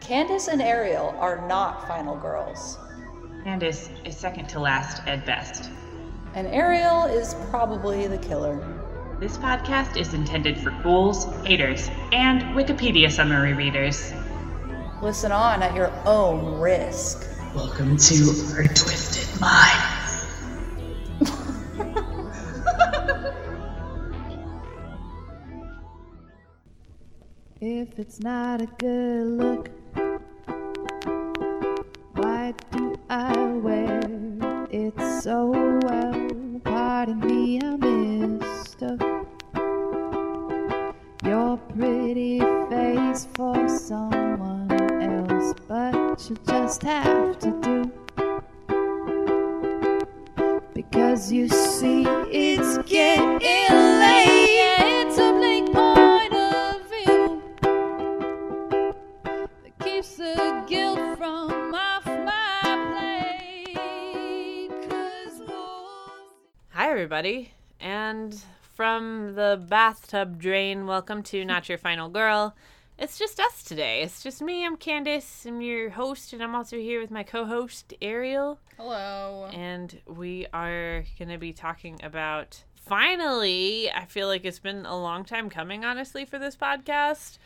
Candace 0.00 0.48
and 0.48 0.60
Ariel 0.62 1.14
are 1.18 1.46
not 1.46 1.86
final 1.86 2.16
girls, 2.16 2.78
Candace 3.44 3.88
is 4.04 4.16
second 4.16 4.48
to 4.50 4.58
last 4.60 5.02
at 5.06 5.24
best. 5.24 5.70
and 6.34 6.46
Ariel 6.48 7.04
is 7.04 7.34
probably 7.50 8.06
the 8.06 8.18
killer. 8.18 8.56
This 9.18 9.36
podcast 9.38 9.96
is 9.96 10.14
intended 10.14 10.58
for 10.58 10.70
fools, 10.82 11.24
haters, 11.44 11.88
and 12.12 12.42
Wikipedia 12.56 13.10
summary 13.10 13.52
readers. 13.54 14.12
Listen 15.02 15.32
on 15.32 15.62
at 15.62 15.74
your 15.74 15.90
own 16.06 16.60
risk. 16.60 17.26
Welcome 17.54 17.96
to 17.96 18.14
our 18.56 18.64
twisted 18.64 19.40
minds. 19.40 19.96
If 27.60 27.98
it's 27.98 28.20
not 28.20 28.62
a 28.62 28.66
good 28.66 29.26
look, 29.26 29.70
bathtub 69.90 70.38
drain, 70.38 70.86
welcome 70.86 71.20
to 71.20 71.44
Not 71.44 71.68
Your 71.68 71.76
Final 71.76 72.08
Girl. 72.08 72.54
It's 72.96 73.18
just 73.18 73.40
us 73.40 73.64
today. 73.64 74.02
It's 74.02 74.22
just 74.22 74.40
me. 74.40 74.64
I'm 74.64 74.76
Candace. 74.76 75.44
I'm 75.44 75.60
your 75.60 75.90
host, 75.90 76.32
and 76.32 76.40
I'm 76.40 76.54
also 76.54 76.76
here 76.76 77.00
with 77.00 77.10
my 77.10 77.24
co 77.24 77.44
host, 77.44 77.92
Ariel. 78.00 78.60
Hello. 78.76 79.50
And 79.52 80.00
we 80.06 80.46
are 80.52 81.02
going 81.18 81.30
to 81.30 81.38
be 81.38 81.52
talking 81.52 81.98
about. 82.04 82.62
Finally, 82.76 83.90
I 83.90 84.04
feel 84.04 84.28
like 84.28 84.44
it's 84.44 84.60
been 84.60 84.86
a 84.86 84.96
long 84.96 85.24
time 85.24 85.50
coming, 85.50 85.84
honestly, 85.84 86.24
for 86.24 86.38
this 86.38 86.54
podcast. 86.54 87.38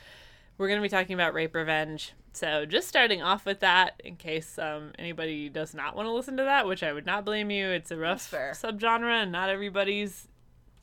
We're 0.58 0.68
going 0.68 0.80
to 0.80 0.86
be 0.86 0.94
talking 0.94 1.14
about 1.14 1.32
rape 1.32 1.54
revenge. 1.54 2.12
So, 2.34 2.66
just 2.66 2.88
starting 2.88 3.22
off 3.22 3.46
with 3.46 3.60
that, 3.60 3.98
in 4.04 4.16
case 4.16 4.58
um, 4.58 4.92
anybody 4.98 5.48
does 5.48 5.72
not 5.72 5.96
want 5.96 6.08
to 6.08 6.12
listen 6.12 6.36
to 6.36 6.42
that, 6.42 6.66
which 6.66 6.82
I 6.82 6.92
would 6.92 7.06
not 7.06 7.24
blame 7.24 7.50
you. 7.50 7.68
It's 7.68 7.90
a 7.90 7.96
rough 7.96 8.30
subgenre 8.30 9.22
and 9.22 9.32
not 9.32 9.48
everybody's 9.48 10.28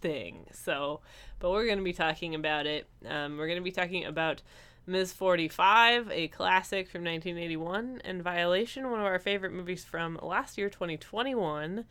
thing. 0.02 0.48
So, 0.52 1.02
but 1.42 1.52
we're 1.52 1.66
going 1.66 1.78
to 1.80 1.84
be 1.84 1.92
talking 1.94 2.36
about 2.36 2.66
it. 2.68 2.88
Um, 3.06 3.38
we're 3.38 3.48
going 3.48 3.58
to 3.60 3.64
be 3.64 3.72
talking 3.72 4.06
about 4.06 4.42
Ms. 4.88 5.12
45, 5.14 6.10
a 6.12 6.28
classic 6.30 6.88
from 6.90 7.04
1981, 7.04 8.02
and 8.06 8.22
Violation, 8.24 8.90
one 8.90 9.00
of 9.00 9.06
our 9.06 9.20
favorite 9.20 9.52
movies 9.52 9.84
from 9.84 10.18
last 10.22 10.58
year, 10.58 10.70
2021. 10.70 11.86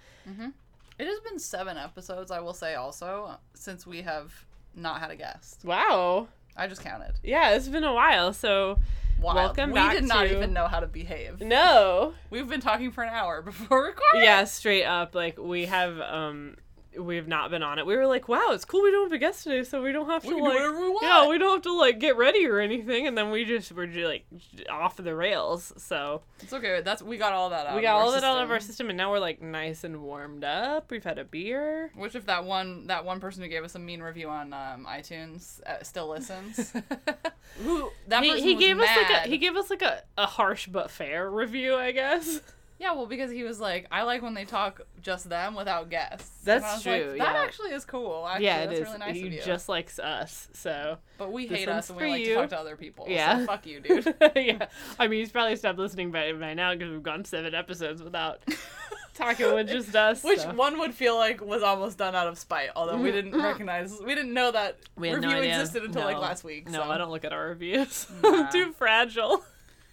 It 0.98 1.06
has 1.06 1.20
been 1.20 1.38
seven 1.38 1.76
episodes, 1.76 2.30
I 2.30 2.40
will 2.40 2.52
say 2.52 2.74
also, 2.74 3.36
since 3.54 3.86
we 3.86 4.02
have 4.02 4.44
not 4.74 5.00
had 5.00 5.10
a 5.10 5.16
guest. 5.16 5.64
Wow. 5.64 6.28
I 6.56 6.66
just 6.66 6.82
counted. 6.82 7.12
Yeah, 7.22 7.50
it's 7.52 7.68
been 7.68 7.84
a 7.84 7.94
while. 7.94 8.32
So, 8.32 8.78
Wild. 9.20 9.36
Welcome 9.36 9.70
we 9.70 9.74
back 9.74 9.92
did 9.94 10.04
not 10.04 10.24
to- 10.24 10.36
even 10.36 10.52
know 10.52 10.66
how 10.66 10.80
to 10.80 10.86
behave. 10.86 11.40
no. 11.40 12.14
We've 12.30 12.48
been 12.48 12.60
talking 12.60 12.90
for 12.90 13.02
an 13.04 13.10
hour 13.14 13.40
before 13.42 13.84
recording. 13.84 14.22
Yeah, 14.22 14.44
straight 14.44 14.84
up. 14.84 15.14
Like, 15.14 15.38
we 15.38 15.66
have, 15.66 15.98
um, 16.00 16.56
we've 16.98 17.28
not 17.28 17.50
been 17.50 17.62
on 17.62 17.78
it. 17.78 17.86
We 17.86 17.96
were 17.96 18.06
like, 18.06 18.28
wow, 18.28 18.48
it's 18.50 18.64
cool 18.64 18.82
we 18.82 18.90
don't 18.90 19.04
have 19.04 19.12
a 19.12 19.18
guest 19.18 19.44
today, 19.44 19.62
so 19.62 19.82
we 19.82 19.92
don't 19.92 20.08
have 20.08 20.24
We 20.24 20.30
to, 20.30 20.36
like, 20.42 20.58
we 20.58 20.98
yeah, 21.02 21.28
we 21.28 21.38
don't 21.38 21.52
have 21.56 21.62
to, 21.62 21.72
like, 21.72 21.98
get 21.98 22.16
ready 22.16 22.46
or 22.46 22.58
anything. 22.60 23.06
And 23.06 23.16
then 23.16 23.30
we 23.30 23.44
just 23.44 23.70
were, 23.72 23.86
just, 23.86 24.06
like, 24.06 24.26
off 24.70 24.96
the 24.96 25.14
rails. 25.14 25.72
So, 25.76 26.22
It's 26.40 26.52
okay. 26.52 26.80
That's 26.82 27.02
we 27.02 27.16
got 27.16 27.32
all 27.32 27.50
that 27.50 27.66
out. 27.66 27.72
we 27.74 27.78
of 27.78 27.82
got 27.82 27.96
our 27.96 28.02
all 28.02 28.12
that 28.12 28.24
out 28.24 28.42
of 28.42 28.50
our 28.50 28.58
system. 28.58 28.72
system, 28.72 28.88
and 28.90 28.96
now 28.96 29.10
we're, 29.10 29.20
like, 29.20 29.40
nice 29.40 29.84
and 29.84 30.02
warmed 30.02 30.44
up. 30.44 30.90
We've 30.90 31.04
had 31.04 31.18
a 31.18 31.24
beer. 31.24 31.90
Which 31.94 32.14
if 32.14 32.26
that 32.26 32.44
one 32.44 32.86
that 32.88 33.04
one 33.04 33.20
person 33.20 33.42
who 33.42 33.48
gave 33.48 33.64
us 33.64 33.74
a 33.74 33.78
mean 33.78 34.00
review 34.02 34.28
on 34.28 34.52
um, 34.52 34.86
iTunes 34.88 35.62
uh, 35.64 35.82
still 35.82 36.08
listens? 36.08 36.72
Who 37.62 37.90
that 38.08 38.22
He, 38.22 38.40
he 38.42 38.54
gave 38.54 38.78
us 38.78 38.88
like 38.96 39.10
a 39.10 39.28
he 39.28 39.38
gave 39.38 39.56
us 39.56 39.70
like 39.70 39.82
a, 39.82 40.02
a 40.16 40.26
harsh 40.26 40.66
but 40.66 40.90
fair 40.90 41.30
review, 41.30 41.74
I 41.74 41.90
guess. 41.92 42.40
Yeah, 42.80 42.94
well, 42.94 43.04
because 43.04 43.30
he 43.30 43.42
was 43.42 43.60
like, 43.60 43.86
I 43.92 44.04
like 44.04 44.22
when 44.22 44.32
they 44.32 44.46
talk 44.46 44.80
just 45.02 45.28
them 45.28 45.54
without 45.54 45.90
guests. 45.90 46.30
That's 46.44 46.64
And 46.64 46.70
I 46.70 46.74
was 46.74 46.82
true, 46.82 47.10
Like, 47.10 47.18
that 47.18 47.34
yeah. 47.34 47.42
actually 47.42 47.70
is 47.72 47.84
cool. 47.84 48.26
Actually, 48.26 48.46
yeah, 48.46 48.62
it 48.62 48.66
that's 48.68 48.80
is. 48.80 48.86
really 48.86 48.98
nice 48.98 49.16
he 49.16 49.26
of 49.26 49.32
you. 49.34 49.42
just 49.42 49.68
likes 49.68 49.98
us, 49.98 50.48
so 50.54 50.96
But 51.18 51.30
we 51.30 51.46
hate 51.46 51.68
us 51.68 51.90
and 51.90 51.98
we 51.98 52.08
like 52.08 52.20
you. 52.22 52.28
to 52.28 52.34
talk 52.36 52.48
to 52.48 52.58
other 52.58 52.76
people. 52.76 53.04
Yeah. 53.06 53.40
So 53.40 53.46
fuck 53.46 53.66
you, 53.66 53.80
dude. 53.80 54.06
yeah. 54.34 54.66
I 54.98 55.08
mean, 55.08 55.20
he's 55.20 55.30
probably 55.30 55.56
stopped 55.56 55.78
listening 55.78 56.10
by 56.10 56.32
by 56.32 56.54
now 56.54 56.72
because 56.72 56.90
we've 56.90 57.02
gone 57.02 57.26
seven 57.26 57.54
episodes 57.54 58.02
without 58.02 58.42
talking 59.14 59.52
with 59.54 59.68
just 59.68 59.94
us. 59.94 60.24
Which 60.24 60.40
so. 60.40 60.54
one 60.54 60.78
would 60.78 60.94
feel 60.94 61.16
like 61.16 61.42
was 61.42 61.62
almost 61.62 61.98
done 61.98 62.14
out 62.14 62.28
of 62.28 62.38
spite, 62.38 62.70
although 62.74 62.96
we 62.96 63.12
didn't 63.12 63.32
mm-hmm. 63.32 63.42
recognize, 63.42 64.00
we 64.02 64.14
didn't 64.14 64.32
know 64.32 64.52
that 64.52 64.78
no 64.96 65.02
review 65.12 65.28
idea. 65.28 65.60
existed 65.60 65.84
until 65.84 66.04
like 66.04 66.16
last 66.18 66.44
week. 66.44 66.66
No, 66.70 66.84
so. 66.84 66.90
I 66.90 66.96
don't 66.96 67.10
look 67.10 67.26
at 67.26 67.32
our 67.34 67.48
reviews. 67.48 68.06
Nah. 68.22 68.48
Too 68.50 68.72
fragile 68.72 69.44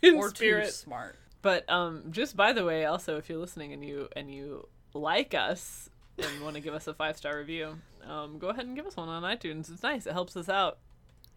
in 0.02 0.16
Or 0.16 0.30
spirit. 0.30 0.68
too 0.68 0.72
smart. 0.72 1.18
But 1.48 1.70
um, 1.70 2.04
just 2.12 2.36
by 2.36 2.52
the 2.52 2.66
way, 2.66 2.84
also 2.84 3.16
if 3.16 3.30
you're 3.30 3.38
listening 3.38 3.72
and 3.72 3.82
you 3.82 4.10
and 4.18 4.30
you 4.30 4.68
like 4.94 5.34
us 5.34 5.90
and 6.18 6.42
want 6.42 6.56
to 6.56 6.62
give 6.62 6.74
us 6.74 6.88
a 6.88 6.94
five 6.94 7.16
star 7.16 7.38
review, 7.38 7.78
um, 8.06 8.38
go 8.38 8.50
ahead 8.50 8.66
and 8.66 8.76
give 8.76 8.86
us 8.86 8.98
one 8.98 9.08
on 9.08 9.24
iTunes. 9.24 9.72
It's 9.72 9.82
nice. 9.82 10.06
It 10.06 10.12
helps 10.12 10.36
us 10.36 10.50
out. 10.50 10.80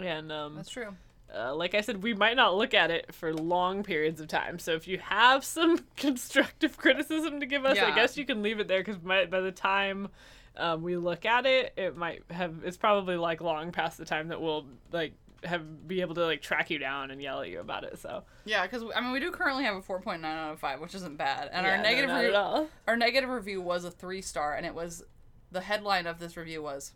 And 0.00 0.32
um, 0.32 0.56
That's 0.56 0.68
true. 0.68 0.96
uh, 1.32 1.54
like 1.54 1.76
I 1.76 1.80
said, 1.80 2.02
we 2.02 2.12
might 2.12 2.34
not 2.34 2.56
look 2.56 2.74
at 2.74 2.90
it 2.90 3.14
for 3.14 3.32
long 3.32 3.84
periods 3.84 4.20
of 4.20 4.26
time. 4.26 4.58
So 4.58 4.72
if 4.72 4.88
you 4.88 4.98
have 4.98 5.44
some 5.44 5.78
constructive 5.96 6.76
criticism 6.76 7.38
to 7.38 7.46
give 7.46 7.64
us, 7.64 7.78
I 7.78 7.94
guess 7.94 8.16
you 8.16 8.26
can 8.26 8.42
leave 8.42 8.58
it 8.58 8.66
there 8.66 8.80
because 8.80 8.96
by, 8.96 9.26
by 9.26 9.40
the 9.40 9.52
time 9.52 10.08
um, 10.56 10.82
we 10.82 10.96
look 10.96 11.24
at 11.24 11.46
it, 11.46 11.72
it 11.76 11.96
might 11.96 12.24
have. 12.32 12.64
It's 12.64 12.76
probably 12.76 13.14
like 13.16 13.40
long 13.40 13.70
past 13.70 13.96
the 13.96 14.04
time 14.04 14.26
that 14.26 14.40
we'll 14.40 14.66
like 14.90 15.12
have 15.44 15.88
be 15.88 16.00
able 16.02 16.14
to 16.16 16.24
like 16.24 16.42
track 16.42 16.70
you 16.70 16.78
down 16.78 17.10
and 17.10 17.20
yell 17.22 17.40
at 17.40 17.48
you 17.48 17.60
about 17.60 17.84
it. 17.84 17.98
So 17.98 18.24
Yeah, 18.44 18.66
because 18.66 18.82
I 18.94 19.00
mean, 19.00 19.12
we 19.12 19.20
do 19.20 19.30
currently 19.30 19.64
have 19.64 19.76
a 19.76 19.80
4.9 19.80 20.24
out 20.24 20.52
of 20.52 20.60
5, 20.60 20.80
which 20.80 20.94
isn't 20.94 21.16
bad. 21.16 21.48
And 21.52 21.64
Yeah, 21.64 21.72
our 21.72 21.76
no, 21.78 21.82
negative 21.82 22.10
not 22.10 22.20
re- 22.20 22.28
at 22.28 22.34
all. 22.34 22.68
our 22.86 22.96
negative 22.96 23.30
review 23.30 23.60
was 23.60 23.84
a 23.84 23.90
three 23.90 24.22
star, 24.22 24.54
and 24.54 24.66
it 24.66 24.74
was 24.74 25.02
the 25.50 25.60
headline 25.62 26.06
of 26.06 26.18
this 26.18 26.36
review 26.36 26.62
was, 26.62 26.92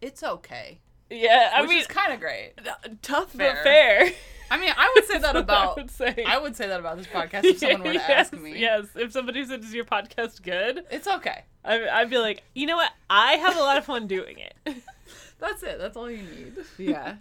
"It's 0.00 0.22
okay," 0.22 0.80
Yeah, 1.10 1.50
I 1.54 1.60
which 1.62 1.70
mean, 1.70 1.80
is 1.80 1.86
kind 1.86 2.12
of 2.12 2.20
great. 2.20 2.52
tough 3.02 3.32
fair. 3.32 3.54
but 3.54 3.62
fair. 3.62 4.12
I 4.50 4.58
mean, 4.58 4.72
I 4.76 4.92
would 4.94 5.06
say 5.06 5.18
that 5.20 5.34
about 5.34 5.78
I 5.78 5.80
would 5.80 5.90
say. 5.90 6.24
I 6.26 6.38
would 6.38 6.54
say 6.56 6.68
that 6.68 6.78
about 6.78 6.98
this 6.98 7.06
podcast 7.12 7.44
if 7.44 7.58
someone 7.58 7.80
were 7.80 7.86
to 7.88 7.94
yes, 7.94 8.10
ask 8.10 8.32
me. 8.34 8.58
Yes, 8.58 8.86
if 8.94 9.12
somebody 9.12 9.44
said, 9.46 9.60
"Is 9.64 9.72
your 9.74 9.84
podcast 9.86 10.42
good?" 10.42 10.84
It's 10.90 11.08
okay. 11.08 11.44
I, 11.64 11.88
I'd 11.88 12.10
be 12.10 12.18
like, 12.18 12.42
you 12.54 12.66
know 12.66 12.76
what? 12.76 12.90
I 13.08 13.34
have 13.34 13.56
a 13.56 13.60
lot 13.60 13.78
of 13.78 13.84
fun 13.84 14.06
doing 14.08 14.36
it. 14.38 14.54
That's 15.38 15.62
it. 15.62 15.78
That's 15.78 15.96
all 15.96 16.10
you 16.10 16.18
need. 16.22 16.54
yeah, 16.78 17.16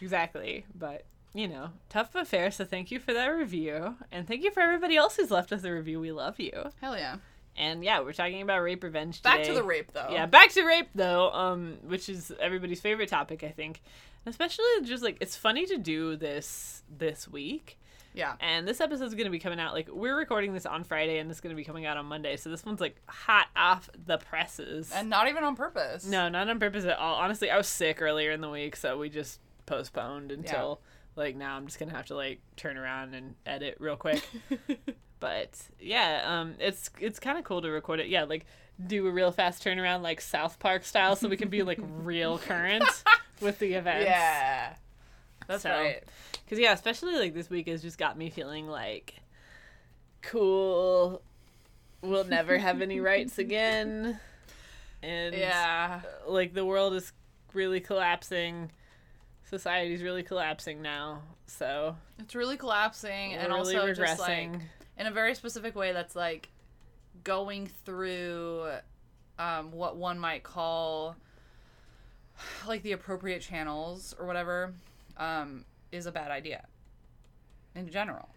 exactly. 0.00 0.64
But 0.74 1.04
you 1.32 1.48
know, 1.48 1.70
tough 1.88 2.12
but 2.12 2.26
fair. 2.28 2.50
So 2.50 2.64
thank 2.64 2.90
you 2.90 2.98
for 2.98 3.12
that 3.12 3.26
review, 3.26 3.96
and 4.12 4.26
thank 4.26 4.42
you 4.44 4.50
for 4.50 4.60
everybody 4.60 4.96
else 4.96 5.16
who's 5.16 5.30
left 5.30 5.52
us 5.52 5.64
a 5.64 5.72
review. 5.72 6.00
We 6.00 6.12
love 6.12 6.38
you. 6.38 6.70
Hell 6.80 6.96
yeah. 6.96 7.16
And 7.56 7.84
yeah, 7.84 8.00
we're 8.00 8.12
talking 8.12 8.42
about 8.42 8.62
rape 8.62 8.82
revenge 8.82 9.18
today. 9.18 9.36
Back 9.36 9.44
to 9.44 9.54
the 9.54 9.62
rape 9.62 9.92
though. 9.92 10.08
Yeah, 10.10 10.26
back 10.26 10.50
to 10.50 10.64
rape 10.64 10.88
though, 10.94 11.30
um, 11.32 11.78
which 11.84 12.08
is 12.08 12.32
everybody's 12.40 12.80
favorite 12.80 13.08
topic, 13.08 13.44
I 13.44 13.50
think. 13.50 13.82
Especially 14.26 14.64
just 14.82 15.02
like 15.02 15.18
it's 15.20 15.36
funny 15.36 15.66
to 15.66 15.76
do 15.76 16.16
this 16.16 16.82
this 16.88 17.28
week. 17.28 17.78
Yeah. 18.14 18.34
And 18.40 18.66
this 18.66 18.80
episode's 18.80 19.14
going 19.14 19.26
to 19.26 19.30
be 19.30 19.40
coming 19.40 19.58
out 19.58 19.74
like 19.74 19.88
we're 19.88 20.16
recording 20.16 20.54
this 20.54 20.66
on 20.66 20.84
Friday 20.84 21.18
and 21.18 21.28
this 21.28 21.38
is 21.38 21.40
going 21.40 21.54
to 21.54 21.56
be 21.56 21.64
coming 21.64 21.84
out 21.84 21.96
on 21.96 22.06
Monday. 22.06 22.36
So 22.36 22.48
this 22.48 22.64
one's 22.64 22.80
like 22.80 22.96
hot 23.08 23.48
off 23.56 23.90
the 24.06 24.18
presses. 24.18 24.92
And 24.94 25.10
not 25.10 25.28
even 25.28 25.42
on 25.42 25.56
purpose. 25.56 26.06
no, 26.06 26.28
not 26.28 26.48
on 26.48 26.60
purpose 26.60 26.84
at 26.84 26.96
all. 26.96 27.16
Honestly, 27.16 27.50
I 27.50 27.56
was 27.56 27.66
sick 27.66 28.00
earlier 28.00 28.30
in 28.30 28.40
the 28.40 28.48
week, 28.48 28.76
so 28.76 28.96
we 28.98 29.08
just 29.08 29.40
postponed 29.66 30.32
until 30.32 30.80
like 31.16 31.36
now 31.36 31.56
I'm 31.56 31.66
just 31.66 31.78
to 31.90 31.96
have 31.96 32.06
to 32.06 32.14
like 32.16 32.40
turn 32.56 32.76
around 32.76 33.14
and 33.14 33.34
edit 33.46 33.76
real 33.78 33.96
quick. 33.96 34.22
but 35.20 35.50
yeah, 35.80 36.22
um 36.26 36.54
it's 36.58 36.90
it's 37.00 37.18
kind 37.20 37.38
of 37.38 37.44
cool 37.44 37.62
to 37.62 37.70
record 37.70 38.00
it. 38.00 38.08
Yeah, 38.08 38.24
like 38.24 38.46
do 38.84 39.06
a 39.06 39.10
real 39.10 39.30
fast 39.30 39.62
turnaround 39.64 40.02
like 40.02 40.20
South 40.20 40.58
Park 40.58 40.84
style 40.84 41.14
so 41.16 41.28
we 41.28 41.36
can 41.36 41.48
be 41.48 41.62
like 41.62 41.78
real 42.02 42.38
current 42.38 42.84
with 43.40 43.58
the 43.58 43.74
events. 43.74 44.06
Yeah. 44.06 44.74
That's 45.46 45.62
So- 45.62 45.70
right. 45.70 46.02
Because, 46.44 46.58
yeah, 46.58 46.72
especially 46.74 47.14
like 47.14 47.32
this 47.32 47.48
week 47.48 47.68
has 47.68 47.80
just 47.80 47.96
got 47.96 48.18
me 48.18 48.28
feeling 48.28 48.66
like 48.68 49.14
cool. 50.22 51.22
We'll 52.02 52.24
never 52.24 52.58
have 52.58 52.82
any 52.82 53.00
rights 53.00 53.38
again. 53.38 54.18
And 55.02 55.34
Yeah. 55.34 56.00
like 56.26 56.52
the 56.54 56.64
world 56.64 56.94
is 56.94 57.12
really 57.54 57.80
collapsing. 57.80 58.70
Society's 59.58 60.02
really 60.02 60.22
collapsing 60.24 60.82
now. 60.82 61.22
So 61.46 61.94
It's 62.18 62.34
really 62.34 62.56
collapsing 62.56 63.34
and 63.34 63.52
really 63.52 63.76
also 63.76 63.86
regressing. 63.86 63.96
just 63.96 64.18
like 64.20 64.50
in 64.98 65.06
a 65.06 65.10
very 65.12 65.34
specific 65.34 65.76
way 65.76 65.92
that's 65.92 66.16
like 66.16 66.48
going 67.22 67.68
through 67.84 68.66
um, 69.38 69.70
what 69.70 69.96
one 69.96 70.18
might 70.18 70.42
call 70.42 71.14
like 72.66 72.82
the 72.82 72.92
appropriate 72.92 73.42
channels 73.42 74.14
or 74.18 74.26
whatever 74.26 74.74
um, 75.16 75.64
is 75.92 76.06
a 76.06 76.12
bad 76.12 76.32
idea 76.32 76.64
in 77.76 77.88
general. 77.88 78.28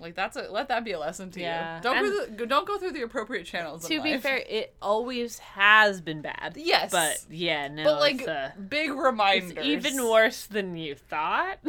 Like 0.00 0.14
that's 0.14 0.36
a 0.36 0.48
let 0.50 0.68
that 0.68 0.82
be 0.84 0.92
a 0.92 0.98
lesson 0.98 1.30
to 1.32 1.40
Yeah. 1.40 1.76
you. 1.76 1.82
Don't 1.82 1.96
And- 1.98 2.06
go 2.06 2.24
through, 2.36 2.46
don't 2.46 2.66
go 2.66 2.78
through 2.78 2.92
the 2.92 3.02
appropriate 3.02 3.44
channels. 3.44 3.86
to 3.86 4.02
be 4.02 4.12
life. 4.12 4.22
fair, 4.22 4.38
it 4.48 4.74
always 4.80 5.38
has 5.40 6.00
been 6.00 6.22
bad. 6.22 6.54
Yes. 6.56 6.90
but 6.90 7.18
yeah, 7.30 7.68
no, 7.68 7.84
but 7.84 8.00
like 8.00 8.20
it's, 8.20 8.28
uh, 8.28 8.50
big 8.68 8.90
it's 8.90 8.98
reminders. 8.98 9.64
even 9.66 10.02
worse 10.08 10.46
than 10.46 10.76
you 10.76 10.94
thought. 10.94 11.58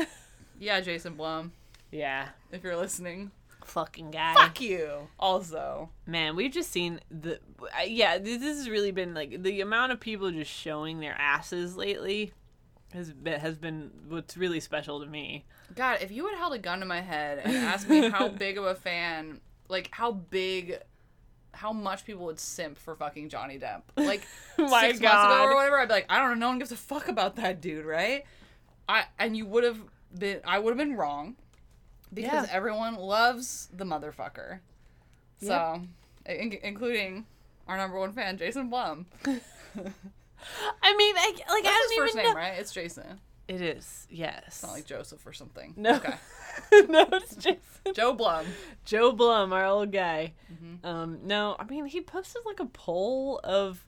Yeah, 0.60 0.80
Jason 0.80 1.16
Blum, 1.16 1.54
yeah, 1.92 2.28
if 2.51 2.63
you're 2.63 2.78
listening, 2.78 3.31
fucking 3.66 4.12
guy. 4.12 4.36
fuck 4.36 4.62
you. 4.62 5.07
Also, 5.19 5.89
Man, 6.06 6.36
we've 6.36 6.51
just 6.51 6.69
seen 6.72 7.00
the 7.10 7.39
yeah. 7.88 8.19
This 8.19 8.44
has 8.44 8.69
really 8.69 8.92
been 8.92 9.16
like 9.16 9.42
the 9.42 9.62
amount 9.62 9.92
of 9.92 10.00
people 10.00 10.30
just 10.30 10.51
showing 10.51 11.00
their 11.00 11.16
asses 11.19 11.75
lately 11.75 12.33
has 12.93 13.11
been 13.13 13.39
has 13.39 13.57
been 13.57 13.91
what's 14.09 14.35
really 14.38 14.59
special 14.59 14.99
to 15.01 15.05
me. 15.07 15.45
God, 15.75 15.99
if 16.01 16.11
you 16.11 16.27
had 16.27 16.38
held 16.38 16.53
a 16.53 16.57
gun 16.59 16.79
to 16.81 16.85
my 16.85 17.01
head 17.01 17.39
and 17.43 17.55
asked 17.55 17.88
me 17.89 18.09
how 18.09 18.27
big 18.45 18.57
of 18.57 18.65
a 18.65 18.75
fan, 18.75 19.39
like 19.69 19.89
how 19.91 20.11
big, 20.11 20.79
how 21.53 21.71
much 21.71 22.05
people 22.05 22.25
would 22.25 22.39
simp 22.39 22.77
for 22.77 22.95
fucking 22.95 23.29
Johnny 23.29 23.57
Depp, 23.57 23.81
like 23.95 24.21
My 24.57 24.88
six 24.89 24.99
months 24.99 25.25
ago 25.25 25.43
or 25.43 25.55
whatever, 25.55 25.79
I'd 25.79 25.88
be 25.88 25.93
like, 25.93 26.05
I 26.09 26.19
don't 26.19 26.29
know, 26.29 26.35
no 26.35 26.47
one 26.49 26.59
gives 26.59 26.71
a 26.71 26.77
fuck 26.77 27.07
about 27.07 27.38
that 27.38 27.61
dude, 27.61 27.85
right? 27.85 28.25
I 28.89 29.05
and 29.19 29.35
you 29.37 29.45
would 29.45 29.63
have 29.63 29.79
been, 30.17 30.39
I 30.45 30.59
would 30.59 30.71
have 30.71 30.77
been 30.77 30.97
wrong, 30.97 31.35
because 32.13 32.47
Yeah. 32.47 32.53
everyone 32.55 32.95
loves 32.95 33.69
the 33.73 33.85
motherfucker. 33.85 34.59
So, 35.41 35.81
in- 36.25 36.59
including 36.61 37.25
our 37.67 37.77
number 37.77 37.97
one 37.97 38.11
fan, 38.11 38.37
Jason 38.37 38.69
Blum. 38.69 39.05
I 40.83 40.95
mean, 40.95 41.15
I, 41.17 41.29
like 41.53 41.63
That's 41.63 41.75
I 41.75 41.79
his 41.88 41.91
don't 41.91 41.97
first 42.05 42.13
even 42.15 42.25
name, 42.25 42.33
know. 42.33 42.39
right? 42.39 42.59
It's 42.59 42.71
Jason. 42.73 43.19
It 43.47 43.61
is 43.61 44.07
yes. 44.09 44.43
It's 44.47 44.63
not 44.63 44.71
like 44.73 44.85
Joseph 44.85 45.25
or 45.25 45.33
something. 45.33 45.73
no, 45.75 45.95
Okay. 45.95 46.13
no, 46.89 47.05
it's 47.11 47.35
Jason. 47.35 47.59
Joe 47.93 48.13
Blum. 48.13 48.45
Joe 48.85 49.11
Blum, 49.11 49.51
our 49.51 49.65
old 49.65 49.91
guy. 49.91 50.33
Mm-hmm. 50.53 50.85
Um, 50.85 51.19
no, 51.23 51.55
I 51.59 51.65
mean 51.65 51.85
he 51.85 52.01
posted 52.01 52.43
like 52.45 52.59
a 52.59 52.65
poll 52.65 53.39
of 53.43 53.85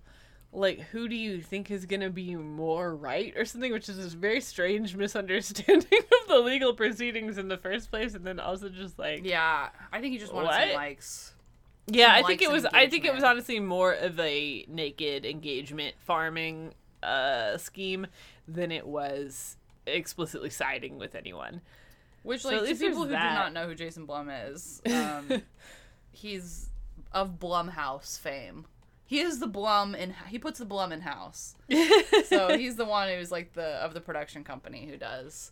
like 0.51 0.79
who 0.91 1.07
do 1.07 1.15
you 1.15 1.41
think 1.41 1.71
is 1.71 1.85
gonna 1.85 2.09
be 2.09 2.35
more 2.35 2.95
right 2.95 3.33
or 3.37 3.45
something, 3.45 3.71
which 3.71 3.87
is 3.89 3.97
this 3.97 4.13
very 4.13 4.41
strange 4.41 4.95
misunderstanding 4.97 5.99
of 6.21 6.27
the 6.27 6.39
legal 6.39 6.73
proceedings 6.73 7.37
in 7.37 7.47
the 7.47 7.57
first 7.57 7.89
place, 7.89 8.15
and 8.15 8.25
then 8.25 8.39
also 8.39 8.69
just 8.69 8.99
like 8.99 9.23
Yeah, 9.25 9.69
I 9.91 10.01
think 10.01 10.11
he 10.13 10.19
just 10.19 10.33
wanted 10.33 10.47
What? 10.47 10.67
some 10.67 10.73
likes. 10.75 11.32
Yeah, 11.87 12.13
I 12.13 12.23
think 12.23 12.41
it 12.41 12.51
was 12.51 12.65
I 12.65 12.87
think 12.87 13.05
it 13.05 13.13
was 13.13 13.23
honestly 13.23 13.59
more 13.59 13.93
of 13.93 14.19
a 14.19 14.65
naked 14.67 15.25
engagement 15.25 15.95
farming 15.99 16.73
uh 17.01 17.57
scheme 17.57 18.07
than 18.47 18.71
it 18.71 18.87
was 18.87 19.57
explicitly 19.85 20.49
siding 20.49 20.97
with 20.97 21.15
anyone. 21.15 21.61
Which, 22.23 22.41
So 22.41 22.49
like, 22.49 22.61
at 22.61 22.67
to 22.67 22.75
people 22.75 23.03
who 23.03 23.09
that. 23.09 23.29
do 23.29 23.35
not 23.35 23.53
know 23.53 23.67
who 23.67 23.75
Jason 23.75 24.05
Blum 24.05 24.29
is, 24.29 24.81
um, 24.93 25.41
he's 26.11 26.69
of 27.11 27.37
Blumhouse 27.39 28.17
fame. 28.17 28.65
He 29.05 29.19
is 29.19 29.39
the 29.39 29.47
Blum 29.47 29.93
in. 29.93 30.15
He 30.29 30.39
puts 30.39 30.59
the 30.59 30.65
Blum 30.65 30.91
in 30.91 31.01
house. 31.01 31.55
So 32.25 32.57
he's 32.57 32.77
the 32.77 32.85
one 32.85 33.09
who's 33.09 33.31
like 33.31 33.53
the 33.53 33.75
of 33.83 33.93
the 33.93 34.01
production 34.01 34.43
company 34.43 34.87
who 34.89 34.97
does. 34.97 35.51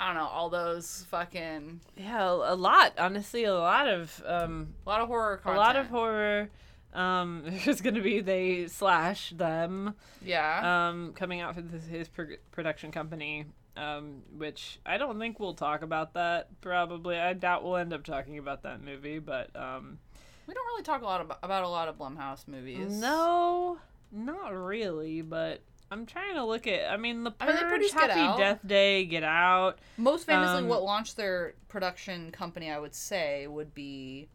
I 0.00 0.06
don't 0.06 0.14
know 0.16 0.26
all 0.28 0.48
those 0.48 1.04
fucking 1.10 1.80
Yeah, 1.96 2.30
a 2.30 2.54
lot. 2.56 2.94
Honestly, 2.98 3.44
a 3.44 3.54
lot 3.54 3.86
of 3.86 4.22
um, 4.26 4.74
a 4.86 4.88
lot 4.88 5.00
of 5.02 5.08
horror 5.08 5.36
content. 5.36 5.56
a 5.56 5.60
lot 5.60 5.76
of 5.76 5.86
horror. 5.88 6.48
Um, 6.94 7.42
there's 7.64 7.80
gonna 7.82 8.00
be 8.00 8.20
they 8.20 8.66
slash 8.66 9.30
them 9.30 9.94
Yeah. 10.22 10.88
um 10.88 11.12
coming 11.12 11.40
out 11.40 11.54
for 11.54 11.60
this, 11.62 11.86
his 11.86 12.08
pro- 12.08 12.36
production 12.50 12.90
company. 12.92 13.44
Um, 13.76 14.22
which 14.36 14.80
I 14.84 14.98
don't 14.98 15.18
think 15.18 15.38
we'll 15.38 15.54
talk 15.54 15.82
about 15.82 16.14
that. 16.14 16.48
Probably, 16.60 17.16
I 17.18 17.32
doubt 17.34 17.62
we'll 17.62 17.76
end 17.76 17.92
up 17.92 18.02
talking 18.04 18.36
about 18.38 18.62
that 18.64 18.82
movie. 18.82 19.18
But 19.20 19.54
um, 19.54 19.98
we 20.46 20.52
don't 20.54 20.66
really 20.66 20.82
talk 20.82 21.02
a 21.02 21.04
lot 21.04 21.20
about, 21.20 21.38
about 21.42 21.62
a 21.64 21.68
lot 21.68 21.88
of 21.88 21.96
Blumhouse 21.96 22.48
movies. 22.48 22.98
no, 23.00 23.78
not 24.10 24.48
really. 24.52 25.22
But 25.22 25.62
I'm 25.90 26.06
trying 26.06 26.34
to 26.34 26.44
look 26.44 26.66
at. 26.66 26.90
I 26.90 26.96
mean, 26.96 27.24
the 27.24 27.32
I 27.40 27.46
mean, 27.46 27.56
Purge, 27.56 27.90
Happy 27.90 28.38
Death 28.40 28.60
Day, 28.64 29.04
Get 29.06 29.24
Out. 29.24 29.78
Most 29.96 30.24
famously, 30.26 30.58
Um, 30.62 30.68
what 30.68 30.82
launched 30.84 31.16
their 31.16 31.54
production 31.68 32.30
company, 32.30 32.70
I 32.70 32.78
would 32.78 32.94
say, 32.94 33.46
would 33.48 33.74
be 33.74 34.28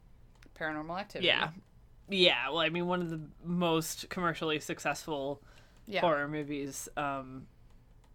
Paranormal 0.60 1.00
Activity. 1.00 1.28
Yeah, 1.28 1.50
yeah. 2.10 2.50
Well, 2.50 2.60
I 2.60 2.70
mean, 2.70 2.88
one 2.88 3.02
of 3.02 3.10
the 3.10 3.22
most 3.44 4.10
commercially 4.10 4.60
successful 4.60 5.42
Yeah. 5.88 6.02
horror 6.02 6.28
movies 6.28 6.90
um 6.98 7.48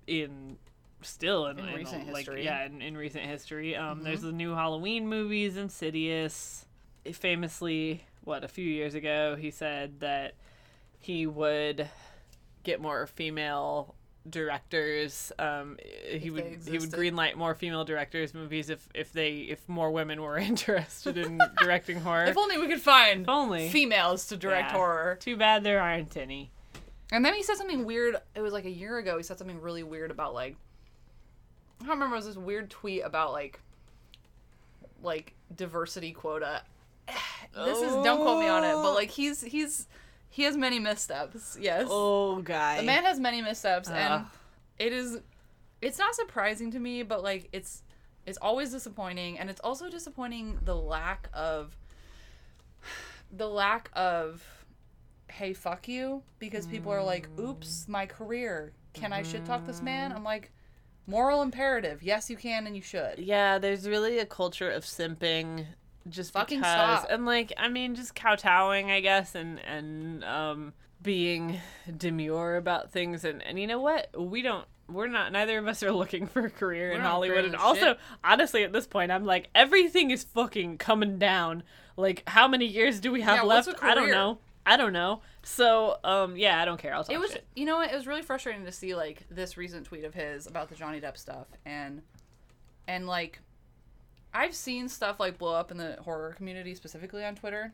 in 0.07 0.59
still 1.03 1.47
in, 1.47 1.59
In 1.59 1.69
in, 1.69 1.75
recent 1.77 2.07
like 2.09 2.17
history. 2.17 2.37
Mm-hmm. 2.41 2.45
yeah 2.45 2.65
in, 2.67 2.83
in 2.83 2.97
recent 2.97 3.25
history 3.25 3.75
um 3.77 4.03
there's 4.03 4.21
the 4.23 4.33
new 4.33 4.55
halloween 4.55 5.09
movies 5.09 5.57
insidious 5.57 6.67
famously 7.13 8.05
what 8.25 8.45
a 8.45 8.49
few 8.49 8.65
years 8.67 8.95
ago 8.95 9.35
he 9.39 9.51
said 9.51 10.01
that 10.01 10.35
he 10.99 11.27
would 11.27 11.89
get 12.63 12.81
more 12.81 13.07
female 13.07 13.95
directors 14.29 15.33
um 15.39 15.79
he 16.07 16.29
would 16.31 16.45
he 16.67 16.79
would 16.79 16.91
greenlight 16.91 17.37
more 17.37 17.55
female 17.55 17.85
directors 17.87 18.35
movies 18.35 18.69
if 18.69 18.87
if 18.95 19.13
they 19.15 19.37
if 19.37 19.67
more 19.67 19.91
women 19.91 20.21
were 20.21 20.37
interested 20.53 21.17
in 21.17 21.41
directing 21.59 21.99
horror 22.03 22.25
If 22.25 22.37
only 22.37 22.59
we 22.59 22.67
could 22.69 22.83
find 22.83 23.23
If 23.23 23.29
only. 23.31 23.71
females 23.71 24.27
to 24.27 24.37
direct 24.37 24.71
Yeah. 24.73 24.77
horror. 24.77 25.17
too 25.21 25.37
bad 25.39 25.65
there 25.65 25.81
aren't 25.81 26.17
any 26.19 26.51
And 27.13 27.25
then 27.25 27.33
he 27.35 27.43
said 27.43 27.57
something 27.57 27.85
weird. 27.87 28.17
It 28.37 28.41
was 28.43 28.53
like 28.53 28.67
a 28.67 28.71
year 28.71 28.99
ago. 28.99 29.17
He 29.17 29.23
said 29.25 29.39
something 29.39 29.61
really 29.61 29.83
weird 29.83 30.11
about 30.11 30.35
like 30.35 30.55
I 31.81 31.85
don't 31.87 31.95
remember. 31.95 32.15
It 32.17 32.19
was 32.19 32.27
this 32.27 32.37
weird 32.37 32.69
tweet 32.69 33.03
about 33.03 33.33
like 33.33 33.59
like 35.03 35.35
diversity 35.55 36.13
quota. 36.13 36.63
This 37.53 37.79
is 37.79 37.93
don't 38.05 38.21
quote 38.21 38.39
me 38.39 38.47
on 38.49 38.63
it, 38.65 38.75
but 38.75 38.95
like 38.95 39.11
he's 39.11 39.41
he's 39.43 39.89
he 40.31 40.45
has 40.45 40.57
many 40.57 40.79
missteps. 40.79 41.59
Yes, 41.61 41.89
oh 41.91 42.41
guy. 42.41 42.79
The 42.79 42.85
man 42.85 43.05
has 43.05 43.19
many 43.19 43.43
missteps, 43.43 43.91
and 43.91 44.25
it 44.79 44.93
is 44.93 45.19
it's 45.83 45.99
not 45.99 46.15
surprising 46.15 46.71
to 46.71 46.79
me, 46.79 47.03
but 47.03 47.23
like 47.23 47.49
it's 47.53 47.83
it's 48.25 48.39
always 48.41 48.71
disappointing, 48.71 49.39
and 49.39 49.51
it's 49.51 49.61
also 49.61 49.91
disappointing 49.91 50.59
the 50.65 50.77
lack 50.77 51.29
of 51.35 51.77
the 53.33 53.49
lack 53.49 53.91
of 53.93 54.45
hey 55.29 55.53
fuck 55.53 55.87
you 55.87 56.23
because 56.41 56.67
people 56.67 56.93
are 56.93 57.03
like 57.03 57.29
oops 57.39 57.85
mm. 57.85 57.89
my 57.89 58.07
career. 58.07 58.73
Can 58.93 59.13
i 59.13 59.23
shit 59.23 59.45
talk 59.45 59.67
this 59.67 59.83
man? 59.83 60.13
Mm. 60.13 60.17
I'm 60.17 60.25
like 60.25 60.53
moral 61.09 61.43
imperative. 61.43 62.05
Yes 62.05 62.31
you 62.31 62.37
can 62.37 62.69
and 62.69 62.77
you 62.77 62.83
should. 62.83 63.19
Yeah, 63.19 63.59
there's 63.59 63.89
really 63.89 64.19
a 64.21 64.27
culture 64.27 64.71
of 64.71 64.85
simping 64.85 65.67
just 66.09 66.33
Fucking 66.33 66.61
because 66.61 67.01
stop. 67.01 67.11
and 67.11 67.27
like 67.27 67.53
I 67.57 67.69
mean 67.69 67.95
just 67.95 68.15
kowtowing 68.15 68.91
I 68.91 69.01
guess 69.01 69.35
and 69.35 69.59
and 69.61 70.25
um 70.25 70.73
being 71.03 71.59
demure 71.97 72.57
about 72.57 72.91
things 72.91 73.25
and 73.25 73.43
and 73.43 73.59
you 73.61 73.67
know 73.67 73.81
what? 73.81 74.09
We 74.19 74.43
don't 74.43 74.67
we're 74.89 75.07
not 75.09 75.31
neither 75.33 75.59
of 75.59 75.69
us 75.69 75.83
are 75.83 75.93
looking 75.93 76.27
for 76.27 76.47
a 76.47 76.51
career 76.51 76.93
in 76.93 77.01
Hollywood 77.01 77.45
and 77.45 77.55
also 77.57 77.81
shit. 77.81 77.99
honestly 78.25 78.65
at 78.65 78.73
this 78.73 78.87
point 78.87 79.13
I'm 79.13 79.25
like 79.25 79.49
everything 79.55 80.11
is 80.11 80.25
fucking 80.25 80.79
coming 80.79 81.19
down. 81.19 81.63
Like 81.97 82.23
how 82.27 82.49
many 82.49 82.67
years 82.67 82.99
do 83.01 83.13
we 83.13 83.21
have 83.23 83.37
Yeah, 83.37 83.43
left? 83.43 83.69
I 83.83 83.95
don't 83.95 84.11
know. 84.11 84.39
I 84.67 84.77
don't 84.77 84.93
know. 84.93 85.23
So 85.43 85.99
um 86.05 86.37
yeah, 86.37 86.61
I 86.61 86.65
don't 86.65 86.79
care. 86.79 86.95
I'll 86.95 87.05
talk 87.05 87.15
it 87.15 87.19
was 87.19 87.31
shit. 87.33 87.47
you 87.55 87.65
know 87.67 87.77
what 87.77 87.91
it 87.93 87.95
was 87.97 88.07
really 88.07 88.23
frustrating 88.23 88.65
to 88.65 88.73
see 88.73 88.95
like 88.95 89.25
this 89.31 89.57
recent 89.57 89.87
tweet 89.87 90.05
of 90.05 90.15
his 90.15 90.47
about 90.47 90.69
the 90.69 90.75
johnny 90.75 91.01
depp 91.01 91.17
stuff 91.17 91.47
and 91.65 92.03
and 92.89 93.07
like 93.07 93.41
i've 94.35 94.55
seen 94.55 94.89
stuff 94.89 95.19
like 95.21 95.39
blow 95.39 95.55
up 95.55 95.71
in 95.71 95.77
the 95.77 95.97
horror 96.05 96.33
community 96.37 96.75
specifically 96.75 97.25
on 97.25 97.35
twitter 97.35 97.73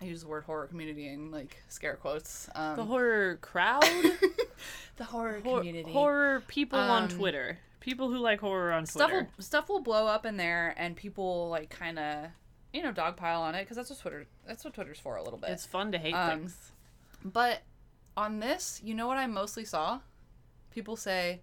i 0.00 0.04
use 0.04 0.22
the 0.22 0.28
word 0.28 0.44
horror 0.44 0.66
community 0.66 1.08
in 1.08 1.30
like 1.30 1.56
scare 1.68 1.96
quotes 1.96 2.48
um, 2.54 2.76
The 2.76 2.84
horror 2.84 3.36
crowd, 3.40 3.84
the 4.96 5.04
horror 5.04 5.40
Hor- 5.44 5.62
horror 5.92 6.42
people 6.48 6.78
on 6.78 7.04
Um, 7.04 7.08
Twitter, 7.08 7.58
people 7.80 8.08
who 8.10 8.18
like 8.18 8.40
horror 8.40 8.72
on 8.72 8.84
stuff 8.86 9.10
Twitter. 9.10 9.28
will, 9.36 9.42
stuff 9.44 9.68
will 9.68 9.80
blow 9.80 10.06
up 10.06 10.24
in 10.26 10.36
there 10.36 10.74
and 10.76 10.96
people 10.96 11.48
like 11.48 11.70
kind 11.70 11.98
of 11.98 12.26
you 12.72 12.82
know 12.82 12.92
dogpile 12.92 13.40
on 13.40 13.54
it 13.54 13.62
because 13.64 13.76
that's 13.76 13.90
what 13.90 13.98
twitter 13.98 14.26
that's 14.46 14.64
what 14.64 14.74
twitter's 14.74 14.98
for 14.98 15.16
a 15.16 15.22
little 15.22 15.38
bit 15.38 15.50
It's 15.50 15.66
fun 15.66 15.90
to 15.92 15.98
hate 15.98 16.14
Um, 16.14 16.40
things. 16.40 16.72
But 17.24 17.62
on 18.16 18.38
this, 18.40 18.80
you 18.84 18.94
know 18.94 19.06
what 19.06 19.16
I 19.18 19.26
mostly 19.26 19.64
saw? 19.64 20.00
People 20.70 20.96
say 20.96 21.40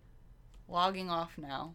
logging 0.68 1.10
off 1.10 1.38
now. 1.38 1.74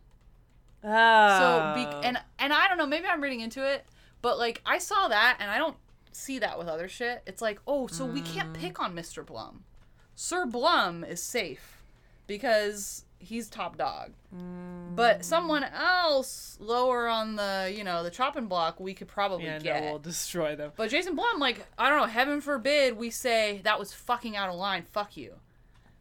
Oh. 0.85 1.39
So 1.39 1.75
be- 2.01 2.07
and 2.07 2.19
and 2.39 2.53
I 2.53 2.69
don't 2.69 2.79
know, 2.79 2.87
maybe 2.87 3.07
I'm 3.07 3.23
reading 3.23 3.41
into 3.41 3.65
it, 3.67 3.85
but 4.21 4.39
like 4.39 4.61
I 4.67 4.79
saw 4.79 5.09
that 5.09 5.37
and 5.41 5.51
I 5.51 5.59
don't 5.59 5.77
see 6.13 6.39
that 6.41 6.59
with 6.59 6.69
other 6.69 6.89
shit. 6.89 7.23
It's 7.27 7.41
like, 7.41 7.59
"Oh, 7.67 7.87
so 7.87 8.05
we 8.05 8.21
Mm. 8.21 8.27
can't 8.35 8.53
pick 8.55 8.81
on 8.81 8.95
Mr. 8.95 9.25
Blum. 9.25 9.65
Sir 10.15 10.45
Blum 10.47 11.05
is 11.05 11.23
safe 11.23 11.83
because 12.27 13.05
he's 13.19 13.49
top 13.49 13.77
dog. 13.79 14.13
Mm. 14.35 14.97
But 14.97 15.25
someone 15.25 15.63
else 15.65 16.57
lower 16.61 17.07
on 17.09 17.37
the, 17.37 17.73
you 17.75 17.85
know, 17.85 18.03
the 18.03 18.11
chopping 18.11 18.47
block, 18.47 18.81
we 18.81 18.95
could 18.95 19.07
probably 19.09 19.47
Yeah, 19.47 19.59
get. 19.61 19.83
no, 19.85 19.91
we'll 19.91 19.99
destroy 20.01 20.57
them. 20.57 20.73
But 20.77 20.91
Jason 20.91 21.15
Blum, 21.15 21.39
like, 21.39 21.65
I 21.79 21.89
don't 21.89 22.01
know, 22.01 22.07
heaven 22.07 22.41
forbid 22.41 22.97
we 22.97 23.11
say 23.11 23.61
that 23.65 23.79
was 23.79 23.93
fucking 23.93 24.37
out 24.37 24.49
of 24.49 24.57
line. 24.57 24.85
Fuck 24.93 25.17
you. 25.17 25.37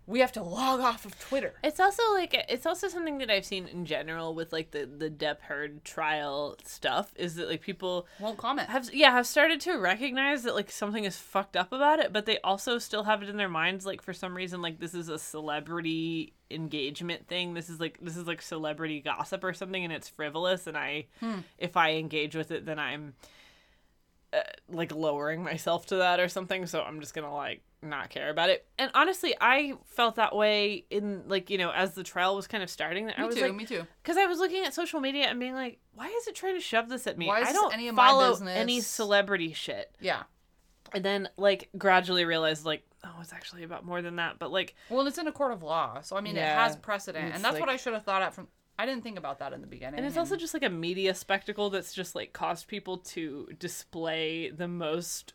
We 0.08 0.20
have 0.20 0.32
to 0.34 0.44
log 0.44 0.80
off 0.80 1.06
of 1.06 1.18
Twitter. 1.20 1.54
It's 1.64 1.80
also 1.80 2.02
like 2.14 2.34
it's 2.50 2.66
also 2.66 2.88
something 2.88 3.20
that 3.20 3.30
I've 3.30 3.46
seen 3.46 3.68
in 3.68 3.86
general 3.86 4.34
with 4.34 4.52
like 4.52 4.72
the 4.72 4.86
the 4.86 5.10
Depp 5.10 5.42
Heard 5.42 5.84
trial 5.84 6.58
stuff 6.66 7.14
is 7.16 7.36
that 7.36 7.50
like 7.50 7.62
people 7.62 8.08
Won't 8.20 8.38
comment. 8.38 8.70
have 8.70 8.94
yeah 8.94 9.12
have 9.12 9.28
started 9.28 9.62
to 9.62 9.78
recognize 9.78 10.44
that 10.44 10.56
like 10.56 10.72
something 10.72 11.04
is 11.06 11.18
fucked 11.18 11.56
up 11.56 11.72
about 11.72 12.00
it, 12.00 12.12
but 12.12 12.26
they 12.26 12.40
also 12.40 12.78
still 12.78 13.04
have 13.04 13.22
it 13.24 13.30
in 13.30 13.38
their 13.38 13.50
minds 13.50 13.86
like 13.86 14.02
for 14.02 14.14
some 14.14 14.36
reason 14.36 14.62
like 14.62 14.80
this 14.80 14.94
is 14.94 15.08
a 15.08 15.20
celebrity 15.20 16.34
engagement 16.50 17.28
thing. 17.28 17.54
This 17.54 17.70
is 17.70 17.80
like 17.80 17.98
this 18.02 18.18
is 18.18 18.28
like 18.28 18.42
celebrity 18.42 19.00
gossip 19.00 19.44
or 19.44 19.54
something, 19.54 19.84
and 19.84 19.94
it's 19.94 20.10
frivolous. 20.10 20.68
And 20.68 20.78
I 20.78 21.06
hmm. 21.20 21.40
if 21.58 21.78
I 21.78 21.94
engage 21.94 22.36
with 22.36 22.52
it, 22.52 22.66
then 22.66 22.80
I'm 22.80 23.14
uh, 24.34 24.42
like 24.70 24.94
lowering 24.94 25.44
myself 25.44 25.86
to 25.88 25.98
that 25.98 26.20
or 26.20 26.28
something. 26.28 26.66
So 26.66 26.82
I'm 26.82 27.00
just 27.00 27.14
gonna 27.14 27.34
like 27.34 27.62
not 27.82 28.10
care 28.10 28.30
about 28.30 28.50
it. 28.50 28.66
And 28.78 28.92
honestly, 28.94 29.36
I 29.42 29.74
felt 29.86 30.16
that 30.16 30.36
way 30.36 30.86
in 30.90 31.24
like 31.28 31.50
you 31.50 31.58
know 31.58 31.72
as 31.72 31.94
the 31.94 32.04
trial 32.04 32.36
was 32.36 32.48
kind 32.48 32.64
of 32.64 32.70
starting. 32.70 33.10
I 33.10 33.22
me 33.22 33.28
was 33.28 33.36
too, 33.36 33.42
like, 33.42 33.56
me 33.56 33.66
too. 33.66 33.86
because 34.02 34.18
I 34.18 34.26
was 34.26 34.40
looking 34.40 34.64
at 34.66 34.74
social 34.74 35.00
media 35.00 35.26
and 35.26 35.40
being 35.40 35.54
like, 35.54 35.80
why 35.94 36.08
is 36.08 36.28
it 36.28 36.36
trying 36.36 36.56
to 36.56 36.62
shove 36.62 36.90
this 36.90 37.08
at 37.08 37.18
me? 37.18 37.28
Why 37.28 37.42
is 37.42 37.50
I 37.50 37.54
don't 37.54 37.74
any 37.74 37.88
of 37.88 37.96
my 37.96 38.08
follow 38.08 38.32
business?" 38.32 38.58
any 38.58 38.80
celebrity 38.82 39.54
shit. 39.54 39.96
Yeah. 40.00 40.24
And 40.94 41.04
then 41.06 41.30
like 41.38 41.70
gradually 41.78 42.26
realized 42.26 42.66
like, 42.66 42.84
oh, 43.04 43.16
it's 43.22 43.34
actually 43.34 43.64
about 43.64 43.86
more 43.86 44.02
than 44.02 44.18
that. 44.18 44.40
But 44.40 44.52
like, 44.52 44.76
Well, 44.90 45.08
it's 45.08 45.18
in 45.18 45.28
a 45.28 45.32
court 45.32 45.52
of 45.54 45.64
law, 45.64 46.02
so 46.02 46.16
I 46.18 46.22
mean, 46.22 46.36
Yeah. 46.36 46.52
it 46.54 46.64
has 46.64 46.76
precedent, 46.76 47.28
It's 47.28 47.36
and 47.36 47.44
that's 47.44 47.60
what 47.60 47.70
I 47.70 47.78
should 47.78 47.94
have 47.94 48.04
thought 48.04 48.22
at 48.22 48.34
from. 48.34 48.48
I 48.80 48.86
didn't 48.86 49.04
think 49.04 49.18
about 49.18 49.40
that 49.40 49.54
in 49.54 49.62
the 49.62 49.68
beginning. 49.68 50.00
and 50.00 50.08
it's 50.08 50.18
also 50.18 50.36
just 50.36 50.54
like 50.54 50.64
a 50.64 50.70
media 50.70 51.14
spectacle 51.14 51.70
that's 51.70 51.94
just 51.94 52.16
like 52.16 52.34
caused 52.34 52.68
people 52.68 52.98
to 52.98 53.48
display 53.60 54.50
the 54.50 54.68
most 54.68 55.34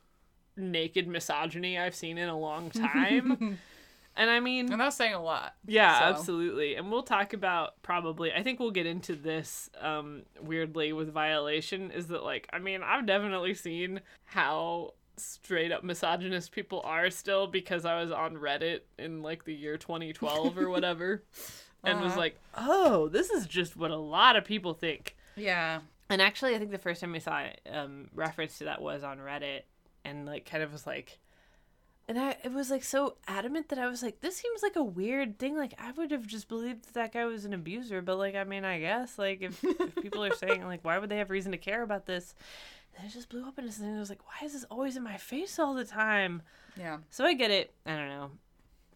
naked 0.56 1.06
misogyny 1.06 1.78
I've 1.78 1.94
seen 1.94 2.18
in 2.18 2.28
a 2.28 2.38
long 2.38 2.70
time. 2.70 3.58
and 4.16 4.30
I 4.30 4.40
mean, 4.40 4.72
and 4.72 4.80
that's 4.80 4.96
saying 4.96 5.14
a 5.14 5.22
lot. 5.22 5.54
Yeah, 5.66 5.98
So- 5.98 6.04
absolutely. 6.06 6.74
And 6.74 6.90
we'll 6.90 7.02
talk 7.02 7.34
about 7.34 7.80
probably 7.82 8.32
I 8.32 8.42
think 8.42 8.58
we'll 8.58 8.70
get 8.70 8.86
into 8.86 9.14
this 9.14 9.70
um 9.80 10.22
weirdly 10.40 10.92
with 10.92 11.12
violation 11.12 11.90
is 11.90 12.06
that 12.08 12.24
like 12.24 12.48
I 12.52 12.58
mean, 12.58 12.82
I've 12.82 13.06
definitely 13.06 13.54
seen 13.54 14.00
how 14.24 14.94
straight 15.18 15.72
up 15.72 15.82
misogynist 15.84 16.52
people 16.52 16.82
are 16.84 17.08
still 17.10 17.46
because 17.46 17.84
I 17.86 18.00
was 18.02 18.10
on 18.10 18.34
Reddit 18.34 18.80
in 18.98 19.22
like 19.22 19.44
the 19.44 19.54
year 19.54 19.76
2012 19.78 20.58
or 20.58 20.68
whatever 20.68 21.22
and 21.86 22.00
was 22.00 22.12
Uh-huh. 22.12 22.20
like, 22.20 22.38
"Oh, 22.54 23.08
this 23.08 23.30
is 23.30 23.46
just 23.46 23.76
what 23.76 23.90
a 23.90 23.96
lot 23.96 24.36
of 24.36 24.44
people 24.44 24.74
think." 24.74 25.16
Yeah. 25.36 25.80
And 26.10 26.20
actually, 26.22 26.54
I 26.54 26.58
think 26.58 26.70
the 26.70 26.78
first 26.78 27.00
time 27.00 27.12
we 27.12 27.20
saw 27.20 27.44
um 27.70 28.08
reference 28.14 28.58
to 28.58 28.64
that 28.64 28.80
was 28.82 29.02
on 29.04 29.18
Reddit 29.18 29.62
and 30.04 30.26
like 30.26 30.44
kind 30.48 30.62
of 30.62 30.72
was 30.72 30.86
like 30.86 31.18
and 32.08 32.16
I 32.20 32.36
it 32.44 32.52
was 32.52 32.70
like 32.70 32.84
so 32.84 33.16
adamant 33.26 33.68
that 33.70 33.80
I 33.80 33.88
was 33.88 34.00
like, 34.02 34.20
this 34.20 34.36
seems 34.36 34.62
like 34.62 34.76
a 34.76 34.82
weird 34.84 35.38
thing. 35.40 35.56
Like 35.56 35.74
I 35.78 35.90
would 35.92 36.12
have 36.12 36.24
just 36.26 36.46
believed 36.48 36.84
that, 36.84 36.94
that 36.94 37.12
guy 37.12 37.24
was 37.24 37.44
an 37.44 37.52
abuser, 37.52 38.00
but 38.02 38.16
like 38.16 38.36
I 38.36 38.44
mean, 38.44 38.64
I 38.64 38.78
guess 38.78 39.18
like 39.18 39.42
if, 39.42 39.62
if 39.64 39.94
people 39.96 40.22
are 40.24 40.34
saying 40.34 40.64
like, 40.64 40.84
why 40.84 40.98
would 40.98 41.10
they 41.10 41.16
have 41.18 41.30
reason 41.30 41.50
to 41.52 41.58
care 41.58 41.82
about 41.82 42.06
this? 42.06 42.34
And 42.96 43.06
it 43.06 43.12
just 43.12 43.28
blew 43.28 43.46
up 43.46 43.58
into 43.58 43.72
something. 43.72 43.94
I 43.96 43.98
was 43.98 44.08
like, 44.08 44.24
why 44.26 44.46
is 44.46 44.52
this 44.54 44.64
always 44.70 44.96
in 44.96 45.02
my 45.02 45.16
face 45.18 45.58
all 45.58 45.74
the 45.74 45.84
time? 45.84 46.42
Yeah. 46.78 46.98
So 47.10 47.24
I 47.26 47.34
get 47.34 47.50
it. 47.50 47.72
I 47.84 47.96
don't 47.96 48.08
know. 48.08 48.30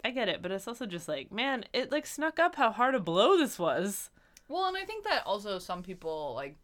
I 0.04 0.10
get 0.10 0.28
it, 0.28 0.40
but 0.42 0.50
it's 0.50 0.66
also 0.68 0.86
just 0.86 1.08
like, 1.08 1.30
man, 1.30 1.64
it 1.72 1.92
like 1.92 2.06
snuck 2.06 2.38
up 2.38 2.54
how 2.56 2.70
hard 2.70 2.94
a 2.94 3.00
blow 3.00 3.36
this 3.36 3.58
was. 3.58 4.10
Well, 4.48 4.66
and 4.66 4.76
I 4.76 4.84
think 4.84 5.04
that 5.04 5.22
also 5.26 5.58
some 5.58 5.82
people 5.82 6.32
like 6.34 6.56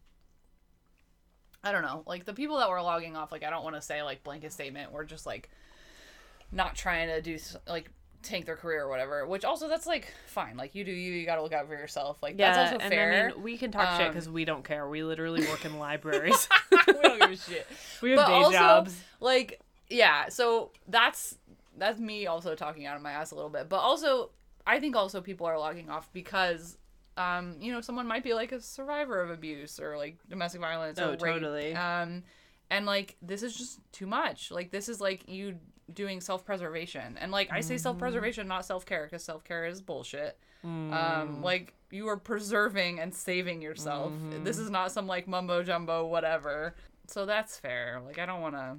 I 1.63 1.71
don't 1.71 1.81
know, 1.81 2.03
like 2.05 2.25
the 2.25 2.33
people 2.33 2.57
that 2.59 2.69
were 2.69 2.81
logging 2.81 3.15
off, 3.15 3.31
like 3.31 3.43
I 3.43 3.49
don't 3.49 3.63
want 3.63 3.75
to 3.75 3.81
say 3.81 4.01
like 4.03 4.23
blanket 4.23 4.53
statement, 4.53 4.91
we're 4.91 5.03
just 5.05 5.25
like 5.25 5.49
not 6.51 6.75
trying 6.75 7.07
to 7.09 7.21
do 7.21 7.37
like 7.67 7.89
tank 8.23 8.45
their 8.45 8.55
career 8.55 8.83
or 8.83 8.89
whatever. 8.89 9.25
Which 9.25 9.43
also 9.43 9.67
that's 9.67 9.85
like 9.85 10.13
fine, 10.27 10.55
like 10.57 10.75
you 10.75 10.83
do 10.83 10.91
you, 10.91 11.13
you 11.13 11.25
got 11.25 11.35
to 11.35 11.43
look 11.43 11.53
out 11.53 11.67
for 11.67 11.73
yourself. 11.73 12.21
Like 12.21 12.37
that's 12.37 12.57
also 12.57 12.77
and 12.83 12.91
fair. 12.93 13.29
I 13.31 13.33
mean, 13.33 13.43
we 13.43 13.57
can 13.57 13.71
talk 13.71 13.97
shit 13.97 14.07
Um, 14.07 14.13
because 14.13 14.29
we 14.29 14.45
don't 14.45 14.63
care. 14.63 14.87
We 14.87 15.03
literally 15.03 15.41
work 15.47 15.65
in 15.65 15.77
libraries. 15.79 16.47
we 16.71 16.77
don't 16.93 17.19
give 17.19 17.31
a 17.31 17.35
shit. 17.37 17.67
we 18.01 18.11
have 18.11 18.17
But 18.19 18.27
day 18.27 18.33
also, 18.33 18.51
jobs. 18.51 19.01
like 19.19 19.59
yeah, 19.89 20.29
so 20.29 20.71
that's 20.87 21.37
that's 21.77 21.99
me 21.99 22.27
also 22.27 22.55
talking 22.55 22.85
out 22.85 22.95
of 22.95 23.01
my 23.01 23.11
ass 23.11 23.31
a 23.31 23.35
little 23.35 23.49
bit. 23.49 23.69
But 23.69 23.77
also, 23.77 24.31
I 24.65 24.79
think 24.79 24.95
also 24.95 25.21
people 25.21 25.45
are 25.47 25.57
logging 25.59 25.89
off 25.89 26.11
because. 26.13 26.77
Um, 27.19 27.55
you 27.59 27.71
know, 27.71 27.81
someone 27.81 28.05
might 28.05 28.23
be 28.23 28.35
like 28.35 28.51
a 28.51 28.61
survivor 28.61 29.19
of 29.23 29.31
abuse 29.31 29.79
or 29.79 29.97
like 29.97 30.19
domestic 30.29 30.61
violence 30.61 30.99
Oh, 30.99 31.07
or 31.07 31.11
rape. 31.13 31.19
totally. 31.19 31.73
Um, 31.73 32.21
and 32.69 32.85
like 32.85 33.15
this 33.23 33.41
is 33.41 33.57
just 33.57 33.79
too 33.91 34.05
much. 34.05 34.51
Like 34.51 34.69
this 34.69 34.87
is 34.87 35.01
like 35.01 35.27
you 35.27 35.55
doing 35.91 36.21
self 36.21 36.45
preservation, 36.45 37.17
and 37.19 37.31
like 37.31 37.51
I 37.51 37.61
say 37.61 37.77
self 37.77 37.97
preservation, 37.97 38.47
not 38.47 38.67
self 38.67 38.85
care, 38.85 39.05
because 39.05 39.23
self 39.23 39.43
care 39.43 39.65
is 39.65 39.81
bullshit. 39.81 40.37
Um, 40.63 41.41
like 41.41 41.73
you 41.89 42.07
are 42.07 42.17
preserving 42.17 42.99
and 42.99 43.11
saving 43.11 43.63
yourself. 43.63 44.13
This 44.43 44.59
is 44.59 44.69
not 44.69 44.91
some 44.91 45.07
like 45.07 45.27
mumbo 45.27 45.63
jumbo 45.63 46.05
whatever. 46.05 46.75
So 47.07 47.25
that's 47.25 47.57
fair. 47.57 47.99
Like 48.05 48.19
I 48.19 48.27
don't 48.27 48.41
want 48.41 48.53
to 48.53 48.75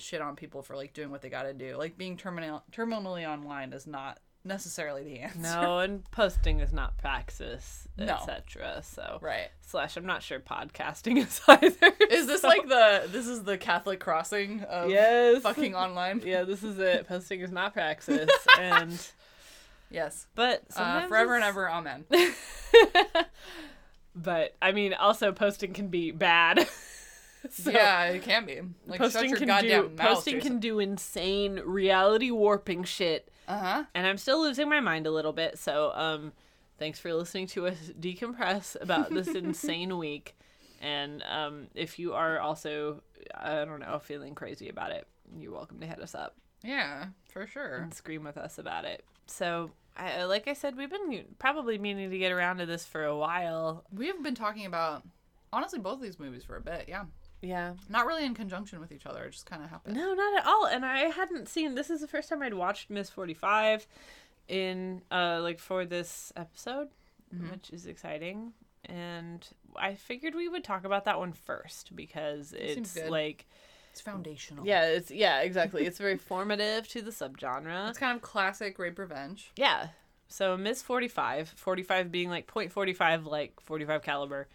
shit 0.00 0.20
on 0.20 0.36
people 0.36 0.62
for 0.62 0.76
like 0.76 0.92
doing 0.94 1.10
what 1.10 1.22
they 1.22 1.28
got 1.28 1.42
to 1.44 1.52
do. 1.54 1.76
Like 1.76 1.96
being 1.98 2.16
terminal 2.16 2.62
terminally 2.72 3.28
online 3.28 3.72
is 3.72 3.86
not 3.86 4.18
necessarily 4.44 5.02
the 5.04 5.18
answer. 5.20 5.40
No, 5.40 5.78
and 5.80 6.08
posting 6.10 6.60
is 6.60 6.72
not 6.72 6.96
praxis, 6.96 7.86
No. 7.98 8.14
etc. 8.14 8.80
So 8.82 9.18
Right. 9.20 9.48
slash, 9.60 9.96
I'm 9.96 10.06
not 10.06 10.22
sure 10.22 10.40
podcasting 10.40 11.18
is 11.26 11.40
either. 11.48 11.92
Is 12.10 12.26
this 12.26 12.42
so- 12.42 12.48
like 12.48 12.66
the 12.68 13.08
this 13.10 13.26
is 13.26 13.42
the 13.44 13.58
Catholic 13.58 14.00
crossing 14.00 14.62
of 14.62 14.90
yes, 14.90 15.42
fucking 15.42 15.74
online? 15.74 16.22
yeah, 16.24 16.44
this 16.44 16.62
is 16.62 16.78
it. 16.78 17.06
Posting 17.08 17.40
is 17.40 17.50
not 17.52 17.72
praxis, 17.74 18.30
and 18.58 19.06
Yes. 19.90 20.26
but 20.34 20.62
Uh, 20.76 21.06
forever 21.08 21.34
and 21.34 21.44
ever, 21.44 21.68
amen. 21.70 22.04
But 24.14 24.56
I 24.60 24.72
mean, 24.72 24.94
also 24.94 25.30
posting 25.32 25.72
can 25.72 25.88
be 25.88 26.10
bad. 26.10 26.68
So, 27.50 27.70
yeah, 27.70 28.04
it 28.06 28.22
can 28.22 28.46
be. 28.46 28.60
Like 28.86 28.98
posting 29.00 29.28
your 29.30 29.38
can 29.38 29.46
goddamn 29.48 29.88
do 29.90 29.94
mouth. 29.96 30.14
posting 30.14 30.40
can 30.40 30.58
do 30.58 30.78
insane 30.80 31.60
reality 31.64 32.30
warping 32.30 32.84
shit. 32.84 33.30
Uh 33.46 33.58
huh. 33.58 33.84
and 33.94 34.06
I'm 34.06 34.18
still 34.18 34.42
losing 34.42 34.68
my 34.68 34.80
mind 34.80 35.06
a 35.06 35.10
little 35.10 35.32
bit. 35.32 35.58
So, 35.58 35.92
um, 35.94 36.32
thanks 36.78 36.98
for 36.98 37.14
listening 37.14 37.46
to 37.48 37.68
us 37.68 37.76
decompress 38.00 38.76
about 38.80 39.10
this 39.10 39.28
insane 39.34 39.96
week. 39.98 40.36
And 40.80 41.22
um, 41.30 41.68
if 41.74 41.98
you 41.98 42.12
are 42.14 42.38
also, 42.40 43.02
I 43.34 43.64
don't 43.64 43.80
know, 43.80 43.98
feeling 43.98 44.34
crazy 44.34 44.68
about 44.68 44.90
it, 44.92 45.06
you're 45.38 45.52
welcome 45.52 45.80
to 45.80 45.86
hit 45.86 46.00
us 46.00 46.14
up 46.14 46.36
Yeah, 46.62 47.06
for 47.32 47.46
sure. 47.46 47.76
and 47.76 47.94
scream 47.94 48.24
with 48.24 48.36
us 48.36 48.58
about 48.58 48.84
it. 48.84 49.04
So, 49.26 49.70
I, 49.96 50.24
like 50.24 50.46
I 50.46 50.52
said, 50.52 50.76
we've 50.76 50.90
been 50.90 51.24
probably 51.38 51.78
meaning 51.78 52.10
to 52.10 52.18
get 52.18 52.30
around 52.32 52.58
to 52.58 52.66
this 52.66 52.84
for 52.84 53.04
a 53.04 53.16
while. 53.16 53.84
We 53.92 54.06
have 54.08 54.22
been 54.22 54.34
talking 54.36 54.66
about 54.66 55.02
honestly 55.52 55.78
both 55.78 55.94
of 55.96 56.02
these 56.02 56.18
movies 56.20 56.44
for 56.44 56.56
a 56.56 56.60
bit. 56.60 56.84
Yeah, 56.88 57.04
Yeah. 57.40 57.74
not 57.88 58.06
really 58.06 58.24
in 58.24 58.34
conjunction 58.34 58.80
with 58.80 58.90
each 58.92 59.06
other. 59.06 59.24
It 59.24 59.30
just 59.32 59.46
kind 59.46 59.62
of 59.62 59.70
happened. 59.70 59.96
No, 59.96 60.14
not 60.14 60.38
at 60.40 60.46
all. 60.46 60.66
And 60.66 60.84
I 60.84 60.98
hadn't 61.06 61.48
seen. 61.48 61.74
This 61.74 61.90
is 61.90 62.00
the 62.00 62.08
first 62.08 62.28
time 62.28 62.42
I'd 62.42 62.54
watched 62.54 62.90
Miss 62.90 63.10
Forty 63.10 63.34
Five, 63.34 63.86
in 64.48 65.02
uh 65.10 65.40
like 65.42 65.58
for 65.58 65.84
this 65.84 66.32
episode, 66.36 66.88
which 67.50 67.70
is 67.70 67.86
exciting. 67.86 68.52
And 68.84 69.46
I 69.76 69.94
figured 69.94 70.34
we 70.34 70.48
would 70.48 70.64
talk 70.64 70.84
about 70.84 71.04
that 71.04 71.18
one 71.18 71.32
first 71.32 71.94
because 71.94 72.48
seems 72.50 72.96
it's 72.96 73.08
like 73.10 73.46
It's 73.92 74.00
foundational. 74.00 74.64
yeah, 74.66 74.86
it's 74.86 75.10
yeah, 75.10 75.40
exactly. 75.40 75.84
it's 75.86 75.98
very 75.98 76.16
formative 76.16 76.88
to 76.88 77.02
the 77.02 77.10
subgenre. 77.10 77.88
it's 77.90 77.98
kind 77.98 78.16
of 78.16 78.22
classic 78.22 78.78
rape 78.78 78.98
revenge. 78.98 79.50
Yeah. 79.56 79.88
So 80.28 80.56
Miss 80.56 80.82
45, 80.82 81.48
45 81.50 82.10
being 82.12 82.28
like 82.30 82.46
point 82.46 82.72
.45 82.74 83.24
like 83.26 83.58
45 83.60 84.02
caliber. 84.02 84.46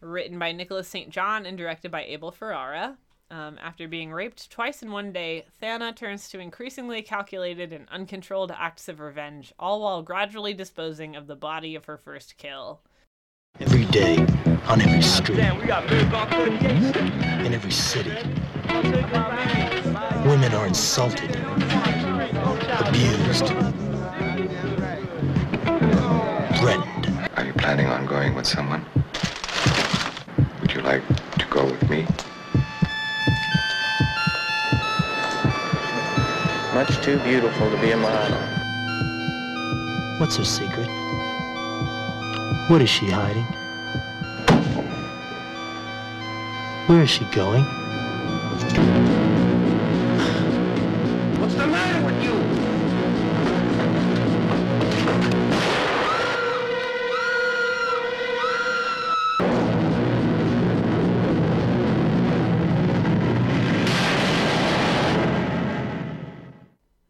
Written 0.00 0.38
by 0.38 0.52
Nicholas 0.52 0.88
St. 0.88 1.10
John 1.10 1.44
and 1.44 1.58
directed 1.58 1.90
by 1.90 2.04
Abel 2.04 2.30
Ferrara. 2.30 2.98
Um, 3.30 3.58
after 3.62 3.86
being 3.88 4.10
raped 4.10 4.50
twice 4.50 4.82
in 4.82 4.90
one 4.90 5.12
day, 5.12 5.44
Thana 5.60 5.92
turns 5.92 6.30
to 6.30 6.38
increasingly 6.38 7.02
calculated 7.02 7.74
and 7.74 7.86
uncontrolled 7.90 8.50
acts 8.56 8.88
of 8.88 9.00
revenge, 9.00 9.52
all 9.58 9.82
while 9.82 10.02
gradually 10.02 10.54
disposing 10.54 11.14
of 11.14 11.26
the 11.26 11.36
body 11.36 11.74
of 11.74 11.84
her 11.84 11.98
first 11.98 12.38
kill. 12.38 12.80
Every 13.60 13.84
day, 13.86 14.18
on 14.66 14.80
every 14.80 15.02
street, 15.02 15.40
in 15.40 15.50
every 17.52 17.70
city, 17.70 18.16
women 20.26 20.54
are 20.54 20.66
insulted, 20.66 21.36
abused, 22.86 23.48
threatened. 26.56 27.28
Are 27.36 27.44
you 27.44 27.52
planning 27.54 27.88
on 27.88 28.06
going 28.06 28.34
with 28.34 28.46
someone? 28.46 28.86
Would 30.78 30.84
you 30.84 30.90
like 30.92 31.38
to 31.38 31.46
go 31.46 31.64
with 31.64 31.90
me? 31.90 32.06
Much 36.72 37.04
too 37.04 37.18
beautiful 37.24 37.68
to 37.68 37.76
be 37.80 37.90
a 37.90 37.96
model. 37.96 38.38
What's 40.20 40.36
her 40.36 40.44
secret? 40.44 40.86
What 42.70 42.80
is 42.80 42.88
she 42.88 43.10
hiding? 43.10 43.42
Where 46.86 47.02
is 47.02 47.10
she 47.10 47.24
going? 47.34 47.64
What's 51.40 51.54
the 51.54 51.66
matter 51.66 52.06
with 52.06 52.17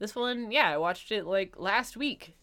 This 0.09 0.17
one, 0.17 0.51
yeah, 0.51 0.71
I 0.71 0.79
watched 0.79 1.13
it 1.13 1.27
like 1.27 1.59
last 1.59 1.97
week. 1.97 2.35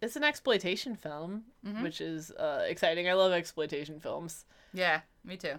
It's 0.00 0.16
an 0.16 0.24
exploitation 0.24 0.94
film, 0.96 1.44
which 1.82 2.00
is 2.00 2.30
uh, 2.30 2.64
exciting. 2.66 3.08
I 3.08 3.12
love 3.14 3.32
exploitation 3.32 4.00
films. 4.00 4.44
Yeah, 4.72 5.00
me 5.24 5.36
too. 5.36 5.54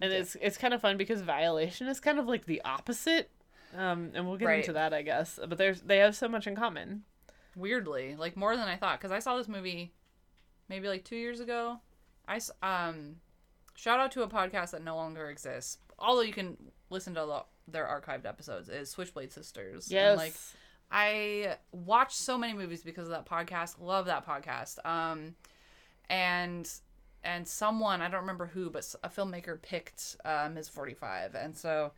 and 0.00 0.12
it's 0.12 0.36
it's 0.42 0.58
kind 0.58 0.74
of 0.74 0.80
fun 0.82 0.96
because 0.98 1.22
violation 1.22 1.86
is 1.88 2.00
kind 2.00 2.18
of 2.18 2.26
like 2.26 2.44
the 2.46 2.60
opposite 2.64 3.30
um 3.76 4.10
and 4.14 4.26
we'll 4.28 4.36
get 4.36 4.46
Right. 4.46 4.60
into 4.60 4.72
that 4.74 4.94
i 4.94 5.02
guess 5.02 5.38
but 5.48 5.58
there's 5.58 5.80
they 5.82 5.98
have 5.98 6.14
so 6.16 6.28
much 6.28 6.46
in 6.46 6.54
common 6.56 7.02
Weirdly, 7.56 8.14
like 8.16 8.36
more 8.36 8.56
than 8.56 8.68
I 8.68 8.76
thought, 8.76 9.00
because 9.00 9.10
I 9.10 9.18
saw 9.18 9.36
this 9.36 9.48
movie 9.48 9.92
maybe 10.68 10.86
like 10.88 11.04
two 11.04 11.16
years 11.16 11.40
ago. 11.40 11.80
I 12.28 12.38
um, 12.62 13.16
shout 13.74 13.98
out 13.98 14.12
to 14.12 14.22
a 14.22 14.28
podcast 14.28 14.70
that 14.70 14.84
no 14.84 14.94
longer 14.94 15.28
exists, 15.30 15.78
although 15.98 16.20
you 16.22 16.32
can 16.32 16.56
listen 16.90 17.14
to 17.14 17.24
their 17.70 17.84
archived 17.84 18.26
episodes. 18.26 18.68
Is 18.68 18.90
Switchblade 18.90 19.32
Sisters? 19.32 19.90
yes 19.90 20.10
And, 20.10 20.18
like 20.18 20.34
I 20.90 21.56
watch 21.72 22.14
so 22.14 22.38
many 22.38 22.54
movies 22.54 22.82
because 22.82 23.04
of 23.04 23.10
that 23.10 23.26
podcast. 23.26 23.80
Love 23.80 24.06
that 24.06 24.26
podcast. 24.26 24.84
Um, 24.86 25.34
and 26.08 26.70
and 27.24 27.46
someone 27.46 28.00
I 28.00 28.08
don't 28.08 28.20
remember 28.20 28.46
who, 28.46 28.70
but 28.70 28.94
a 29.02 29.08
filmmaker 29.08 29.60
picked 29.60 30.16
uh, 30.24 30.48
Ms. 30.52 30.68
Forty 30.68 30.94
Five, 30.94 31.34
and 31.34 31.56
so 31.56 31.92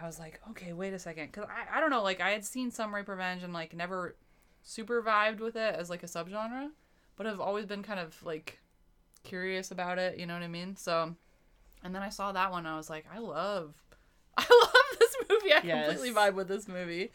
I 0.00 0.06
was 0.06 0.18
like, 0.18 0.40
okay, 0.50 0.72
wait 0.72 0.92
a 0.92 0.98
second, 0.98 1.26
because 1.26 1.44
I 1.44 1.78
I 1.78 1.80
don't 1.80 1.90
know, 1.90 2.02
like 2.02 2.20
I 2.20 2.30
had 2.30 2.44
seen 2.44 2.70
some 2.70 2.94
rape 2.94 3.08
revenge 3.08 3.42
and 3.42 3.52
like 3.52 3.74
never 3.74 4.16
super 4.62 5.02
vibed 5.02 5.40
with 5.40 5.56
it 5.56 5.74
as 5.74 5.90
like 5.90 6.02
a 6.02 6.06
subgenre, 6.06 6.70
but 7.16 7.26
have 7.26 7.40
always 7.40 7.66
been 7.66 7.82
kind 7.82 8.00
of 8.00 8.22
like 8.24 8.58
curious 9.22 9.70
about 9.70 9.98
it. 9.98 10.18
You 10.18 10.26
know 10.26 10.34
what 10.34 10.42
I 10.42 10.48
mean? 10.48 10.76
So, 10.76 11.14
and 11.82 11.94
then 11.94 12.02
I 12.02 12.08
saw 12.08 12.32
that 12.32 12.50
one, 12.50 12.66
I 12.66 12.76
was 12.76 12.90
like, 12.90 13.06
I 13.12 13.18
love, 13.18 13.74
I 14.36 14.42
love 14.62 14.98
this 14.98 15.16
movie. 15.28 15.52
I 15.54 15.60
Yes. 15.62 15.86
completely 15.86 16.14
vibe 16.14 16.34
with 16.34 16.48
this 16.48 16.68
movie. 16.68 17.10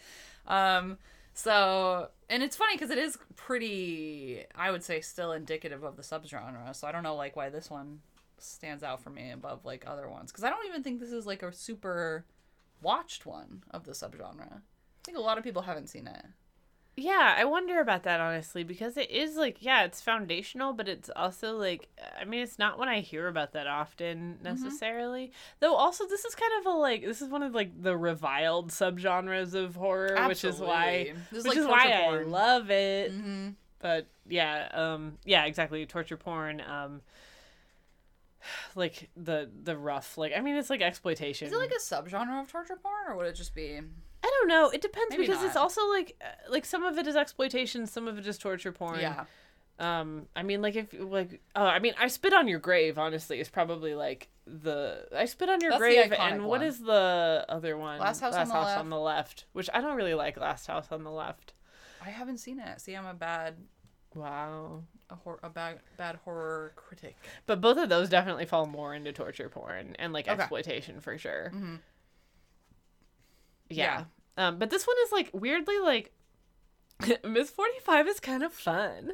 Um, 0.48 0.98
so, 1.34 2.10
and 2.30 2.42
it's 2.44 2.56
funny 2.56 2.76
because 2.76 2.90
it 2.90 2.98
is 2.98 3.18
pretty, 3.36 4.44
I 4.56 4.72
would 4.72 4.84
say, 4.84 5.02
still 5.02 5.32
indicative 5.32 5.84
of 5.84 5.96
the 5.96 6.02
subgenre. 6.04 6.76
So 6.76 6.88
I 6.88 6.92
don't 6.92 7.04
know 7.04 7.16
like 7.16 7.36
why 7.36 7.50
this 7.50 7.70
one 7.70 8.00
stands 8.40 8.84
out 8.84 9.02
for 9.02 9.10
me 9.10 9.32
above 9.32 9.66
like 9.66 9.84
other 9.88 10.08
ones 10.08 10.32
because 10.32 10.44
I 10.44 10.50
don't 10.52 10.68
even 10.68 10.84
think 10.84 11.00
this 11.00 11.12
is 11.12 11.26
like 11.26 11.42
a 11.44 11.52
super 11.52 12.26
watched 12.82 13.26
one 13.26 13.64
of 13.72 13.84
the 13.86 13.92
subgenre. 13.94 14.52
I 14.52 15.04
think 15.04 15.18
a 15.18 15.22
lot 15.22 15.38
of 15.38 15.44
people 15.44 15.64
haven't 15.64 15.88
seen 15.88 16.08
it. 16.08 16.26
Yeah 17.00 17.36
i 17.38 17.46
wonder 17.46 17.80
about 17.80 18.02
that 18.04 18.20
honestly 18.20 18.64
because 18.64 18.98
it 18.98 19.10
is 19.12 19.36
like 19.36 19.58
yeah 19.60 19.84
it's 19.84 20.02
foundational 20.02 20.74
but 20.74 20.88
it's 20.90 21.12
also 21.16 21.56
like 21.56 21.88
i 22.20 22.26
mean 22.26 22.42
it's 22.42 22.58
not 22.58 22.80
one 22.80 22.88
i 22.90 23.00
hear 23.02 23.28
about 23.28 23.54
that 23.54 23.68
often 23.68 24.38
necessarily 24.44 25.32
though 25.60 25.76
also 25.76 26.08
this 26.08 26.26
is 26.26 26.34
kind 26.34 26.52
of 26.60 26.66
a 26.74 26.76
like 26.76 27.04
this 27.06 27.22
is 27.22 27.30
one 27.30 27.44
of 27.44 27.54
like 27.54 27.72
the 27.82 27.96
reviled 27.96 28.70
subgenres 28.72 29.54
of 29.54 29.76
horror 29.76 30.28
which 30.28 30.44
is 30.44 30.60
why 30.60 31.12
Absolutely. 31.12 31.22
This 31.32 31.40
is 31.40 31.46
which 31.46 31.58
like 31.58 31.58
is 31.60 31.68
why 31.68 31.92
torture 31.92 32.22
i 32.22 32.24
love 32.24 32.72
it 32.72 33.12
Mm-hmm. 33.14 33.50
but 33.80 34.08
yeah 34.28 34.68
um 34.74 35.18
yeah 35.24 35.46
exactly 35.46 35.86
torture 35.86 36.18
porn 36.18 36.62
um 36.62 37.02
like 38.76 39.10
the 39.16 39.50
the 39.64 39.78
rough 39.78 40.18
like 40.18 40.32
i 40.36 40.42
mean 40.42 40.56
it's 40.56 40.70
like 40.72 40.82
exploitation 40.82 41.48
Is 41.48 41.54
it 41.54 41.58
like 41.58 41.72
a 41.72 41.80
subgenre 41.80 42.42
of 42.42 42.52
torture 42.52 42.76
porn, 42.76 42.94
or 43.10 43.18
would 43.18 43.28
it 43.28 43.36
just 43.36 43.54
be? 43.54 43.82
I 44.28 44.32
don't 44.40 44.48
know 44.50 44.70
it 44.70 44.82
depends 44.82 45.12
Maybe 45.12 45.26
because 45.26 45.44
it's 45.44 45.56
also 45.56 45.88
like 45.90 46.16
uh, 46.22 46.52
like 46.52 46.66
some 46.66 46.84
of 46.84 46.98
it 46.98 47.08
is 47.08 47.16
exploitation 47.16 47.88
some 47.88 48.08
of 48.08 48.18
it 48.18 48.28
is 48.28 48.38
torture 48.38 48.72
porn 48.72 49.00
Yeah. 49.00 49.26
um 49.80 50.28
i 50.36 50.44
mean 50.44 50.62
like 50.62 50.76
if 50.76 50.88
like 51.00 51.40
oh 51.56 51.64
i 51.66 51.80
mean 51.80 51.94
i 52.00 52.08
spit 52.08 52.34
on 52.34 52.48
your 52.48 52.60
grave 52.60 52.98
honestly 52.98 53.40
is 53.40 53.50
probably 53.50 53.96
like 53.96 54.28
the 54.46 55.08
i 55.16 55.26
spit 55.26 55.50
on 55.50 55.62
your 55.62 55.72
That's 55.72 55.80
grave 55.82 56.12
and 56.14 56.44
what 56.46 56.60
one. 56.60 56.68
is 56.68 56.80
the 56.80 57.46
other 57.50 57.78
one 57.78 58.00
Last 58.00 58.22
House 58.22 58.36
on 58.36 58.48
the 58.48 58.54
Left. 58.56 58.80
on 58.80 58.90
the 58.90 59.00
left 59.00 59.46
which 59.54 59.70
i 59.74 59.82
don't 59.82 59.96
really 59.96 60.14
like 60.14 60.38
last 60.38 60.68
house 60.68 60.88
on 60.92 61.04
the 61.04 61.12
left 61.12 61.54
I 62.00 62.10
haven't 62.12 62.38
seen 62.38 62.60
it. 62.60 62.80
See, 62.80 62.94
I'm 62.96 63.08
a 63.08 63.14
bad, 63.16 63.56
wow 64.14 64.84
a, 65.10 65.16
hor- 65.16 65.40
a 65.44 65.50
bad, 65.50 65.80
bad 65.98 66.16
horror 66.24 66.72
critic. 66.76 67.16
But 67.48 67.60
both 67.60 67.78
of 67.78 67.90
those 67.90 68.08
definitely 68.08 68.46
fall 68.46 68.66
more 68.68 68.94
into 68.94 69.12
torture 69.12 69.50
porn 69.50 69.96
and 69.98 70.14
like 70.14 70.28
Okay. 70.28 70.40
exploitation 70.40 71.02
for 71.02 71.18
sure. 71.18 71.52
Mhm. 71.54 71.80
Yeah. 73.70 74.06
Um, 74.38 74.60
but 74.60 74.70
this 74.70 74.86
one 74.86 74.96
is 75.06 75.12
like 75.12 75.30
weirdly 75.34 75.80
like 75.80 76.12
Miss 77.24 77.50
Forty 77.50 77.80
Five 77.84 78.08
is 78.08 78.20
kind 78.20 78.44
of 78.44 78.54
fun. 78.54 79.14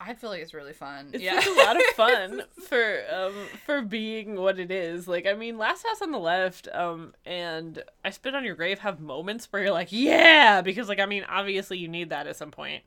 I 0.00 0.14
feel 0.14 0.30
like 0.30 0.40
it's 0.42 0.54
really 0.54 0.72
fun. 0.72 1.10
It's 1.12 1.22
yeah, 1.22 1.34
like 1.34 1.46
a 1.46 1.50
lot 1.50 1.76
of 1.76 1.82
fun 1.96 2.42
for 2.68 3.02
um 3.12 3.34
for 3.66 3.82
being 3.82 4.36
what 4.36 4.58
it 4.58 4.70
is. 4.70 5.08
Like 5.08 5.26
I 5.26 5.34
mean, 5.34 5.58
Last 5.58 5.84
House 5.86 6.00
on 6.00 6.12
the 6.12 6.18
Left 6.18 6.68
um 6.72 7.14
and 7.24 7.82
I 8.04 8.10
Spit 8.10 8.34
on 8.34 8.44
Your 8.44 8.54
Grave 8.54 8.78
have 8.80 9.00
moments 9.00 9.48
where 9.50 9.62
you're 9.62 9.72
like, 9.72 9.88
yeah, 9.90 10.62
because 10.62 10.88
like 10.88 11.00
I 11.00 11.06
mean, 11.06 11.24
obviously 11.28 11.78
you 11.78 11.88
need 11.88 12.10
that 12.10 12.26
at 12.26 12.36
some 12.36 12.50
point. 12.50 12.82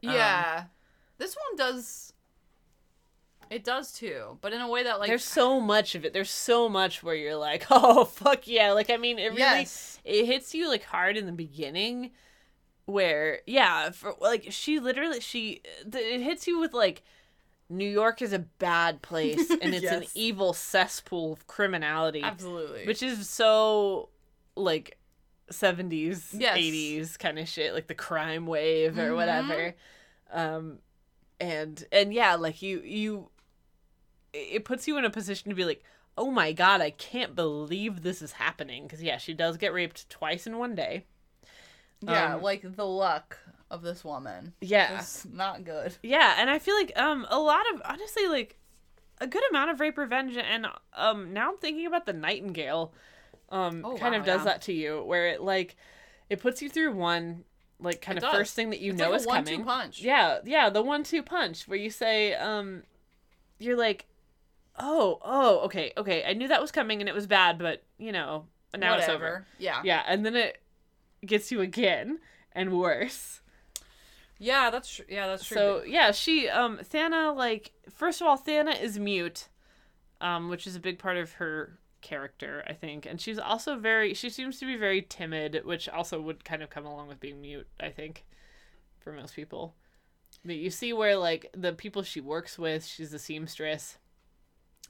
yeah. 0.00 0.64
this 1.18 1.36
one 1.36 1.56
does. 1.56 2.12
It 3.50 3.64
does 3.64 3.92
too, 3.92 4.38
but 4.40 4.52
in 4.52 4.60
a 4.60 4.68
way 4.68 4.82
that 4.84 4.98
like 5.00 5.08
There's 5.08 5.24
so 5.24 5.60
much 5.60 5.94
of 5.94 6.04
it. 6.04 6.12
There's 6.12 6.30
so 6.30 6.68
much 6.68 7.02
where 7.02 7.14
you're 7.14 7.36
like, 7.36 7.66
oh 7.70 8.04
fuck 8.04 8.46
yeah. 8.48 8.72
Like 8.72 8.90
I 8.90 8.96
mean, 8.96 9.18
it 9.18 9.28
really 9.28 9.38
Yes. 9.40 9.98
it 10.04 10.26
hits 10.26 10.54
you 10.54 10.68
like 10.68 10.84
hard 10.84 11.16
in 11.16 11.26
the 11.26 11.32
beginning 11.32 12.10
where 12.86 13.40
yeah 13.46 13.90
for 13.90 14.14
like 14.18 14.46
she 14.50 14.80
literally 14.80 15.20
she 15.20 15.60
it 15.92 16.22
hits 16.22 16.46
you 16.46 16.58
with 16.58 16.72
like 16.72 17.02
new 17.68 17.86
york 17.86 18.22
is 18.22 18.32
a 18.32 18.38
bad 18.38 19.02
place 19.02 19.50
and 19.60 19.74
it's 19.74 19.92
an 19.92 20.04
evil 20.14 20.54
cesspool 20.54 21.34
of 21.34 21.46
criminality 21.46 22.22
absolutely. 22.22 22.86
which 22.86 23.02
is 23.02 23.28
so 23.28 24.08
like 24.56 24.96
70s 25.52 26.28
Yes. 26.32 26.56
80s 26.56 27.18
kind 27.18 27.38
of 27.38 27.46
shit 27.46 27.74
like 27.74 27.88
the 27.88 27.94
crime 27.94 28.46
wave 28.46 28.96
or 28.98 29.10
Mhm. 29.10 29.16
whatever 29.16 29.74
um 30.32 30.78
and 31.38 31.84
and 31.92 32.14
yeah 32.14 32.36
like 32.36 32.62
you 32.62 32.80
you 32.80 33.28
it 34.32 34.64
puts 34.64 34.86
you 34.86 34.96
in 34.98 35.04
a 35.04 35.10
position 35.10 35.48
to 35.48 35.54
be 35.54 35.64
like 35.64 35.82
oh 36.16 36.30
my 36.30 36.52
god 36.52 36.80
i 36.80 36.90
can't 36.90 37.34
believe 37.34 38.02
this 38.02 38.20
is 38.22 38.32
happening 38.32 38.82
because 38.84 39.02
yeah 39.02 39.16
she 39.16 39.32
does 39.32 39.56
get 39.56 39.72
raped 39.72 40.08
twice 40.10 40.46
in 40.46 40.58
one 40.58 40.74
day 40.74 41.04
yeah, 42.00 42.34
um, 42.36 42.42
like 42.42 42.76
the 42.76 42.86
luck 42.86 43.38
of 43.70 43.82
this 43.82 44.04
woman. 44.04 44.52
yeah 44.60 44.98
It's 45.00 45.26
not 45.26 45.64
good. 45.64 45.96
yeah 46.02 46.36
and 46.38 46.48
i 46.48 46.58
feel 46.58 46.74
like 46.76 46.92
um 46.96 47.26
a 47.28 47.38
lot 47.38 47.62
of 47.74 47.82
honestly 47.84 48.26
like 48.28 48.56
a 49.20 49.26
good 49.26 49.42
amount 49.50 49.70
of 49.70 49.80
rape 49.80 49.98
revenge 49.98 50.36
and 50.36 50.66
um 50.94 51.32
now 51.32 51.50
i'm 51.50 51.58
thinking 51.58 51.86
about 51.86 52.06
the 52.06 52.12
nightingale 52.12 52.92
um 53.50 53.82
Oh, 53.84 53.96
kind 53.96 54.14
wow, 54.14 54.20
of 54.20 54.26
does 54.26 54.40
yeah. 54.40 54.44
that 54.44 54.62
to 54.62 54.72
you 54.72 55.02
where 55.02 55.26
it 55.28 55.40
like 55.42 55.76
it 56.30 56.40
puts 56.40 56.62
you 56.62 56.68
through 56.68 56.92
one 56.92 57.44
like 57.80 58.00
kind 58.00 58.18
It 58.18 58.24
of 58.24 58.30
does. 58.30 58.38
first 58.38 58.54
thing 58.54 58.70
that 58.70 58.80
you 58.80 58.92
It's 58.92 59.00
know 59.00 59.10
like 59.10 59.20
is 59.20 59.26
coming 59.26 59.64
punch. 59.64 60.00
yeah 60.02 60.38
yeah 60.44 60.68
the 60.70 60.82
one 60.82 61.02
two 61.04 61.22
punch 61.22 61.66
where 61.68 61.78
you 61.78 61.90
say 61.90 62.34
um 62.34 62.82
you're 63.58 63.76
like 63.76 64.06
oh 64.80 65.18
oh 65.22 65.58
okay 65.60 65.92
okay 65.96 66.24
i 66.24 66.32
knew 66.32 66.48
that 66.48 66.60
was 66.60 66.70
coming 66.70 67.00
and 67.00 67.08
it 67.08 67.14
was 67.14 67.26
bad 67.26 67.58
but 67.58 67.82
you 67.98 68.12
know 68.12 68.46
now 68.76 68.96
it's 68.96 69.08
over 69.08 69.46
Yeah. 69.58 69.80
yeah 69.84 70.02
and 70.06 70.24
then 70.24 70.36
it 70.36 70.60
gets 71.24 71.50
you 71.50 71.60
again 71.60 72.18
and 72.52 72.72
worse 72.78 73.40
Yeah, 74.38 74.70
that's 74.70 74.88
tr- 74.96 75.02
yeah, 75.08 75.26
that's 75.26 75.44
true. 75.44 75.56
so 75.56 75.82
yeah, 75.84 76.12
she 76.12 76.48
um 76.48 76.78
Thana 76.82 77.32
like 77.32 77.72
first 77.90 78.20
of 78.20 78.26
all 78.28 78.36
Thana 78.36 78.70
is 78.72 78.98
mute, 78.98 79.48
um 80.20 80.48
which 80.48 80.64
is 80.66 80.76
a 80.76 80.80
big 80.80 80.98
part 80.98 81.16
of 81.16 81.32
her 81.34 81.78
character 82.02 82.62
I 82.68 82.74
think, 82.74 83.04
and 83.04 83.20
she's 83.20 83.38
also 83.40 83.76
very 83.76 84.14
she 84.14 84.30
seems 84.30 84.60
to 84.60 84.66
be 84.66 84.76
very 84.76 85.02
timid, 85.02 85.62
which 85.64 85.88
also 85.88 86.20
would 86.20 86.44
kind 86.44 86.62
of 86.62 86.70
come 86.70 86.86
along 86.86 87.08
with 87.08 87.18
being 87.18 87.40
mute 87.40 87.66
I 87.80 87.88
think, 87.90 88.24
for 89.00 89.12
most 89.12 89.34
people. 89.34 89.74
But 90.44 90.54
you 90.56 90.70
see 90.70 90.92
where 90.92 91.16
like 91.16 91.50
the 91.56 91.72
people 91.72 92.04
she 92.04 92.20
works 92.20 92.56
with, 92.58 92.86
she's 92.86 93.12
a 93.12 93.18
seamstress, 93.18 93.98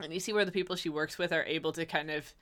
and 0.00 0.12
you 0.12 0.20
see 0.20 0.32
where 0.32 0.44
the 0.44 0.52
people 0.52 0.76
she 0.76 0.88
works 0.88 1.18
with 1.18 1.32
are 1.32 1.44
able 1.44 1.72
to 1.72 1.84
kind 1.86 2.10
of 2.10 2.32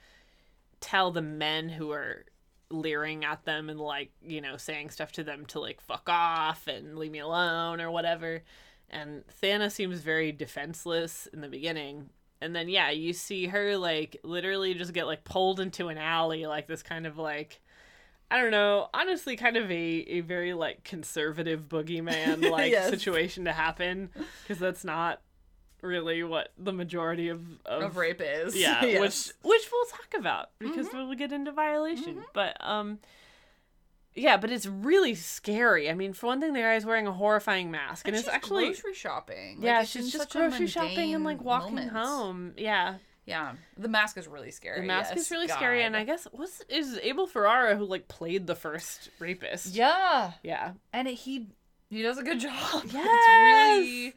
tell 0.81 1.11
the 1.11 1.23
men 1.23 1.69
who 1.69 1.91
are 1.91 2.25
leering 2.69 3.25
at 3.25 3.45
them 3.45 3.71
and 3.71 3.79
like 3.81 4.11
you 4.23 4.41
know 4.41 4.57
saying 4.57 4.91
stuff 4.91 5.13
to 5.13 5.23
them 5.23 5.47
to 5.47 5.61
like 5.61 5.81
fuck 5.81 6.09
off 6.09 6.67
and 6.67 6.99
leave 6.99 7.13
me 7.13 7.21
alone 7.21 7.81
or 7.81 7.91
whatever. 7.91 8.43
And 8.91 9.27
Thana 9.29 9.71
seems 9.71 10.01
very 10.01 10.33
defenseless 10.33 11.27
in 11.33 11.41
the 11.41 11.49
beginning. 11.49 12.11
And 12.41 12.55
then 12.55 12.69
yeah 12.69 12.91
you 12.91 13.13
see 13.13 13.47
her 13.47 13.77
like 13.77 14.17
literally 14.23 14.75
just 14.75 14.93
get 14.93 15.07
like 15.07 15.25
pulled 15.25 15.61
into 15.61 15.89
an 15.89 15.97
alley 15.99 16.47
like 16.47 16.67
this 16.67 16.83
kind 16.83 17.07
of 17.07 17.17
like 17.19 17.61
I 18.29 18.43
don't 18.43 18.51
know, 18.51 18.89
honestly, 18.93 19.37
kind 19.37 19.57
of 19.57 19.71
a, 19.71 19.75
a 19.75 20.21
very 20.21 20.53
like 20.53 20.83
conservative 20.83 21.69
boogeyman 21.69 22.51
like 22.51 22.73
Yes. 22.73 22.91
situation 22.91 23.45
to 23.45 23.53
happen. 23.53 24.11
Because 24.43 24.59
that's 24.59 24.85
not 24.85 25.21
really 25.87 26.23
what 26.23 26.53
the 26.59 26.73
majority 26.73 27.29
of 27.29 27.41
of, 27.65 27.83
Of 27.83 27.97
rape 27.97 28.21
is. 28.23 28.57
yeah, 28.61 28.85
Yes. 28.85 29.01
which 29.01 29.51
which 29.51 29.69
we'll 29.73 29.87
talk 29.87 30.15
about 30.19 30.51
because 30.59 30.89
we'll 30.93 31.15
get 31.15 31.33
into 31.33 31.53
violation. 31.53 32.25
But 32.35 32.57
um, 32.61 32.99
yeah, 34.15 34.37
but 34.39 34.51
it's 34.51 34.67
really 34.67 35.15
scary. 35.15 35.91
I 35.91 35.95
mean, 35.95 36.13
for 36.15 36.27
one 36.27 36.41
thing, 36.41 36.53
the 36.55 36.61
guy's 36.61 36.87
wearing 36.87 37.07
a 37.07 37.13
horrifying 37.13 37.71
mask, 37.71 38.07
and, 38.09 38.15
And 38.15 38.21
it's 38.21 38.29
she's 38.29 38.35
actually 38.35 38.65
grocery 38.67 38.95
shopping. 38.95 39.57
Like, 39.59 39.65
yeah, 39.65 39.85
she's 39.85 40.11
just 40.11 40.31
grocery 40.31 40.67
shopping 40.69 41.15
and 41.15 41.23
like 41.25 41.43
walking 41.43 41.75
moment. 41.75 41.93
home. 41.93 42.53
Yeah, 42.57 42.95
Yeah, 43.27 43.53
the 43.77 43.89
mask 43.89 44.17
is 44.17 44.27
really 44.27 44.51
scary. 44.53 44.81
the 44.81 44.87
mask 44.87 45.11
yes, 45.15 45.27
is 45.27 45.31
really 45.31 45.49
scary, 45.49 45.83
and 45.83 45.95
I 45.97 46.05
guess 46.05 46.27
was 46.33 46.63
is 46.71 46.99
Abel 47.03 47.27
Ferrara 47.27 47.77
who 47.77 47.85
like 47.85 48.09
played 48.09 48.47
the 48.47 48.55
first 48.55 49.11
rapist. 49.19 49.75
yeah, 49.75 50.33
yeah. 50.43 50.73
and 50.95 51.07
it, 51.09 51.15
he 51.15 51.49
he 51.91 52.01
does 52.03 52.17
a 52.19 52.23
good 52.23 52.41
job. 52.47 52.85
Yes! 52.87 52.95
It's 52.95 53.29
really 53.29 54.15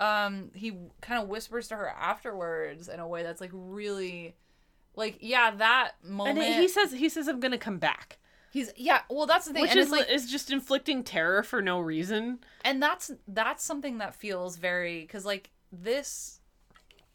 um 0.00 0.50
he 0.54 0.72
kind 1.00 1.22
of 1.22 1.28
whispers 1.28 1.68
to 1.68 1.76
her 1.76 1.88
afterwards 1.88 2.88
in 2.88 2.98
a 3.00 3.06
way 3.06 3.22
that's 3.22 3.40
like 3.40 3.50
really 3.52 4.34
like 4.96 5.18
yeah 5.20 5.50
that 5.52 5.92
And 6.02 6.12
moment 6.12 6.46
he 6.46 6.66
says 6.68 6.90
he 6.92 7.08
says 7.08 7.28
I'm 7.28 7.38
gonna 7.38 7.58
come 7.58 7.78
back, 7.78 8.18
he's 8.50 8.72
yeah 8.76 9.02
well 9.08 9.26
that's 9.26 9.46
the 9.46 9.52
thing 9.52 9.62
which 9.62 9.70
and 9.72 9.80
is 9.80 9.90
like 9.90 10.08
is 10.10 10.30
just 10.30 10.50
inflicting 10.50 11.04
terror 11.04 11.42
for 11.42 11.60
no 11.62 11.78
reason. 11.80 12.38
and 12.64 12.82
that's 12.82 13.10
that's 13.28 13.62
something 13.64 13.98
that 13.98 14.14
feels 14.14 14.56
very 14.56 15.02
because 15.02 15.24
like 15.24 15.50
this 15.70 16.40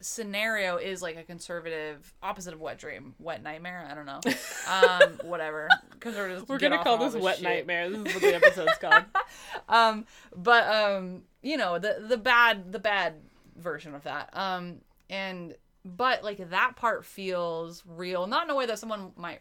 scenario 0.00 0.76
is 0.76 1.00
like 1.00 1.16
a 1.16 1.22
conservative 1.22 2.12
opposite 2.22 2.52
of 2.52 2.60
wet 2.60 2.76
dream 2.78 3.14
wet 3.18 3.42
nightmare 3.42 3.88
i 3.90 3.94
don't 3.94 4.04
know 4.04 4.20
um 4.70 5.18
whatever 5.28 5.68
conservatives 6.00 6.46
We're 6.46 6.58
gonna 6.58 6.82
call 6.82 6.98
this 6.98 7.14
wet 7.14 7.36
shit. 7.36 7.44
nightmare. 7.44 7.88
This 7.88 8.00
is 8.00 8.14
what 8.14 8.22
the 8.22 8.34
episode's 8.36 8.78
called. 8.78 9.04
um 9.70 10.04
but 10.36 10.68
um 10.70 11.22
you 11.46 11.56
know 11.56 11.78
the 11.78 12.04
the 12.08 12.16
bad 12.16 12.72
the 12.72 12.78
bad 12.78 13.14
version 13.56 13.94
of 13.94 14.02
that. 14.04 14.30
Um 14.32 14.78
and 15.08 15.54
but 15.84 16.24
like 16.24 16.50
that 16.50 16.76
part 16.76 17.04
feels 17.04 17.82
real. 17.86 18.26
Not 18.26 18.44
in 18.44 18.50
a 18.50 18.54
way 18.54 18.66
that 18.66 18.78
someone 18.78 19.12
might 19.16 19.40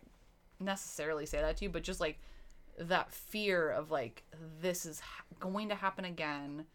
necessarily 0.60 1.26
say 1.26 1.42
that 1.42 1.58
to 1.58 1.66
you 1.66 1.70
but 1.70 1.84
just 1.84 2.00
like 2.00 2.20
that 2.80 3.12
fear 3.12 3.70
of 3.70 3.92
like 3.92 4.24
this 4.62 4.86
is 4.86 5.00
ha- 5.00 5.24
going 5.40 5.70
to 5.70 5.76
happen 5.76 6.06
again 6.06 6.66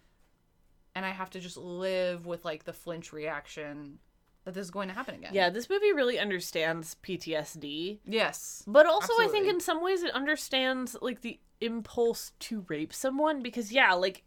and 0.95 1.05
i 1.05 1.11
have 1.11 1.31
to 1.31 1.41
just 1.41 1.57
live 1.57 2.27
with 2.27 2.45
like 2.45 2.65
the 2.65 2.73
flinch 2.73 3.13
reaction 3.13 3.99
that 4.45 4.55
this 4.55 4.65
is 4.65 4.71
going 4.71 4.89
to 4.89 4.95
happen 4.95 5.15
again. 5.17 5.33
Yeah, 5.35 5.51
this 5.51 5.69
movie 5.69 5.93
really 5.93 6.19
understands 6.19 6.97
PTSD. 7.03 7.99
yes. 8.07 8.65
But 8.67 8.87
also, 8.87 9.13
I 9.21 9.29
think 9.29 9.47
in 9.47 9.61
some 9.61 9.83
ways 9.83 10.03
it 10.03 10.13
understands 10.13 10.97
like 11.03 11.21
the 11.21 11.39
impulse 11.61 12.33
to 12.41 12.65
rape 12.69 12.95
someone 12.95 13.43
because 13.43 13.71
yeah, 13.71 13.93
like 13.93 14.23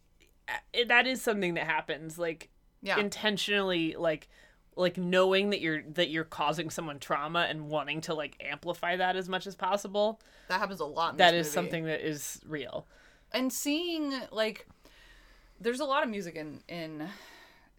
that 0.88 1.08
is 1.08 1.22
something 1.22 1.54
that 1.56 1.66
happens 1.66 2.18
like 2.18 2.50
yeah 2.82 3.00
intentionally 3.00 3.96
like 3.98 4.28
like 4.76 4.98
knowing 4.98 5.52
that 5.52 5.62
you're 5.62 5.84
that 5.84 6.10
you're 6.10 6.24
causing 6.24 6.70
someone 6.70 7.00
trauma 7.00 7.46
and 7.50 7.70
wanting 7.70 8.02
to 8.02 8.14
like 8.14 8.36
amplify 8.44 8.96
that 8.98 9.16
as 9.16 9.30
much 9.30 9.46
as 9.48 9.56
possible. 9.56 10.20
that 10.48 10.60
happens 10.60 10.80
a 10.80 10.86
lot 10.86 11.12
in 11.14 11.18
That 11.18 11.32
this 11.32 11.48
is 11.48 11.56
movie. 11.56 11.66
something 11.68 11.86
that 11.86 12.02
is 12.02 12.42
real. 12.48 12.88
and 13.32 13.54
seeing 13.54 14.14
like 14.32 14.68
there's 15.62 15.80
a 15.80 15.86
lot 15.86 16.04
of 16.04 16.10
music 16.10 16.36
in 16.36 16.60
in 16.68 17.08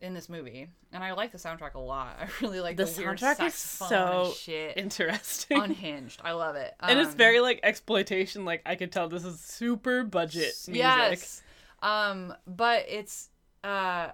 in 0.00 0.12
this 0.14 0.28
movie 0.28 0.68
and 0.92 1.02
i 1.02 1.12
like 1.12 1.32
the 1.32 1.38
soundtrack 1.38 1.74
a 1.74 1.78
lot 1.80 2.16
i 2.20 2.28
really 2.40 2.60
like 2.60 2.76
The 2.76 2.84
the, 2.84 2.90
soundtrack 3.02 3.44
is 3.46 3.54
so 3.54 4.32
shit 4.36 4.76
Interesting. 4.76 5.60
unhinged 5.60 6.20
i 6.24 6.32
love 6.32 6.56
it 6.56 6.74
and 6.80 6.98
it's 7.00 7.10
Um, 7.10 7.16
very 7.16 7.40
like 7.40 7.60
exploitation 7.62 8.44
like 8.44 8.62
I 8.66 8.74
could 8.76 8.92
tell 8.92 9.08
this 9.08 9.24
is 9.24 9.40
super 9.40 10.04
budget 10.04 10.52
music. 10.68 10.74
yes 10.76 11.42
um 11.84 12.34
but 12.46 12.84
it's 12.88 13.28
uh 13.62 14.08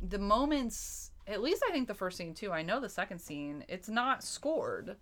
the 0.00 0.18
moments 0.18 1.10
at 1.26 1.42
least 1.42 1.62
i 1.68 1.72
think 1.72 1.86
the 1.88 1.94
first 1.94 2.16
scene 2.16 2.32
too 2.32 2.50
i 2.52 2.62
know 2.62 2.80
the 2.80 2.88
second 2.88 3.18
scene 3.18 3.64
it's 3.68 3.88
not 3.88 4.22
scored 4.24 4.96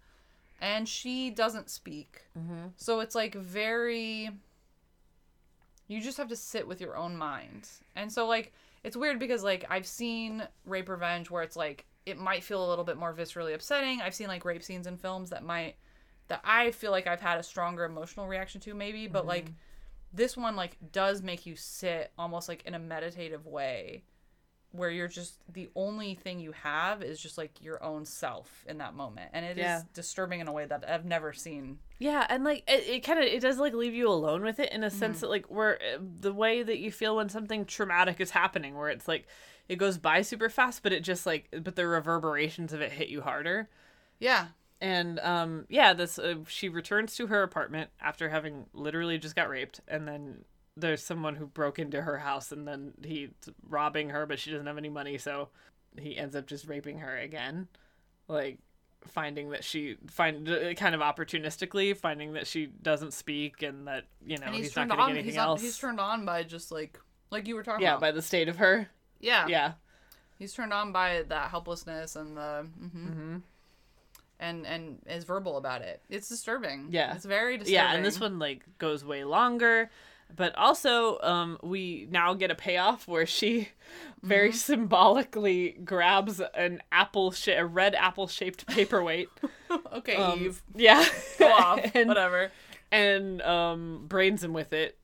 and 0.61 0.89
she 0.89 1.29
doesn't 1.29 1.69
speak. 1.69 2.23
Mm-hmm. 2.37 2.69
so 2.77 3.01
it's 3.01 3.15
like 3.15 3.35
very 3.35 4.31
you 5.87 6.01
just 6.01 6.19
have 6.19 6.29
to 6.29 6.37
sit 6.37 6.67
with 6.67 6.81
your 6.81 6.97
own 6.97 7.17
mind. 7.17 7.69
And 7.95 8.11
so 8.11 8.27
like 8.27 8.53
it's 8.83 8.97
weird 8.97 9.19
because 9.19 9.45
like 9.45 9.65
i've 9.71 9.87
seen 9.87 10.43
rape 10.65 10.89
revenge 10.89 11.31
where 11.31 11.43
it's 11.43 11.57
like 11.57 11.85
it 12.07 12.19
might 12.19 12.43
feel 12.43 12.67
a 12.67 12.69
little 12.69 12.85
bit 12.85 12.97
more 12.97 13.13
viscerally 13.13 13.55
upsetting. 13.55 14.01
I've 14.01 14.15
seen 14.15 14.29
like 14.29 14.45
rape 14.45 14.63
scenes 14.65 14.87
in 14.87 14.97
films 14.97 15.31
that 15.31 15.45
might 15.45 15.77
that 16.29 16.41
i 16.45 16.71
feel 16.73 16.91
like 16.91 17.07
i've 17.07 17.21
had 17.21 17.39
a 17.39 17.43
stronger 17.43 17.85
emotional 17.85 18.27
reaction 18.27 18.61
to 18.61 18.75
maybe 18.75 19.07
but 19.07 19.27
like 19.27 19.47
this 20.17 20.37
one 20.37 20.57
like 20.57 20.77
does 20.93 21.23
make 21.23 21.47
you 21.47 21.55
sit 21.57 22.11
almost 22.19 22.49
like 22.49 22.63
in 22.67 22.75
a 22.75 22.79
meditative 22.79 23.47
way 23.47 24.03
where 24.73 24.91
you're 24.91 25.09
just 25.09 25.39
the 25.53 25.69
only 25.77 26.15
thing 26.15 26.39
you 26.41 26.53
have 26.53 27.03
is 27.03 27.21
just 27.21 27.39
like 27.39 27.53
your 27.63 27.83
own 27.83 28.05
self 28.05 28.65
in 28.69 28.79
that 28.79 28.95
moment 28.95 29.31
and 29.33 29.45
it 29.47 29.53
is 29.53 29.59
Yeah. 29.59 29.83
disturbing 29.95 30.41
in 30.41 30.49
a 30.49 30.53
way 30.53 30.67
that 30.67 30.85
i've 30.89 31.05
never 31.05 31.33
seen 31.33 31.79
Yeah, 31.99 32.27
and 32.29 32.45
like 32.45 32.63
it, 32.69 32.87
it 32.89 33.01
kind 33.05 33.19
of 33.19 33.25
it 33.25 33.41
does 33.41 33.59
like 33.59 33.73
leave 33.73 33.95
you 33.95 34.09
alone 34.09 34.43
with 34.43 34.59
it 34.61 34.73
in 34.73 34.83
a 34.85 34.89
Mm-hmm. 34.89 34.99
sense 34.99 35.21
that 35.21 35.31
like 35.31 35.47
where 35.47 35.77
uh, 35.77 35.99
the 36.21 36.33
way 36.33 36.63
that 36.63 36.79
you 36.79 36.91
feel 36.93 37.17
when 37.17 37.29
something 37.31 37.65
traumatic 37.65 38.21
is 38.21 38.31
happening, 38.33 38.75
where 38.77 38.91
it's 38.91 39.09
like 39.09 39.27
it 39.69 39.77
goes 39.77 39.97
by 39.99 40.21
super 40.23 40.51
fast, 40.51 40.83
but 40.83 40.93
it 40.93 41.03
just 41.03 41.25
like 41.27 41.49
but 41.63 41.75
the 41.77 41.87
reverberations 41.87 42.73
of 42.75 42.81
it 42.83 42.93
hit 42.93 43.09
you 43.09 43.23
harder. 43.23 43.69
yeah 44.19 44.49
And 44.81 45.19
um 45.21 45.67
yeah, 45.69 45.93
this 45.95 46.19
uh, 46.19 46.37
she 46.49 46.69
returns 46.69 47.17
to 47.17 47.29
her 47.29 47.43
apartment 47.43 47.91
after 48.01 48.29
having 48.29 48.67
literally 48.75 49.19
just 49.19 49.35
got 49.35 49.49
raped, 49.49 49.81
and 49.89 50.07
then 50.07 50.45
there's 50.77 51.03
someone 51.03 51.37
who 51.37 51.47
broke 51.47 51.79
into 51.79 52.03
her 52.03 52.19
house, 52.19 52.53
and 52.53 52.69
then 52.69 52.93
he's 53.03 53.31
robbing 53.69 54.11
her, 54.11 54.27
but 54.27 54.39
she 54.39 54.51
doesn't 54.51 54.67
have 54.67 54.77
any 54.77 54.91
money, 54.91 55.17
so 55.17 55.49
he 55.99 56.17
ends 56.17 56.37
up 56.37 56.47
just 56.47 56.69
raping 56.69 56.99
her 56.99 57.17
again, 57.17 57.69
like 58.29 58.59
finding 59.07 59.51
that 59.51 59.65
she 59.65 59.97
find 60.09 60.49
uh, 60.49 60.75
kind 60.75 60.95
of 60.95 61.01
opportunistically 61.01 61.97
finding 61.97 62.33
that 62.33 62.47
she 62.47 62.67
doesn't 62.67 63.13
speak 63.13 63.63
and 63.63 63.87
that 63.87 64.05
you 64.27 64.37
know 64.39 64.47
and 64.47 64.55
he's, 64.55 64.67
he's, 64.67 64.77
not 64.77 64.89
getting 64.89 65.01
on 65.01 65.11
anything 65.11 65.27
he's, 65.27 65.37
on, 65.37 65.47
else. 65.49 65.63
he's 65.63 65.79
turned 65.79 66.01
on 66.01 66.25
by 66.25 66.43
just 66.43 66.73
like 66.73 66.99
like 67.31 67.47
you 67.47 67.55
were 67.55 67.63
talking 67.63 67.83
yeah, 67.83 67.93
about 67.93 68.01
by 68.01 68.11
the 68.11 68.23
state 68.23 68.49
of 68.49 68.57
her. 68.57 68.89
yeah 69.21 69.47
Yeah. 69.47 69.73
he's 70.39 70.53
turned 70.53 70.73
on 70.73 70.93
by 70.93 71.25
that 71.29 71.51
helplessness 71.51 72.17
and 72.17 72.37
the 72.37 72.67
mhm. 72.81 72.91
Mm-hmm. 72.91 73.37
And 74.41 74.67
and 74.67 74.99
is 75.07 75.25
verbal 75.25 75.57
about 75.57 75.83
it 75.83 76.01
it's 76.11 76.29
disturbing 76.29 76.89
Yeah. 76.91 77.15
it's 77.15 77.25
very 77.25 77.57
disturbing 77.57 77.75
Yeah, 77.75 77.95
and 77.95 78.05
this 78.05 78.21
one 78.21 78.39
like 78.39 78.63
goes 78.79 79.05
way 79.05 79.25
longer, 79.25 79.91
but 80.35 80.55
also 80.57 81.19
um 81.21 81.59
we 81.63 82.07
now 82.11 82.35
get 82.35 82.51
a 82.51 82.55
payoff 82.55 83.07
where 83.09 83.27
she 83.27 83.69
very 84.23 84.49
Mm-hmm. 84.51 84.57
symbolically 84.57 85.79
grabs 85.85 86.41
an 86.55 86.83
apple 86.93 87.31
sh- 87.33 87.49
a 87.49 87.65
red 87.65 87.95
apple 87.95 88.27
shaped 88.27 88.67
paperweight. 88.77 89.29
okay 89.93 90.17
Um, 90.17 90.41
eve 90.45 90.63
yeah. 90.75 91.05
go 91.39 91.51
off 91.53 91.81
and, 91.95 92.09
whatever 92.09 92.51
and 92.93 93.41
um 93.43 94.05
brains 94.09 94.43
him 94.45 94.53
with 94.53 94.73
it. 94.73 94.99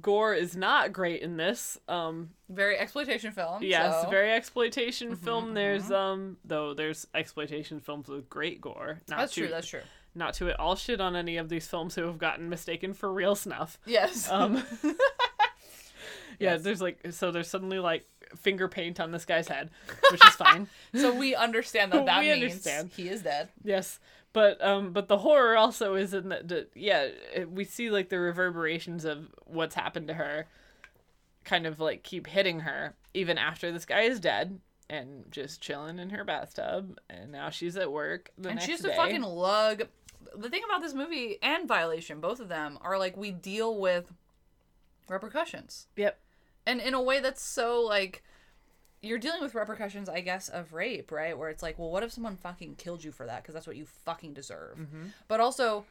Gore 0.00 0.34
is 0.34 0.56
not 0.56 0.92
great 0.92 1.22
in 1.22 1.36
this. 1.36 1.78
Um 1.88 2.30
very 2.48 2.78
exploitation 2.78 3.32
film 3.32 3.62
yes, 3.62 3.92
so. 3.94 4.00
Mm-hmm, 4.02 4.10
very 4.10 4.30
exploitation 4.32 5.16
film. 5.16 5.54
There's 5.54 5.90
um 5.90 6.36
though 6.44 6.74
there's 6.74 7.06
exploitation 7.14 7.80
films 7.80 8.08
with 8.08 8.28
great 8.30 8.60
gore. 8.60 9.00
Not 9.08 9.18
that's 9.18 9.34
to, 9.34 9.40
true 9.42 9.50
that's 9.50 9.66
true 9.68 9.80
Not 10.14 10.34
to 10.34 10.48
at 10.50 10.58
all 10.60 10.76
shit 10.76 11.00
on 11.00 11.16
any 11.16 11.36
of 11.36 11.48
these 11.48 11.66
films 11.66 11.94
who 11.94 12.02
have 12.06 12.18
gotten 12.18 12.48
mistaken 12.48 12.94
for 12.94 13.12
real 13.12 13.34
snuff. 13.34 13.78
yes 13.86 14.30
Um, 14.30 14.62
yeah, 16.38 16.56
there's 16.56 16.80
like 16.82 16.98
so 17.10 17.30
there's 17.30 17.48
suddenly 17.48 17.78
like 17.78 18.06
finger 18.36 18.66
paint 18.68 18.98
on 19.00 19.12
this 19.12 19.24
guy's 19.24 19.46
head, 19.48 19.70
which 20.10 20.24
is 20.24 20.34
fine. 20.34 20.66
so 20.94 21.14
we 21.14 21.34
understand 21.34 21.92
that 21.92 22.06
that 22.06 22.20
We 22.20 22.30
means 22.32 22.42
understand. 22.52 22.90
he 22.96 23.08
is 23.08 23.22
dead 23.22 23.48
yes, 23.62 24.00
but 24.34 24.62
um, 24.62 24.92
but 24.92 25.08
the 25.08 25.16
horror 25.18 25.56
also 25.56 25.94
is 25.94 26.12
in 26.12 26.28
that, 26.28 26.48
that 26.48 26.70
yeah, 26.74 27.08
we 27.48 27.64
see 27.64 27.88
like 27.90 28.10
the 28.10 28.18
reverberations 28.18 29.06
of 29.06 29.28
what's 29.46 29.74
happened 29.74 30.08
to 30.08 30.14
her, 30.14 30.46
kind 31.44 31.66
of 31.66 31.80
like 31.80 32.02
keep 32.02 32.26
hitting 32.26 32.60
her 32.60 32.94
even 33.14 33.38
after 33.38 33.72
this 33.72 33.86
guy 33.86 34.02
is 34.02 34.20
dead 34.20 34.60
and 34.90 35.24
just 35.30 35.62
chilling 35.62 35.98
in 35.98 36.10
her 36.10 36.24
bathtub, 36.24 36.98
and 37.08 37.32
now 37.32 37.48
she's 37.48 37.76
at 37.78 37.90
work 37.90 38.30
the 38.36 38.50
and 38.50 38.56
next 38.56 38.66
she 38.66 38.72
has 38.72 38.80
day. 38.82 38.90
to 38.90 38.94
fucking 38.96 39.22
lug 39.22 39.84
the 40.36 40.50
thing 40.50 40.62
about 40.64 40.82
this 40.82 40.94
movie 40.94 41.38
and 41.42 41.68
violation 41.68 42.18
both 42.20 42.40
of 42.40 42.48
them 42.48 42.76
are 42.82 42.98
like 42.98 43.16
we 43.16 43.30
deal 43.30 43.78
with 43.78 44.12
repercussions 45.08 45.86
Yep. 45.96 46.18
and 46.66 46.80
in 46.80 46.92
a 46.94 47.00
way 47.00 47.20
that's 47.20 47.42
so 47.42 47.80
like 47.82 48.22
you're 49.04 49.18
dealing 49.18 49.40
with 49.42 49.54
repercussions 49.54 50.08
i 50.08 50.20
guess 50.20 50.48
of 50.48 50.72
rape 50.72 51.10
right? 51.10 51.38
Where 51.38 51.48
it's 51.48 51.62
like 51.62 51.78
well 51.78 51.90
what 51.90 52.02
if 52.02 52.12
someone 52.12 52.36
fucking 52.36 52.76
killed 52.76 53.04
you 53.04 53.12
for 53.12 53.26
that? 53.26 53.42
Because 53.42 53.54
that's 53.54 53.66
what 53.66 53.76
you 53.76 53.86
fucking 54.04 54.34
deserve. 54.34 54.78
Mm-hmm. 54.78 55.06
But 55.28 55.40
also 55.40 55.84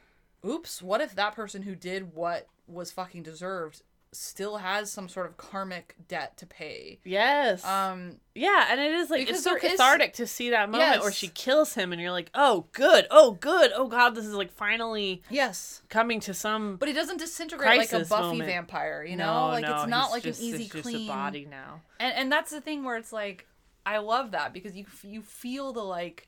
oops 0.45 0.81
what 0.81 1.01
if 1.01 1.15
that 1.15 1.35
person 1.35 1.63
who 1.63 1.75
did 1.75 2.13
what 2.13 2.47
was 2.67 2.91
fucking 2.91 3.23
deserved 3.23 3.81
still 4.15 4.57
has 4.57 4.91
some 4.91 5.09
sort 5.09 5.25
of 5.25 5.37
karmic 5.37 5.95
debt 6.07 6.37
to 6.37 6.45
pay. 6.45 6.99
Yes. 7.03 7.63
Um, 7.65 8.17
yeah, 8.35 8.67
and 8.69 8.79
it 8.79 8.91
is 8.93 9.09
like 9.09 9.29
it's 9.29 9.43
so 9.43 9.51
there 9.51 9.57
is- 9.59 9.71
cathartic 9.71 10.13
to 10.13 10.27
see 10.27 10.49
that 10.51 10.69
moment 10.69 11.01
where 11.01 11.11
she 11.11 11.27
kills 11.27 11.73
him, 11.73 11.91
and 11.91 12.01
you're 12.01 12.11
like, 12.11 12.29
oh, 12.33 12.65
good, 12.71 13.05
oh, 13.11 13.31
good, 13.31 13.71
oh 13.75 13.87
god, 13.87 14.15
this 14.15 14.25
is 14.25 14.33
like 14.33 14.51
finally 14.51 15.21
yes, 15.29 15.81
coming 15.89 16.19
to 16.21 16.33
some. 16.33 16.77
but 16.77 16.87
he 16.87 16.93
doesn't 16.93 17.17
disintegrate 17.17 17.77
like 17.77 17.93
a 17.93 17.99
Buffy 18.05 18.23
moment. 18.39 18.45
vampire. 18.49 19.03
You 19.03 19.15
know, 19.17 19.25
No, 19.25 19.47
like 19.49 19.61
no, 19.63 19.75
it's 19.75 19.87
not 19.87 20.11
like 20.11 20.23
just- 20.23 20.39
an 20.41 20.45
easy 20.47 20.63
it's 20.63 20.73
just 20.73 20.83
clean 20.83 21.09
a 21.09 21.13
body 21.13 21.45
now. 21.49 21.81
and 21.99 22.13
and 22.15 22.31
that's 22.31 22.51
the 22.51 22.61
thing 22.61 22.83
where 22.83 22.97
it's 22.97 23.13
like 23.13 23.47
I 23.85 23.97
love 23.97 24.31
that 24.31 24.53
because 24.53 24.75
you 24.75 24.85
you 25.03 25.21
feel 25.21 25.73
the 25.73 25.83
like, 25.83 26.27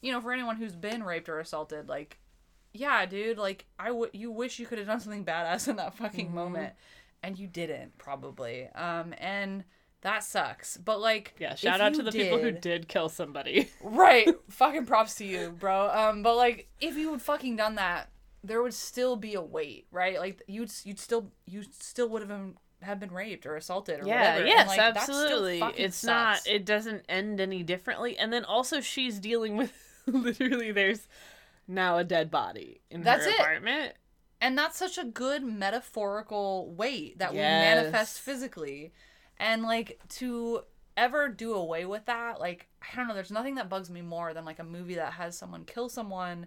you 0.00 0.12
know, 0.12 0.20
for 0.20 0.32
anyone 0.32 0.56
who's 0.56 0.74
been 0.74 1.02
raped 1.02 1.28
or 1.28 1.38
assaulted, 1.38 1.88
like, 1.88 2.18
yeah, 2.72 3.06
dude, 3.06 3.38
like 3.38 3.64
I 3.78 3.90
would 3.92 4.10
you 4.12 4.30
wish 4.30 4.58
you 4.58 4.66
could 4.66 4.78
have 4.78 4.86
done 4.88 5.00
something 5.00 5.24
badass 5.24 5.68
in 5.68 5.76
that 5.76 5.94
fucking 5.96 6.26
Mm-hmm. 6.26 6.34
moment, 6.34 6.72
and 7.22 7.38
you 7.38 7.46
didn't 7.46 7.98
probably, 7.98 8.68
um, 8.74 9.14
and 9.18 9.64
that 10.02 10.22
sucks. 10.24 10.76
But 10.76 11.00
like, 11.00 11.34
Yeah, 11.38 11.54
shout 11.54 11.80
out 11.80 11.94
to 11.94 12.02
the 12.02 12.12
people 12.12 12.38
who 12.38 12.52
did 12.52 12.88
kill 12.88 13.08
somebody. 13.08 13.70
right, 13.82 14.28
fucking 14.50 14.86
props 14.86 15.16
to 15.16 15.24
you, 15.24 15.50
bro. 15.50 15.90
Um, 15.90 16.22
but 16.22 16.36
like, 16.36 16.68
if 16.80 16.96
you 16.96 17.12
had 17.12 17.22
fucking 17.22 17.56
done 17.56 17.76
that, 17.76 18.10
there 18.44 18.62
would 18.62 18.74
still 18.74 19.16
be 19.16 19.34
a 19.34 19.42
weight, 19.42 19.86
right? 19.90 20.18
Like 20.18 20.42
you'd 20.46 20.70
you'd 20.84 21.00
still 21.00 21.32
you 21.46 21.64
still 21.72 22.08
would 22.08 22.22
have 22.22 22.28
been 22.28 22.54
have 22.82 23.00
been 23.00 23.10
raped 23.10 23.46
or 23.46 23.56
assaulted 23.56 24.00
or 24.00 24.06
yeah, 24.06 24.34
whatever. 24.34 24.46
yes, 24.46 24.68
like, 24.68 24.78
absolutely. 24.78 25.62
It's 25.76 25.96
sucks. 25.96 26.46
not. 26.46 26.54
It 26.54 26.64
doesn't 26.64 27.04
end 27.08 27.40
any 27.40 27.62
differently. 27.62 28.16
And 28.16 28.32
then 28.32 28.44
also, 28.44 28.80
she's 28.80 29.18
dealing 29.18 29.56
with 29.56 29.72
literally. 30.06 30.72
There's 30.72 31.08
now 31.66 31.98
a 31.98 32.04
dead 32.04 32.30
body 32.30 32.80
in 32.90 33.02
That's 33.02 33.24
her 33.24 33.30
it. 33.30 33.96
And 34.40 34.56
that's 34.56 34.78
such 34.78 34.98
a 34.98 35.04
good 35.04 35.42
metaphorical 35.42 36.72
weight 36.74 37.18
that 37.18 37.32
we 37.32 37.38
manifest 37.38 38.20
physically. 38.20 38.92
And 39.38 39.62
like 39.62 40.00
to 40.10 40.62
ever 40.96 41.28
do 41.28 41.52
away 41.52 41.84
with 41.84 42.06
that 42.06 42.40
like 42.40 42.68
i 42.80 42.96
don't 42.96 43.06
know 43.06 43.12
there's 43.12 43.30
nothing 43.30 43.56
that 43.56 43.68
bugs 43.68 43.90
me 43.90 44.00
more 44.00 44.32
than 44.32 44.46
like 44.46 44.58
a 44.58 44.64
movie 44.64 44.94
that 44.94 45.12
has 45.12 45.36
someone 45.36 45.64
kill 45.64 45.88
someone. 45.88 46.46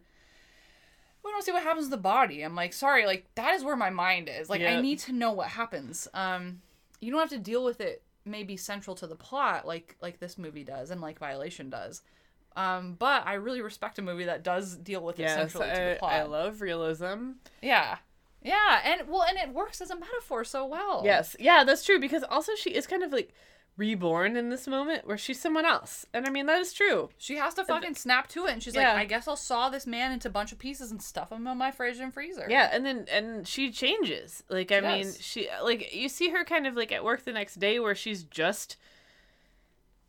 We 1.24 1.32
don't 1.32 1.44
see 1.44 1.52
what 1.52 1.64
happens 1.64 1.86
to 1.86 1.92
the 1.92 1.98
body. 1.98 2.42
I'm 2.42 2.56
like 2.56 2.74
sorry 2.74 3.06
like 3.06 3.28
that 3.36 3.54
is 3.54 3.64
where 3.64 3.76
my 3.76 3.90
mind 3.90 4.30
is. 4.30 4.50
Like 4.50 4.62
i 4.62 4.82
need 4.82 5.00
to 5.00 5.12
know 5.12 5.32
what 5.32 5.50
happens. 5.50 6.08
Um 6.14 6.62
you 7.00 7.12
don't 7.12 7.20
have 7.20 7.30
to 7.30 7.38
deal 7.38 7.64
with 7.64 7.80
it 7.82 8.02
maybe 8.26 8.58
central 8.58 8.96
to 8.96 9.08
the 9.08 9.16
plot 9.16 9.66
like 9.66 9.96
like 10.02 10.20
this 10.20 10.38
movie 10.38 10.64
does 10.64 10.92
and 10.92 11.02
like 11.02 11.18
violation 11.18 11.70
does 11.70 12.02
um 12.56 12.94
but 12.98 13.26
i 13.26 13.34
really 13.36 13.62
respect 13.62 14.00
a 14.00 14.02
movie 14.02 14.26
that 14.26 14.44
does 14.44 14.76
deal 14.78 15.02
with 15.04 15.20
it 15.20 15.24
Yes, 15.24 15.36
centrally 15.36 15.70
to 15.70 15.76
the 15.76 15.96
I, 15.96 15.98
plot 16.00 16.14
I 16.14 16.24
love 16.24 16.62
realism. 16.62 17.32
yeah. 17.62 17.98
Yeah, 18.42 18.80
and 18.86 19.10
well, 19.10 19.24
and 19.24 19.38
it 19.38 19.54
works 19.54 19.82
as 19.82 19.90
a 19.90 20.00
metaphor 20.00 20.46
so 20.46 20.66
well. 20.66 21.02
Yes, 21.04 21.36
yeah, 21.40 21.66
that's 21.66 21.84
true 21.84 22.00
because 22.00 22.24
also 22.24 22.56
she 22.56 22.70
is 22.70 22.88
kind 22.88 23.04
of 23.04 23.12
like 23.12 23.34
reborn 23.76 24.36
in 24.38 24.50
this 24.50 24.66
moment 24.68 25.06
where 25.06 25.18
she's 25.18 25.40
someone 25.42 25.66
else, 25.66 26.06
and 26.14 26.26
I 26.26 26.30
mean 26.30 26.46
that 26.46 26.60
is 26.62 26.72
true. 26.72 27.10
She 27.18 27.36
has 27.36 27.54
to 27.56 27.66
fucking 27.66 27.96
snap 27.96 28.28
to 28.30 28.46
it, 28.46 28.52
and 28.54 28.64
she's 28.64 28.76
Yeah. 28.76 28.94
like, 28.94 29.02
"I 29.02 29.06
guess 29.06 29.28
I'll 29.28 29.36
saw 29.36 29.70
this 29.70 29.86
man 29.86 30.14
into 30.14 30.30
a 30.30 30.32
bunch 30.32 30.54
of 30.54 30.58
pieces 30.60 30.90
and 30.90 31.02
stuff 31.04 31.32
him 31.34 31.48
in 31.48 31.58
my 31.58 31.72
fridge 31.72 32.00
and 32.00 32.14
freezer." 32.14 32.46
Yeah, 32.50 32.70
and 32.72 32.86
then 32.86 33.08
and 33.12 33.46
she 33.46 33.72
changes. 33.72 34.42
Like 34.50 34.72
I 34.72 34.80
She 34.80 34.88
mean, 34.88 35.04
does. 35.04 35.22
she 35.22 35.50
like 35.62 35.94
you 35.94 36.08
see 36.08 36.30
her 36.30 36.46
kind 36.46 36.66
of 36.66 36.76
like 36.78 36.94
at 36.94 37.04
work 37.04 37.26
the 37.26 37.34
next 37.34 37.56
day 37.60 37.78
where 37.80 37.96
she's 37.96 38.24
just 38.24 38.78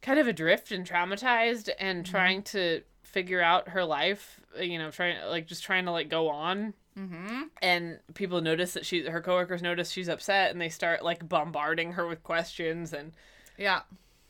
kind 0.03 0.19
of 0.19 0.27
adrift 0.27 0.73
and 0.73 0.89
traumatized 0.89 1.69
and 1.79 2.05
Mm-hmm. 2.05 2.11
trying 2.11 2.43
to 2.45 2.83
figure 3.03 3.41
out 3.43 3.71
her 3.71 3.85
life. 3.85 4.41
You 4.61 4.79
know, 4.79 4.91
trying 4.91 5.17
like 5.29 5.47
just 5.47 5.63
trying 5.63 5.85
to 5.85 5.93
like 5.93 6.09
go 6.09 6.29
on. 6.29 6.75
Mm-hmm. 6.99 7.43
And 7.63 8.01
people 8.15 8.41
notice 8.41 8.73
that 8.75 8.85
she, 8.85 9.07
her 9.07 9.21
coworkers 9.21 9.63
notice 9.63 9.91
she's 9.91 10.09
upset, 10.09 10.51
and 10.51 10.61
they 10.61 10.69
start 10.69 11.05
like 11.05 11.27
bombarding 11.29 11.93
her 11.93 12.07
with 12.07 12.23
questions, 12.25 12.93
and 12.93 13.13
Yeah. 13.57 13.83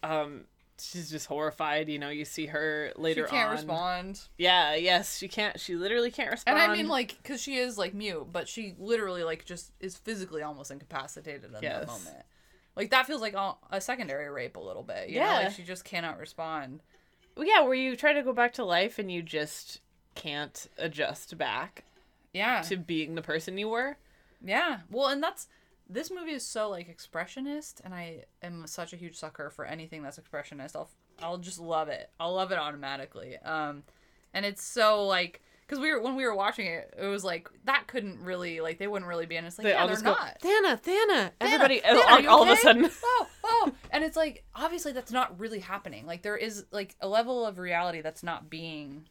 um, 0.02 0.44
she's 0.78 1.11
just 1.11 1.26
horrified. 1.26 1.88
You 1.88 1.98
know, 1.98 2.11
you 2.11 2.24
see 2.26 2.46
her 2.46 2.92
later 2.96 3.22
on. 3.22 3.28
she 3.28 3.35
can't 3.35 3.48
on. 3.48 3.54
respond. 3.56 4.20
Yeah, 4.37 4.74
yes, 4.74 5.16
she 5.18 5.26
can't. 5.26 5.59
She 5.59 5.74
literally 5.74 6.11
can't 6.11 6.30
respond. 6.30 6.59
And 6.61 6.70
I 6.70 6.76
mean, 6.76 6.87
like, 6.87 7.16
because 7.22 7.40
she 7.40 7.56
is 7.56 7.78
like 7.78 7.94
mute, 7.94 8.28
but 8.30 8.46
she 8.46 8.74
literally 8.78 9.24
like 9.24 9.46
just 9.46 9.72
is 9.80 9.96
physically 9.96 10.42
almost 10.42 10.70
incapacitated 10.70 11.44
in 11.44 11.50
Yes. 11.62 11.80
that 11.80 11.87
moment. 11.88 12.24
Like 12.76 12.90
that 12.90 13.06
feels 13.06 13.20
like 13.20 13.35
a 13.35 13.54
a 13.70 13.80
secondary 13.80 14.28
rape 14.30 14.56
a 14.56 14.61
little 14.61 14.83
bit. 14.83 15.09
You 15.09 15.16
Yeah. 15.16 15.26
know? 15.38 15.44
like 15.44 15.52
she 15.52 15.62
just 15.62 15.85
cannot 15.85 16.18
respond. 16.18 16.83
Well, 17.37 17.46
yeah, 17.46 17.61
where 17.62 17.74
you 17.74 17.96
try 17.96 18.12
to 18.12 18.22
go 18.22 18.33
back 18.33 18.52
to 18.54 18.64
life 18.64 18.98
and 18.98 19.11
you 19.11 19.22
just 19.22 19.80
can't 20.14 20.66
adjust 20.78 21.37
back 21.38 21.85
Yeah. 22.33 22.62
to 22.62 22.76
being 22.76 23.14
the 23.14 23.22
person 23.22 23.56
you 23.59 23.68
were. 23.68 23.96
Yeah. 24.44 24.80
Well, 24.90 25.09
and 25.09 25.22
that's 25.22 25.48
this 25.88 26.11
movie 26.11 26.33
is 26.33 26.46
so 26.46 26.68
like 26.70 26.88
expressionist, 26.94 27.80
and 27.85 27.92
I 27.94 28.24
am 28.42 28.66
such 28.66 28.92
a 28.92 28.96
huge 28.96 29.16
sucker 29.16 29.50
for 29.50 29.64
anything 29.64 30.02
that's 30.02 30.18
expressionist. 30.18 30.76
I'll 30.76 30.90
I'll 31.22 31.38
just 31.38 31.59
love 31.59 31.88
it. 31.88 32.11
I'll 32.18 32.35
love 32.35 32.50
it 32.52 32.59
automatically. 32.59 33.37
Um, 33.38 33.83
and 34.33 34.46
it's 34.46 34.62
so 34.64 35.04
like 35.06 35.42
because 35.70 35.80
we 35.80 35.92
were 35.92 36.00
when 36.02 36.16
we 36.16 36.24
were 36.24 36.35
watching 36.35 36.66
it, 36.66 36.92
it 36.98 37.06
was 37.06 37.22
like 37.22 37.48
that 37.64 37.87
couldn't 37.87 38.20
really 38.20 38.61
like 38.61 38.78
they 38.78 38.88
wouldn't 38.88 39.09
really 39.09 39.26
be, 39.26 39.37
and 39.37 39.46
it's 39.46 39.56
like 39.56 39.64
They 39.66 39.70
yeah, 39.70 39.80
all 39.83 39.87
they're 39.87 39.94
just 39.94 40.04
go, 40.04 40.11
not. 40.12 40.40
Thana, 40.40 40.76
Thana. 40.76 41.33
Everybody, 41.40 41.78
Thana, 41.80 41.98
all, 42.00 42.16
Thana, 42.16 42.28
all 42.28 42.42
of 42.42 42.48
a 42.48 42.56
sudden. 42.56 42.90
oh, 43.04 43.26
oh, 43.44 43.72
and 43.92 44.02
it's 44.02 44.16
like 44.16 44.44
obviously 44.54 44.90
that's 44.92 45.12
not 45.12 45.38
really 45.38 45.61
happening. 45.61 46.06
Like 46.06 46.22
there 46.22 46.37
is 46.37 46.64
like 46.72 46.96
a 47.00 47.06
level 47.09 47.46
of 47.46 47.59
reality 47.59 48.00
that's 48.00 48.24
not 48.24 48.50
being, 48.50 49.04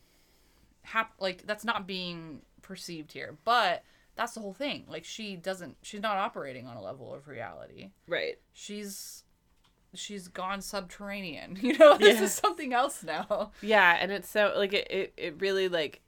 hap- 0.84 1.14
like 1.20 1.46
that's 1.48 1.64
not 1.64 1.88
being 1.88 2.42
perceived 2.62 3.14
here. 3.14 3.38
But 3.46 3.84
that's 4.16 4.34
the 4.34 4.42
whole 4.42 4.54
thing. 4.54 4.84
Like 4.90 5.06
she 5.06 5.38
doesn't, 5.38 5.78
she's 5.82 6.02
not 6.02 6.18
operating 6.18 6.68
on 6.68 6.76
a 6.76 6.82
level 6.82 7.14
of 7.14 7.30
reality. 7.30 7.92
Right. 8.06 8.36
She's, 8.52 9.24
she's 9.94 10.28
gone 10.28 10.62
subterranean. 10.62 11.58
You 11.62 11.78
know, 11.78 11.98
this 11.98 12.18
Yeah. 12.18 12.24
is 12.26 12.34
something 12.34 12.74
else 12.74 13.02
now. 13.04 13.52
Yeah, 13.62 13.98
and 14.00 14.12
it's 14.12 14.30
so 14.30 14.54
like 14.58 14.74
it, 14.74 14.88
it, 14.92 15.14
it 15.16 15.36
really 15.40 15.70
like 15.70 16.02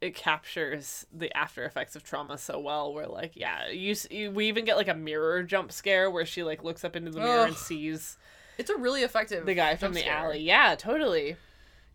it 0.00 0.14
captures 0.14 1.06
the 1.12 1.34
after 1.36 1.64
effects 1.64 1.96
of 1.96 2.04
trauma 2.04 2.38
so 2.38 2.58
well 2.58 2.92
where 2.94 3.06
like 3.06 3.32
yeah 3.34 3.68
you, 3.68 3.94
you 4.10 4.30
we 4.30 4.46
even 4.46 4.64
get 4.64 4.76
like 4.76 4.88
a 4.88 4.94
mirror 4.94 5.42
jump 5.42 5.72
scare 5.72 6.10
where 6.10 6.24
she 6.26 6.42
like 6.44 6.62
looks 6.62 6.84
up 6.84 6.94
into 6.94 7.10
the 7.10 7.18
mirror 7.20 7.46
and 7.46 7.56
sees 7.56 8.16
It's 8.58 8.70
a 8.70 8.76
really 8.76 9.02
effective. 9.02 9.44
the 9.44 9.54
guy 9.54 9.74
from 9.76 9.92
the 9.94 10.00
scare. 10.00 10.12
alley 10.14 10.40
yeah 10.40 10.74
totally 10.78 11.36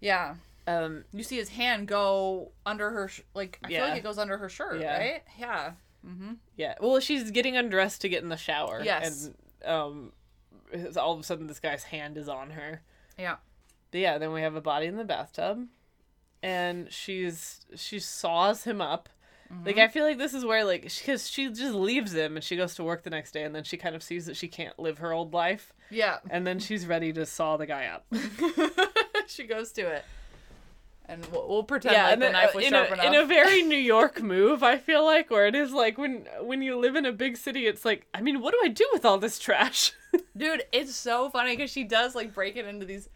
Yeah. 0.01 0.35
um 0.67 1.05
You 1.13 1.23
see 1.23 1.37
his 1.37 1.49
hand 1.49 1.87
go 1.87 2.51
under 2.65 2.89
her, 2.89 3.07
sh- 3.07 3.21
like 3.33 3.59
I 3.63 3.67
feel 3.69 3.77
Yeah. 3.77 3.85
like 3.85 3.97
it 3.99 4.03
goes 4.03 4.17
under 4.17 4.37
her 4.37 4.49
shirt, 4.49 4.81
Yeah. 4.81 4.97
right? 4.97 5.23
Yeah. 5.37 5.71
Mm-hmm. 6.05 6.33
Yeah. 6.57 6.75
Well, 6.81 6.99
she's 6.99 7.31
getting 7.31 7.55
undressed 7.55 8.01
to 8.01 8.09
get 8.09 8.21
in 8.23 8.27
the 8.29 8.35
shower. 8.35 8.81
Yes. 8.83 9.29
And 9.63 9.69
um, 9.69 10.11
all 10.97 11.13
of 11.13 11.19
a 11.21 11.23
sudden, 11.23 11.47
this 11.47 11.61
guy's 11.61 11.83
hand 11.83 12.17
is 12.17 12.27
on 12.27 12.49
her. 12.51 12.81
Yeah. 13.17 13.37
But 13.91 13.99
yeah. 14.01 14.17
Then 14.17 14.33
we 14.33 14.41
have 14.41 14.55
a 14.55 14.61
body 14.61 14.87
in 14.87 14.97
the 14.97 15.05
bathtub, 15.05 15.65
and 16.43 16.91
she's 16.91 17.65
she 17.75 17.97
saws 17.97 18.65
him 18.65 18.81
up. 18.81 19.09
Like 19.65 19.75
mm-hmm. 19.75 19.83
I 19.83 19.87
feel 19.87 20.03
like 20.03 20.17
this 20.17 20.33
is 20.33 20.43
where 20.43 20.65
like 20.65 20.81
because 20.81 21.29
she 21.29 21.47
just 21.49 21.73
leaves 21.75 22.13
him 22.13 22.35
and 22.35 22.43
she 22.43 22.55
goes 22.55 22.75
to 22.75 22.83
work 22.83 23.03
the 23.03 23.09
next 23.11 23.31
day 23.31 23.43
and 23.43 23.53
then 23.53 23.63
she 23.63 23.77
kind 23.77 23.95
of 23.95 24.01
sees 24.01 24.25
that 24.25 24.35
she 24.35 24.47
can't 24.47 24.77
live 24.79 24.97
her 24.97 25.13
old 25.13 25.33
life 25.33 25.73
Yeah. 25.91 26.17
and 26.29 26.45
then 26.45 26.59
she's 26.59 26.87
ready 26.87 27.13
to 27.13 27.25
saw 27.25 27.57
the 27.57 27.67
guy 27.67 27.85
up. 27.85 28.05
she 29.27 29.45
goes 29.45 29.71
to 29.73 29.81
it. 29.81 30.05
And 31.05 31.23
we'll, 31.27 31.47
we'll 31.47 31.63
pretend 31.63 31.93
yeah, 31.93 32.07
like 32.07 32.15
the 32.15 32.25
then, 32.25 32.31
knife 32.31 32.55
was 32.55 32.63
in, 32.65 32.71
sharp 32.71 32.89
a, 32.89 32.93
enough. 32.93 33.05
in 33.05 33.15
a 33.15 33.25
very 33.25 33.61
New 33.73 33.77
York 33.77 34.21
move, 34.23 34.63
I 34.63 34.77
feel 34.77 35.03
like, 35.03 35.29
where 35.29 35.45
it 35.45 35.53
is 35.53 35.71
like 35.71 35.97
when 35.97 36.25
when 36.41 36.61
you 36.61 36.79
live 36.79 36.95
in 36.95 37.05
a 37.05 37.11
big 37.11 37.35
city, 37.35 37.67
it's 37.67 37.83
like, 37.83 38.07
I 38.13 38.21
mean, 38.21 38.39
what 38.41 38.53
do 38.53 38.59
I 38.63 38.69
do 38.69 38.87
with 38.93 39.03
all 39.03 39.17
this 39.17 39.37
trash? 39.37 39.91
Dude, 40.37 40.63
it's 40.71 40.95
so 40.95 41.29
funny 41.29 41.57
because 41.57 41.69
she 41.69 41.83
does 41.83 42.15
like 42.15 42.33
break 42.33 42.55
it 42.55 42.65
into 42.65 42.85
these 42.85 43.09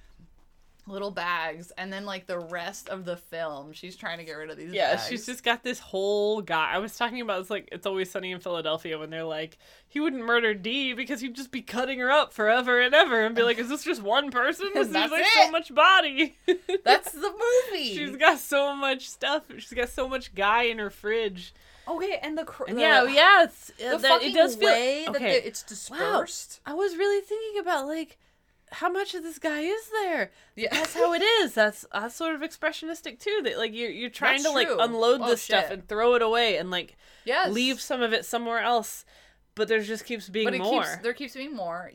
little 0.88 1.12
bags, 1.12 1.72
and 1.78 1.92
then 1.92 2.06
like 2.06 2.26
the 2.26 2.40
rest 2.40 2.90
of 2.90 3.06
the 3.06 3.18
film, 3.18 3.74
she's 3.74 3.96
trying 3.96 4.18
to 4.18 4.24
get 4.24 4.34
rid 4.34 4.50
of 4.50 4.58
these. 4.58 4.72
Yeah, 4.72 4.96
bags. 4.96 5.08
she's 5.08 5.26
just 5.26 5.44
got 5.44 5.64
this 5.64 5.80
whole 5.80 6.42
guy. 6.42 6.72
I 6.74 6.80
was 6.80 6.96
talking 6.96 7.22
about 7.22 7.42
it's 7.42 7.50
like 7.50 7.70
it's 7.72 7.86
always 7.86 8.10
sunny 8.10 8.32
in 8.32 8.40
Philadelphia 8.40 8.98
when 8.98 9.10
they're 9.10 9.24
like 9.24 9.58
he 9.88 10.00
wouldn't 10.00 10.24
murder 10.24 10.54
Dee 10.54 10.94
because 10.94 11.22
he'd 11.22 11.36
just 11.36 11.52
be 11.52 11.62
cutting 11.62 12.00
her 12.00 12.12
up 12.12 12.34
forever 12.34 12.82
and 12.82 12.94
ever 12.94 13.26
and 13.26 13.36
be 13.36 13.44
like, 13.44 13.58
is 13.58 13.70
this 13.70 13.84
just 13.84 14.02
one 14.02 14.32
person? 14.32 14.70
There's 14.74 14.92
like 14.92 15.12
it. 15.14 15.46
so 15.46 15.52
much 15.52 15.74
body. 15.74 16.38
That's 16.84 17.12
the 17.12 17.32
movie. 17.32 17.96
She's 17.96 18.16
got 18.18 18.40
so 18.40 18.76
much 18.76 19.10
stuff. 19.10 19.44
She's 19.58 19.74
got 19.74 19.90
so 19.90 20.08
much 20.08 20.36
guy 20.36 20.64
in 20.64 20.80
her 20.80 20.90
fridge. 20.90 21.54
okay, 21.88 22.20
and 22.22 22.38
the, 22.38 22.44
cr- 22.44 22.66
the 22.68 22.80
yeah, 22.80 23.06
yeah, 23.06 23.44
it's, 23.44 23.72
the 23.80 23.96
uh, 23.96 24.00
fucking 24.00 24.32
it 24.32 24.34
does 24.34 24.56
feel 24.56 24.70
way 24.70 25.04
that 25.06 25.16
okay. 25.16 25.40
the, 25.40 25.48
it's 25.48 25.64
dispersed. 25.64 26.60
I 26.66 26.74
was 26.74 26.96
really 26.96 27.22
thinking 27.22 27.62
about 27.62 27.88
like 27.88 28.18
how 28.72 28.90
much 28.90 29.16
of 29.16 29.24
this 29.24 29.40
guy 29.40 29.62
is 29.62 29.90
there. 29.90 30.32
Yeah. 30.56 30.70
That's 30.72 30.94
how 30.94 31.14
it 31.14 31.22
is. 31.22 31.54
That's 31.54 31.86
that's 31.94 32.16
sort 32.16 32.36
of 32.36 32.42
expressionistic 32.42 33.20
too. 33.20 33.42
That 33.44 33.58
like 33.58 33.74
you're 33.74 33.90
you're 33.90 34.10
trying 34.10 34.44
That's 34.44 34.50
to 34.50 34.52
like 34.52 34.70
unload 34.70 35.22
Oh, 35.22 35.28
this 35.30 35.42
stuff 35.42 35.70
and 35.72 35.88
throw 35.88 36.16
it 36.16 36.22
away 36.22 36.58
and 36.58 36.70
like 36.72 36.98
Yes. 37.26 37.52
leave 37.52 37.80
some 37.80 38.02
of 38.02 38.14
it 38.14 38.26
somewhere 38.26 38.60
else. 38.60 39.06
But 39.56 39.68
there 39.68 39.82
just 39.82 40.06
keeps 40.06 40.30
being 40.30 40.46
but 40.46 40.54
it 40.54 40.60
more. 40.62 40.84
keeps 40.84 40.98
there 40.98 41.14
keeps 41.14 41.34
being 41.36 41.56
more. 41.56 41.92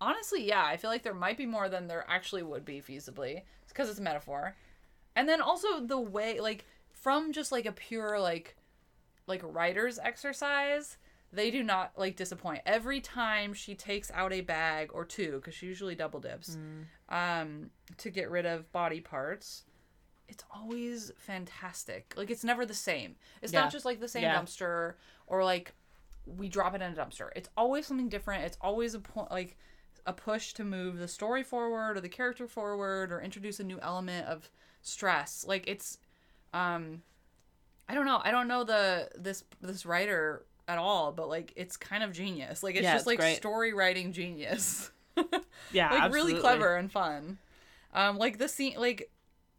Honestly, 0.00 0.46
yeah, 0.46 0.64
I 0.64 0.76
feel 0.76 0.90
like 0.90 1.02
there 1.02 1.14
might 1.14 1.36
be 1.38 1.46
more 1.46 1.68
than 1.68 1.86
there 1.86 2.04
actually 2.08 2.42
would 2.42 2.64
be 2.64 2.80
feasibly 2.80 3.42
because 3.68 3.88
it's 3.88 3.98
a 4.00 4.02
metaphor, 4.02 4.56
and 5.16 5.28
then 5.28 5.40
also 5.40 5.80
the 5.80 5.98
way 6.00 6.40
like 6.40 6.64
from 6.92 7.32
just 7.32 7.52
like 7.52 7.66
a 7.66 7.72
pure 7.72 8.18
like 8.20 8.56
like 9.26 9.40
writer's 9.44 9.98
exercise, 9.98 10.96
they 11.32 11.50
do 11.50 11.62
not 11.62 11.92
like 11.96 12.16
disappoint. 12.16 12.60
Every 12.66 13.00
time 13.00 13.54
she 13.54 13.74
takes 13.74 14.10
out 14.12 14.32
a 14.32 14.42
bag 14.42 14.90
or 14.92 15.04
two, 15.04 15.32
because 15.32 15.54
she 15.54 15.66
usually 15.66 15.94
double 15.94 16.20
dips, 16.20 16.56
um, 17.08 17.70
to 17.98 18.10
get 18.10 18.30
rid 18.30 18.44
of 18.46 18.70
body 18.72 19.00
parts, 19.00 19.64
it's 20.28 20.44
always 20.54 21.10
fantastic. 21.16 22.14
Like 22.16 22.30
it's 22.30 22.44
never 22.44 22.64
the 22.66 22.74
same. 22.74 23.16
It's 23.40 23.52
Yeah. 23.52 23.62
not 23.62 23.72
just 23.72 23.84
like 23.84 24.00
the 24.00 24.08
same 24.08 24.22
Yeah. 24.24 24.38
dumpster 24.40 24.94
or 25.26 25.44
like 25.44 25.74
we 26.26 26.48
drop 26.48 26.74
it 26.74 26.82
in 26.82 26.92
a 26.92 26.94
dumpster. 26.96 27.30
It's 27.34 27.48
always 27.56 27.86
something 27.86 28.08
different. 28.08 28.44
It's 28.44 28.58
always 28.60 28.94
a 28.94 29.00
point 29.00 29.30
like 29.30 29.56
a 30.06 30.12
push 30.12 30.52
to 30.54 30.64
move 30.64 30.98
the 30.98 31.08
story 31.08 31.42
forward 31.42 31.96
or 31.96 32.00
the 32.00 32.08
character 32.08 32.46
forward 32.48 33.12
or 33.12 33.20
introduce 33.20 33.58
a 33.60 33.64
new 33.64 33.78
element 33.80 34.26
of 34.26 34.50
stress. 34.82 35.44
Like 35.46 35.66
it's 35.66 35.98
um 36.52 37.02
I 37.88 37.94
don't 37.94 38.06
know. 38.06 38.20
I 38.22 38.30
don't 38.30 38.48
know 38.48 38.64
the 38.64 39.10
this 39.16 39.44
this 39.60 39.84
writer 39.84 40.46
at 40.72 40.78
all, 40.78 41.12
but 41.12 41.28
like 41.28 41.52
it's 41.56 41.76
kind 41.76 42.02
of 42.02 42.12
genius. 42.12 42.62
Like 42.62 42.76
it's 42.76 42.84
Yeah, 42.84 42.94
just 42.94 43.06
it's 43.06 43.06
like 43.06 43.18
great. 43.18 43.36
story 43.36 43.72
writing 43.74 44.12
genius. 44.12 44.90
Yeah, 45.70 45.90
like 45.90 46.04
absolutely. 46.04 46.32
really 46.32 46.40
clever 46.40 46.76
and 46.76 46.90
fun. 46.90 47.38
Um, 47.94 48.18
like 48.18 48.38
the 48.38 48.48
scene, 48.48 48.74
like 48.78 49.10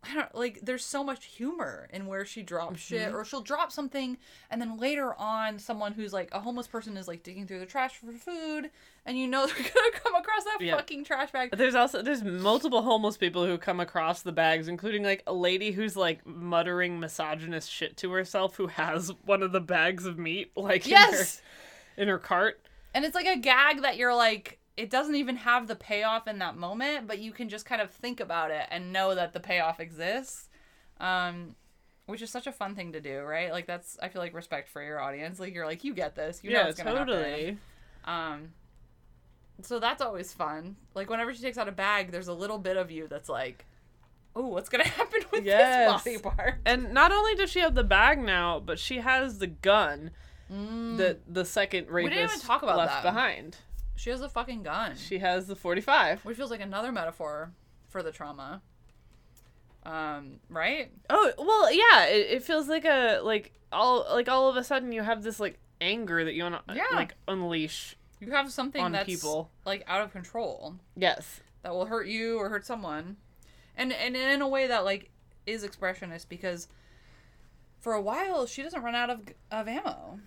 I 0.09 0.13
don't 0.15 0.35
like. 0.35 0.59
There's 0.61 0.83
so 0.85 1.03
much 1.03 1.25
humor 1.25 1.87
in 1.93 2.07
where 2.07 2.25
she 2.25 2.41
drops 2.43 2.79
shit, 2.81 3.07
Mm-hmm. 3.07 3.15
or 3.15 3.23
she'll 3.23 3.41
drop 3.41 3.71
something, 3.71 4.17
and 4.51 4.61
then 4.61 4.77
later 4.77 5.13
on, 5.17 5.59
someone 5.59 5.93
who's 5.93 6.11
like 6.11 6.29
a 6.33 6.39
homeless 6.41 6.67
person 6.67 6.97
is 6.97 7.07
like 7.07 7.23
digging 7.23 7.47
through 7.47 7.59
the 7.59 7.65
trash 7.65 7.95
for 7.95 8.11
food, 8.11 8.69
and 9.05 9.17
you 9.17 9.27
know 9.27 9.45
they're 9.47 9.55
gonna 9.55 9.91
come 10.03 10.15
across 10.15 10.43
that 10.43 10.57
Yeah. 10.59 10.75
fucking 10.75 11.05
trash 11.05 11.31
bag. 11.31 11.51
There's 11.55 11.75
also 11.75 12.01
there's 12.01 12.23
multiple 12.23 12.81
homeless 12.81 13.15
people 13.17 13.45
who 13.45 13.57
come 13.57 13.79
across 13.79 14.21
the 14.21 14.31
bags, 14.33 14.67
including 14.67 15.03
like 15.03 15.23
a 15.25 15.33
lady 15.33 15.71
who's 15.71 15.95
like 15.95 16.25
muttering 16.27 16.99
misogynist 16.99 17.71
shit 17.71 17.95
to 17.97 18.11
herself, 18.11 18.55
who 18.57 18.67
has 18.67 19.11
one 19.25 19.41
of 19.41 19.51
the 19.53 19.61
bags 19.61 20.05
of 20.05 20.19
meat 20.19 20.51
like 20.57 20.85
Yes, 20.87 21.41
in 21.97 22.01
her 22.01 22.03
in 22.03 22.07
her 22.09 22.19
cart. 22.19 22.59
and 22.93 23.05
it's 23.05 23.15
like 23.15 23.27
a 23.27 23.37
gag 23.37 23.81
that 23.83 23.95
you're 23.97 24.15
like. 24.15 24.59
It 24.75 24.89
doesn't 24.89 25.15
even 25.15 25.35
have 25.37 25.67
the 25.67 25.75
payoff 25.75 26.27
in 26.27 26.39
that 26.39 26.57
moment, 26.57 27.07
but 27.07 27.19
you 27.19 27.31
can 27.31 27.47
just 27.49 27.65
kind 27.65 27.81
of 27.81 27.91
think 27.91 28.19
about 28.19 28.49
it 28.51 28.65
and 28.71 28.91
know 28.91 29.13
that 29.13 29.33
the 29.33 29.39
payoff 29.39 29.79
exists. 29.79 30.49
Um, 30.99 31.55
which 32.05 32.21
is 32.21 32.29
such 32.29 32.47
a 32.47 32.51
fun 32.51 32.75
thing 32.75 32.91
to 32.93 32.99
do, 32.99 33.21
right? 33.21 33.51
Like 33.51 33.65
that's 33.65 33.97
I 34.01 34.09
feel 34.09 34.21
like 34.21 34.33
respect 34.33 34.67
for 34.69 34.81
your 34.83 34.99
audience. 34.99 35.39
Like 35.39 35.53
you're 35.53 35.65
like 35.65 35.83
you 35.83 35.93
get 35.93 36.15
this, 36.15 36.41
you 36.43 36.51
know 36.51 36.59
yeah, 36.59 36.65
what's 36.65 36.77
gonna 36.77 36.97
happen. 36.97 37.07
totally. 37.07 37.57
Um, 38.05 38.49
so 39.61 39.79
that's 39.79 40.01
always 40.01 40.33
fun. 40.33 40.75
Like 40.95 41.09
whenever 41.09 41.33
she 41.33 41.41
takes 41.41 41.57
out 41.57 41.67
a 41.69 41.71
bag, 41.71 42.11
there's 42.11 42.27
a 42.27 42.33
little 42.33 42.57
bit 42.57 42.75
of 42.75 42.91
you 42.91 43.07
that's 43.07 43.29
like, 43.29 43.65
"Oh, 44.35 44.47
what's 44.47 44.67
gonna 44.69 44.83
happen 44.87 45.21
with 45.31 45.45
Yes. 45.45 46.03
this 46.03 46.19
body 46.21 46.35
part?" 46.35 46.55
And 46.65 46.93
not 46.93 47.11
only 47.13 47.35
does 47.35 47.49
she 47.49 47.59
have 47.59 47.75
the 47.75 47.83
bag 47.85 48.19
now, 48.21 48.59
but 48.59 48.79
she 48.79 48.97
has 48.97 49.39
the 49.39 49.47
gun 49.47 50.11
that 50.49 51.19
the 51.27 51.45
second 51.45 51.89
rapist 51.89 52.13
didn't 52.15 52.29
even 52.29 52.39
talk 52.41 52.63
about 52.63 52.77
left 52.77 53.01
that. 53.01 53.13
behind. 53.13 53.57
She 54.03 54.09
has 54.09 54.19
a 54.19 54.27
fucking 54.27 54.63
gun, 54.63 54.97
She 54.97 55.19
has 55.19 55.47
the 55.47 55.55
45. 55.55 56.25
which 56.25 56.35
feels 56.35 56.51
like 56.51 56.59
another 56.59 56.91
metaphor 56.91 57.51
for 57.87 58.03
the 58.03 58.11
trauma. 58.11 58.61
Um, 59.85 60.39
right? 60.49 60.91
Oh 61.09 61.31
well, 61.37 61.71
yeah. 61.73 62.05
It, 62.07 62.27
it 62.31 62.43
feels 62.43 62.67
like 62.67 62.83
a 62.83 63.19
like 63.23 63.53
all 63.71 64.05
like 64.11 64.27
all 64.27 64.49
of 64.49 64.57
a 64.57 64.63
sudden 64.63 64.91
you 64.91 65.03
have 65.03 65.23
this 65.23 65.39
like 65.39 65.57
anger 65.79 66.25
that 66.25 66.33
you 66.33 66.43
want 66.43 66.67
to 66.67 66.75
Yeah. 66.75 66.83
like 66.93 67.13
unleash. 67.29 67.95
You 68.19 68.31
have 68.31 68.51
something 68.51 68.81
On 68.83 68.91
that's 68.91 69.05
people. 69.05 69.49
like 69.65 69.83
out 69.87 70.01
of 70.01 70.11
control 70.11 70.75
Yes. 70.97 71.39
that 71.61 71.73
will 71.73 71.85
hurt 71.85 72.07
you 72.07 72.37
or 72.39 72.49
hurt 72.49 72.65
someone, 72.65 73.15
and 73.77 73.93
and 73.93 74.15
in 74.17 74.41
a 74.41 74.47
way 74.49 74.67
that 74.67 74.83
like 74.83 75.09
is 75.45 75.63
expressionist 75.65 76.27
because 76.27 76.67
for 77.79 77.93
a 77.93 78.01
while 78.01 78.45
she 78.47 78.61
doesn't 78.63 78.81
run 78.83 78.95
out 78.95 79.09
of 79.09 79.21
of 79.49 79.67
ammo. 79.69 80.19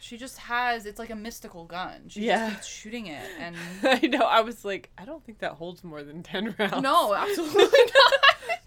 She 0.00 0.16
just 0.16 0.38
has 0.38 0.86
it's 0.86 0.98
like 0.98 1.10
a 1.10 1.14
mystical 1.16 1.64
gun. 1.64 2.08
She 2.08 2.22
Yeah. 2.26 2.48
just 2.50 2.56
keeps 2.62 2.66
shooting 2.66 3.06
it 3.06 3.26
and 3.38 3.56
I 3.82 4.06
know. 4.06 4.24
I 4.24 4.40
was 4.40 4.64
like, 4.64 4.90
I 4.98 5.04
don't 5.04 5.22
think 5.24 5.38
that 5.40 5.52
holds 5.52 5.84
more 5.84 6.02
than 6.02 6.22
ten 6.22 6.54
rounds. 6.58 6.82
No, 6.82 7.14
absolutely 7.14 7.62
not. 7.68 8.58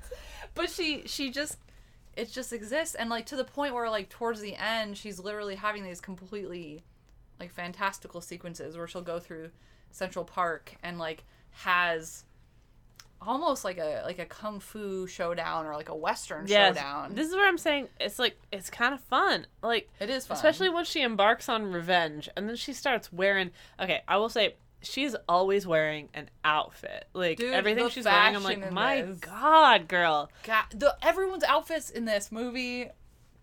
but 0.56 0.70
she 0.70 1.04
she 1.08 1.32
just 1.32 1.58
it 2.16 2.32
just 2.32 2.54
exists 2.54 2.94
and 2.96 3.10
like 3.10 3.26
to 3.26 3.36
the 3.36 3.44
point 3.44 3.74
where 3.74 3.90
like 3.90 4.10
towards 4.10 4.40
the 4.42 4.56
end 4.56 4.96
she's 4.98 5.18
literally 5.20 5.56
having 5.56 5.84
these 5.84 6.00
completely 6.00 6.84
like 7.40 7.52
fantastical 7.52 8.22
sequences 8.22 8.78
where 8.78 8.88
she'll 8.88 9.02
go 9.02 9.20
through 9.20 9.50
Central 9.92 10.24
Park 10.24 10.76
and 10.84 11.00
like 11.00 11.24
has 11.52 12.24
almost 13.28 13.64
like 13.64 13.78
a 13.78 14.02
like 14.06 14.20
a 14.20 14.26
kung 14.26 14.60
fu 14.60 15.08
showdown 15.08 15.66
or 15.66 15.76
like 15.76 15.90
a 15.90 15.96
western 15.96 16.46
Yes. 16.48 16.76
showdown. 16.76 17.16
This 17.16 17.28
is 17.28 17.34
what 17.36 17.46
I'm 17.48 17.58
saying. 17.58 17.88
It's 18.00 18.20
like 18.20 18.38
it's 18.52 18.70
kind 18.70 18.94
of 18.94 19.02
fun. 19.02 19.46
Like 19.62 19.90
it 20.00 20.10
is 20.10 20.26
fun. 20.26 20.36
especially 20.36 20.70
when 20.70 20.86
she 20.86 21.02
embarks 21.02 21.50
on 21.50 21.72
revenge 21.72 22.30
and 22.36 22.48
then 22.50 22.56
she 22.56 22.74
starts 22.74 23.12
wearing. 23.12 23.52
Okay, 23.80 24.02
I 24.08 24.18
will 24.18 24.30
say 24.30 24.56
she's 24.82 25.16
always 25.30 25.66
wearing 25.66 26.10
an 26.14 26.30
outfit. 26.44 27.06
Like 27.14 27.38
Dude, 27.38 27.54
everything 27.54 27.90
she's 27.90 28.06
wearing, 28.06 28.36
I'm 28.36 28.44
like, 28.44 28.72
my 28.72 29.02
this. 29.04 29.20
god, 29.20 29.88
girl. 29.88 30.30
God, 30.44 30.66
the 30.76 30.96
everyone's 31.02 31.44
outfits 31.44 31.90
in 31.90 32.06
this 32.06 32.32
movie 32.32 32.90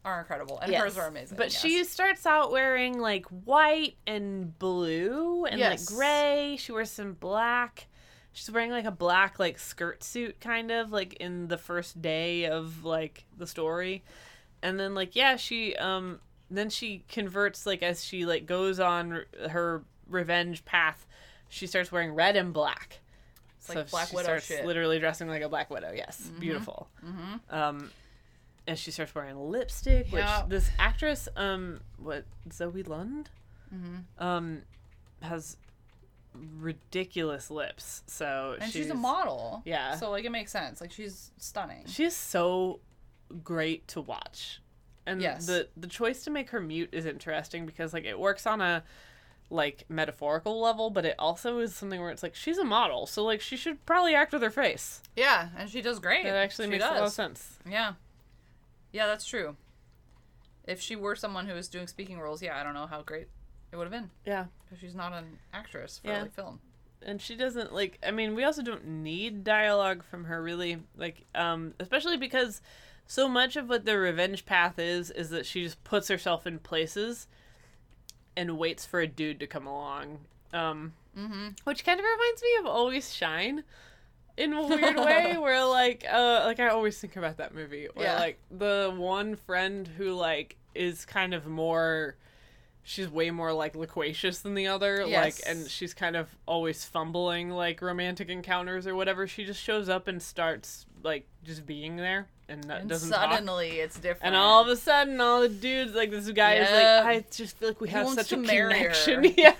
are 0.04 0.20
incredible 0.20 0.58
and 0.60 0.74
hers 0.74 0.96
are 0.96 1.06
amazing. 1.08 1.36
But 1.36 1.52
yes. 1.52 1.60
she 1.60 1.84
starts 1.84 2.24
out 2.24 2.50
wearing 2.52 2.98
like 2.98 3.26
white 3.26 3.96
and 4.06 4.58
blue 4.58 5.44
and 5.44 5.58
Yes. 5.58 5.90
like 5.90 5.96
gray. 5.98 6.56
She 6.58 6.72
wears 6.72 6.90
some 6.90 7.12
black. 7.14 7.86
She's 8.32 8.50
wearing 8.50 8.70
like 8.70 8.84
a 8.84 8.90
black 8.92 9.38
like 9.38 9.58
skirt 9.58 10.02
suit 10.04 10.40
kind 10.40 10.70
of 10.70 10.92
like 10.92 11.14
in 11.14 11.48
the 11.48 11.58
first 11.58 12.00
day 12.00 12.46
of 12.46 12.84
like 12.84 13.24
the 13.36 13.46
story. 13.46 14.02
And 14.62 14.78
then 14.78 14.94
like 14.94 15.16
yeah, 15.16 15.36
she 15.36 15.74
um 15.76 16.20
then 16.50 16.70
she 16.70 17.04
converts 17.08 17.66
like 17.66 17.82
as 17.82 18.04
she 18.04 18.24
like 18.26 18.46
goes 18.46 18.78
on 18.80 19.12
r- 19.12 19.48
her 19.50 19.82
revenge 20.08 20.64
path. 20.64 21.06
She 21.48 21.66
starts 21.66 21.90
wearing 21.90 22.12
red 22.14 22.36
and 22.36 22.52
black. 22.52 23.00
It's 23.58 23.68
like 23.68 23.90
Black 23.90 24.08
she 24.08 24.16
Widow 24.16 24.24
starts 24.26 24.46
shit. 24.46 24.64
literally 24.64 24.98
dressing 25.00 25.28
like 25.28 25.42
a 25.42 25.48
Black 25.48 25.68
Widow. 25.68 25.92
Yes, 25.94 26.30
beautiful. 26.38 26.88
Mm-hmm. 27.04 27.54
Um, 27.54 27.90
and 28.66 28.78
she 28.78 28.90
starts 28.90 29.14
wearing 29.14 29.36
lipstick, 29.38 30.10
Yeah. 30.12 30.42
which 30.44 30.48
this 30.50 30.70
actress, 30.78 31.28
um, 31.36 31.80
what 31.98 32.24
Zoe 32.52 32.82
Lund, 32.84 33.28
Mm-hmm. 33.74 34.22
um, 34.24 34.62
has 35.22 35.56
ridiculous 36.34 37.50
lips. 37.50 38.02
So 38.06 38.56
and 38.60 38.70
she's, 38.72 38.90
a 38.90 38.94
model. 38.94 39.62
Yeah. 39.64 39.94
So 39.96 40.10
like 40.10 40.24
it 40.24 40.30
makes 40.30 40.52
sense. 40.52 40.80
Like 40.80 40.92
she's 40.92 41.30
stunning. 41.38 41.84
She's 41.86 42.14
so 42.14 42.80
great 43.44 43.86
to 43.88 44.00
watch, 44.00 44.60
and 45.06 45.20
Yes. 45.22 45.46
the 45.46 45.68
the 45.76 45.86
choice 45.86 46.24
to 46.24 46.30
make 46.30 46.50
her 46.50 46.60
mute 46.60 46.90
is 46.92 47.06
interesting 47.06 47.66
because 47.66 47.92
like 47.92 48.04
it 48.04 48.18
works 48.18 48.46
on 48.46 48.60
a 48.60 48.82
like 49.52 49.84
metaphorical 49.88 50.60
level, 50.60 50.90
but 50.90 51.04
it 51.04 51.16
also 51.18 51.58
is 51.58 51.74
something 51.74 52.00
where 52.00 52.10
it's 52.10 52.22
like 52.22 52.34
she's 52.36 52.58
a 52.58 52.64
model, 52.64 53.06
so 53.06 53.24
like 53.24 53.40
she 53.40 53.56
should 53.56 53.84
probably 53.84 54.14
act 54.14 54.32
with 54.32 54.42
her 54.42 54.50
face. 54.50 55.02
Yeah, 55.16 55.48
and 55.58 55.68
she 55.68 55.82
does 55.82 55.98
great. 55.98 56.24
That 56.24 56.36
actually 56.36 56.66
She 56.66 56.70
makes 56.70 56.84
a 56.84 56.88
lot 56.88 57.02
of 57.02 57.12
sense. 57.12 57.58
Yeah. 57.68 57.94
Yeah, 58.92 59.06
that's 59.06 59.24
true. 59.26 59.56
If 60.66 60.80
she 60.80 60.94
were 60.94 61.16
someone 61.16 61.46
who 61.46 61.54
was 61.54 61.68
doing 61.68 61.86
speaking 61.88 62.20
roles, 62.20 62.42
yeah, 62.42 62.60
I 62.60 62.62
don't 62.62 62.74
know 62.74 62.86
how 62.86 63.02
great 63.02 63.26
it 63.72 63.76
would 63.76 63.84
have 63.84 63.92
been 63.92 64.10
Yeah. 64.24 64.46
Because 64.70 64.80
she's 64.80 64.94
not 64.94 65.12
an 65.12 65.38
actress 65.52 65.98
for 65.98 66.08
Yeah. 66.08 66.22
like 66.22 66.34
film. 66.34 66.60
and 67.02 67.20
she 67.20 67.34
doesn't 67.34 67.72
like 67.74 67.98
i 68.06 68.10
mean 68.10 68.34
we 68.34 68.44
also 68.44 68.62
don't 68.62 68.86
need 68.86 69.42
dialogue 69.42 70.04
from 70.04 70.24
her 70.24 70.40
really 70.42 70.78
like 70.96 71.24
um 71.34 71.74
especially 71.80 72.16
because 72.16 72.62
so 73.06 73.28
much 73.28 73.56
of 73.56 73.68
what 73.68 73.84
the 73.84 73.98
revenge 73.98 74.46
path 74.46 74.78
is 74.78 75.10
is 75.10 75.30
that 75.30 75.44
she 75.46 75.64
just 75.64 75.82
puts 75.82 76.08
herself 76.08 76.46
in 76.46 76.58
places 76.58 77.26
and 78.36 78.56
waits 78.58 78.86
for 78.86 79.00
a 79.00 79.06
dude 79.06 79.40
to 79.40 79.46
come 79.46 79.66
along 79.66 80.18
um 80.52 80.92
Mm-hmm. 81.18 81.48
which 81.64 81.84
kind 81.84 81.98
of 81.98 82.04
reminds 82.04 82.40
me 82.40 82.48
of 82.60 82.66
always 82.66 83.12
shine 83.12 83.64
in 84.36 84.52
a 84.52 84.64
weird 84.64 84.96
way 85.04 85.36
where 85.38 85.64
like 85.64 86.04
uh 86.08 86.42
like 86.44 86.60
i 86.60 86.68
always 86.68 86.96
think 87.00 87.16
about 87.16 87.38
that 87.38 87.52
movie 87.52 87.88
where 87.94 88.06
Yeah. 88.06 88.18
like 88.20 88.38
the 88.48 88.94
one 88.96 89.34
friend 89.34 89.88
who 89.88 90.12
like 90.14 90.56
is 90.72 91.04
kind 91.04 91.34
of 91.34 91.46
more 91.48 92.14
she's 92.82 93.08
way 93.08 93.30
more 93.30 93.52
like 93.52 93.76
loquacious 93.76 94.40
than 94.40 94.54
the 94.54 94.66
other 94.66 95.04
Yes. 95.06 95.40
like 95.40 95.48
and 95.50 95.68
she's 95.70 95.92
kind 95.94 96.16
of 96.16 96.28
always 96.46 96.84
fumbling 96.84 97.50
like 97.50 97.82
romantic 97.82 98.28
encounters 98.28 98.86
or 98.86 98.94
whatever 98.94 99.26
she 99.26 99.44
just 99.44 99.60
shows 99.62 99.88
up 99.88 100.08
and 100.08 100.20
starts 100.22 100.86
like 101.02 101.26
just 101.44 101.66
being 101.66 101.96
there 101.96 102.28
and, 102.48 102.64
that 102.64 102.80
And 102.80 102.88
doesn't 102.90 103.10
talk. 103.10 103.30
suddenly 103.32 103.78
it's 103.80 103.96
different. 103.98 104.24
and 104.24 104.34
all 104.36 104.60
of 104.62 104.68
a 104.68 104.76
sudden 104.76 105.20
all 105.20 105.40
the 105.40 105.48
dudes 105.48 105.94
like 105.94 106.10
this 106.10 106.28
guy 106.30 106.54
is 106.54 106.70
like 106.70 107.06
i 107.16 107.24
just 107.30 107.56
feel 107.58 107.68
like 107.68 107.80
we 107.80 107.88
He 107.88 107.94
have 107.94 108.08
such 108.08 108.32
a 108.32 108.36
connection 108.36 109.24
yeah 109.36 109.54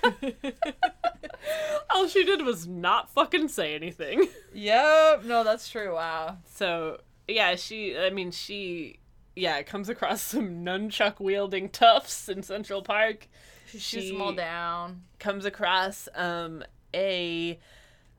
all 1.89 2.07
she 2.07 2.23
did 2.23 2.41
was 2.43 2.67
not 2.67 3.09
fucking 3.09 3.47
say 3.47 3.75
anything 3.75 4.27
Yep. 4.53 5.23
No, 5.25 5.43
that's 5.45 5.69
true. 5.69 5.93
Wow. 5.93 6.37
so 6.45 6.99
yeah 7.27 7.55
she 7.55 7.97
i 7.97 8.09
mean 8.09 8.31
she 8.31 8.99
yeah 9.35 9.61
comes 9.63 9.89
across 9.89 10.21
some 10.33 10.63
nunchuck 10.65 11.19
wielding 11.19 11.69
toughs 11.69 12.27
in 12.29 12.43
central 12.43 12.81
park 12.81 13.27
She 13.67 13.79
shoots 13.79 14.09
them 14.09 14.21
all 14.21 14.33
down. 14.33 15.03
comes 15.19 15.45
across 15.45 16.07
um 16.15 16.63
a 16.93 17.59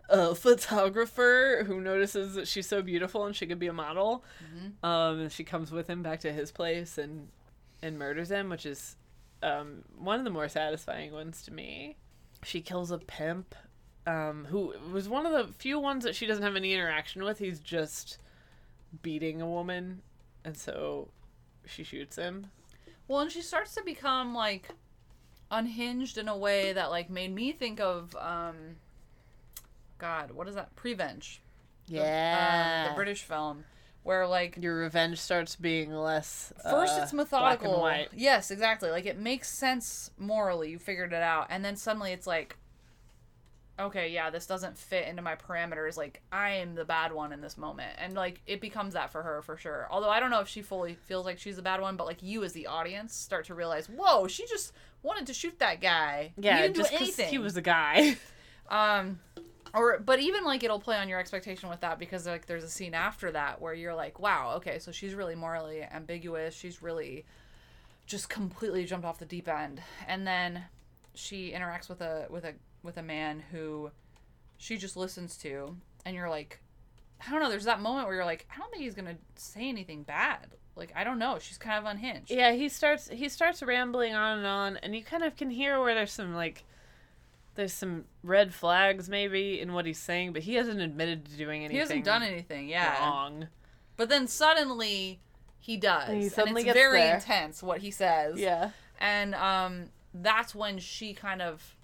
a 0.08 0.34
photographer 0.34 1.64
who 1.66 1.80
notices 1.80 2.34
that 2.34 2.46
she's 2.46 2.66
so 2.68 2.82
beautiful 2.82 3.24
and 3.24 3.34
she 3.34 3.46
could 3.46 3.58
be 3.58 3.68
a 3.68 3.72
model. 3.72 4.24
Mm-hmm. 4.44 4.84
Um, 4.84 5.20
and 5.20 5.32
she 5.32 5.42
comes 5.42 5.70
with 5.70 5.88
him 5.88 6.02
back 6.02 6.20
to 6.20 6.32
his 6.32 6.50
place 6.50 6.98
and 6.98 7.28
and 7.80 7.98
murders 7.98 8.30
him, 8.30 8.50
which 8.50 8.66
is 8.66 8.96
um, 9.42 9.84
one 9.98 10.18
of 10.18 10.24
the 10.24 10.30
more 10.30 10.48
satisfying 10.48 11.12
ones 11.12 11.42
to 11.44 11.52
me. 11.52 11.96
She 12.44 12.60
kills 12.60 12.90
a 12.90 12.98
pimp, 12.98 13.54
um, 14.06 14.46
who 14.50 14.74
was 14.92 15.08
one 15.08 15.24
of 15.24 15.32
the 15.32 15.52
few 15.54 15.78
ones 15.78 16.04
that 16.04 16.14
she 16.14 16.26
doesn't 16.26 16.44
have 16.44 16.56
any 16.56 16.74
interaction 16.74 17.24
with. 17.24 17.38
He's 17.38 17.60
just 17.60 18.18
beating 19.02 19.40
a 19.40 19.48
woman, 19.48 20.02
and 20.44 20.56
so 20.56 21.08
she 21.66 21.84
shoots 21.84 22.16
him. 22.16 22.46
Well, 23.08 23.20
and 23.20 23.30
she 23.30 23.42
starts 23.42 23.74
to 23.74 23.82
become 23.82 24.34
like 24.34 24.68
unhinged 25.50 26.16
in 26.16 26.28
a 26.28 26.36
way 26.36 26.72
that 26.72 26.90
like 26.90 27.10
made 27.10 27.34
me 27.34 27.52
think 27.52 27.78
of 27.80 28.16
um 28.16 28.76
God, 29.98 30.32
what 30.32 30.48
is 30.48 30.54
that? 30.56 30.74
Prevenge. 30.74 31.40
Yeah, 31.86 32.82
Um, 32.84 32.92
the 32.92 32.96
British 32.96 33.22
film 33.22 33.64
where 34.02 34.26
like 34.26 34.58
your 34.60 34.76
revenge 34.76 35.18
starts 35.18 35.56
being 35.56 35.92
less. 35.92 36.52
first 36.70 36.98
uh, 36.98 37.02
it's 37.02 37.12
methodical. 37.12 37.40
black 37.40 37.62
and 37.64 37.80
white. 37.80 38.08
Yes, 38.14 38.50
exactly. 38.50 38.90
Like 38.90 39.06
it 39.06 39.18
makes 39.18 39.48
sense 39.48 40.10
morally. 40.18 40.70
You 40.70 40.78
figured 40.78 41.12
it 41.12 41.22
out, 41.22 41.46
and 41.50 41.64
then 41.64 41.76
suddenly 41.76 42.12
it's 42.12 42.26
like, 42.26 42.56
okay, 43.78 44.10
yeah, 44.10 44.30
this 44.30 44.46
doesn't 44.46 44.76
fit 44.78 45.06
into 45.08 45.22
my 45.22 45.34
parameters. 45.34 45.96
Like 45.96 46.20
I 46.30 46.50
am 46.50 46.74
the 46.74 46.84
bad 46.84 47.12
one 47.12 47.32
in 47.32 47.40
this 47.40 47.56
moment, 47.56 47.92
and 47.98 48.14
like 48.14 48.40
it 48.46 48.60
becomes 48.60 48.94
that 48.94 49.10
for 49.10 49.22
her 49.22 49.42
for 49.42 49.56
sure. 49.56 49.86
Although 49.90 50.10
I 50.10 50.20
don't 50.20 50.30
know 50.30 50.40
if 50.40 50.48
she 50.48 50.62
fully 50.62 50.94
feels 50.94 51.24
like 51.26 51.38
she's 51.38 51.56
the 51.56 51.62
bad 51.62 51.80
one, 51.80 51.96
but 51.96 52.06
like 52.06 52.22
you 52.22 52.44
as 52.44 52.52
the 52.52 52.66
audience 52.66 53.14
start 53.14 53.46
to 53.46 53.54
realize, 53.54 53.88
whoa, 53.88 54.26
she 54.28 54.46
just 54.46 54.72
wanted 55.02 55.26
to 55.26 55.34
shoot 55.34 55.58
that 55.58 55.80
guy. 55.80 56.32
Yeah, 56.36 56.56
he 56.56 56.62
didn't 56.62 56.76
just 56.76 56.90
do 56.90 56.96
'cause 56.98 57.02
anything. 57.08 57.28
he 57.30 57.38
was 57.38 57.56
a 57.56 57.62
guy. 57.62 58.16
Um, 58.70 59.18
or 59.74 59.98
but 59.98 60.18
even 60.20 60.44
like 60.44 60.62
it'll 60.62 60.80
play 60.80 60.96
on 60.96 61.08
your 61.08 61.18
expectation 61.18 61.68
with 61.68 61.80
that 61.80 61.98
because 61.98 62.26
like 62.26 62.46
there's 62.46 62.64
a 62.64 62.70
scene 62.70 62.94
after 62.94 63.30
that 63.32 63.60
where 63.60 63.74
you're 63.74 63.94
like, 63.94 64.18
wow, 64.18 64.54
okay, 64.56 64.78
so 64.78 64.92
she's 64.92 65.14
really 65.14 65.34
morally 65.34 65.82
ambiguous. 65.82 66.54
She's 66.54 66.80
really 66.80 67.26
just 68.06 68.30
completely 68.30 68.84
jumped 68.86 69.04
off 69.04 69.18
the 69.18 69.26
deep 69.26 69.48
end, 69.48 69.82
and 70.06 70.26
then 70.26 70.64
she 71.14 71.52
interacts 71.52 71.88
with 71.90 72.00
a 72.00 72.26
with 72.30 72.44
a 72.44 72.54
with 72.82 72.96
a 72.96 73.02
man 73.02 73.42
who 73.52 73.90
she 74.56 74.76
just 74.76 74.96
listens 74.96 75.36
to, 75.38 75.76
and 76.04 76.14
you're 76.14 76.30
like, 76.30 76.60
I 77.26 77.30
don't 77.30 77.40
know. 77.40 77.50
There's 77.50 77.64
that 77.64 77.80
moment 77.80 78.06
where 78.06 78.16
you're 78.16 78.24
like, 78.24 78.46
I 78.54 78.58
don't 78.58 78.70
think 78.70 78.82
he's 78.82 78.94
gonna 78.94 79.16
say 79.36 79.68
anything 79.68 80.02
bad. 80.02 80.48
Like 80.76 80.92
I 80.96 81.04
don't 81.04 81.18
know. 81.18 81.38
She's 81.38 81.58
kind 81.58 81.78
of 81.78 81.84
unhinged. 81.90 82.30
Yeah, 82.30 82.52
he 82.52 82.68
starts 82.68 83.08
he 83.08 83.28
starts 83.28 83.62
rambling 83.62 84.14
on 84.14 84.38
and 84.38 84.46
on, 84.46 84.76
and 84.78 84.94
you 84.94 85.04
kind 85.04 85.22
of 85.22 85.36
can 85.36 85.50
hear 85.50 85.80
where 85.80 85.94
there's 85.94 86.12
some 86.12 86.34
like 86.34 86.64
there's 87.54 87.74
some 87.74 88.04
red 88.22 88.54
flags 88.54 89.08
maybe 89.08 89.60
in 89.60 89.72
what 89.74 89.84
he's 89.84 89.98
saying, 89.98 90.32
but 90.32 90.42
he 90.42 90.54
hasn't 90.54 90.80
admitted 90.80 91.26
to 91.26 91.36
doing 91.36 91.60
anything. 91.64 91.74
He 91.76 91.80
hasn't 91.80 92.04
done 92.04 92.22
anything. 92.22 92.68
Yeah. 92.68 92.98
wrong. 92.98 93.48
But 93.96 94.08
then 94.08 94.26
suddenly 94.26 95.20
he 95.60 95.76
does. 95.76 96.08
And 96.08 96.18
he 96.18 96.24
and 96.24 96.32
suddenly 96.32 96.62
it's 96.62 96.66
gets 96.66 96.78
very 96.78 97.00
there. 97.00 97.14
intense 97.16 97.62
what 97.62 97.80
he 97.80 97.90
says. 97.90 98.38
Yeah. 98.38 98.70
And 98.98 99.34
um 99.34 99.84
that's 100.14 100.54
when 100.54 100.78
she 100.78 101.12
kind 101.12 101.42
of 101.42 101.76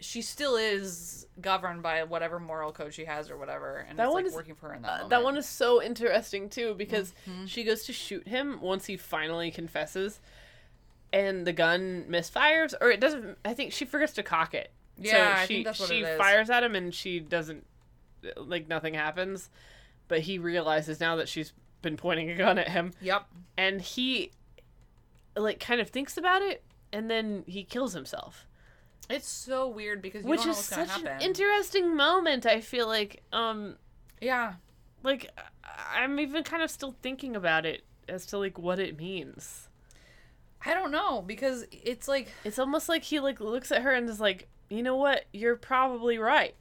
she 0.00 0.20
still 0.22 0.56
is 0.56 1.26
governed 1.40 1.82
by 1.82 2.02
whatever 2.04 2.38
moral 2.38 2.72
code 2.72 2.92
she 2.92 3.04
has 3.06 3.30
or 3.30 3.36
whatever 3.36 3.78
and 3.88 3.98
That 3.98 4.04
it's 4.06 4.12
one 4.14 4.22
like 4.24 4.28
is- 4.30 4.34
working 4.34 4.54
for 4.54 4.68
her 4.68 4.74
in 4.74 4.82
that 4.82 4.88
Uh, 4.88 4.92
moment. 4.94 5.10
that 5.10 5.22
one 5.24 5.36
is 5.36 5.46
so 5.48 5.82
interesting 5.82 6.48
too 6.50 6.74
because 6.74 7.14
Mm-hmm. 7.28 7.46
she 7.46 7.64
goes 7.64 7.84
to 7.84 7.92
shoot 7.92 8.26
him 8.28 8.60
once 8.60 8.86
he 8.86 8.96
finally 8.96 9.50
confesses, 9.50 10.20
and 11.12 11.46
the 11.46 11.52
gun 11.52 12.04
misfires, 12.08 12.74
or 12.80 12.90
it 12.90 13.00
doesn't. 13.00 13.38
I 13.44 13.54
think 13.54 13.72
she 13.72 13.84
forgets 13.84 14.12
to 14.14 14.22
cock 14.22 14.54
it. 14.54 14.70
Yeah, 14.98 15.12
so 15.36 15.40
I 15.42 15.46
she 15.46 15.54
think 15.54 15.66
that's 15.66 15.80
what 15.80 15.88
she 15.88 16.00
it 16.00 16.08
is. 16.08 16.18
fires 16.18 16.50
at 16.50 16.62
him 16.64 16.74
and 16.74 16.94
she 16.94 17.20
doesn't 17.20 17.66
like 18.36 18.66
nothing 18.68 18.94
happens, 18.94 19.50
but 20.08 20.20
he 20.20 20.38
realizes 20.38 21.00
now 21.00 21.16
that 21.16 21.28
she's 21.28 21.52
been 21.82 21.96
pointing 21.96 22.30
a 22.30 22.34
gun 22.34 22.58
at 22.58 22.68
him, 22.70 22.92
Yep. 23.00 23.26
and 23.56 23.80
he 23.80 24.32
like 25.36 25.60
kind 25.60 25.80
of 25.80 25.88
thinks 25.90 26.16
about 26.16 26.42
it, 26.42 26.62
and 26.92 27.10
then 27.10 27.44
he 27.46 27.62
kills 27.62 27.92
himself. 27.92 28.46
It's 29.08 29.28
so 29.28 29.68
weird 29.68 30.02
because 30.02 30.24
you 30.24 30.30
which 30.30 30.38
don't 30.38 30.46
know 30.46 30.52
is 30.52 30.56
what's 30.56 30.68
such 30.68 30.88
happen. 30.90 31.06
an 31.06 31.20
interesting 31.20 31.94
moment. 31.96 32.44
I 32.46 32.60
feel 32.60 32.86
like, 32.88 33.22
um, 33.32 33.76
yeah. 34.20 34.54
like 35.02 35.30
I'm 35.94 36.18
even 36.18 36.42
kind 36.42 36.62
of 36.62 36.70
still 36.70 36.96
thinking 37.02 37.36
about 37.36 37.64
it 37.66 37.84
as 38.08 38.26
to 38.26 38.38
like 38.38 38.58
what 38.58 38.78
it 38.78 38.98
means. 38.98 39.68
I 40.64 40.74
don't 40.74 40.90
know 40.90 41.22
because 41.22 41.64
it's 41.70 42.08
like 42.08 42.28
It's 42.44 42.58
almost 42.58 42.88
like 42.88 43.04
he 43.04 43.20
like 43.20 43.40
looks 43.40 43.70
at 43.70 43.82
her 43.82 43.92
and 43.92 44.08
is 44.08 44.20
like, 44.20 44.48
you 44.68 44.82
know 44.82 44.96
what, 44.96 45.24
you're 45.32 45.56
probably 45.56 46.18
right. 46.18 46.54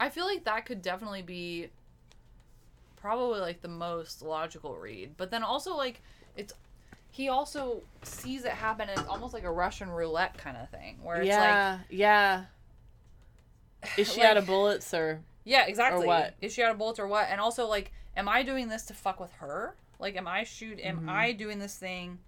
I 0.00 0.10
feel 0.10 0.26
like 0.26 0.44
that 0.44 0.66
could 0.66 0.82
definitely 0.82 1.22
be 1.22 1.68
probably 2.96 3.40
like 3.40 3.62
the 3.62 3.68
most 3.68 4.22
logical 4.22 4.76
read. 4.76 5.12
But 5.16 5.30
then 5.30 5.44
also 5.44 5.76
like 5.76 6.00
it's 6.36 6.52
he 7.10 7.28
also 7.28 7.82
sees 8.02 8.44
it 8.44 8.52
happen 8.52 8.88
and 8.88 8.98
it's 9.00 9.08
almost 9.08 9.32
like 9.34 9.44
a 9.44 9.50
Russian 9.50 9.90
roulette 9.90 10.36
kind 10.38 10.56
of 10.56 10.68
thing 10.70 10.98
where 11.02 11.16
it's 11.16 11.28
like 11.30 11.38
yeah, 11.38 11.78
yeah. 11.90 12.44
Is 13.96 14.12
she 14.12 14.22
out 14.22 14.36
of 14.36 14.44
Like- 14.44 14.48
bullets 14.48 14.92
or? 14.94 15.20
Yeah, 15.44 15.66
exactly. 15.66 16.06
what? 16.06 16.34
Is 16.40 16.52
she 16.52 16.62
out 16.62 16.72
of 16.72 16.78
bullets 16.78 16.98
or 16.98 17.06
what? 17.06 17.28
And 17.30 17.40
also, 17.40 17.66
like, 17.68 17.92
am 18.16 18.28
I 18.28 18.42
doing 18.42 18.68
this 18.68 18.82
to 18.86 18.94
fuck 18.94 19.20
with 19.20 19.30
her? 19.34 19.76
Like, 20.00 20.16
am 20.16 20.26
I 20.26 20.42
shoot? 20.42 20.80
Am 20.82 21.08
I 21.08 21.30
doing 21.32 21.60
this 21.60 21.76
thing? 21.76 22.18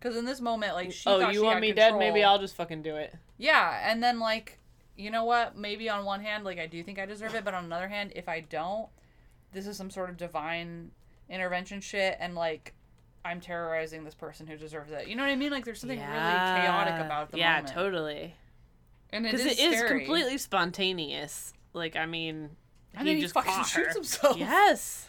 Because 0.00 0.16
in 0.16 0.24
this 0.24 0.40
moment, 0.40 0.74
like, 0.74 0.90
she 0.90 1.08
Mm-hmm. 1.08 1.24
oh, 1.24 1.30
you 1.30 1.44
want 1.44 1.60
me 1.60 1.70
dead? 1.72 1.96
Maybe 1.96 2.24
I'll 2.24 2.40
just 2.40 2.56
fucking 2.56 2.82
do 2.82 2.96
it. 2.96 3.14
Yeah, 3.38 3.80
and 3.88 4.02
then 4.02 4.18
like, 4.18 4.58
you 4.96 5.10
know 5.12 5.24
what? 5.24 5.56
Maybe 5.56 5.88
on 5.88 6.04
one 6.04 6.20
hand, 6.20 6.44
like, 6.44 6.58
I 6.58 6.66
do 6.66 6.82
think 6.82 6.98
I 6.98 7.06
deserve 7.06 7.34
it, 7.36 7.44
but 7.44 7.54
on 7.54 7.64
another 7.64 7.86
hand, 7.88 8.12
if 8.16 8.28
I 8.28 8.40
don't, 8.40 8.88
this 9.52 9.66
is 9.68 9.76
some 9.76 9.90
sort 9.90 10.10
of 10.10 10.16
divine 10.16 10.90
intervention 11.30 11.80
shit, 11.80 12.16
and 12.18 12.34
like, 12.34 12.74
I'm 13.24 13.40
terrorizing 13.40 14.04
this 14.04 14.14
person 14.14 14.46
who 14.46 14.56
deserves 14.56 14.92
it. 14.92 15.08
You 15.08 15.16
know 15.16 15.22
what 15.22 15.30
I 15.30 15.36
mean? 15.36 15.50
Like, 15.50 15.64
there's 15.64 15.80
something 15.80 15.98
really 15.98 16.12
chaotic 16.12 17.04
about 17.04 17.30
the 17.30 17.38
yeah, 17.38 17.56
moment. 17.56 17.68
totally. 17.68 18.34
And 19.10 19.26
it 19.26 19.32
Because 19.32 19.46
is 19.46 19.58
it 19.58 19.72
is 19.72 19.82
completely 19.82 20.38
spontaneous. 20.38 21.52
Like, 21.72 21.96
I 21.96 22.06
mean, 22.06 22.50
And 22.94 23.06
then 23.06 23.16
he 23.16 23.22
just 23.22 23.34
fucking 23.34 23.64
shoots 23.64 23.94
himself. 23.94 24.36
Yes. 24.36 25.06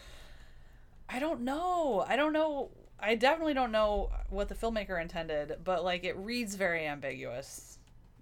I 1.10 1.20
don't 1.20 1.42
know. 1.42 2.06
I 2.08 2.16
don't 2.16 2.34
know. 2.34 2.70
I 3.00 3.16
definitely 3.16 3.54
don't 3.54 3.72
know 3.72 4.10
what 4.30 4.48
the 4.48 4.56
filmmaker 4.56 5.00
intended, 5.00 5.58
but 5.64 5.84
like 5.84 6.04
it 6.04 6.16
reads 6.18 6.56
very 6.56 6.88
ambiguous. 6.88 7.78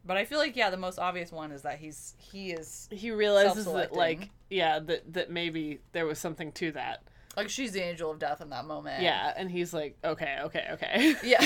But 0.05 0.17
I 0.17 0.25
feel 0.25 0.39
like 0.39 0.55
yeah, 0.57 0.69
the 0.69 0.77
most 0.77 0.99
obvious 0.99 1.31
one 1.31 1.51
is 1.51 1.61
that 1.61 1.79
he's 1.79 2.15
he 2.17 2.51
is 2.51 2.89
He 2.91 3.11
realizes 3.11 3.65
that, 3.65 3.93
like, 3.93 4.29
yeah, 4.49 4.79
that 4.79 5.13
that 5.13 5.31
maybe 5.31 5.79
there 5.93 6.05
was 6.05 6.19
something 6.19 6.51
to 6.53 6.71
that. 6.73 7.03
Like 7.35 7.49
she's 7.49 7.71
the 7.71 7.81
angel 7.81 8.11
of 8.11 8.19
death 8.19 8.41
in 8.41 8.49
that 8.49 8.65
moment. 8.65 9.01
Yeah, 9.01 9.33
and 9.35 9.49
he's 9.49 9.73
like, 9.73 9.97
okay, 10.03 10.37
okay, 10.43 10.67
okay. 10.73 11.15
Yeah. 11.23 11.43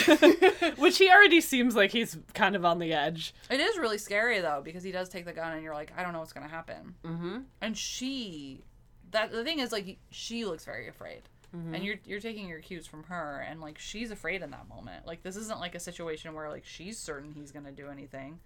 Which 0.77 0.97
he 0.97 1.09
already 1.09 1.41
seems 1.41 1.75
like 1.75 1.91
he's 1.91 2.17
kind 2.33 2.55
of 2.55 2.65
on 2.65 2.79
the 2.79 2.93
edge. 2.93 3.33
It 3.49 3.59
is 3.59 3.77
really 3.77 3.97
scary 3.97 4.39
though 4.41 4.61
because 4.63 4.83
he 4.83 4.91
does 4.91 5.09
take 5.09 5.25
the 5.25 5.33
gun 5.33 5.53
and 5.53 5.63
you're 5.63 5.73
like, 5.73 5.91
I 5.97 6.03
don't 6.03 6.13
know 6.13 6.19
what's 6.19 6.33
gonna 6.33 6.47
happen. 6.47 6.95
Mm-hmm. 7.05 7.38
And 7.61 7.77
she, 7.77 8.63
that 9.11 9.31
the 9.31 9.43
thing 9.43 9.59
is 9.59 9.71
like 9.71 9.97
she 10.09 10.45
looks 10.45 10.65
very 10.65 10.88
afraid. 10.88 11.23
Mm-hmm. 11.55 11.75
And 11.75 11.83
you're 11.83 11.95
you're 12.05 12.19
taking 12.19 12.49
your 12.49 12.59
cues 12.59 12.85
from 12.85 13.03
her, 13.03 13.45
and 13.47 13.61
like 13.61 13.79
she's 13.79 14.11
afraid 14.11 14.41
in 14.41 14.51
that 14.51 14.67
moment. 14.67 15.05
Like 15.05 15.23
this 15.23 15.38
isn't 15.38 15.59
like 15.59 15.75
a 15.75 15.79
situation 15.79 16.33
where 16.33 16.49
like 16.49 16.65
she's 16.65 16.97
certain 16.97 17.31
he's 17.33 17.51
gonna 17.51 17.71
do 17.71 17.88
anything. 17.88 18.39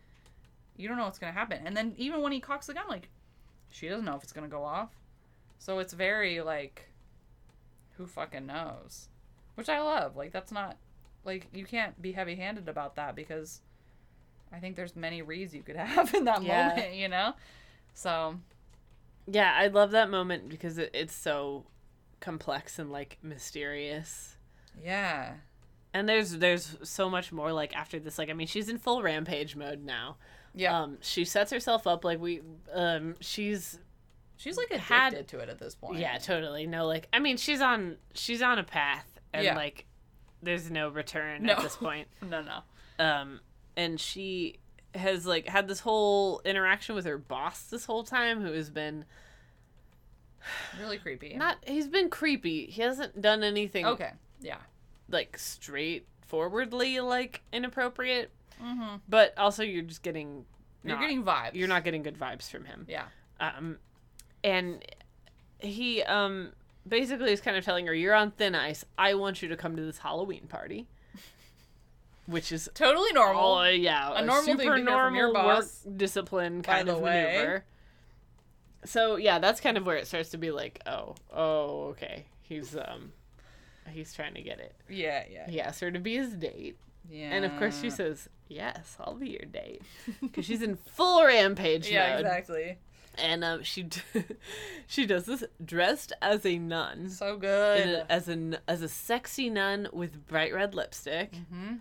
You 0.78 0.88
don't 0.88 0.98
know 0.98 1.06
what's 1.06 1.20
gonna 1.20 1.34
happen. 1.34 1.66
And 1.66 1.76
then 1.76 1.94
even 1.98 2.22
when 2.22 2.32
he 2.32 2.40
cocks 2.40 2.68
the 2.68 2.76
gun, 2.76 2.86
like 2.88 3.10
she 3.72 3.88
doesn't 3.88 4.06
know 4.06 4.16
if 4.16 4.24
it's 4.24 4.34
gonna 4.34 4.48
go 4.48 4.64
off. 4.64 4.92
So 5.58 5.80
it's 5.80 5.94
very 5.94 6.42
like, 6.42 6.91
who 8.02 8.08
fucking 8.08 8.48
knows? 8.48 9.10
Which 9.56 9.70
I 9.70 9.80
love. 9.82 10.16
Like 10.16 10.32
that's 10.32 10.52
not 10.52 10.78
like 11.24 11.48
you 11.54 11.66
can't 11.66 12.02
be 12.02 12.12
heavy 12.14 12.36
handed 12.36 12.68
about 12.68 12.96
that 12.96 13.16
because 13.16 13.62
I 14.52 14.60
think 14.60 14.76
there's 14.76 14.96
many 14.96 15.22
reads 15.22 15.54
you 15.54 15.62
could 15.62 15.76
have 15.78 16.14
in 16.16 16.26
that 16.26 16.42
Yeah. 16.44 16.70
moment. 16.70 16.96
You 16.96 17.08
know. 17.10 17.34
So 17.94 18.38
Yeah, 19.28 19.54
I 19.56 19.68
love 19.68 19.92
that 19.92 20.10
moment 20.10 20.50
because 20.50 20.78
it, 20.78 20.90
it's 20.94 21.14
so 21.16 21.66
complex 22.20 22.80
and 22.80 22.92
like 22.92 23.18
mysterious. 23.22 24.38
yeah. 24.84 25.34
And 25.94 26.08
there's 26.08 26.32
there's 26.38 26.78
so 26.84 27.10
much 27.10 27.32
more 27.34 27.52
like 27.52 27.76
after 27.76 28.00
this. 28.00 28.18
Like 28.18 28.30
I 28.30 28.34
mean, 28.34 28.48
she's 28.48 28.70
in 28.70 28.78
full 28.78 29.04
rampage 29.04 29.56
mode 29.58 29.84
now. 29.84 30.16
Yeah. 30.56 30.80
Um, 30.84 30.98
she 31.02 31.26
sets 31.26 31.52
herself 31.52 31.86
up 31.86 32.04
like 32.06 32.20
we. 32.20 32.42
Um, 32.74 33.16
she's 33.20 33.78
She's 34.42 34.58
like 34.58 34.68
addicted 34.72 34.84
had- 34.94 35.28
to 35.30 35.40
it 35.40 35.50
at 35.50 35.60
this 35.60 35.76
point. 35.76 36.00
yeah, 36.00 36.18
totally. 36.18 36.66
No, 36.68 36.86
like 36.88 37.08
I 37.14 37.20
mean, 37.20 37.38
she's 37.38 37.62
on 37.62 37.98
she's 38.14 38.42
on 38.42 38.58
a 38.60 38.64
path, 38.64 39.20
and 39.34 39.44
Yeah. 39.46 39.56
like 39.56 39.86
there's 40.44 40.72
no 40.72 40.90
return 40.90 41.44
No. 41.44 41.54
at 41.54 41.62
this 41.62 41.76
point. 41.76 42.08
No, 42.22 42.42
no. 42.42 42.60
um 43.04 43.40
and 43.78 44.00
she 44.00 44.58
has 44.96 45.26
like 45.26 45.48
had 45.48 45.68
this 45.68 45.80
whole 45.82 46.42
interaction 46.44 46.96
with 46.96 47.06
her 47.06 47.18
boss 47.18 47.64
this 47.66 47.86
whole 47.86 48.04
time 48.04 48.42
who 48.42 48.52
has 48.52 48.70
been 48.70 49.06
Really 50.80 50.98
creepy. 50.98 51.36
not 51.36 51.58
he's 51.66 51.88
been 51.88 52.10
creepy 52.10 52.66
he 52.66 52.82
hasn't 52.82 53.22
done 53.22 53.44
anything 53.44 53.86
okay. 53.86 54.12
Yeah. 54.42 54.58
like 55.08 55.38
straightforwardly 55.38 57.00
like 57.00 57.42
inappropriate 57.54 58.32
Mm-hmm. 58.62 58.98
but 59.10 59.36
also 59.40 59.64
you're 59.64 59.82
just 59.82 60.04
getting 60.04 60.46
You're 60.84 61.00
getting 61.00 61.24
vibes. 61.24 61.56
you're 61.56 61.68
not 61.68 61.84
getting 61.84 62.04
good 62.04 62.18
vibes 62.20 62.48
from 62.50 62.66
him 62.66 62.86
Yeah. 62.88 63.06
um 63.40 63.78
and 64.44 64.84
he 65.60 66.02
um 66.04 66.50
basically 66.88 67.32
is 67.32 67.42
kind 67.42 67.56
of 67.58 67.64
telling 67.64 67.86
her 67.88 67.94
you're 67.94 68.16
on 68.16 68.32
thin 68.32 68.56
ice 68.56 68.84
i 68.98 69.14
want 69.14 69.42
you 69.42 69.48
to 69.48 69.56
come 69.56 69.76
to 69.76 69.82
this 69.84 70.00
halloween 70.00 70.48
party 70.48 70.88
which 72.26 72.52
is 72.52 72.70
Totally 72.74 73.12
normal. 73.14 73.42
all 73.42 73.70
yeah, 73.72 74.14
A 74.16 74.26
normal 74.26 74.44
super 74.44 74.58
to 74.58 74.64
hear 74.64 74.78
your 74.78 74.86
normal 74.86 75.46
work 75.46 75.66
discipline 75.98 76.62
kind 76.62 76.88
of 76.88 77.00
way. 77.00 77.24
maneuver. 77.36 77.64
So 78.86 79.16
yeah, 79.18 79.40
that's 79.40 79.60
kind 79.60 79.78
of 79.78 79.86
where 79.86 79.98
it 79.98 80.08
starts 80.08 80.30
to 80.30 80.38
be 80.38 80.50
like, 80.52 80.82
oh, 80.88 81.16
oh, 81.34 81.88
okay, 81.90 82.26
he's 82.42 82.76
um, 82.76 83.12
he's 83.90 84.14
trying 84.14 84.34
to 84.36 84.42
get 84.42 84.60
it. 84.60 84.74
yeah, 84.90 85.24
yeah, 85.30 85.50
He 85.50 85.60
asks 85.60 85.82
her 85.82 85.92
to 85.92 86.00
be 86.00 86.16
his 86.16 86.34
date, 86.34 86.78
yeah. 87.10 87.30
and 87.34 87.44
of 87.46 87.56
course 87.58 87.80
she 87.82 87.90
says, 87.90 88.30
"Yes, 88.48 88.96
I'll 89.00 89.14
be 89.16 89.30
your 89.30 89.46
date," 89.46 89.82
because 90.22 90.46
she's 90.46 90.62
in 90.62 90.78
full 90.78 91.24
rampage 91.26 91.88
Yeah, 91.92 92.12
mode. 92.16 92.20
exactly. 92.22 92.78
And 93.18 93.44
um, 93.44 93.64
she 93.64 93.84
d- 93.84 94.02
she 94.88 95.06
does 95.06 95.26
this 95.26 95.44
dressed 95.64 96.14
as 96.22 96.46
a 96.46 96.58
nun, 96.58 97.10
So 97.10 97.38
good. 97.38 97.88
a- 97.88 98.12
as 98.12 98.30
a 98.30 98.60
as 98.68 98.82
a 98.82 98.88
sexy 98.88 99.50
nun 99.50 99.88
with 99.92 100.28
bright 100.28 100.54
red 100.54 100.74
lipstick. 100.74 101.34
Mm-hmm. 101.34 101.76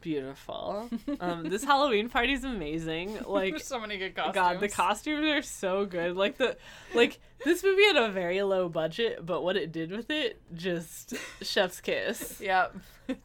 Beautiful. 0.00 0.90
um, 1.20 1.48
this 1.48 1.64
Halloween 1.64 2.08
party 2.10 2.34
is 2.34 2.44
amazing. 2.44 3.18
Like 3.26 3.52
There's 3.54 3.64
so 3.66 3.80
many 3.80 3.96
good 3.96 4.14
costumes. 4.14 4.34
God, 4.34 4.60
the 4.60 4.68
costumes 4.68 5.24
are 5.26 5.42
so 5.42 5.86
good. 5.86 6.14
Like 6.14 6.36
the 6.36 6.56
like 6.94 7.18
this 7.44 7.64
movie 7.64 7.84
had 7.86 7.96
a 7.96 8.10
very 8.10 8.42
low 8.42 8.68
budget, 8.68 9.24
but 9.24 9.42
what 9.42 9.56
it 9.56 9.72
did 9.72 9.90
with 9.90 10.10
it, 10.10 10.40
just 10.54 11.14
chef's 11.42 11.80
kiss. 11.80 12.38
Yep, 12.40 12.76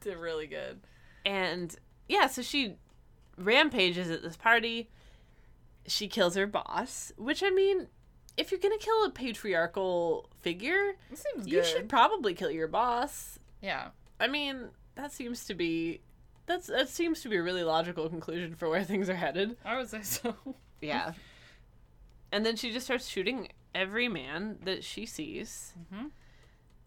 did 0.02 0.18
really 0.18 0.48
good. 0.48 0.80
And 1.26 1.76
yeah, 2.08 2.28
so 2.28 2.42
she 2.42 2.76
rampages 3.38 4.10
at 4.10 4.24
this 4.24 4.38
party. 4.38 4.90
She 5.90 6.08
kills 6.08 6.36
her 6.36 6.48
boss, 6.48 7.12
which 7.18 7.44
I 7.44 7.50
mean, 7.50 7.88
if 8.38 8.52
you're 8.52 8.60
gonna 8.60 8.78
kill 8.78 9.04
a 9.06 9.10
patriarchal 9.12 10.30
figure, 10.42 10.94
you 11.44 11.64
should 11.64 11.90
probably 11.90 12.34
kill 12.34 12.52
your 12.52 12.68
boss. 12.70 13.40
Yeah. 13.62 13.90
I 14.20 14.28
mean, 14.28 14.70
that 14.96 15.12
seems 15.12 15.46
to 15.46 15.54
be 15.54 16.02
that's 16.46 16.68
that 16.68 16.90
seems 16.90 17.22
to 17.22 17.30
be 17.30 17.36
a 17.38 17.44
really 17.44 17.64
logical 17.64 18.08
conclusion 18.10 18.56
for 18.56 18.70
where 18.70 18.84
things 18.92 19.10
are 19.10 19.16
headed. 19.16 19.58
I 19.66 19.78
would 19.78 19.90
say 19.90 20.02
so. 20.04 20.36
Yeah. 20.82 21.12
And 22.32 22.46
then 22.46 22.56
she 22.56 22.72
just 22.72 22.86
starts 22.86 23.08
shooting 23.10 23.50
every 23.76 24.08
man 24.08 24.60
that 24.64 24.84
she 24.84 25.06
sees. 25.06 25.74
Mhm. 25.94 26.12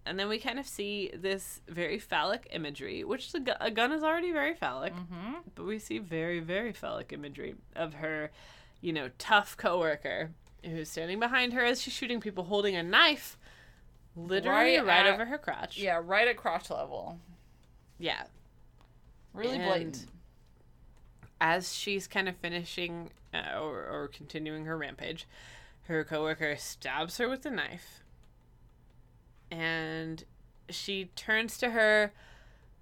And 0.06 0.18
then 0.18 0.28
we 0.28 0.38
kind 0.38 0.58
of 0.58 0.66
see 0.66 1.10
this 1.14 1.60
very 1.68 1.98
phallic 1.98 2.48
imagery, 2.50 3.04
which 3.04 3.32
the 3.32 3.40
gu- 3.40 3.52
a 3.60 3.70
gun 3.70 3.92
is 3.92 4.02
already 4.02 4.32
very 4.32 4.54
phallic, 4.54 4.94
Mm-hmm. 4.94 5.34
but 5.54 5.64
we 5.64 5.78
see 5.78 5.98
very, 5.98 6.40
very 6.40 6.72
phallic 6.72 7.12
imagery 7.12 7.54
of 7.76 7.94
her, 7.94 8.30
you 8.82 8.92
know, 8.92 9.08
tough 9.16 9.56
coworker 9.56 10.32
who's 10.62 10.90
standing 10.90 11.18
behind 11.18 11.54
her 11.54 11.64
as 11.64 11.80
she's 11.80 11.94
shooting 11.94 12.20
people 12.20 12.44
holding 12.44 12.76
a 12.76 12.82
knife 12.82 13.38
literally 14.14 14.76
Right 14.76 14.86
right, 14.86 15.06
at- 15.06 15.14
over 15.14 15.24
her 15.24 15.38
crotch. 15.38 15.78
Yeah, 15.78 16.00
right 16.04 16.28
at 16.28 16.36
crotch 16.36 16.68
level. 16.68 17.18
Yeah. 17.98 18.24
Really 19.32 19.56
And 19.56 19.64
blatant. 19.64 20.06
As 21.40 21.74
she's 21.74 22.06
kind 22.06 22.28
of 22.28 22.36
finishing 22.36 23.10
uh, 23.32 23.58
or, 23.58 23.86
or 23.88 24.10
continuing 24.12 24.66
her 24.66 24.76
rampage, 24.76 25.26
her 25.84 26.04
coworker 26.04 26.56
stabs 26.56 27.16
her 27.18 27.28
with 27.28 27.46
a 27.46 27.50
knife. 27.50 28.02
And 29.50 30.24
she 30.68 31.06
turns 31.16 31.58
to 31.58 31.70
her, 31.70 32.12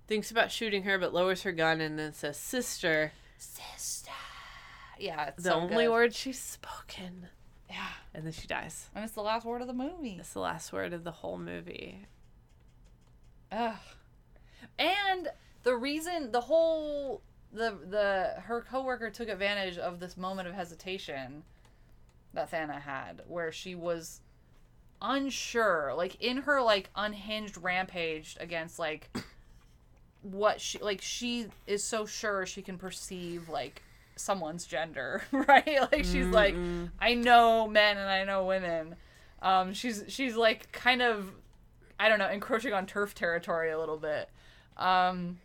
thinks 0.07 0.30
about 0.30 0.51
shooting 0.51 0.82
her, 0.82 0.98
but 0.98 1.14
lowers 1.14 1.42
her 1.42 1.53
gun 1.53 1.80
and 1.80 1.98
then 1.98 2.12
says, 2.12 2.36
Sister. 2.36 3.12
Sister. 3.38 4.11
Yeah, 5.01 5.28
it's 5.28 5.42
The 5.44 5.51
so 5.51 5.57
only 5.61 5.84
good. 5.86 5.90
word 5.92 6.14
she's 6.14 6.38
spoken. 6.38 7.28
Yeah, 7.68 7.86
And 8.14 8.24
then 8.26 8.32
she 8.32 8.46
dies. 8.46 8.88
and 8.94 9.05
it's 9.05 9.14
the 9.14 9.22
last 9.22 9.44
word 9.46 9.61
of 9.61 9.66
the 9.68 9.72
movie. 9.72 10.16
It's 10.20 10.32
the 10.32 10.40
last 10.40 10.72
word 10.72 10.92
of 10.92 11.05
the 11.05 11.11
whole 11.12 11.38
movie. 11.38 12.07
Ugh. 13.53 13.76
And 14.78 15.28
the 15.62 15.76
reason 15.76 16.32
the 16.32 16.40
whole 16.42 17.22
the 17.53 17.76
the 17.88 18.40
her 18.42 18.61
coworker 18.62 19.11
took 19.11 19.28
advantage 19.28 19.76
of 19.78 20.01
this 20.01 20.16
moment 20.16 20.48
of 20.48 20.55
hesitation 20.55 21.42
that 22.34 22.51
Thana 22.51 22.78
had 22.80 23.22
where 23.26 23.51
she 23.53 23.74
was 23.74 24.20
unsure 25.03 25.92
like 25.96 26.16
in 26.22 26.38
her 26.38 26.61
like 26.62 26.90
unhinged 26.94 27.57
rampage 27.57 28.36
against 28.38 28.78
like 28.78 29.09
what 30.22 30.61
she 30.61 30.78
like 30.78 31.01
she 31.01 31.46
is 31.66 31.82
so 31.82 32.05
sure 32.07 32.44
she 32.46 32.62
can 32.62 32.76
perceive 32.78 33.48
like 33.48 33.82
someone's 34.21 34.66
gender 34.66 35.23
right 35.33 35.91
like 35.93 36.05
she's 36.05 36.27
like 36.27 36.55
i 37.01 37.14
know 37.14 37.66
men 37.66 37.97
and 37.97 38.09
i 38.09 38.25
know 38.25 38.45
women 38.45 38.95
um 39.43 39.73
she's 39.73 40.05
she's 40.09 40.37
like 40.37 40.71
kind 40.73 41.03
of 41.03 41.31
I 42.01 42.09
don't 42.09 42.18
know, 42.18 42.31
encroaching 42.31 42.73
on 42.73 42.87
TERF 42.87 43.12
territory 43.12 43.71
a 43.71 43.79
little 43.79 43.99
bit, 43.99 44.31
um, 44.79 45.39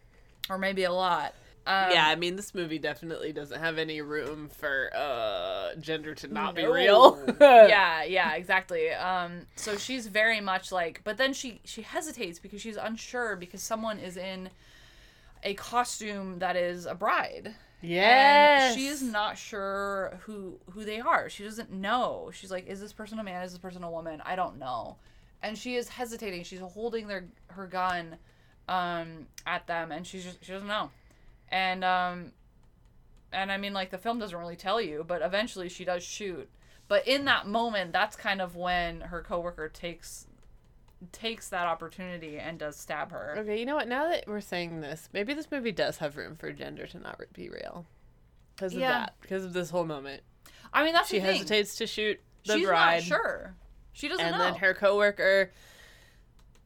or 0.50 0.58
maybe 0.58 0.86
a 0.86 0.92
lot. 0.92 1.36
Um, 1.68 1.92
yeah, 1.92 2.08
I 2.08 2.16
mean, 2.16 2.38
this 2.38 2.56
movie 2.56 2.80
definitely 2.80 3.34
doesn't 3.34 3.60
have 3.60 3.78
any 3.78 4.00
room 4.00 4.48
for 4.48 4.90
uh, 4.96 5.76
gender 5.82 6.16
to 6.16 6.30
not 6.30 6.56
be 6.56 6.66
real. 6.66 7.20
yeah, 7.42 8.04
yeah, 8.04 8.36
exactly. 8.36 8.90
Um, 8.92 9.48
so 9.58 9.76
she's 9.76 10.08
very 10.08 10.40
much 10.40 10.72
like, 10.72 11.02
but 11.04 11.18
then 11.18 11.34
she 11.34 11.60
she 11.66 11.82
hesitates 11.82 12.40
because 12.40 12.62
she's 12.62 12.78
unsure 12.78 13.36
because 13.36 13.62
someone 13.62 14.00
is 14.00 14.16
in 14.16 14.50
a 15.44 15.56
costume 15.56 16.40
that 16.40 16.56
is 16.56 16.86
a 16.86 16.96
bride. 16.96 17.54
Yes. 17.82 18.72
And 18.72 18.80
she 18.80 18.88
is 18.88 19.02
not 19.02 19.38
sure 19.38 20.20
who 20.24 20.60
who 20.72 20.86
they 20.86 21.00
are. 21.00 21.30
She 21.30 21.44
doesn't 21.44 21.72
know. 21.72 22.32
She's 22.34 22.52
like, 22.52 22.68
is 22.68 22.80
this 22.80 22.94
person 22.94 23.20
a 23.20 23.24
man? 23.24 23.44
Is 23.44 23.52
this 23.52 23.60
person 23.60 23.84
a 23.84 23.92
woman? 23.92 24.22
I 24.26 24.36
don't 24.36 24.58
know. 24.58 24.98
And 25.44 25.58
she 25.58 25.76
is 25.76 25.90
hesitating. 25.90 26.44
She's 26.44 26.60
holding 26.60 27.08
their 27.08 27.26
her 27.48 27.68
gun 27.68 28.18
um 28.68 29.28
at 29.46 29.68
them 29.68 29.92
and 29.92 30.08
she's 30.08 30.24
just 30.24 30.44
she 30.44 30.52
doesn't 30.52 30.68
know. 30.68 30.90
And 31.50 31.84
um 31.84 32.32
and 33.32 33.52
I 33.52 33.58
mean 33.58 33.74
like 33.74 33.92
the 33.92 33.98
film 33.98 34.20
doesn't 34.20 34.38
really 34.38 34.56
tell 34.56 34.82
you, 34.82 35.06
but 35.08 35.22
eventually 35.22 35.70
she 35.70 35.86
does 35.86 36.04
shoot. 36.04 36.50
But 36.88 37.08
in 37.08 37.26
that 37.26 37.48
moment, 37.48 37.94
that's 37.94 38.16
kind 38.16 38.42
of 38.42 38.56
when 38.56 39.02
her 39.02 39.22
coworker 39.22 39.70
takes 39.70 40.28
takes 41.12 41.50
that 41.50 41.68
opportunity 41.68 42.38
and 42.38 42.58
does 42.60 42.76
stab 42.76 43.12
her. 43.12 43.36
Okay, 43.40 43.60
you 43.60 43.66
know 43.66 43.76
what? 43.76 43.88
Now 43.88 44.08
that 44.10 44.26
we're 44.28 44.42
saying 44.42 44.82
this, 44.82 45.10
maybe 45.14 45.34
this 45.34 45.50
movie 45.52 45.72
does 45.72 45.98
have 45.98 46.18
room 46.18 46.36
for 46.36 46.52
gender 46.52 46.88
to 46.88 47.00
not 47.00 47.20
be 47.34 47.50
real. 47.50 47.86
Because 48.56 48.74
of 48.74 48.80
Yeah. 48.80 48.90
that. 48.92 49.16
Because 49.22 49.44
of 49.46 49.54
this 49.54 49.70
whole 49.70 49.86
moment. 49.86 50.24
I 50.74 50.84
mean 50.84 50.94
that's 50.94 51.10
She 51.10 51.20
hesitates 51.20 51.76
to 51.78 51.88
shoot 51.88 52.20
the 52.46 52.58
She's 52.58 52.68
bride. 52.68 52.96
not 52.98 53.04
sure. 53.04 53.56
She 53.94 54.08
doesn't 54.08 54.26
and 54.26 54.38
know. 54.38 54.44
then 54.44 54.56
her 54.56 54.74
coworker 54.74 55.52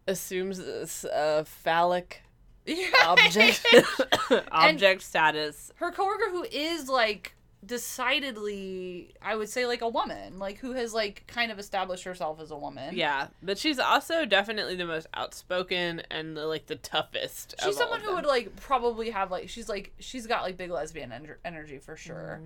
assumes 0.08 0.58
this 0.58 1.06
uh, 1.06 1.44
phallic 1.46 2.24
object 3.06 3.66
object 4.52 5.02
status. 5.02 5.72
her 5.76 5.92
coworker 5.92 6.30
who 6.32 6.44
is 6.52 6.90
like 6.90 7.36
decidedly 7.66 9.14
I 9.22 9.36
would 9.36 9.50
say 9.50 9.66
like 9.66 9.82
a 9.82 9.90
woman, 9.90 10.40
like 10.40 10.58
who 10.60 10.74
has 10.74 10.94
like 10.94 11.26
kind 11.28 11.52
of 11.52 11.60
established 11.60 12.04
herself 12.04 12.40
as 12.40 12.52
a 12.52 12.58
woman. 12.58 12.96
Yeah, 12.96 13.28
but 13.44 13.58
she's 13.58 13.80
also 13.80 14.26
definitely 14.26 14.76
the 14.76 14.86
most 14.86 15.08
outspoken 15.14 16.02
and 16.10 16.38
the, 16.38 16.46
like 16.46 16.68
the 16.68 16.76
toughest. 16.76 17.56
She's 17.60 17.76
of 17.76 17.82
all 17.82 17.88
someone 17.88 18.02
who 18.02 18.16
would 18.16 18.26
like 18.26 18.56
probably 18.58 19.10
have 19.10 19.32
like 19.32 19.50
she's 19.50 19.70
like 19.70 19.94
she's 20.00 20.26
got 20.28 20.44
like 20.44 20.58
big 20.58 20.72
lesbian 20.72 21.12
ener- 21.12 21.38
energy 21.44 21.80
for 21.80 21.96
sure. 21.96 22.42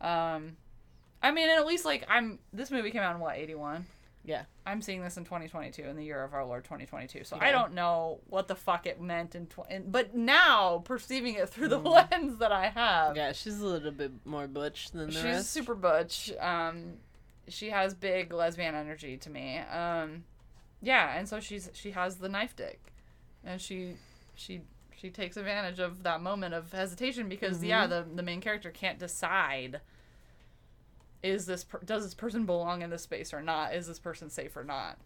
Um 0.00 0.56
I 1.22 1.32
mean, 1.32 1.48
at 1.48 1.66
least 1.66 1.84
like 1.84 2.04
I'm 2.08 2.38
this 2.52 2.70
movie 2.70 2.90
came 2.90 3.02
out 3.02 3.14
in 3.14 3.20
what, 3.20 3.36
81? 3.36 3.86
Yeah. 4.28 4.42
I'm 4.66 4.82
seeing 4.82 5.02
this 5.02 5.16
in 5.16 5.24
2022 5.24 5.82
in 5.82 5.96
the 5.96 6.04
year 6.04 6.22
of 6.22 6.34
our 6.34 6.44
Lord 6.44 6.62
2022. 6.64 7.24
So 7.24 7.36
Yeah. 7.36 7.44
I 7.44 7.50
don't 7.50 7.72
know 7.72 8.20
what 8.28 8.46
the 8.46 8.54
fuck 8.54 8.86
it 8.86 9.00
meant 9.00 9.34
in, 9.34 9.46
tw- 9.46 9.70
in 9.70 9.90
but 9.90 10.14
now 10.14 10.82
perceiving 10.84 11.34
it 11.34 11.48
through 11.48 11.68
the 11.68 11.80
Mm. 11.80 12.10
lens 12.10 12.38
that 12.38 12.52
I 12.52 12.68
have. 12.68 13.16
Yeah, 13.16 13.32
she's 13.32 13.58
a 13.60 13.66
little 13.66 13.90
bit 13.90 14.12
more 14.26 14.46
butch 14.46 14.90
than 14.90 15.06
the 15.06 15.12
She's 15.12 15.24
rest. 15.24 15.50
super 15.50 15.74
butch. 15.74 16.30
Um, 16.38 16.98
she 17.48 17.70
has 17.70 17.94
big 17.94 18.32
lesbian 18.32 18.74
energy 18.74 19.16
to 19.16 19.30
me. 19.30 19.58
Um, 19.58 20.24
yeah, 20.82 21.16
and 21.18 21.26
so 21.26 21.40
she's 21.40 21.70
she 21.72 21.92
has 21.92 22.16
the 22.16 22.28
knife 22.28 22.54
dick, 22.54 22.92
and 23.42 23.58
she 23.60 23.94
she 24.34 24.60
she 24.94 25.08
takes 25.10 25.36
advantage 25.38 25.78
of 25.78 26.02
that 26.02 26.20
moment 26.20 26.52
of 26.54 26.70
hesitation 26.72 27.28
because 27.28 27.64
yeah, 27.64 27.86
Mm-hmm. 27.86 28.10
the 28.10 28.16
the 28.16 28.22
main 28.22 28.40
character 28.42 28.70
can't 28.70 28.98
decide. 28.98 29.80
Is 31.22 31.46
this 31.46 31.64
per- 31.64 31.80
does 31.80 32.04
this 32.04 32.14
person 32.14 32.46
belong 32.46 32.82
in 32.82 32.90
this 32.90 33.02
space 33.02 33.32
or 33.34 33.42
not? 33.42 33.74
Is 33.74 33.86
this 33.86 33.98
person 33.98 34.30
safe 34.30 34.56
or 34.56 34.64
not? 34.64 34.98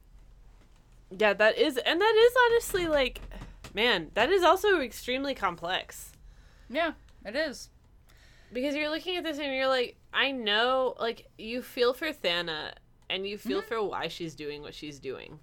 Yeah, 1.17 1.33
that 1.35 1.59
is, 1.59 1.77
and 1.79 2.01
that 2.01 2.15
is 2.17 2.33
honestly 2.51 2.89
like, 2.89 3.21
man, 3.75 4.11
that 4.15 4.31
is 4.31 4.43
also 4.43 4.81
extremely 4.81 5.35
complex 5.35 6.13
Yeah, 6.71 6.93
it 7.25 7.37
is. 7.37 7.69
because 8.53 8.75
you're 8.75 8.89
looking 8.91 9.17
at 9.17 9.25
this 9.25 9.39
and 9.39 9.55
you're 9.55 9.69
like, 9.69 9.97
I 10.15 10.31
know, 10.33 10.95
like 10.99 11.27
you 11.37 11.61
feel 11.63 11.93
for 11.93 12.13
Thana 12.13 12.75
and 13.11 13.27
you 13.27 13.37
Mm-hmm. 13.37 13.49
feel 13.49 13.63
for 13.63 13.83
why 13.83 14.09
she's 14.09 14.35
doing 14.35 14.63
what 14.63 14.75
she's 14.75 14.99
doing, 14.99 15.39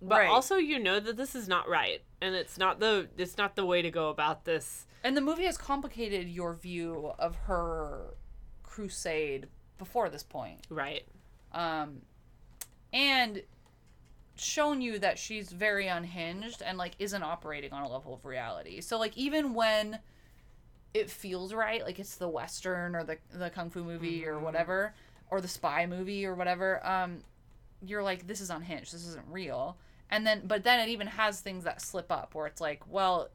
but 0.00 0.18
Right. 0.20 0.28
also 0.28 0.56
you 0.56 0.78
know 0.78 0.98
that 1.00 1.16
this 1.18 1.34
is 1.34 1.46
not 1.48 1.68
right 1.68 2.00
and 2.22 2.34
it's 2.34 2.56
not 2.58 2.80
the 2.80 3.08
it's 3.18 3.36
not 3.36 3.54
the 3.56 3.66
way 3.66 3.82
to 3.82 3.90
go 3.90 4.08
about 4.10 4.44
this. 4.44 4.86
And 5.04 5.16
the 5.16 5.20
movie 5.20 5.44
has 5.44 5.56
complicated 5.58 6.28
your 6.28 6.54
view 6.54 7.12
of 7.18 7.36
her 7.46 8.14
crusade 8.78 9.48
before 9.76 10.08
this 10.08 10.22
point. 10.22 10.64
Right. 10.70 11.04
Um, 11.50 12.02
and 12.92 13.42
shown 14.36 14.80
you 14.80 15.00
that 15.00 15.18
she's 15.18 15.50
very 15.50 15.88
unhinged 15.88 16.62
and 16.62 16.78
like 16.78 16.92
isn't 17.00 17.24
operating 17.24 17.72
on 17.72 17.82
a 17.82 17.88
level 17.88 18.14
of 18.14 18.24
reality. 18.24 18.80
So 18.80 18.96
like 18.96 19.16
even 19.16 19.52
when 19.52 19.98
it 20.94 21.10
feels 21.10 21.52
right, 21.52 21.82
like 21.82 21.98
it's 21.98 22.14
the 22.14 22.28
western 22.28 22.94
or 22.94 23.02
the 23.02 23.18
the 23.32 23.50
kung 23.50 23.68
fu 23.68 23.82
movie 23.82 24.24
or 24.24 24.38
whatever 24.38 24.94
or 25.28 25.40
the 25.40 25.48
spy 25.48 25.84
movie 25.86 26.24
or 26.24 26.36
whatever, 26.36 26.86
um 26.86 27.18
you're 27.84 28.04
like 28.04 28.28
this 28.28 28.40
is 28.40 28.50
unhinged. 28.50 28.94
This 28.94 29.06
isn't 29.08 29.26
real. 29.28 29.76
And 30.08 30.24
then 30.24 30.42
but 30.44 30.62
then 30.62 30.78
it 30.78 30.88
even 30.88 31.08
has 31.08 31.40
things 31.40 31.64
that 31.64 31.82
slip 31.82 32.12
up 32.12 32.36
where 32.36 32.46
it's 32.46 32.60
like, 32.60 32.82
well, 32.88 33.28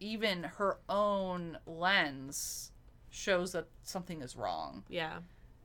even 0.00 0.44
her 0.44 0.78
own 0.88 1.58
lens 1.66 2.72
shows 3.10 3.52
that 3.52 3.66
something 3.84 4.20
is 4.22 4.36
wrong. 4.36 4.84
Yeah. 4.88 5.18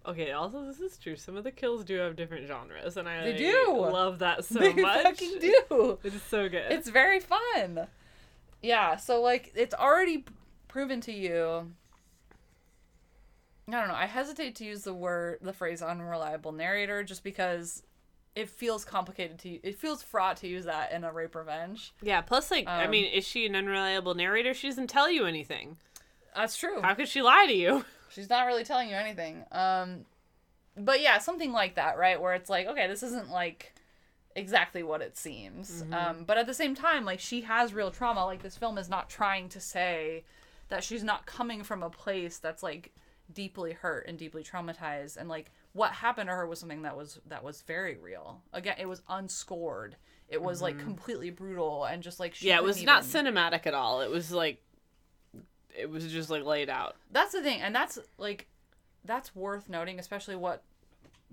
Okay, 0.05 0.31
also 0.31 0.65
this 0.65 0.79
is 0.81 0.97
true. 0.97 1.15
Some 1.15 1.37
of 1.37 1.43
the 1.45 1.51
kills 1.51 1.85
do 1.85 1.95
have 1.97 2.15
different 2.17 2.47
genres 2.47 2.97
and 2.97 3.07
I 3.07 3.23
They 3.23 3.37
do. 3.37 3.73
love 3.77 4.19
that 4.19 4.43
so 4.45 4.59
they 4.59 4.73
much. 4.73 4.97
They 4.97 5.03
fucking 5.03 5.39
do. 5.39 5.99
It 6.03 6.13
is 6.13 6.21
so 6.23 6.49
good. 6.49 6.71
It's 6.71 6.89
very 6.89 7.19
fun. 7.21 7.87
Yeah, 8.61 8.97
so 8.97 9.21
like 9.21 9.51
it's 9.55 9.73
already 9.73 10.25
proven 10.67 10.99
to 11.01 11.11
you. 11.13 11.71
I 13.67 13.71
don't 13.71 13.87
know. 13.87 13.93
I 13.95 14.07
hesitate 14.07 14.55
to 14.55 14.65
use 14.65 14.83
the 14.83 14.93
word, 14.93 15.39
the 15.41 15.53
phrase 15.53 15.81
"unreliable 15.81 16.51
narrator" 16.51 17.01
just 17.03 17.23
because 17.23 17.83
it 18.35 18.49
feels 18.49 18.83
complicated 18.83 19.39
to. 19.39 19.49
It 19.65 19.77
feels 19.77 20.03
fraught 20.03 20.37
to 20.37 20.47
use 20.47 20.65
that 20.65 20.91
in 20.91 21.03
a 21.05 21.13
rape 21.13 21.33
revenge. 21.35 21.93
yeah, 22.01 22.19
plus 22.21 22.51
like 22.51 22.67
I 22.67 22.85
Um, 22.85 22.91
mean, 22.91 23.05
is 23.05 23.25
she 23.25 23.45
an 23.45 23.55
unreliable 23.55 24.15
narrator? 24.15 24.53
She 24.53 24.67
doesn't 24.67 24.87
tell 24.87 25.09
you 25.09 25.25
anything. 25.25 25.77
That's 26.35 26.55
true. 26.57 26.81
How 26.81 26.93
could 26.93 27.07
she 27.07 27.21
lie 27.21 27.45
to 27.47 27.53
you? 27.53 27.85
She's 28.09 28.29
not 28.29 28.45
really 28.45 28.63
telling 28.63 28.89
you 28.89 28.95
anything. 28.95 29.43
Um, 29.51 30.05
but 30.77 31.01
yeah, 31.01 31.17
something 31.17 31.51
like 31.51 31.75
that, 31.75 31.97
right? 31.97 32.19
Where 32.21 32.33
it's 32.33 32.49
like, 32.49 32.67
okay, 32.67 32.87
this 32.87 33.03
isn't 33.03 33.29
like 33.29 33.73
exactly 34.35 34.83
what 34.83 35.01
it 35.01 35.17
seems. 35.17 35.83
Um, 35.91 36.23
but 36.25 36.37
at 36.37 36.47
the 36.47 36.53
same 36.53 36.75
time, 36.75 37.05
like 37.05 37.19
she 37.19 37.41
has 37.41 37.73
real 37.73 37.91
trauma. 37.91 38.25
Like 38.25 38.41
this 38.41 38.57
film 38.57 38.77
is 38.77 38.89
not 38.89 39.09
trying 39.09 39.49
to 39.49 39.59
say 39.59 40.23
that 40.69 40.83
she's 40.83 41.03
not 41.03 41.25
coming 41.25 41.63
from 41.63 41.83
a 41.83 41.89
place 41.89 42.37
that's 42.37 42.63
like 42.63 42.91
deeply 43.31 43.73
hurt 43.73 44.07
and 44.07 44.17
deeply 44.17 44.43
traumatized. 44.43 45.17
And 45.17 45.29
like 45.29 45.51
what 45.73 45.91
happened 45.91 46.29
to 46.29 46.35
her 46.35 46.47
was 46.47 46.59
something 46.59 46.83
that 46.83 46.97
was 46.97 47.19
that 47.27 47.43
was 47.43 47.61
very 47.61 47.97
real. 47.97 48.41
Again, 48.53 48.75
it 48.79 48.87
was 48.87 49.01
unscored. 49.09 49.95
It 50.29 50.41
was 50.41 50.61
like 50.63 50.79
completely 50.79 51.29
brutal 51.29 51.83
and 51.85 52.01
just 52.01 52.19
like 52.19 52.33
she 52.33 52.47
yeah, 52.47 52.57
it 52.57 52.63
was 52.63 52.79
couldn't 52.79 53.03
cinematic 53.03 53.67
at 53.67 53.75
all. 53.75 54.01
It 54.01 54.09
was 54.09 54.31
like 54.31 54.63
it 55.77 55.89
was 55.89 56.11
just 56.11 56.29
like 56.29 56.43
laid 56.45 56.69
out. 56.69 56.95
that's 57.11 57.31
the 57.33 57.41
thing 57.41 57.61
and 57.61 57.73
that's 57.75 57.97
like 58.17 58.47
that's 59.05 59.35
worth 59.35 59.69
noting 59.69 59.99
especially 59.99 60.35
what 60.35 60.63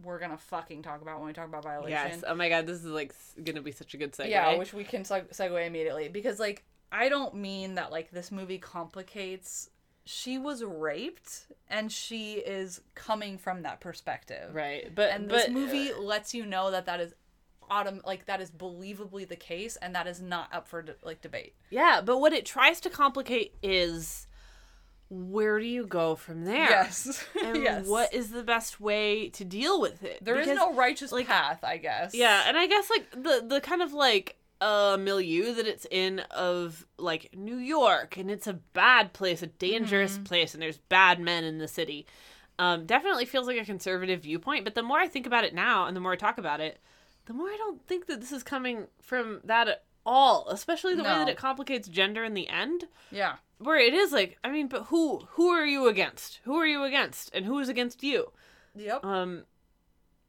we're 0.02 0.18
gonna 0.18 0.38
fucking 0.38 0.82
talk 0.82 1.02
about 1.02 1.18
when 1.18 1.26
we 1.26 1.32
talk 1.32 1.46
about 1.46 1.62
violation 1.62 1.90
Yes. 1.90 2.24
Oh 2.26 2.34
my 2.34 2.48
god, 2.48 2.66
this 2.66 2.78
is 2.78 2.86
like 2.86 3.14
gonna 3.44 3.60
be 3.60 3.72
such 3.72 3.92
a 3.94 3.96
good 3.96 4.12
segue. 4.12 4.30
yeah 4.30 4.56
which 4.56 4.72
we 4.72 4.82
can 4.84 5.02
seg- 5.02 5.28
segue 5.34 5.66
immediately 5.66 6.08
because 6.08 6.40
like 6.40 6.64
i 6.90 7.08
don't 7.08 7.34
mean 7.34 7.74
that 7.74 7.90
like 7.92 8.10
this 8.10 8.32
movie 8.32 8.58
complicates 8.58 9.70
she 10.06 10.38
was 10.38 10.64
raped 10.64 11.46
and 11.68 11.92
she 11.92 12.34
is 12.34 12.80
coming 12.94 13.36
from 13.38 13.62
that 13.62 13.80
perspective 13.80 14.52
right. 14.54 14.92
But 14.94 15.10
and 15.12 15.28
but 15.28 15.36
this 15.46 15.48
movie 15.50 15.92
lets 15.92 16.34
you 16.34 16.46
know 16.46 16.70
that 16.70 16.86
that 16.86 17.00
is 17.00 17.14
autumn 17.70 18.00
like 18.04 18.26
that 18.26 18.40
is 18.40 18.50
believably 18.50 19.28
the 19.28 19.36
case 19.36 19.76
and 19.76 19.94
that 19.94 20.08
is 20.08 20.20
not 20.20 20.52
up 20.52 20.66
for 20.66 20.82
de- 20.82 20.94
like 21.04 21.20
debate 21.20 21.54
yeah, 21.68 22.00
but 22.04 22.18
what 22.18 22.32
it 22.32 22.44
tries 22.44 22.80
to 22.80 22.90
complicate 22.90 23.54
is 23.62 24.26
where 25.10 25.58
do 25.58 25.66
you 25.66 25.84
go 25.86 26.14
from 26.14 26.44
there? 26.44 26.70
yes 26.70 27.26
And 27.44 27.56
yes 27.62 27.86
what 27.86 28.14
is 28.14 28.30
the 28.30 28.42
best 28.44 28.80
way 28.80 29.28
to 29.30 29.44
deal 29.44 29.80
with 29.80 30.02
it? 30.04 30.24
there 30.24 30.36
is 30.38 30.46
Because- 30.46 30.56
no 30.58 30.72
righteous 30.74 31.10
like- 31.12 31.26
path 31.26 31.62
i 31.64 31.76
guess 31.76 32.14
Yeah, 32.14 32.44
and 32.46 32.56
I 32.56 32.66
guess 32.66 32.88
like 32.88 33.10
the 33.10 33.44
the 33.46 33.60
kind 33.60 33.82
of 33.82 33.92
like 33.92 34.36
uh 34.60 34.96
milieu 35.00 35.54
that 35.54 35.66
it's 35.66 35.86
in 35.90 36.20
of 36.30 36.84
like 36.98 37.34
New 37.34 37.56
York 37.56 38.18
and 38.18 38.30
it's 38.30 38.46
a 38.46 38.52
bad 38.52 39.12
place, 39.14 39.42
a 39.42 39.46
dangerous 39.46 40.14
Mm-hmm. 40.14 40.24
place 40.24 40.52
and 40.54 40.62
there's 40.62 40.76
bad 40.76 41.18
men 41.18 41.44
in 41.44 41.56
the 41.58 41.66
city. 41.68 42.06
Um 42.58 42.84
definitely 42.86 43.24
feels 43.24 43.46
like 43.46 43.56
a 43.58 43.64
conservative 43.64 44.20
viewpoint, 44.22 44.64
but 44.64 44.74
the 44.74 44.82
more 44.82 44.98
I 44.98 45.08
think 45.08 45.26
about 45.26 45.44
it 45.44 45.54
now 45.54 45.86
and 45.86 45.96
the 45.96 46.00
more 46.00 46.12
I 46.12 46.16
talk 46.16 46.36
about 46.36 46.60
it, 46.60 46.78
the 47.24 47.32
more 47.32 47.46
I 47.48 47.56
don't 47.56 47.84
think 47.86 48.06
that 48.06 48.20
this 48.20 48.32
is 48.32 48.42
coming 48.42 48.86
from 49.00 49.40
that 49.44 49.66
at 49.68 49.84
all, 50.04 50.46
especially 50.50 50.94
the 50.94 51.02
way 51.04 51.08
that 51.10 51.28
it 51.28 51.36
complicates 51.38 51.88
gender 51.88 52.22
in 52.22 52.34
the 52.34 52.48
end 52.48 52.84
yeah 53.10 53.36
where 53.60 53.78
it 53.78 53.94
is 53.94 54.10
like 54.12 54.36
I 54.42 54.50
mean, 54.50 54.66
but 54.68 54.84
who 54.84 55.20
who 55.32 55.48
are 55.50 55.64
you 55.66 55.86
against? 55.88 56.40
Who 56.44 56.56
are 56.56 56.66
you 56.66 56.82
against 56.82 57.30
and 57.34 57.44
who 57.46 57.58
is 57.60 57.68
against 57.68 58.02
you? 58.02 58.32
yep 58.74 59.04
Um 59.04 59.44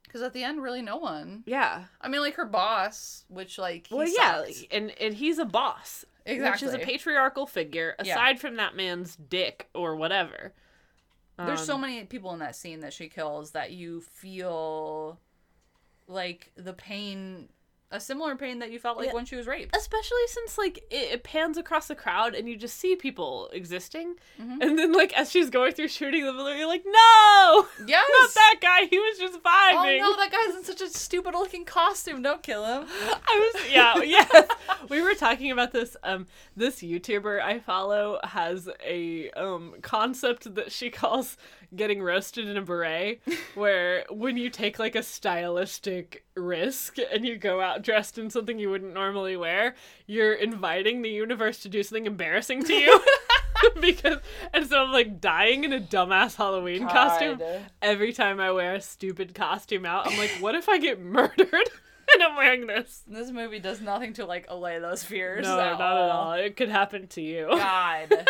Because 0.04 0.22
at 0.22 0.32
the 0.34 0.44
end, 0.44 0.62
really, 0.62 0.82
no 0.82 0.96
one. 0.98 1.42
yeah. 1.46 1.84
I 2.00 2.08
mean, 2.08 2.20
like 2.20 2.34
her 2.36 2.44
boss, 2.44 3.24
which 3.28 3.58
like 3.58 3.88
Well, 3.90 4.06
yeah, 4.08 4.40
like, 4.40 4.68
and 4.70 4.92
and 5.00 5.14
he's 5.14 5.38
a 5.38 5.44
boss, 5.46 6.04
exactly. 6.26 6.50
which 6.50 6.62
is 6.62 6.74
a 6.74 6.84
patriarchal 6.84 7.46
figure. 7.46 7.94
Yeah. 8.04 8.12
Aside 8.12 8.38
from 8.40 8.56
that 8.56 8.76
man's 8.76 9.16
dick 9.16 9.68
or 9.74 9.96
whatever, 9.96 10.52
There's 11.38 11.64
so 11.64 11.74
Um, 11.76 11.80
many 11.82 12.04
people 12.04 12.32
in 12.34 12.40
that 12.40 12.54
scene 12.56 12.80
that 12.80 12.92
she 12.92 13.08
kills 13.08 13.52
that 13.52 13.70
you 13.72 14.02
feel 14.02 15.18
like 16.06 16.52
the 16.56 16.74
pain, 16.74 17.48
a 17.92 18.00
similar 18.00 18.34
pain 18.34 18.58
that 18.58 18.70
you 18.72 18.78
felt 18.80 18.96
like 18.96 19.06
Yeah. 19.08 19.12
when 19.14 19.24
she 19.24 19.36
was 19.36 19.46
raped. 19.46 19.76
especially 19.76 20.26
since 20.26 20.58
like 20.58 20.78
it, 20.90 21.12
it 21.12 21.22
pans 21.22 21.56
across 21.56 21.86
the 21.88 21.94
crowd 21.94 22.34
and 22.34 22.48
you 22.48 22.56
just 22.56 22.78
see 22.78 22.96
people 22.96 23.48
existing, 23.52 24.16
Mhm. 24.40 24.58
and 24.62 24.78
then 24.78 24.92
like 24.92 25.12
as 25.16 25.30
she's 25.30 25.50
going 25.50 25.72
through 25.72 25.88
shooting 25.88 26.24
them, 26.24 26.36
you're 26.38 26.66
like, 26.66 26.84
no, 26.84 27.66
Yes. 27.86 28.04
not 28.20 28.34
that 28.34 28.56
guy. 28.60 28.86
He 28.86 28.98
was 28.98 29.18
just 29.18 29.34
vibing. 29.42 30.00
Oh 30.02 30.10
no, 30.10 30.16
that 30.16 30.30
guy's 30.32 30.56
in 30.56 30.64
such 30.64 30.80
a 30.80 30.88
stupid 30.88 31.34
looking 31.34 31.64
costume. 31.64 32.22
Don't 32.22 32.42
kill 32.42 32.64
him. 32.64 32.86
I 33.28 33.50
was 33.54 33.70
yeah 33.70 33.96
yes. 34.02 34.48
We 34.88 35.02
were 35.02 35.14
talking 35.14 35.50
about 35.50 35.72
this. 35.72 35.96
Um, 36.02 36.26
this 36.56 36.80
YouTuber 36.82 37.40
I 37.40 37.58
follow 37.60 38.18
has 38.24 38.68
a 38.84 39.30
um 39.32 39.74
concept 39.82 40.54
that 40.54 40.72
she 40.72 40.90
calls 40.90 41.36
getting 41.74 42.02
roasted 42.02 42.48
in 42.48 42.56
a 42.56 42.62
beret, 42.62 43.20
where 43.54 44.04
when 44.10 44.36
you 44.36 44.50
take 44.50 44.78
like 44.78 44.94
a 44.94 45.02
stylistic 45.02 46.24
risk 46.34 46.96
and 47.12 47.26
you 47.26 47.36
go 47.36 47.60
out 47.60 47.82
dressed 47.82 48.18
in 48.18 48.30
something 48.30 48.58
you 48.58 48.70
wouldn't 48.70 48.94
normally 48.94 49.36
wear, 49.36 49.74
you're 50.06 50.34
inviting 50.34 51.02
the 51.02 51.10
universe 51.10 51.58
to 51.60 51.68
do 51.68 51.82
something 51.82 52.06
embarrassing 52.06 52.64
to 52.64 52.74
you. 52.74 53.00
because 53.80 54.18
and 54.52 54.66
so 54.66 54.84
I'm 54.84 54.92
like 54.92 55.20
dying 55.20 55.64
in 55.64 55.72
a 55.72 55.80
dumbass 55.80 56.36
Halloween 56.36 56.88
costume 56.88 57.40
every 57.80 58.12
time 58.12 58.40
I 58.40 58.50
wear 58.50 58.74
a 58.74 58.80
stupid 58.80 59.34
costume 59.34 59.86
out. 59.86 60.06
I'm 60.06 60.18
like, 60.18 60.30
what 60.40 60.54
if 60.54 60.68
I 60.68 60.78
get 60.78 61.00
murdered 61.00 61.52
and 61.52 62.22
I'm 62.22 62.36
wearing 62.36 62.66
this? 62.66 63.02
This 63.06 63.30
movie 63.30 63.58
does 63.58 63.80
nothing 63.80 64.14
to 64.14 64.26
like 64.26 64.46
allay 64.48 64.78
those 64.78 65.04
fears. 65.04 65.44
No, 65.44 65.58
at 65.60 65.78
not 65.78 65.96
at 65.96 66.10
all. 66.10 66.10
all. 66.10 66.32
It 66.32 66.56
could 66.56 66.68
happen 66.68 67.06
to 67.08 67.20
you. 67.20 67.48
God. 67.50 68.28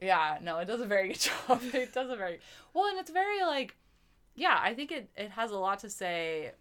Yeah, 0.00 0.38
no, 0.42 0.58
it 0.58 0.66
does 0.66 0.80
a 0.80 0.86
very 0.86 1.08
good 1.08 1.18
job. 1.48 1.60
It 1.74 1.92
does 1.92 2.10
a 2.10 2.16
very 2.16 2.40
well, 2.74 2.86
and 2.86 2.98
it's 2.98 3.10
very 3.10 3.42
like, 3.42 3.76
yeah, 4.34 4.58
I 4.62 4.74
think 4.74 4.92
it 4.92 5.10
it 5.16 5.30
has 5.30 5.50
a 5.50 5.58
lot 5.58 5.80
to 5.80 5.90
say. 5.90 6.52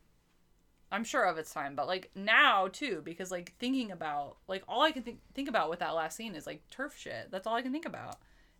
I'm 0.89 1.03
sure 1.03 1.25
of 1.25 1.37
its 1.37 1.53
time, 1.53 1.75
but 1.75 1.85
like 1.85 2.11
now 2.15 2.69
too, 2.69 3.01
because 3.03 3.29
like 3.29 3.53
thinking 3.59 3.91
about 3.91 4.37
like 4.47 4.63
all 4.69 4.83
I 4.83 4.91
can 4.91 5.03
think 5.03 5.19
think 5.33 5.49
about 5.49 5.69
with 5.69 5.79
that 5.79 5.93
last 5.93 6.15
scene 6.15 6.33
is 6.33 6.47
like 6.47 6.61
TERF 6.69 6.95
shit. 6.95 7.29
That's 7.29 7.45
all 7.45 7.55
I 7.55 7.61
can 7.61 7.73
think 7.73 7.85
about, 7.85 8.15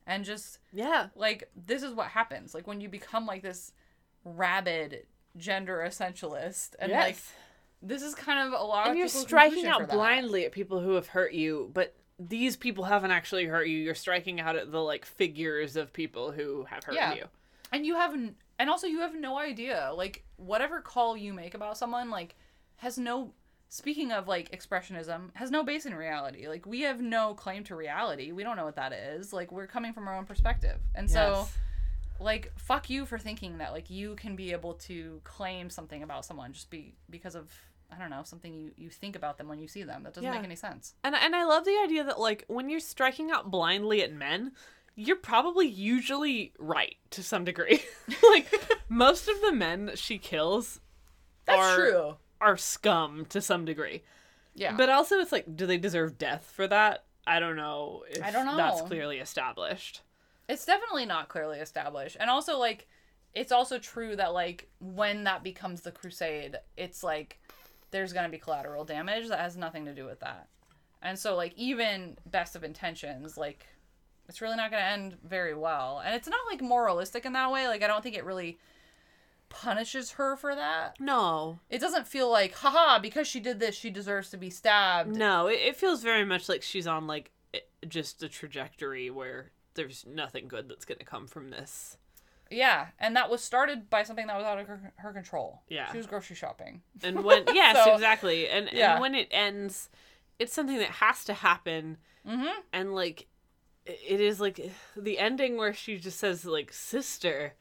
and 0.06 0.26
just 0.26 0.60
Yeah. 0.74 1.08
like 1.16 1.50
this 1.56 1.84
is 1.84 1.94
what 1.94 2.08
happens 2.08 2.54
like 2.54 2.68
when 2.68 2.82
you 2.82 2.90
become 2.90 3.26
like 3.26 3.44
this 3.44 3.72
rabid 4.26 5.06
gender 5.38 5.84
essentialist, 5.88 6.76
and 6.80 6.92
like 6.92 7.18
this 7.82 8.02
is 8.02 8.14
kind 8.14 8.46
of 8.54 8.60
a 8.60 8.64
lot 8.64 8.88
and 8.88 8.92
of 8.92 8.98
you're 8.98 9.08
striking 9.08 9.66
out 9.66 9.88
blindly 9.90 10.46
at 10.46 10.52
people 10.52 10.82
who 10.82 10.96
have 10.96 11.08
hurt 11.08 11.32
you, 11.32 11.70
but 11.74 11.96
these 12.20 12.56
people 12.58 12.86
haven't 12.86 13.12
actually 13.12 13.46
hurt 13.46 13.68
you. 13.68 13.78
You're 13.78 13.96
striking 13.96 14.40
out 14.40 14.56
at 14.56 14.72
the 14.72 14.82
like 14.82 15.06
figures 15.06 15.76
of 15.76 15.94
people 15.94 16.32
who 16.32 16.64
have 16.66 16.84
hurt 16.84 16.96
Yeah. 16.96 17.14
you. 17.14 17.26
and 17.72 17.86
you 17.86 17.96
have 17.96 18.14
n- 18.14 18.36
and 18.60 18.70
also 18.70 18.88
you 18.88 19.00
have 19.02 19.14
no 19.14 19.38
idea 19.38 19.92
like 19.96 20.24
whatever 20.38 20.82
call 20.82 21.16
you 21.18 21.34
make 21.34 21.54
about 21.54 21.78
someone 21.78 22.10
like 22.10 22.36
has 22.78 22.98
no 22.98 23.34
speaking 23.70 24.12
of 24.12 24.28
like 24.28 24.50
expressionism 24.52 25.30
has 25.36 25.52
no 25.52 25.62
base 25.64 25.86
in 25.86 25.94
reality 25.94 26.48
like 26.48 26.66
we 26.66 26.82
have 26.82 27.02
no 27.02 27.34
claim 27.34 27.64
to 27.66 27.76
reality 27.76 28.32
we 28.32 28.42
don't 28.44 28.56
know 28.56 28.64
what 28.66 28.78
that 28.78 28.94
is 28.94 29.34
like 29.34 29.52
we're 29.52 29.68
coming 29.68 29.92
from 29.94 30.08
our 30.08 30.18
own 30.18 30.24
perspective 30.26 30.78
and 30.96 31.12
so 31.12 31.46
like 32.20 32.52
fuck 32.58 32.90
you 32.90 33.06
for 33.06 33.20
thinking 33.20 33.58
that 33.58 33.74
like 33.74 33.90
you 33.90 34.16
can 34.16 34.36
be 34.38 34.54
able 34.54 34.74
to 34.76 35.20
claim 35.26 35.70
something 35.70 36.02
about 36.02 36.24
someone 36.26 36.54
just 36.54 36.70
be 36.70 36.96
because 37.10 37.36
of 37.36 37.52
i 37.96 37.98
don't 37.98 38.10
know 38.10 38.22
something 38.24 38.54
you 38.54 38.72
you 38.76 38.90
think 38.90 39.16
about 39.16 39.38
them 39.38 39.48
when 39.48 39.60
you 39.60 39.68
see 39.68 39.84
them 39.84 40.04
that 40.04 40.14
doesn't 40.14 40.24
Yeah. 40.24 40.36
make 40.36 40.44
any 40.44 40.56
sense 40.56 40.94
And 41.04 41.16
and 41.16 41.36
I 41.36 41.44
love 41.46 41.66
the 41.66 41.78
idea 41.84 42.04
that 42.04 42.20
like 42.20 42.44
when 42.48 42.70
you're 42.70 42.80
striking 42.80 43.32
out 43.32 43.50
blindly 43.52 44.02
at 44.04 44.12
men, 44.14 44.52
you're 44.96 45.16
probably 45.16 45.68
usually 45.68 46.54
right 46.58 46.96
to 47.12 47.22
some 47.24 47.46
degree. 47.46 47.84
like 48.32 48.52
most 48.90 49.28
of 49.30 49.40
the 49.42 49.52
men 49.54 49.86
that 49.86 50.00
she 50.00 50.18
kills 50.18 50.80
that's 51.46 51.60
are 51.60 51.76
true 51.76 52.18
are 52.42 52.58
scum 52.58 53.26
to 53.30 53.40
some 53.42 53.64
degree. 53.66 54.04
yeah 54.56 54.74
But 54.76 54.90
also 54.90 55.16
it's 55.18 55.32
like 55.32 55.56
do 55.56 55.66
they 55.66 55.78
deserve 55.78 56.18
death 56.18 56.52
for 56.54 56.68
that? 56.68 57.06
I 57.26 57.40
don't 57.40 57.56
know 57.56 58.04
if 58.10 58.24
I 58.24 58.32
don't 58.32 58.46
know. 58.46 58.58
that's 58.58 58.82
clearly 58.82 59.18
established. 59.20 60.02
It's 60.50 60.66
definitely 60.66 61.06
not 61.06 61.28
clearly 61.30 61.60
established. 61.60 62.18
And 62.20 62.30
also 62.30 62.58
like 62.58 62.88
it's 63.34 63.52
also 63.52 63.78
true 63.78 64.16
that 64.16 64.34
like 64.34 64.70
when 64.80 65.26
that 65.26 65.44
becomes 65.44 65.82
the 65.82 65.92
crusade, 65.92 66.56
it's 66.76 67.04
like 67.04 67.40
there's 67.92 68.14
going 68.14 68.26
to 68.26 68.32
be 68.32 68.38
collateral 68.38 68.84
damage 68.86 69.28
that 69.30 69.40
has 69.40 69.56
nothing 69.58 69.86
to 69.86 69.94
do 69.94 70.06
with 70.06 70.20
that. 70.20 70.48
And 71.02 71.18
so 71.18 71.36
like 71.36 71.54
even 71.56 72.18
best 72.26 72.56
of 72.56 72.64
intentions 72.64 73.38
like 73.38 73.68
it's 74.28 74.42
really 74.42 74.58
not 74.58 74.72
going 74.72 74.84
to 74.84 74.90
end 74.90 75.18
very 75.24 75.54
well. 75.54 76.02
And 76.04 76.14
it's 76.14 76.28
not 76.28 76.40
like 76.52 76.62
moralistic 76.62 77.26
in 77.26 77.34
that 77.34 77.52
way. 77.52 77.68
Like 77.68 77.84
I 77.84 77.88
don't 77.88 78.04
think 78.04 78.18
it 78.18 78.26
really 78.26 78.58
punishes 79.50 80.12
her 80.12 80.36
for 80.36 80.54
that. 80.56 81.00
No, 81.00 81.60
It 81.70 81.80
doesn't 81.80 82.08
feel 82.08 82.30
like 82.30 82.54
haha 82.54 83.00
because 83.00 83.28
she 83.28 83.40
did 83.40 83.60
this 83.60 83.76
she 83.76 83.90
deserves 83.90 84.30
to 84.32 84.38
be 84.38 84.50
stabbed. 84.50 85.16
no, 85.16 85.48
it, 85.48 85.60
it 85.62 85.76
feels 85.78 86.04
very 86.04 86.26
much 86.26 86.50
like 86.50 86.62
she's 86.62 86.88
on 86.88 87.08
like 87.08 87.32
eh, 87.54 87.60
just 87.88 88.22
a 88.24 88.28
trajectory 88.30 89.10
where 89.10 89.52
there's 89.76 90.06
nothing 90.06 90.48
good 90.50 90.68
that's 90.68 90.84
gonna 90.86 91.06
come 91.06 91.28
from 91.28 91.50
this. 91.52 91.98
Yeah, 92.52 92.88
and 93.00 93.16
that 93.16 93.30
was 93.30 93.44
started 93.44 93.90
by 93.90 94.04
something 94.04 94.28
that 94.28 94.36
was 94.38 94.46
out 94.46 94.60
of 94.60 94.68
her, 94.68 94.94
her 94.98 95.14
control. 95.14 95.62
Yeah. 95.70 95.92
She 95.92 95.98
was 95.98 96.08
grocery 96.08 96.36
shopping. 96.36 96.82
And 97.04 97.24
when 97.24 97.44
yes, 97.54 97.84
So, 97.84 97.94
exactly, 97.94 98.48
and 98.48 98.70
yeah. 98.72 98.94
and 98.94 99.02
when 99.02 99.16
it 99.16 99.28
ends, 99.32 99.90
it's 100.40 100.54
something 100.54 100.78
that 100.78 100.90
has 100.92 101.26
to 101.26 101.34
happen, 101.34 101.98
Mm-hmm. 102.28 102.60
and 102.74 102.94
like 102.94 103.28
it 103.86 104.20
is 104.20 104.42
like 104.42 104.60
the 104.98 105.18
ending 105.18 105.56
where 105.56 105.74
she 105.74 105.98
just 105.98 106.20
says 106.20 106.44
like 106.44 106.74
sister, 106.74 107.54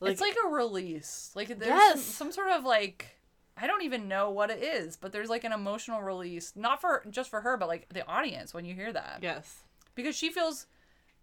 like, 0.00 0.10
it's 0.12 0.20
like 0.20 0.34
a 0.44 0.48
release. 0.48 1.30
Like 1.36 1.48
there's 1.48 1.66
Yes. 1.68 2.02
some, 2.02 2.28
some 2.28 2.32
sort 2.32 2.48
of 2.50 2.64
like 2.64 3.18
I 3.56 3.66
don't 3.68 3.82
even 3.82 4.08
know 4.08 4.30
what 4.30 4.50
it 4.50 4.60
is, 4.62 4.96
but 4.96 5.12
there's 5.12 5.28
like 5.30 5.44
an 5.44 5.52
emotional 5.52 6.02
release, 6.02 6.52
not 6.56 6.80
for 6.80 7.04
just 7.10 7.30
for 7.30 7.42
her, 7.42 7.56
but 7.56 7.68
like 7.68 7.88
the 7.90 8.04
audience 8.08 8.52
when 8.52 8.64
you 8.64 8.74
hear 8.74 8.92
that. 8.92 9.20
yes, 9.22 9.60
Because 9.94 10.16
she 10.16 10.30
feels 10.30 10.66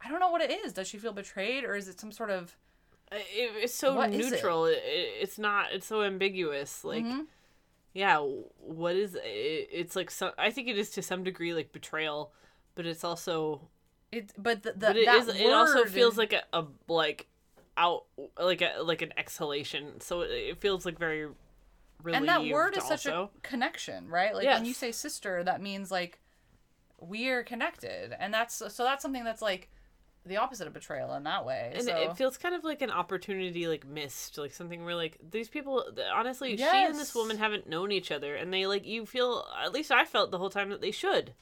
I 0.02 0.08
don't 0.10 0.22
know 0.22 0.30
what 0.32 0.42
it 0.42 0.52
is. 0.52 0.72
Does 0.72 0.88
she 0.88 0.98
feel 0.98 1.12
betrayed 1.12 1.66
or 1.66 1.76
is 1.76 1.90
it 1.90 2.00
some 2.00 2.14
sort 2.14 2.30
of 2.30 2.56
it, 3.12 3.52
it's 3.64 3.74
so 3.74 3.96
What 3.96 4.12
neutral. 4.12 4.66
It? 4.66 4.82
It, 4.84 5.14
it's 5.22 5.38
not. 5.38 5.72
It's 5.74 5.88
so 5.88 6.04
ambiguous. 6.04 6.84
Like. 6.84 7.06
Mhm. 7.06 7.26
Yeah, 7.94 8.20
what 8.60 8.96
is 8.96 9.16
it? 9.16 9.24
It's 9.24 9.96
like 9.96 10.12
some. 10.12 10.32
I 10.38 10.52
think 10.52 10.68
it 10.68 10.78
is 10.78 10.92
to 10.92 11.02
some 11.02 11.24
degree 11.24 11.54
like 11.54 11.72
betrayal, 11.72 12.32
but 12.76 12.86
it's 12.86 13.04
also 13.04 13.68
it 14.12 14.32
but 14.38 14.64
the, 14.64 14.74
the 14.74 14.78
but 14.80 14.96
it 14.96 15.06
that 15.06 15.28
is 15.28 15.28
it 15.28 15.52
also 15.52 15.86
feels 15.86 16.18
like 16.18 16.34
a, 16.34 16.44
a 16.54 16.66
like 16.88 17.28
out 17.78 18.06
like 18.40 18.62
a 18.62 18.82
like 18.84 19.02
an 19.02 19.14
exhalation 19.18 20.02
so 20.02 20.22
it, 20.22 20.30
it 20.32 20.62
feels 20.62 20.86
like 20.86 20.98
very 20.98 21.28
relieved 22.04 22.30
and 22.30 22.30
that 22.30 22.54
word 22.54 22.78
is 22.78 22.84
such 22.84 23.06
a 23.06 23.30
connection, 23.42 24.08
right? 24.08 24.34
Like 24.34 24.46
when 24.48 24.66
you 24.66 24.74
say 24.74 24.92
sister, 24.92 25.44
that 25.44 25.62
means 25.62 25.92
like 25.92 26.20
we 27.00 27.30
are 27.30 27.44
connected, 27.44 28.16
and 28.20 28.34
that's 28.34 28.56
so 28.56 28.84
that's 28.84 29.02
something 29.02 29.24
that's 29.24 29.42
like 29.42 29.70
the 30.26 30.38
opposite 30.38 30.68
of 30.68 30.74
betrayal 30.74 31.14
in 31.16 31.24
that 31.24 31.46
way. 31.46 31.72
and 31.76 31.84
so. 31.86 31.96
it 31.96 32.16
feels 32.18 32.38
kind 32.38 32.54
of 32.54 32.64
like 32.64 32.82
an 32.82 32.92
opportunity 32.92 33.68
like 33.68 33.88
missed 33.88 34.38
like 34.38 34.54
something 34.54 34.84
where 34.86 34.96
like 34.96 35.18
these 35.32 35.48
people 35.50 35.84
honestly 36.14 36.56
she 36.58 36.64
and 36.64 36.96
this 36.96 37.16
woman 37.16 37.38
haven't 37.38 37.68
known 37.68 37.92
each 37.92 38.12
other 38.12 38.36
and 38.36 38.54
they 38.54 38.68
like 38.68 38.86
you 38.86 39.06
feel 39.06 39.48
at 39.64 39.72
least 39.74 39.92
i 39.92 40.04
felt 40.06 40.30
the 40.30 40.38
whole 40.38 40.50
time 40.50 40.70
that 40.70 40.82
they 40.82 40.92
should 40.92 41.34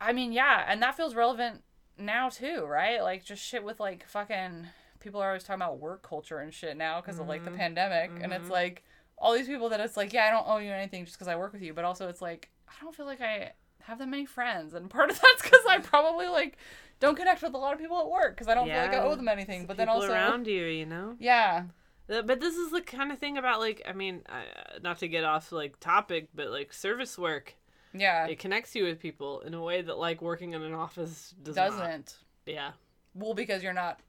I 0.00 0.12
mean, 0.12 0.32
yeah, 0.32 0.64
and 0.68 0.80
that 0.82 0.96
feels 0.96 1.14
relevant 1.14 1.62
now 1.98 2.28
too, 2.28 2.64
right? 2.66 3.02
Like 3.02 3.24
just 3.24 3.42
shit 3.42 3.64
with 3.64 3.80
like 3.80 4.06
fucking 4.06 4.66
people 5.00 5.20
are 5.20 5.28
always 5.28 5.42
talking 5.44 5.60
about 5.62 5.78
work 5.78 6.02
culture 6.02 6.38
and 6.38 6.52
shit 6.54 6.76
now 6.76 7.00
because 7.00 7.18
of 7.18 7.26
like 7.26 7.42
Mm-hmm. 7.42 7.52
the 7.52 7.58
pandemic, 7.58 8.10
and 8.22 8.32
it's 8.32 8.48
like 8.50 8.84
all 9.16 9.32
these 9.34 9.48
people 9.48 9.68
that 9.70 9.80
it's 9.80 9.96
like, 9.96 10.12
yeah, 10.12 10.26
I 10.26 10.30
don't 10.30 10.46
owe 10.46 10.58
you 10.58 10.70
anything 10.70 11.04
just 11.04 11.16
because 11.16 11.26
I 11.28 11.34
work 11.36 11.52
with 11.52 11.62
you, 11.62 11.74
but 11.74 11.84
also 11.84 12.08
it's 12.08 12.22
like 12.22 12.48
I 12.68 12.72
don't 12.84 12.94
feel 12.94 13.06
like 13.06 13.20
I 13.20 13.52
have 13.82 13.98
that 13.98 14.08
many 14.08 14.24
friends, 14.26 14.74
and 14.74 14.88
part 14.88 15.10
of 15.10 15.20
that's 15.20 15.42
because 15.42 15.64
I 15.68 15.78
probably 15.78 16.28
like 16.28 16.58
don't 17.00 17.16
connect 17.16 17.42
with 17.42 17.54
a 17.54 17.58
lot 17.58 17.72
of 17.74 17.78
people 17.78 18.00
at 18.00 18.08
work 18.10 18.34
because 18.34 18.48
I 18.48 18.54
don't 18.54 18.66
feel 18.66 18.76
like 18.76 18.92
I 18.92 18.98
owe 18.98 19.14
them 19.14 19.28
anything. 19.28 19.66
But 19.66 19.76
then 19.76 19.86
People 19.86 20.02
also, 20.02 20.12
around 20.12 20.46
you 20.46 20.64
you 20.64 20.86
know 20.86 21.16
yeah, 21.18 21.64
Uh, 22.10 22.22
But 22.22 22.40
this 22.40 22.56
is 22.56 22.70
the 22.70 22.80
kind 22.80 23.12
of 23.12 23.18
thing 23.18 23.36
about 23.38 23.60
like 23.60 23.82
I 23.86 23.92
mean, 23.92 24.22
uh, 24.28 24.78
not 24.82 24.98
to 24.98 25.08
get 25.08 25.24
off 25.24 25.52
like 25.52 25.78
topic, 25.80 26.28
but 26.34 26.48
like 26.50 26.72
service 26.72 27.16
work, 27.18 27.54
yeah, 27.94 28.26
it 28.26 28.38
connects 28.38 28.74
you 28.74 28.84
with 28.84 28.98
people 29.00 29.40
in 29.40 29.54
a 29.54 29.62
way 29.62 29.82
that 29.82 29.98
like 29.98 30.20
working 30.22 30.52
in 30.54 30.62
an 30.62 30.74
office 30.74 31.34
does 31.42 31.56
not. 31.56 31.70
doesn't. 31.70 32.16
Yeah, 32.46 32.72
Well, 33.14 33.34
because 33.34 33.62
you're 33.62 33.72
not 33.74 34.00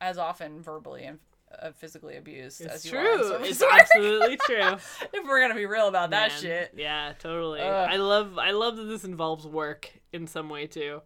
as 0.00 0.18
often 0.18 0.62
verbally 0.62 1.04
and 1.04 1.18
uh, 1.62 1.70
physically 1.72 2.16
abused 2.16 2.60
it's 2.60 2.74
as 2.74 2.84
you 2.86 2.90
true. 2.92 3.32
are. 3.34 3.42
It's 3.44 3.62
absolutely 3.62 4.36
true. 4.46 4.76
if 5.12 5.24
we're 5.26 5.40
gonna 5.40 5.54
be 5.54 5.66
real 5.66 5.88
about 5.88 6.10
that 6.10 6.32
shit. 6.32 6.72
Yeah, 6.76 7.12
totally. 7.18 7.60
Ugh. 7.60 7.88
I 7.90 7.96
love 7.96 8.38
I 8.38 8.50
love 8.50 8.76
that 8.78 8.84
this 8.84 9.04
involves 9.04 9.46
work 9.46 9.90
in 10.12 10.26
some 10.26 10.48
way 10.48 10.66
too. 10.66 11.02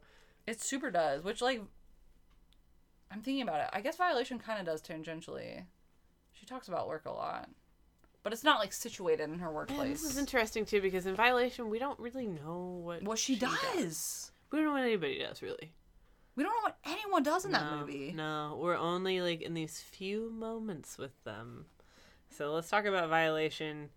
It 0.47 0.61
super 0.61 0.91
does, 0.91 1.23
which 1.23 1.41
like 1.41 1.63
I'm 3.11 3.23
thinking 3.23 3.43
about 3.43 3.61
it. 3.61 3.71
I 3.73 3.81
guess 3.81 3.97
violation 3.97 4.39
kind 4.39 4.61
of 4.61 4.67
does 4.67 4.83
tangentially. 4.83 5.65
She 6.33 6.47
talks 6.47 6.69
about 6.69 6.89
work 6.89 7.07
a 7.07 7.11
lot, 7.11 7.49
but 8.23 8.33
it's 8.33 8.45
not 8.45 8.61
like 8.61 8.73
situated 8.73 9.29
in 9.29 9.39
her 9.41 9.53
workplace. 9.53 10.03
this 10.03 10.11
is 10.11 10.19
interesting 10.19 10.65
too 10.65 10.81
because 10.81 11.07
in 11.07 11.15
violation 11.15 11.69
we 11.69 11.79
don't 11.79 11.99
really 11.99 12.27
know 12.27 12.81
what 12.83 13.03
what 13.03 13.19
she, 13.19 13.37
does. 13.37 14.31
We 14.51 14.59
don't 14.59 14.67
know 14.67 14.73
what 14.73 14.83
anybody 14.83 15.19
does 15.19 15.43
really. 15.43 15.73
We 16.37 16.45
don't 16.45 16.53
know 16.55 16.63
what 16.63 16.79
anyone 16.85 17.23
does 17.23 17.45
in 17.45 17.53
that 17.53 17.71
movie. 17.73 18.13
No, 18.17 18.59
we're 18.63 18.77
only 18.77 19.21
like 19.21 19.43
in 19.43 19.55
these 19.55 19.81
few 19.81 20.31
moments 20.31 20.97
with 20.97 21.13
them. 21.25 21.67
So 22.31 22.53
let's 22.53 22.71
talk 22.71 22.85
about 22.85 23.11
Violation. 23.11 23.91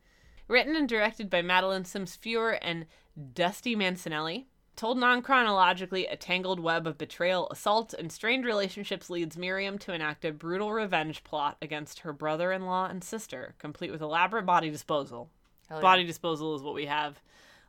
Written 0.48 0.76
and 0.76 0.90
directed 0.90 1.30
by 1.30 1.42
Madeleine 1.42 1.86
Sims 1.86 2.16
Fewer 2.16 2.52
and 2.52 2.86
Dusty 3.34 3.76
Mancinelli. 3.76 4.46
Told 4.76 4.98
non 4.98 5.22
chronologically, 5.22 6.08
a 6.08 6.16
tangled 6.16 6.60
web 6.60 6.88
of 6.88 6.98
betrayal, 6.98 7.48
assault, 7.52 7.94
and 7.94 8.12
strained 8.12 8.44
relationships 8.44 9.08
leads 9.10 9.38
Miriam 9.38 9.78
to 9.80 9.94
enact 9.94 10.26
a 10.26 10.32
brutal 10.32 10.74
revenge 10.74 11.24
plot 11.24 11.58
against 11.62 12.00
her 12.00 12.12
brother 12.12 12.52
in 12.52 12.66
law 12.66 12.88
and 12.88 13.04
sister, 13.04 13.54
complete 13.60 13.92
with 13.92 14.02
elaborate 14.02 14.48
body 14.48 14.72
disposal. 14.72 15.30
Yeah. 15.70 15.80
Body 15.80 16.04
disposal 16.06 16.56
is 16.56 16.64
what 16.64 16.74
we 16.74 16.88
have, 16.88 17.22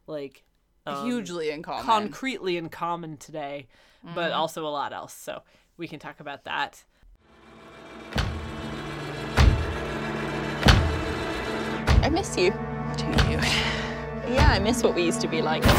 like, 0.06 0.44
um, 0.86 1.04
hugely 1.06 1.50
in 1.50 1.62
common. 1.62 1.84
concretely 1.84 2.56
in 2.56 2.68
common 2.70 3.16
today, 3.18 3.68
but 4.02 4.30
Mm-hmm. 4.30 4.38
also 4.40 4.66
a 4.66 4.68
lot 4.68 4.92
else. 4.94 5.12
So 5.14 5.42
we 5.76 5.86
can 5.86 5.98
talk 5.98 6.20
about 6.20 6.44
that. 6.44 6.84
I 12.02 12.08
miss 12.10 12.36
you. 12.36 12.50
Do 12.96 13.30
you? 13.30 13.70
Yeah, 14.28 14.50
I 14.50 14.58
miss 14.58 14.82
what 14.82 14.94
we 14.94 15.02
used 15.02 15.20
to 15.20 15.28
be 15.28 15.42
like. 15.42 15.62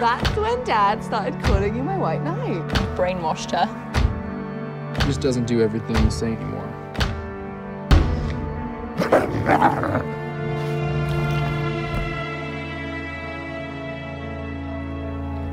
That's 0.00 0.36
when 0.36 0.62
Dad 0.64 1.02
started 1.04 1.42
calling 1.42 1.74
you 1.74 1.82
my 1.82 1.98
white 1.98 2.22
knight. 2.22 2.66
Brainwashed 2.96 3.50
her. 3.50 3.66
He 4.94 5.02
just 5.06 5.20
doesn't 5.20 5.46
do 5.46 5.60
everything 5.60 5.96
you 5.96 6.10
say 6.10 6.32
anymore. 6.32 6.66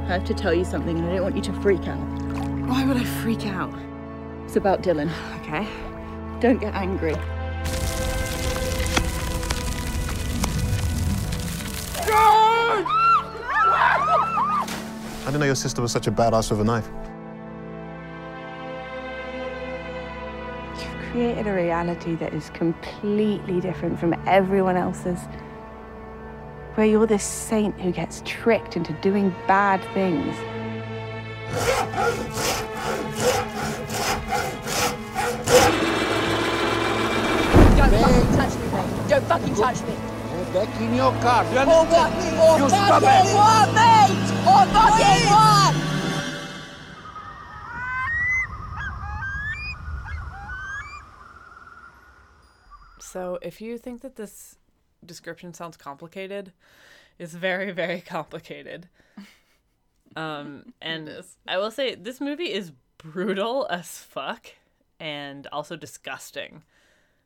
I 0.07 0.11
have 0.11 0.25
to 0.25 0.34
tell 0.34 0.53
you 0.53 0.63
something, 0.63 0.97
and 0.97 1.07
I 1.07 1.15
don't 1.15 1.23
want 1.23 1.36
you 1.36 1.41
to 1.41 1.53
freak 1.61 1.88
out. 1.88 1.97
Why 2.67 2.86
would 2.86 2.97
I 2.97 3.03
freak 3.03 3.45
out? 3.47 3.73
It's 4.45 4.55
about 4.55 4.82
Dylan. 4.82 5.11
Okay. 5.41 5.67
Don't 6.39 6.59
get 6.59 6.73
angry. 6.75 7.15
I 12.10 12.86
didn't 15.26 15.39
know 15.39 15.45
your 15.45 15.55
sister 15.55 15.82
was 15.82 15.91
such 15.91 16.08
a 16.08 16.12
badass 16.12 16.51
with 16.51 16.62
a 16.62 16.64
knife. 16.64 16.89
You've 20.80 21.12
created 21.12 21.47
a 21.47 21.53
reality 21.53 22.16
that 22.16 22.34
is 22.34 22.49
completely 22.51 23.60
different 23.60 23.99
from 23.99 24.14
everyone 24.26 24.78
else's. 24.78 25.20
Where 26.76 26.86
you're 26.86 27.08
this 27.08 27.24
saint 27.24 27.80
who 27.82 27.91
gets 27.91 28.22
tricked 28.26 28.78
into 28.78 28.93
doing 28.93 29.36
bad 29.47 29.84
things. 29.93 30.36
Don't 37.78 37.91
fucking 38.01 38.36
touch 38.36 38.55
me, 38.60 38.68
mate. 38.72 39.10
Don't 39.10 39.26
fucking 39.26 39.55
touch 39.55 39.82
me. 39.82 40.16
Back 40.54 40.82
in 40.82 40.95
your 40.95 41.12
car. 41.22 41.43
You 41.52 41.60
Or 41.60 41.86
what? 41.86 42.12
You 42.60 42.70
fucking 42.70 42.70
stupid. 42.70 43.36
what, 43.36 43.68
mate? 43.74 44.32
Or 44.48 44.66
fucking 44.74 45.26
what? 45.30 45.74
So 53.00 53.38
if 53.41 53.62
you 53.62 53.78
think 53.78 54.02
that 54.02 54.16
this 54.16 54.56
description 55.06 55.54
sounds 55.54 55.78
complicated, 55.78 56.52
it's 57.20 57.34
very, 57.34 57.72
very 57.72 58.02
complicated. 58.06 58.89
Um, 60.16 60.74
and 60.82 61.22
I 61.48 61.58
will 61.58 61.72
say 61.72 61.93
this 61.95 62.20
movie 62.20 62.52
is 62.52 62.72
brutal 62.98 63.68
as 63.70 64.00
fuck 64.00 64.48
and 65.00 65.45
also 65.52 65.76
disgusting. 65.76 66.64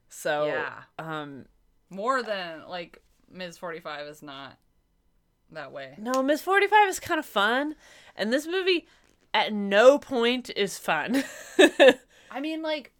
So 0.10 0.46
Yeah. 0.48 0.74
um, 1.00 1.46
More 1.90 2.22
than 2.22 2.68
like 2.68 3.02
Ms. 3.34 3.58
45 3.58 4.08
is 4.08 4.22
not 4.22 4.58
that 5.52 5.72
way. 5.72 5.96
no, 5.98 6.24
Miss 6.24 6.42
Forty 6.42 6.68
Five 6.68 6.90
is 6.90 7.00
kind 7.00 7.20
of 7.20 7.26
fun, 7.26 7.76
and 8.16 8.32
this 8.32 8.48
movie 8.48 8.88
at 9.34 9.54
no 9.54 9.98
point 9.98 10.50
is 10.56 10.78
fun. 10.78 11.24
I 12.32 12.40
mean, 12.40 12.62
like, 12.62 12.94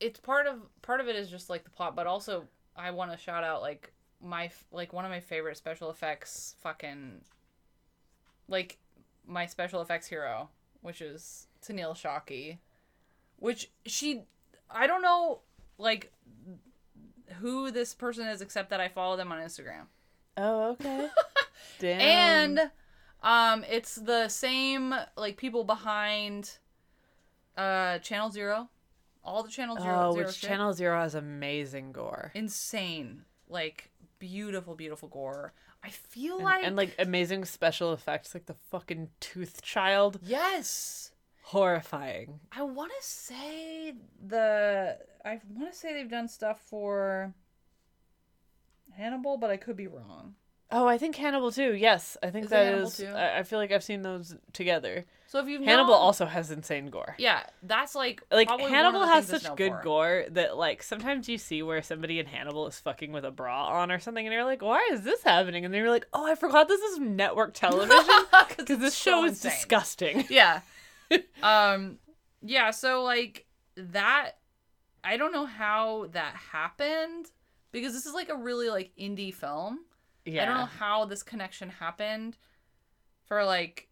it's 0.00 0.20
part 0.20 0.46
of 0.46 0.60
part 0.82 1.00
of 1.00 1.08
it 1.08 1.16
is 1.16 1.30
just 1.30 1.50
like 1.50 1.64
the 1.64 1.70
plot, 1.70 1.94
but 1.94 2.06
also 2.06 2.44
I 2.74 2.90
want 2.90 3.12
to 3.12 3.18
shout 3.18 3.44
out 3.44 3.62
like 3.62 3.92
my 4.22 4.50
like 4.72 4.92
one 4.92 5.04
of 5.04 5.10
my 5.10 5.20
favorite 5.20 5.56
special 5.56 5.90
effects 5.90 6.56
fucking 6.60 7.20
like 8.48 8.78
my 9.26 9.46
special 9.46 9.80
effects 9.82 10.06
hero, 10.06 10.48
which 10.80 11.00
is 11.00 11.48
Tennille 11.66 11.94
Shockey, 11.94 12.58
which 13.36 13.70
she 13.84 14.22
I 14.70 14.86
don't 14.86 15.02
know 15.02 15.40
like 15.78 16.12
who 17.40 17.70
this 17.70 17.94
person 17.94 18.26
is 18.26 18.40
except 18.40 18.70
that 18.70 18.80
I 18.80 18.88
follow 18.88 19.16
them 19.16 19.32
on 19.32 19.38
Instagram. 19.40 19.86
Oh, 20.36 20.70
okay. 20.72 21.08
Damn. 21.78 22.00
And 22.00 22.70
um 23.22 23.64
it's 23.68 23.94
the 23.96 24.28
same 24.28 24.94
like 25.16 25.36
people 25.36 25.64
behind 25.64 26.58
uh 27.56 27.98
Channel 27.98 28.30
Zero. 28.30 28.68
All 29.24 29.42
the 29.42 29.50
Channel 29.50 29.76
Zero. 29.80 29.94
oh, 30.08 30.12
Zero 30.14 30.26
which 30.26 30.36
shit. 30.36 30.48
Channel 30.48 30.72
Zero 30.72 31.00
has 31.00 31.14
amazing 31.14 31.92
gore. 31.92 32.30
insane. 32.34 33.24
Like 33.48 33.90
beautiful, 34.18 34.74
beautiful 34.74 35.08
gore. 35.08 35.52
I 35.82 35.90
feel 35.90 36.36
And, 36.36 36.44
like 36.44 36.64
and 36.64 36.76
like 36.76 36.94
amazing 36.98 37.44
special 37.44 37.92
effects, 37.92 38.34
like 38.34 38.46
the 38.46 38.54
fucking 38.70 39.08
tooth 39.20 39.62
child. 39.62 40.18
yes. 40.22 41.12
Horrifying. 41.50 42.40
I 42.50 42.62
want 42.64 42.90
to 42.90 43.06
say 43.06 43.94
the 44.26 44.98
I 45.24 45.40
want 45.54 45.72
to 45.72 45.78
say 45.78 45.92
they've 45.94 46.10
done 46.10 46.26
stuff 46.26 46.60
for 46.60 47.32
Hannibal, 48.96 49.36
but 49.36 49.50
I 49.50 49.56
could 49.56 49.76
be 49.76 49.86
wrong. 49.86 50.34
Oh, 50.72 50.88
I 50.88 50.98
think 50.98 51.14
Hannibal 51.14 51.52
too. 51.52 51.74
Yes, 51.74 52.16
I 52.20 52.30
think 52.30 52.46
Is 52.46 52.50
that 52.50 52.74
is. 52.74 52.96
too? 52.96 53.06
I, 53.14 53.44
feel 53.44 53.60
like 53.60 53.70
I've 53.70 53.84
seen 53.84 54.02
those 54.02 54.34
together. 54.52 55.04
So 55.28 55.38
if 55.38 55.46
you've 55.46 55.62
Hannibal 55.62 55.92
known- 55.92 56.00
also 56.00 56.26
has 56.26 56.50
insane 56.50 56.86
gore. 56.90 57.14
Yeah, 57.18 57.44
that's 57.62 57.94
like 57.94 58.24
Like 58.32 58.48
probably 58.48 58.64
one 58.64 58.72
of 58.72 58.76
Hannibal 58.76 59.06
has 59.06 59.28
such 59.28 59.54
good 59.54 59.70
for. 59.70 59.80
gore 59.84 60.24
that 60.30 60.56
like 60.56 60.82
sometimes 60.82 61.28
you 61.28 61.38
see 61.38 61.62
where 61.62 61.80
somebody 61.82 62.18
in 62.18 62.26
Hannibal 62.26 62.66
is 62.66 62.80
fucking 62.80 63.12
with 63.12 63.24
a 63.24 63.30
bra 63.30 63.68
on 63.80 63.92
or 63.92 64.00
something, 64.00 64.26
and 64.26 64.34
you're 64.34 64.44
like, 64.44 64.62
why 64.62 64.88
is 64.92 65.02
this 65.02 65.22
happening? 65.22 65.64
And 65.64 65.72
then 65.72 65.80
you're 65.80 65.90
like, 65.90 66.08
oh, 66.12 66.26
I 66.26 66.34
forgot 66.34 66.66
this 66.66 66.80
is 66.80 66.98
network 66.98 67.54
television 67.54 68.04
because 68.48 68.78
this 68.80 68.96
show 68.96 69.20
so 69.20 69.24
is 69.26 69.32
insane. 69.34 69.52
disgusting. 69.52 70.24
yeah. 70.28 70.62
um 71.42 71.98
yeah, 72.42 72.70
so 72.70 73.02
like 73.02 73.46
that 73.76 74.32
I 75.04 75.16
don't 75.16 75.32
know 75.32 75.46
how 75.46 76.08
that 76.12 76.34
happened 76.34 77.26
because 77.72 77.92
this 77.92 78.06
is 78.06 78.14
like 78.14 78.28
a 78.28 78.36
really 78.36 78.68
like 78.68 78.90
indie 78.98 79.34
film. 79.34 79.80
Yeah. 80.24 80.42
I 80.42 80.46
don't 80.46 80.56
know 80.56 80.64
how 80.64 81.04
this 81.04 81.22
connection 81.22 81.68
happened 81.68 82.36
for 83.26 83.44
like 83.44 83.88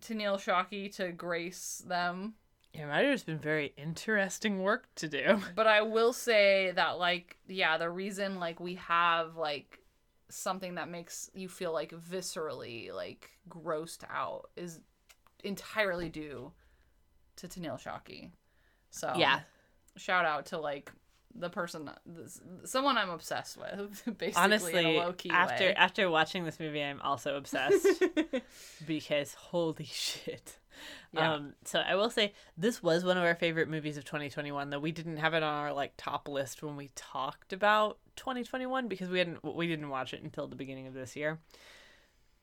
Tennille 0.00 0.38
Shockey 0.38 0.94
to 0.96 1.12
grace 1.12 1.82
them. 1.86 2.34
It 2.72 2.86
might 2.86 3.04
have 3.04 3.14
just 3.14 3.26
been 3.26 3.38
very 3.38 3.72
interesting 3.76 4.62
work 4.62 4.88
to 4.96 5.08
do. 5.08 5.40
But 5.54 5.66
I 5.66 5.82
will 5.82 6.12
say 6.12 6.72
that 6.72 6.98
like 6.98 7.36
yeah, 7.48 7.78
the 7.78 7.90
reason 7.90 8.38
like 8.38 8.60
we 8.60 8.74
have 8.76 9.36
like 9.36 9.80
something 10.28 10.74
that 10.74 10.88
makes 10.88 11.30
you 11.34 11.48
feel 11.48 11.72
like 11.72 11.92
viscerally 11.92 12.92
like 12.92 13.30
grossed 13.48 14.04
out 14.10 14.50
is 14.56 14.80
entirely 15.46 16.08
due 16.08 16.52
to 17.36 17.48
Tennille 17.48 17.80
Shockey. 17.82 18.30
So 18.90 19.12
Yeah. 19.16 19.40
shout 19.96 20.24
out 20.24 20.46
to 20.46 20.58
like 20.58 20.90
the 21.38 21.50
person, 21.50 21.90
this, 22.06 22.40
someone 22.64 22.96
I'm 22.96 23.10
obsessed 23.10 23.58
with, 23.58 24.02
basically 24.18 24.26
in 24.26 24.32
Honestly, 24.36 24.96
a 24.96 25.00
low 25.02 25.12
key 25.12 25.30
after 25.30 25.64
way. 25.66 25.74
after 25.74 26.08
watching 26.10 26.44
this 26.44 26.58
movie, 26.58 26.82
I'm 26.82 27.00
also 27.02 27.36
obsessed 27.36 27.86
because 28.86 29.34
holy 29.34 29.84
shit. 29.84 30.58
Yeah. 31.12 31.34
Um, 31.34 31.54
so 31.64 31.78
I 31.80 31.94
will 31.94 32.10
say 32.10 32.32
this 32.56 32.82
was 32.82 33.04
one 33.04 33.16
of 33.18 33.24
our 33.24 33.34
favorite 33.34 33.68
movies 33.68 33.96
of 33.96 34.04
2021. 34.04 34.70
Though 34.70 34.78
we 34.78 34.92
didn't 34.92 35.16
have 35.18 35.34
it 35.34 35.42
on 35.42 35.54
our 35.54 35.72
like 35.72 35.92
top 35.96 36.26
list 36.28 36.62
when 36.62 36.76
we 36.76 36.90
talked 36.94 37.52
about 37.52 37.98
2021 38.16 38.88
because 38.88 39.08
we 39.08 39.18
hadn't 39.18 39.42
we 39.44 39.66
didn't 39.66 39.88
watch 39.90 40.12
it 40.14 40.22
until 40.22 40.46
the 40.46 40.56
beginning 40.56 40.86
of 40.86 40.94
this 40.94 41.16
year. 41.16 41.38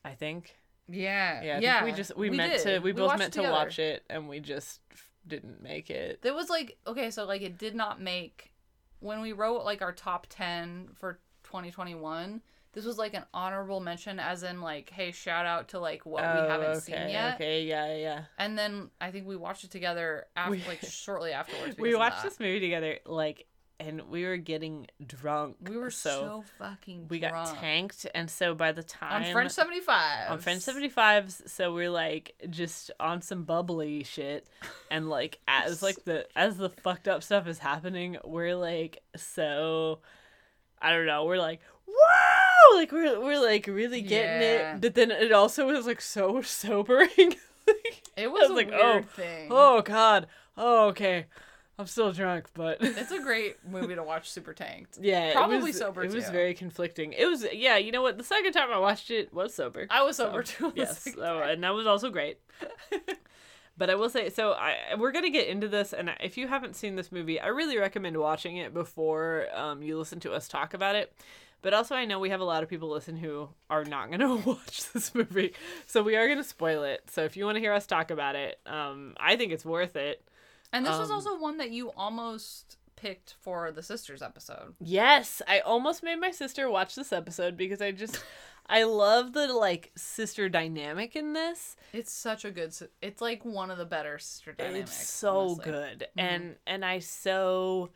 I 0.06 0.12
think. 0.14 0.56
Yeah, 0.88 1.42
Yeah. 1.42 1.60
Yeah, 1.60 1.84
we 1.86 1.92
just 1.92 2.16
we, 2.18 2.30
meant 2.30 2.60
to 2.60 2.64
did. 2.64 2.84
we, 2.84 2.92
both 2.92 3.18
meant 3.18 3.34
to 3.34 3.44
watch 3.44 3.80
it 3.80 4.04
and 4.10 4.28
we 4.28 4.40
just 4.40 4.82
didn't 5.28 5.62
make 5.62 5.90
it. 5.90 6.22
There 6.22 6.34
was 6.34 6.50
like 6.50 6.78
okay, 6.86 7.12
so 7.12 7.26
like 7.26 7.42
it 7.42 7.58
did 7.58 7.76
not 7.76 8.02
make 8.02 8.54
when 9.00 9.22
we 9.22 9.32
wrote 9.34 9.64
like 9.64 9.82
our 9.82 9.92
top 9.94 10.28
ten 10.30 10.90
for 10.96 11.20
2021. 11.44 12.42
This 12.74 12.86
was 12.86 12.98
like 12.98 13.14
an 13.14 13.24
honorable 13.36 13.80
mention, 13.80 14.20
as 14.20 14.42
in 14.42 14.60
like, 14.60 14.90
hey, 14.90 15.12
shout 15.12 15.46
out 15.46 15.70
to 15.70 15.80
like 15.80 16.08
what 16.08 16.24
Oh, 16.24 16.42
we 16.44 16.50
haven't 16.50 16.68
oh, 16.68 16.72
okay, 16.72 16.80
seen 16.80 17.10
yet. 17.10 17.36
Okay. 17.36 17.64
Yeah. 17.66 17.96
Yeah. 17.96 18.22
And 18.40 18.58
then 18.58 18.90
I 19.00 19.12
think 19.12 19.28
we 19.28 19.36
watched 19.36 19.64
it 19.64 19.70
together 19.70 20.26
after, 20.36 20.52
We- 20.52 20.64
like 20.68 20.82
shortly 20.90 21.34
afterwards. 21.34 21.78
We 21.78 21.94
watched 21.96 22.24
this 22.24 22.40
movie 22.40 22.60
together 22.60 22.98
like 23.06 23.46
and 23.80 24.04
we 24.10 24.24
were 24.26 24.38
getting 24.38 24.88
drunk. 25.06 25.58
We 25.68 25.78
were 25.78 25.92
so 25.92 26.10
so 26.10 26.44
fucking 26.60 27.08
we 27.10 27.20
got 27.20 27.56
tanked 27.60 28.06
and 28.16 28.30
so 28.30 28.54
by 28.56 28.72
the 28.72 28.84
time 28.84 29.24
on 29.24 29.32
French 29.32 29.52
75. 29.52 30.32
on 30.32 30.40
French 30.40 30.62
75s 30.62 31.50
so 31.50 31.74
we're 31.74 31.90
like 31.90 32.36
just 32.50 32.92
on 33.00 33.22
some 33.22 33.44
bubbly 33.44 34.04
shit 34.04 34.48
and 34.92 35.10
like 35.10 35.40
as 35.48 35.82
like 35.82 36.04
the 36.06 36.28
as 36.36 36.58
the 36.58 36.70
fucked 36.70 37.08
up 37.08 37.24
stuff 37.24 37.48
is 37.48 37.60
happening 37.60 38.18
we're 38.24 38.56
like 38.56 39.02
so 39.16 40.00
I 40.82 40.92
don't 40.92 41.06
know 41.06 41.26
we're 41.26 41.38
like 41.40 41.60
wow 41.88 42.76
like 42.78 42.92
we're 42.92 43.20
we're 43.20 43.42
like 43.44 43.68
really 43.68 44.02
getting 44.02 44.42
Yeah. 44.42 44.76
it 44.76 44.82
but 44.82 44.94
then 44.96 45.12
it 45.12 45.32
also 45.32 45.66
was 45.68 45.86
like 45.86 46.02
so 46.02 46.42
sobering 46.44 47.36
It 48.16 48.26
I 48.26 48.28
was, 48.28 48.50
a 48.50 48.54
like 48.54 48.70
weird 48.70 48.82
oh 48.84 49.02
thing. 49.16 49.48
oh 49.52 49.82
god 49.82 50.28
oh 50.58 50.88
okay 50.90 51.26
I'm 51.80 51.88
still 51.88 52.12
drunk 52.12 52.50
but 52.54 52.78
It's 52.82 53.12
a 53.12 53.20
great 53.20 53.58
movie 53.68 53.96
to 53.96 54.04
watch 54.04 54.30
super 54.30 54.54
tanked. 54.54 54.98
yeah 55.02 55.26
it 55.30 55.34
Probably 55.36 55.58
was- 55.60 55.78
sober 55.78 56.04
it 56.04 56.14
was 56.14 56.30
very 56.30 56.54
conflicting. 56.54 57.14
It 57.14 57.26
was 57.26 57.46
yeah 57.54 57.78
you 57.78 57.92
know 57.92 58.02
what? 58.02 58.18
The 58.18 58.24
second 58.24 58.54
time 58.54 58.72
I 58.72 58.78
watched 58.78 59.10
it 59.12 59.34
was 59.34 59.54
sober. 59.54 59.88
I 59.90 60.04
was 60.04 60.18
So, 60.18 60.26
sober 60.26 60.44
too. 60.44 60.74
yes 60.76 61.08
so, 61.16 61.42
and 61.42 61.64
that 61.64 61.74
was 61.74 61.88
also 61.88 62.10
great. 62.10 62.38
But 63.76 63.90
i 63.90 63.96
will 63.96 64.10
say 64.10 64.30
so 64.30 64.52
i 64.52 64.76
we're 65.00 65.12
gonna 65.12 65.32
get 65.32 65.48
into 65.48 65.68
this 65.68 65.94
and 65.94 66.12
if 66.20 66.38
you 66.38 66.48
haven't 66.48 66.76
seen 66.76 66.96
this 66.96 67.12
movie 67.12 67.40
i 67.40 67.48
really 67.48 67.76
recommend 67.80 68.16
watching 68.18 68.58
it 68.58 68.72
before 68.72 69.48
um, 69.52 69.82
you 69.82 69.98
listen 69.98 70.20
to 70.22 70.32
us 70.32 70.48
talk 70.48 70.76
about 70.76 70.96
it. 70.96 71.12
But 71.64 71.74
also 71.74 71.96
i 71.96 72.06
know 72.06 72.20
we 72.20 72.30
have 72.30 72.40
a 72.40 72.44
lot 72.46 72.62
of 72.62 72.70
people 72.70 72.90
listen 72.90 73.18
who 73.18 73.50
are 73.72 73.84
not 73.84 74.12
gonna 74.12 74.36
watch 74.46 74.92
this 74.94 75.16
movie. 75.16 75.54
So 75.88 76.04
we 76.04 76.16
are 76.16 76.28
gonna 76.28 76.44
spoil 76.44 76.84
it. 76.84 77.02
So 77.10 77.24
if 77.24 77.36
you 77.36 77.46
want 77.46 77.56
to 77.56 77.62
hear 77.62 77.74
us 77.74 77.88
talk 77.88 78.12
about 78.12 78.36
it 78.36 78.60
um, 78.68 79.16
i 79.20 79.36
think 79.36 79.52
it's 79.52 79.66
worth 79.66 79.96
it 79.96 80.22
And 80.74 80.86
this 80.86 80.98
was 80.98 81.10
Um, 81.10 81.16
also 81.16 81.38
one 81.40 81.58
that 81.58 81.72
you 81.72 81.92
almost 81.92 82.78
picked 82.96 83.36
for 83.42 83.72
the 83.72 83.84
sisters 83.84 84.22
episode. 84.22 84.76
Yes, 84.82 85.42
I 85.48 85.60
almost 85.60 86.04
made 86.04 86.16
my 86.20 86.32
sister 86.32 86.70
watch 86.70 86.96
this 86.96 87.14
episode 87.14 87.56
because 87.56 87.82
I 87.82 87.92
just 87.92 88.24
I 88.68 88.84
love 88.84 89.34
the 89.34 89.48
like 89.54 89.92
sister 89.96 90.50
dynamic 90.50 91.16
in 91.16 91.34
this. 91.34 91.76
It's 91.92 92.12
such 92.12 92.44
a 92.46 92.52
good. 92.52 92.74
It's 93.02 93.22
like 93.22 93.44
one 93.46 93.70
of 93.72 93.78
the 93.78 93.86
better 93.86 94.18
sister 94.20 94.54
dynamics. 94.54 94.90
it's 94.92 95.10
so 95.10 95.40
honestly. 95.40 95.66
good. 95.66 96.00
Mhm. 96.18 96.24
And 96.24 96.56
and 96.66 96.84
I 96.86 97.00
so 97.00 97.90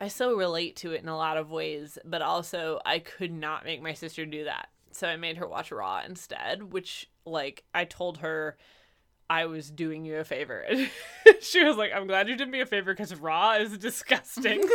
I 0.00 0.08
so 0.08 0.34
relate 0.36 0.76
to 0.76 0.92
it 0.92 1.02
in 1.02 1.08
a 1.08 1.16
lot 1.16 1.36
of 1.36 1.50
ways, 1.50 1.98
but 2.04 2.22
also 2.22 2.80
I 2.84 2.98
could 3.00 3.32
not 3.32 3.64
make 3.64 3.82
my 3.82 3.92
sister 3.94 4.24
do 4.26 4.44
that. 4.44 4.68
So 4.92 5.08
I 5.08 5.16
made 5.16 5.36
her 5.38 5.46
watch 5.48 5.70
Raw 5.72 6.00
instead, 6.06 6.72
which 6.72 7.10
like 7.24 7.64
I 7.74 7.84
told 7.84 8.18
her 8.18 8.56
I 9.32 9.46
was 9.46 9.70
doing 9.70 10.04
you 10.04 10.18
a 10.18 10.24
favor. 10.24 10.66
she 11.40 11.64
was 11.64 11.76
like, 11.76 11.90
"I'm 11.94 12.06
glad 12.06 12.28
you 12.28 12.36
did 12.36 12.50
me 12.50 12.60
a 12.60 12.66
favor 12.66 12.92
because 12.92 13.14
Raw 13.14 13.54
is 13.54 13.78
disgusting." 13.78 14.62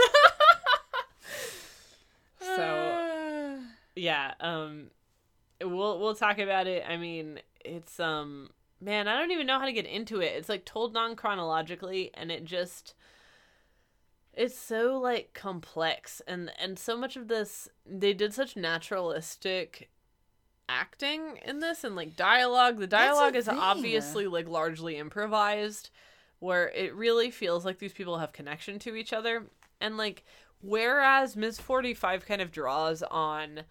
so 2.39 3.60
yeah 3.95 4.34
um 4.39 4.89
we'll 5.62 5.99
we'll 5.99 6.16
talk 6.16 6.38
about 6.38 6.68
it 6.68 6.84
i 6.88 6.95
mean 6.95 7.39
it's 7.66 7.99
um 7.99 8.49
man 8.80 9.08
i 9.08 9.18
don't 9.18 9.32
even 9.32 9.47
know 9.47 9.60
how 9.60 9.66
to 9.66 9.74
get 9.74 9.86
into 9.86 10.22
it 10.22 10.34
it's 10.36 10.49
like 10.49 10.64
told 10.66 10.93
non-chronologically 10.93 12.12
and 12.14 12.32
it 12.32 12.45
just 12.45 12.93
it's 14.34 14.58
so 14.58 14.99
like 14.99 15.34
complex 15.34 16.22
and 16.28 16.51
and 16.60 16.78
so 16.78 16.95
much 16.95 17.18
of 17.18 17.28
this 17.28 17.68
they 17.86 18.14
did 18.14 18.34
such 18.34 18.55
naturalistic 18.55 19.89
acting 20.70 21.39
in 21.45 21.59
this 21.59 21.84
and 21.84 21.95
like 21.95 22.15
dialogue 22.15 22.78
the 22.78 22.88
dialogue 22.88 23.36
is 23.36 23.45
thing. 23.45 23.55
obviously 23.57 24.28
like 24.28 24.47
largely 24.47 24.97
improvised 24.97 25.89
where 26.39 26.70
it 26.70 26.93
really 26.93 27.32
feels 27.32 27.65
like 27.65 27.80
these 27.80 27.93
people 27.93 28.18
have 28.18 28.34
connection 28.34 28.78
to 28.80 28.95
each 28.95 29.13
other 29.13 29.43
and 29.82 29.97
like 29.97 30.24
whereas 30.61 31.36
ms 31.36 31.59
45 31.59 32.26
kind 32.26 32.41
of 32.41 32.51
draws 32.51 33.01
on 33.03 33.61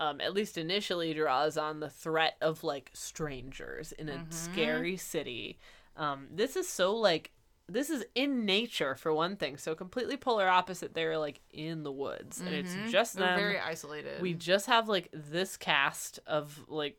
um, 0.00 0.20
at 0.20 0.32
least 0.32 0.56
initially 0.56 1.12
draws 1.12 1.56
on 1.58 1.80
the 1.80 1.90
threat 1.90 2.36
of 2.40 2.62
like 2.64 2.90
strangers 2.94 3.92
in 3.92 4.08
a 4.08 4.12
Mhm. 4.12 4.32
scary 4.32 4.96
city 4.96 5.58
um, 5.96 6.28
this 6.30 6.54
is 6.56 6.68
so 6.68 6.94
like 6.94 7.32
this 7.68 7.90
is 7.90 8.04
in 8.14 8.44
nature 8.46 8.94
for 8.94 9.12
one 9.12 9.36
thing 9.36 9.56
so 9.58 9.74
completely 9.74 10.16
polar 10.16 10.48
opposite 10.48 10.94
they're 10.94 11.18
like 11.18 11.40
in 11.50 11.82
the 11.82 11.92
woods 11.92 12.40
and 12.40 12.48
Mhm. 12.48 12.58
it's 12.60 12.90
just 12.90 13.14
They're 13.16 13.26
them 13.26 13.36
very 13.38 13.58
isolated. 13.58 14.20
we 14.22 14.34
just 14.34 14.66
have 14.66 14.88
like 14.88 15.08
this 15.12 15.56
cast 15.56 16.18
of 16.26 16.64
like 16.68 16.98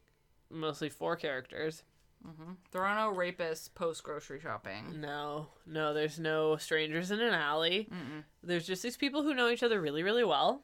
mostly 0.50 0.90
four 0.90 1.16
characters 1.16 1.84
hmm 2.24 2.54
There 2.72 2.84
are 2.84 2.96
no 2.96 3.16
rapists 3.18 3.74
post 3.74 4.04
grocery 4.04 4.40
shopping. 4.42 5.00
no 5.00 5.48
no 5.66 5.94
there's 5.94 6.20
no 6.20 6.58
strangers 6.58 7.12
in 7.12 7.20
an 7.22 7.34
alley 7.34 7.88
Mm-mm. 7.92 8.24
there's 8.44 8.68
just 8.68 8.84
these 8.84 8.98
people 8.98 9.24
who 9.24 9.34
know 9.34 9.50
each 9.50 9.64
other 9.64 9.80
really 9.82 10.04
really 10.04 10.24
well 10.26 10.64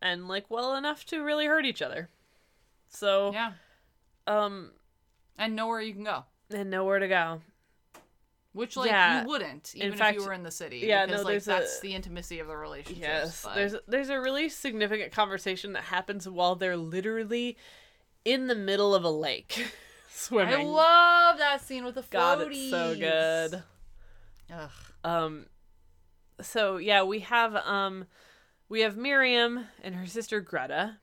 and 0.00 0.28
like 0.28 0.50
well 0.50 0.74
enough 0.76 1.04
to 1.06 1.22
really 1.24 1.46
hurt 1.46 1.64
each 1.64 1.82
other. 1.82 2.08
So 2.88 3.32
Yeah. 3.32 3.52
um 4.26 4.72
And 5.38 5.56
nowhere 5.56 5.80
you 5.80 5.92
can 5.94 6.04
go. 6.04 6.24
and 6.50 6.70
nowhere 6.70 6.98
to 7.00 7.08
go. 7.08 7.40
Which 8.56 8.74
like 8.76 8.90
Yeah. 8.90 9.20
you 9.22 9.28
wouldn't, 9.28 9.74
In 9.74 9.82
even 9.82 9.98
fact- 9.98 10.16
if 10.16 10.22
you 10.22 10.26
were 10.26 10.32
in 10.32 10.42
the 10.42 10.50
city. 10.50 10.78
yeah, 10.78 11.04
because, 11.04 11.20
no, 11.20 11.24
like 11.24 11.32
there's 11.34 11.46
a- 11.46 11.50
that's 11.50 11.80
the 11.80 11.94
intimacy 11.94 12.38
of 12.40 12.48
the 12.48 12.56
relationship. 12.56 13.02
Yes, 13.02 13.42
but- 13.44 13.54
there's 13.54 13.74
there's 13.86 14.08
a 14.08 14.18
really 14.20 14.48
significant 14.48 15.12
conversation 15.12 15.74
that 15.74 15.84
happens 15.84 16.26
while 16.28 16.56
they're 16.56 16.76
literally 16.76 17.58
in 18.24 18.46
the 18.46 18.54
middle 18.54 18.94
of 18.94 19.04
a 19.04 19.10
lake 19.10 19.66
swimming. 20.10 20.54
I 20.54 20.62
love 20.64 21.38
that 21.38 21.60
scene 21.60 21.84
with 21.84 21.96
the 21.96 22.02
floaties. 22.02 22.10
God, 22.12 22.40
it's 22.50 22.70
so 22.70 22.96
good. 22.96 23.62
Ugh. 24.52 24.70
Um, 25.04 25.46
so 26.40 26.78
yeah, 26.78 27.02
we 27.02 27.20
have 27.20 27.54
um, 27.56 28.06
we 28.70 28.80
have 28.80 28.96
Miriam 28.96 29.66
and 29.82 29.94
her 29.96 30.06
sister 30.06 30.40
Greta, 30.40 30.98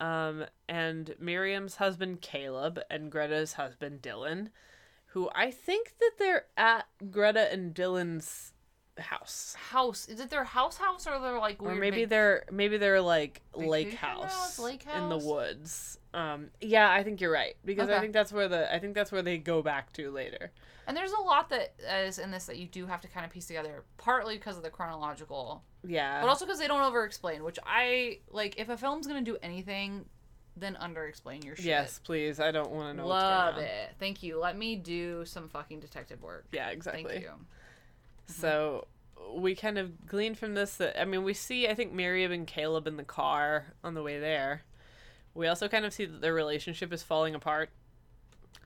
um, 0.00 0.46
and 0.68 1.14
Miriam's 1.18 1.76
husband 1.76 2.20
Caleb 2.22 2.80
and 2.90 3.10
Greta's 3.12 3.52
husband 3.54 4.00
Dylan, 4.02 4.48
who 5.16 5.30
I 5.34 5.50
think 5.50 5.94
that 5.98 6.10
they're 6.18 6.44
at 6.58 6.84
Greta 7.10 7.50
and 7.50 7.74
Dylan's 7.74 8.52
house. 8.98 9.56
House. 9.70 10.06
Is 10.08 10.20
it 10.20 10.28
their 10.28 10.44
house 10.44 10.76
house 10.76 11.06
or 11.06 11.18
their 11.18 11.38
like 11.38 11.62
or 11.62 11.74
maybe 11.74 12.02
vac- 12.02 12.10
they're 12.10 12.44
maybe 12.50 12.76
they're 12.76 13.00
like 13.00 13.40
lake 13.54 13.94
house, 13.94 14.24
house, 14.24 14.58
lake 14.58 14.84
in 14.94 15.08
the 15.08 15.16
woods. 15.16 15.98
Um, 16.12 16.50
yeah, 16.60 16.90
I 16.90 17.02
think 17.02 17.22
you're 17.22 17.32
right 17.32 17.56
because 17.64 17.88
I 17.88 17.98
think 17.98 18.12
that's 18.12 18.30
where 18.30 18.46
the 18.46 18.70
I 18.70 18.78
think 18.78 18.94
that's 18.94 19.10
where 19.10 19.22
they 19.22 19.38
go 19.38 19.62
back 19.62 19.90
to 19.94 20.10
later. 20.10 20.52
And 20.86 20.94
there's 20.94 21.12
a 21.12 21.22
lot 21.22 21.48
that 21.48 21.72
is 22.06 22.18
in 22.18 22.30
this 22.30 22.44
that 22.44 22.58
you 22.58 22.66
do 22.66 22.84
have 22.86 23.00
to 23.00 23.08
kind 23.08 23.24
of 23.24 23.32
piece 23.32 23.46
together, 23.46 23.84
partly 23.96 24.36
because 24.36 24.58
of 24.58 24.64
the 24.64 24.70
chronological, 24.70 25.64
Yeah, 25.82 26.20
but 26.20 26.28
also 26.28 26.44
because 26.44 26.58
they 26.58 26.68
don't 26.68 26.82
over 26.82 27.04
explain. 27.04 27.42
Which 27.42 27.58
I 27.64 28.18
like. 28.30 28.58
If 28.58 28.68
a 28.68 28.76
film's 28.76 29.06
gonna 29.06 29.22
do 29.22 29.38
anything, 29.42 30.04
then 30.56 30.76
under 30.76 31.04
explain 31.06 31.42
your 31.42 31.56
shit. 31.56 31.66
yes, 31.66 32.00
please. 32.02 32.40
I 32.40 32.50
don't 32.50 32.70
want 32.70 32.96
to 32.96 33.02
know. 33.02 33.08
Love 33.08 33.54
what's 33.54 33.56
going 33.56 33.68
on. 33.68 33.74
it. 33.74 33.90
Thank 33.98 34.22
you. 34.22 34.40
Let 34.40 34.56
me 34.56 34.76
do 34.76 35.24
some 35.24 35.48
fucking 35.48 35.80
detective 35.80 36.22
work. 36.22 36.46
Yeah, 36.52 36.70
exactly. 36.70 37.04
Thank 37.04 37.22
you. 37.22 37.30
So 38.26 38.86
we 39.34 39.54
kind 39.54 39.78
of 39.78 40.06
glean 40.06 40.34
from 40.34 40.54
this 40.54 40.76
that 40.76 41.00
I 41.00 41.04
mean 41.04 41.24
we 41.24 41.34
see 41.34 41.68
I 41.68 41.74
think 41.74 41.92
Miriam 41.92 42.32
and 42.32 42.46
Caleb 42.46 42.86
in 42.86 42.96
the 42.96 43.04
car 43.04 43.66
on 43.84 43.94
the 43.94 44.02
way 44.02 44.18
there. 44.18 44.62
We 45.34 45.46
also 45.48 45.68
kind 45.68 45.84
of 45.84 45.92
see 45.92 46.06
that 46.06 46.20
their 46.20 46.34
relationship 46.34 46.92
is 46.92 47.02
falling 47.02 47.34
apart. 47.34 47.70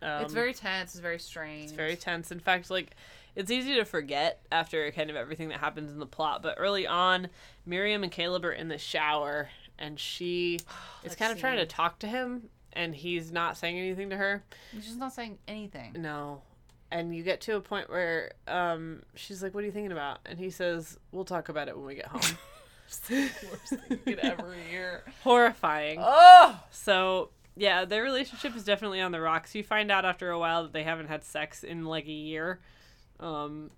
Um, 0.03 0.23
it's 0.23 0.33
very 0.33 0.55
tense. 0.55 0.93
It's 0.93 1.01
very 1.01 1.19
strange. 1.19 1.65
It's 1.65 1.73
very 1.73 1.97
tense. 1.97 2.31
In 2.31 2.39
fact, 2.41 2.71
like 2.71 2.95
it's 3.37 3.51
easy 3.51 3.75
to 3.77 3.85
forget 3.85 4.41
after 4.51 4.91
kind 4.93 5.11
of 5.11 5.17
everything 5.17 5.49
that 5.49 5.59
happens 5.59 5.91
in 5.91 5.99
the 5.99 6.07
plot. 6.07 6.43
But 6.43 6.55
early 6.59 6.87
on, 6.87 7.29
Miriam 7.67 8.03
and 8.03 8.11
Caleb 8.11 8.45
are 8.45 8.53
in 8.53 8.69
the 8.69 8.79
shower, 8.79 9.51
and 9.81 9.99
she 9.99 10.61
is 11.05 11.17
kind 11.17 11.33
of 11.33 11.39
trying 11.41 11.57
to 11.57 11.67
talk 11.67 11.99
to 12.01 12.07
him, 12.07 12.49
and 12.73 12.95
he's 12.95 13.33
not 13.33 13.57
saying 13.57 13.79
anything 13.79 14.11
to 14.11 14.17
her. 14.17 14.45
He's 14.73 14.87
just 14.87 14.99
not 14.99 15.13
saying 15.13 15.39
anything. 15.49 15.97
No. 15.99 16.43
And 16.93 17.15
you 17.15 17.23
get 17.23 17.41
to 17.43 17.55
a 17.57 17.61
point 17.61 17.89
where 17.89 18.33
um, 18.49 19.03
she's 19.15 19.43
like, 19.43 19.55
"What 19.55 19.63
are 19.63 19.67
you 19.67 19.73
thinking 19.73 19.93
about?" 19.93 20.19
And 20.27 20.39
he 20.39 20.51
says, 20.51 20.99
"We'll 21.13 21.25
talk 21.25 21.49
about 21.49 21.69
it 21.69 21.77
when 21.77 21.87
we 21.87 21.95
get 21.95 22.07
home." 22.07 22.37
every 24.21 24.59
year. 24.71 25.05
Horrifying. 25.23 25.99
Oh. 26.03 26.61
So 26.71 27.31
yeah, 27.57 27.85
their 27.85 28.03
relationship 28.03 28.57
is 28.57 28.65
definitely 28.65 29.01
on 29.01 29.13
the 29.13 29.21
rocks. 29.21 29.55
You 29.55 29.63
find 29.63 29.91
out 29.91 30.05
after 30.05 30.31
a 30.31 30.39
while 30.39 30.65
that 30.65 30.73
they 30.73 30.83
haven't 30.83 31.09
had 31.09 31.25
sex 31.25 31.63
in 31.63 31.85
like 31.85 32.07
a 32.07 32.13
year. 32.13 32.61
Um, 33.21 33.71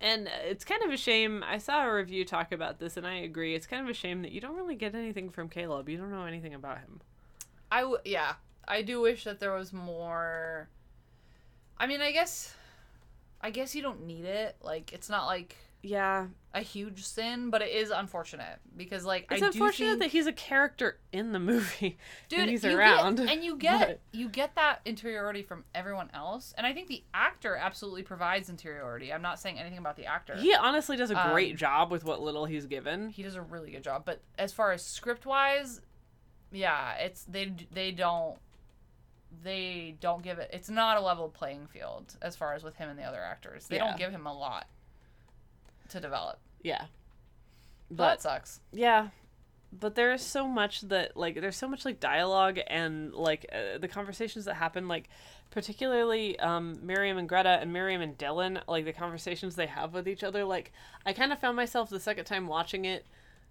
and 0.00 0.28
it's 0.44 0.64
kind 0.64 0.82
of 0.82 0.90
a 0.90 0.96
shame. 0.96 1.44
I 1.46 1.58
saw 1.58 1.86
a 1.86 1.94
review 1.94 2.24
talk 2.24 2.52
about 2.52 2.78
this, 2.78 2.96
and 2.96 3.06
I 3.06 3.14
agree. 3.16 3.54
It's 3.54 3.66
kind 3.66 3.82
of 3.82 3.88
a 3.88 3.94
shame 3.94 4.22
that 4.22 4.32
you 4.32 4.40
don't 4.40 4.56
really 4.56 4.74
get 4.74 4.94
anything 4.94 5.30
from 5.30 5.48
Caleb. 5.48 5.88
You 5.88 5.96
don't 5.96 6.10
know 6.10 6.24
anything 6.24 6.54
about 6.54 6.78
him. 6.78 7.00
I 7.70 7.80
w- 7.80 7.98
yeah, 8.04 8.34
I 8.66 8.82
do 8.82 9.00
wish 9.00 9.24
that 9.24 9.40
there 9.40 9.52
was 9.52 9.72
more. 9.72 10.68
I 11.78 11.86
mean, 11.86 12.00
I 12.00 12.12
guess, 12.12 12.54
I 13.40 13.50
guess 13.50 13.74
you 13.74 13.82
don't 13.82 14.06
need 14.06 14.24
it. 14.24 14.56
Like, 14.62 14.92
it's 14.92 15.08
not 15.08 15.26
like 15.26 15.56
Yeah, 15.86 16.28
a 16.54 16.60
huge 16.60 17.04
sin, 17.04 17.50
but 17.50 17.60
it 17.60 17.68
is 17.70 17.90
unfortunate 17.90 18.58
because 18.74 19.04
like 19.04 19.26
it's 19.30 19.42
I 19.42 19.46
unfortunate 19.48 19.88
think, 19.90 19.98
that 20.00 20.10
he's 20.12 20.26
a 20.26 20.32
character 20.32 20.98
in 21.12 21.32
the 21.32 21.38
movie 21.52 21.98
dude, 22.30 22.38
and 22.40 22.50
he's 22.50 22.64
you 22.64 22.70
get- 22.70 22.78
around. 22.78 23.20
and 23.20 23.44
you 23.44 23.56
get 23.56 23.88
but- 23.88 24.00
you 24.18 24.30
get 24.30 24.54
that 24.54 24.80
interiority 24.86 25.42
from 25.42 25.64
everyone 25.74 26.08
else, 26.14 26.54
and 26.56 26.66
I 26.66 26.72
think 26.72 26.88
the 26.88 27.04
actor 27.12 27.54
absolutely 27.54 28.02
provides 28.02 28.48
interiority. 28.48 29.12
I'm 29.12 29.20
not 29.20 29.38
saying 29.38 29.58
anything 29.58 29.76
about 29.76 29.96
the 29.96 30.06
actor. 30.06 30.36
He 30.36 30.54
honestly 30.54 30.96
does 30.96 31.10
a 31.10 31.28
great 31.32 31.50
Um, 31.52 31.56
job 31.58 31.90
with 31.90 32.02
what 32.02 32.22
little 32.22 32.46
he's 32.46 32.64
given. 32.64 33.10
he 33.10 33.22
does 33.22 33.34
a 33.34 33.42
really 33.42 33.70
good 33.70 33.84
job. 33.84 34.04
But 34.06 34.22
as 34.38 34.54
far 34.54 34.72
as 34.72 34.82
script 34.82 35.26
wise, 35.26 35.82
yeah, 36.50 36.94
it's 36.94 37.24
they 37.24 37.52
they 37.72 37.90
don't 37.92 38.38
they 39.42 39.96
don't 40.00 40.22
give 40.22 40.38
it. 40.38 40.48
It's 40.52 40.70
not 40.70 40.96
a 40.96 41.00
level 41.00 41.28
playing 41.28 41.66
field 41.66 42.16
as 42.22 42.36
far 42.36 42.54
as 42.54 42.62
with 42.62 42.76
him 42.76 42.88
and 42.88 42.98
the 42.98 43.02
other 43.02 43.20
actors. 43.20 43.66
They 43.66 43.76
Yeah. 43.76 43.88
don't 43.88 43.98
give 43.98 44.10
him 44.12 44.26
a 44.26 44.32
lot 44.32 44.66
to 45.90 46.00
develop. 46.00 46.38
Yeah. 46.62 46.86
But 47.90 48.08
that 48.08 48.22
sucks. 48.22 48.60
yeah, 48.72 49.08
but 49.72 49.94
there 49.94 50.12
is 50.12 50.22
so 50.22 50.48
much 50.48 50.80
that 50.82 51.16
like 51.16 51.40
there's 51.40 51.56
so 51.56 51.68
much 51.68 51.84
like 51.84 52.00
dialogue 52.00 52.58
and 52.66 53.12
like 53.12 53.46
uh, 53.52 53.78
the 53.78 53.88
conversations 53.88 54.46
that 54.46 54.54
happen 54.54 54.88
like 54.88 55.08
particularly 55.50 56.38
um 56.40 56.78
Miriam 56.82 57.18
and 57.18 57.28
Greta 57.28 57.58
and 57.60 57.72
Miriam 57.72 58.00
and 58.02 58.16
Dylan 58.18 58.60
like 58.66 58.84
the 58.84 58.92
conversations 58.92 59.54
they 59.56 59.66
have 59.66 59.92
with 59.94 60.08
each 60.08 60.24
other 60.24 60.44
like 60.44 60.72
I 61.06 61.12
kind 61.12 61.32
of 61.32 61.38
found 61.38 61.56
myself 61.56 61.90
the 61.90 62.00
second 62.00 62.24
time 62.24 62.46
watching 62.46 62.84
it 62.84 63.06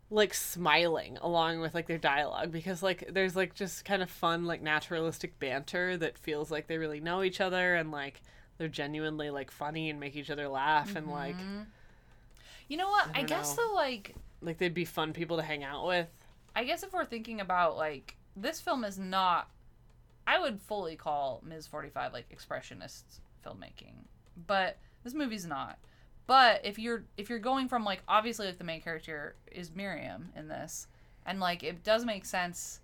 like 0.09 0.34
smiling 0.34 1.17
along 1.21 1.59
with 1.61 1.73
like 1.73 1.88
their 1.88 1.97
dialogue 1.97 2.51
because 2.51 2.84
like 2.84 3.09
there's 3.11 3.36
like 3.36 3.53
just 3.55 3.86
kind 3.86 4.01
of 4.01 4.09
fun 4.09 4.45
like 4.45 4.61
naturalistic 4.61 5.39
banter 5.39 5.95
that 5.97 6.17
feels 6.17 6.51
like 6.51 6.67
they 6.67 6.77
really 6.77 6.99
know 6.99 7.23
each 7.23 7.39
other 7.39 7.75
and 7.75 7.91
like 7.91 8.21
they're 8.57 8.67
genuinely 8.67 9.29
like 9.29 9.49
funny 9.51 9.89
and 9.89 9.99
make 9.99 10.15
each 10.15 10.29
other 10.29 10.47
laugh 10.47 10.95
and 10.95 11.09
like 11.09 11.38
Mhm. 11.38 11.65
You 12.68 12.78
know 12.78 12.89
what? 12.89 13.09
I 13.14 13.20
I, 13.20 13.24
guess 13.24 13.57
know. 13.57 13.68
though, 13.68 13.74
like 13.76 14.16
like 14.41 14.57
they'd 14.57 14.74
be 14.74 14.86
fun 14.86 15.14
people 15.14 15.38
to 15.38 15.43
hang 15.43 15.64
out 15.64 15.86
with. 15.88 16.07
I 16.55 16.64
guess 16.64 16.84
if 16.84 16.93
we're 16.93 17.05
thinking 17.05 17.41
about 17.41 17.78
like 17.78 18.18
this 18.36 18.61
film 18.61 18.84
is 18.84 18.97
not 18.97 19.49
I 20.26 20.39
would 20.39 20.61
fully 20.61 20.95
call 20.95 21.41
Ms. 21.45 21.68
45 21.68 22.14
like 22.14 22.30
expressionist 22.30 23.03
filmmaking. 23.45 24.05
But 24.47 24.78
this 25.03 25.14
movie's 25.14 25.45
not. 25.45 25.78
But 26.26 26.61
if 26.64 26.80
you're 26.80 27.03
if 27.18 27.30
you're 27.30 27.39
going 27.39 27.68
from 27.68 27.84
like 27.84 28.03
obviously 28.07 28.47
like 28.47 28.57
the 28.57 28.64
main 28.64 28.82
character 28.82 29.36
is 29.51 29.76
Miriam 29.76 30.30
in 30.36 30.47
this 30.47 30.88
and 31.26 31.39
like 31.39 31.64
it 31.64 31.84
does 31.84 32.05
make 32.05 32.26
sense 32.26 32.80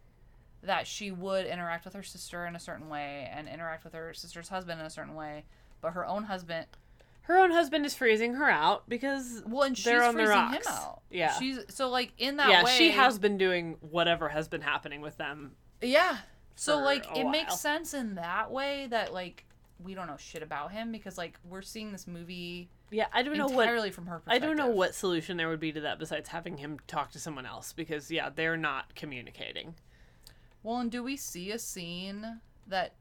that 0.62 0.86
she 0.86 1.10
would 1.12 1.46
interact 1.46 1.86
with 1.86 1.94
her 1.94 2.04
sister 2.04 2.46
in 2.46 2.56
a 2.56 2.60
certain 2.60 2.90
way 2.90 3.30
and 3.34 3.48
interact 3.48 3.86
with 3.86 3.94
her 3.94 4.14
sister's 4.14 4.50
husband 4.50 4.80
in 4.80 4.86
a 4.86 4.90
certain 4.90 5.16
way, 5.16 5.46
but 5.80 5.92
her 5.92 6.06
own 6.06 6.24
husband 6.24 6.66
Her 7.30 7.38
own 7.38 7.52
husband 7.52 7.86
is 7.86 7.94
freezing 7.94 8.34
her 8.34 8.50
out 8.50 8.90
because 8.90 9.44
well, 9.46 9.62
and 9.62 9.78
she's 9.78 9.86
they're 9.86 10.04
on 10.04 10.16
the 10.16 10.24
freezing 10.24 10.36
rocks. 10.36 10.68
him 10.68 10.74
out. 10.74 11.02
Yeah. 11.12 11.34
she's 11.38 11.60
so 11.70 11.88
like 11.88 12.12
in 12.18 12.38
that 12.38 12.48
way. 12.48 12.54
yeah, 12.54 12.64
way. 12.64 12.76
she 12.76 12.90
has 12.90 13.20
been 13.20 13.38
doing 13.38 13.78
whatever 13.82 14.30
has 14.30 14.48
been 14.48 14.62
happening 14.62 15.00
with 15.00 15.18
them. 15.18 15.52
Yeah. 15.80 16.18
So 16.56 16.80
like 16.80 17.06
it 17.16 17.26
while. 17.26 17.30
makes 17.30 17.60
sense 17.60 17.94
in 17.94 18.16
that 18.16 18.50
way 18.50 18.88
that 18.90 19.14
like 19.14 19.46
we 19.80 19.94
don't 19.94 20.08
know 20.08 20.18
shit 20.18 20.42
about 20.42 20.72
him 20.72 20.92
because 20.92 21.20
like 21.20 21.40
we're 21.48 21.62
seeing 21.62 21.92
this 21.92 22.08
movie 22.08 22.68
Yeah, 22.90 23.06
I 23.14 23.22
don't 23.22 23.38
know 23.38 23.46
what 23.46 23.62
entirely 23.62 23.92
from 23.92 24.08
her 24.08 24.24
I 24.26 24.40
don't 24.40 24.58
know 24.58 24.68
what 24.68 24.96
solution 24.96 25.38
there 25.38 25.50
would 25.50 25.60
be 25.60 25.72
to 25.72 25.82
that 25.82 26.00
besides 26.00 26.30
having 26.30 26.58
him 26.58 26.80
talk 26.88 27.12
to 27.12 27.20
someone 27.20 27.46
else 27.46 27.74
because 27.74 28.10
yeah, 28.10 28.32
they're 28.34 28.58
not 28.58 28.96
communicating. 28.96 29.76
Well, 30.64 30.78
and 30.78 30.90
do 30.92 31.04
we 31.04 31.16
see 31.16 31.52
a 31.52 31.60
scene 31.60 32.42
that 32.68 32.96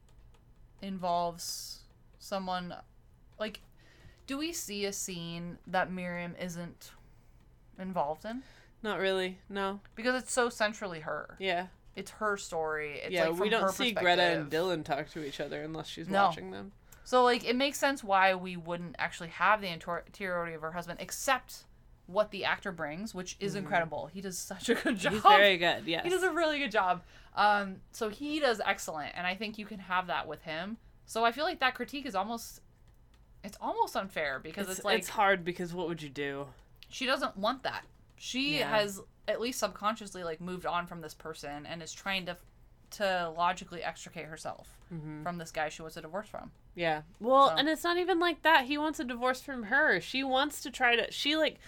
involves 0.83 1.81
someone 2.18 2.74
like 3.39 3.61
do 4.29 4.39
we 4.39 4.53
see 4.53 4.85
a 4.85 4.93
scene 4.93 5.59
that 5.66 5.91
Miriam 5.91 6.37
isn't 6.39 6.93
involved 7.81 8.24
in? 8.24 8.43
Not 8.83 9.01
really. 9.01 9.39
No. 9.49 9.81
Because 9.97 10.22
it's 10.22 10.33
so 10.33 10.49
centrally 10.49 11.01
her. 11.01 11.35
Yeah. 11.41 11.66
It's 11.97 12.12
her 12.12 12.37
story. 12.37 13.01
It's 13.03 13.11
yeah, 13.12 13.22
like 13.24 13.31
from 13.33 13.41
we 13.41 13.49
don't 13.49 13.72
see 13.72 13.91
Greta 13.91 14.22
and. 14.22 14.51
Dylan 14.51 14.85
talk 14.85 15.11
to 15.11 15.24
each 15.26 15.41
other 15.41 15.62
unless 15.62 15.89
she's 15.89 16.09
No. 16.09 16.26
watching 16.26 16.53
them. 16.53 16.70
So 17.05 17.24
like 17.24 17.45
it 17.45 17.57
makes 17.57 17.79
sense 17.79 18.05
why 18.05 18.35
we 18.35 18.57
wouldn't 18.57 18.95
actually 18.99 19.31
have 19.31 19.61
the 19.61 19.68
interiority 19.68 20.55
of 20.55 20.61
her 20.62 20.72
husband, 20.72 21.01
except 21.01 21.64
what 22.07 22.31
the 22.31 22.45
actor 22.45 22.70
brings, 22.70 23.14
which 23.14 23.37
is 23.41 23.55
Mhm. 23.55 23.59
incredible. 23.59 24.07
He 24.07 24.20
does 24.20 24.39
such 24.39 24.68
a 24.68 24.74
good 24.74 24.99
job. 24.99 25.14
He's 25.14 25.22
very 25.22 25.57
good, 25.59 25.83
yes. 25.87 26.05
he 26.05 26.11
does 26.11 26.22
a 26.22 26.31
really 26.31 26.59
good 26.59 26.70
job. 26.70 27.03
Um, 27.35 27.81
so 27.93 28.09
he 28.11 28.41
does 28.41 28.61
excellent, 28.64 29.12
and 29.16 29.26
I 29.26 29.35
think 29.35 29.59
you 29.59 29.66
can 29.66 29.79
have 29.81 30.07
that 30.07 30.26
with 30.29 30.43
him. 30.43 30.76
So 31.07 31.24
I 31.24 31.33
feel 31.33 31.45
like 31.45 31.61
that 31.61 31.74
critique 31.74 32.07
is 32.07 32.14
almost, 32.14 32.61
it's 33.49 33.59
almost 33.61 33.96
unfair 33.96 34.38
because 34.38 34.68
it's, 34.68 34.84
like 34.84 34.99
it's 34.99 35.09
hard 35.09 35.44
because 35.44 35.72
what 35.74 35.88
would 35.88 36.03
you 36.03 36.09
do? 36.11 36.46
she 36.90 37.05
doesn't 37.07 37.36
want 37.36 37.62
that. 37.64 37.84
She 38.16 38.59
Yeah. 38.61 38.70
has 38.70 39.01
at 39.26 39.40
least 39.40 39.59
subconsciously 39.59 40.22
like 40.24 40.40
moved 40.40 40.64
on 40.66 40.86
from 40.86 41.01
this 41.03 41.12
person 41.14 41.66
and 41.66 41.82
is 41.82 41.92
trying 41.92 42.26
to 42.26 42.36
to 42.90 43.28
logically 43.36 43.82
extricate 43.82 44.24
herself 44.24 44.78
Mhm. 44.90 45.22
from 45.22 45.36
this 45.36 45.51
guy 45.51 45.68
she 45.68 45.82
wants 45.82 45.99
a 45.99 46.01
divorce 46.01 46.26
from. 46.28 46.51
Yeah. 46.74 47.03
Well, 47.20 47.49
So- 47.51 47.57
and 47.57 47.68
it's 47.68 47.84
not 47.84 47.99
even 47.99 48.18
like 48.18 48.40
that. 48.42 48.64
He 48.64 48.78
wants 48.78 48.99
a 48.99 49.05
divorce 49.05 49.42
from 49.42 49.64
her. 49.64 50.01
She 50.01 50.24
wants 50.24 50.62
to 50.62 50.70
try 50.70 50.96
to 50.96 51.11
she 51.12 51.36
like 51.36 51.59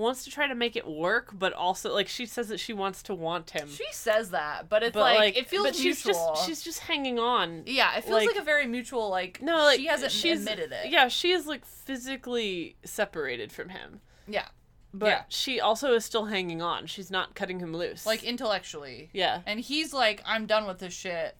wants 0.00 0.24
to 0.24 0.30
try 0.30 0.48
to 0.48 0.54
make 0.54 0.74
it 0.74 0.86
work, 0.88 1.30
but 1.38 1.52
also 1.52 1.92
like 1.92 2.08
she 2.08 2.26
says 2.26 2.48
that 2.48 2.58
she 2.58 2.72
wants 2.72 3.02
to 3.04 3.14
want 3.14 3.50
him. 3.50 3.68
She 3.68 3.86
says 3.92 4.30
that, 4.30 4.68
but 4.68 4.82
it's 4.82 4.94
but 4.94 5.14
like, 5.14 5.36
it 5.36 5.48
feels 5.48 5.66
but 5.66 5.74
she's 5.76 6.04
mutual. 6.04 6.32
just 6.34 6.46
she's 6.46 6.62
just 6.62 6.80
hanging 6.80 7.18
on. 7.18 7.62
yeah, 7.66 7.96
it 7.96 8.04
feels 8.04 8.24
like, 8.26 8.36
a 8.36 8.42
very 8.42 8.66
mutual 8.66 9.08
like 9.10 9.40
no, 9.40 9.56
like 9.58 9.78
she 9.78 9.86
hasn't 9.86 10.10
she's, 10.12 10.40
admitted 10.40 10.72
it. 10.72 10.90
Yeah, 10.90 11.08
she 11.08 11.30
is 11.32 11.46
like 11.46 11.64
physically 11.64 12.76
separated 12.84 13.52
from 13.52 13.68
him, 13.68 14.00
Yeah. 14.26 14.46
but 14.92 15.06
Yeah. 15.06 15.22
she 15.28 15.60
also 15.60 15.92
is 15.94 16.04
still 16.04 16.24
hanging 16.26 16.60
on. 16.62 16.86
She's 16.86 17.10
not 17.10 17.34
cutting 17.34 17.60
him 17.60 17.72
loose. 17.76 18.06
Like 18.06 18.24
intellectually. 18.24 19.10
yeah, 19.12 19.42
And 19.46 19.60
he's 19.60 19.92
like, 19.92 20.22
I'm 20.24 20.46
done 20.46 20.66
with 20.66 20.78
this 20.78 20.94
shit. 20.94 21.36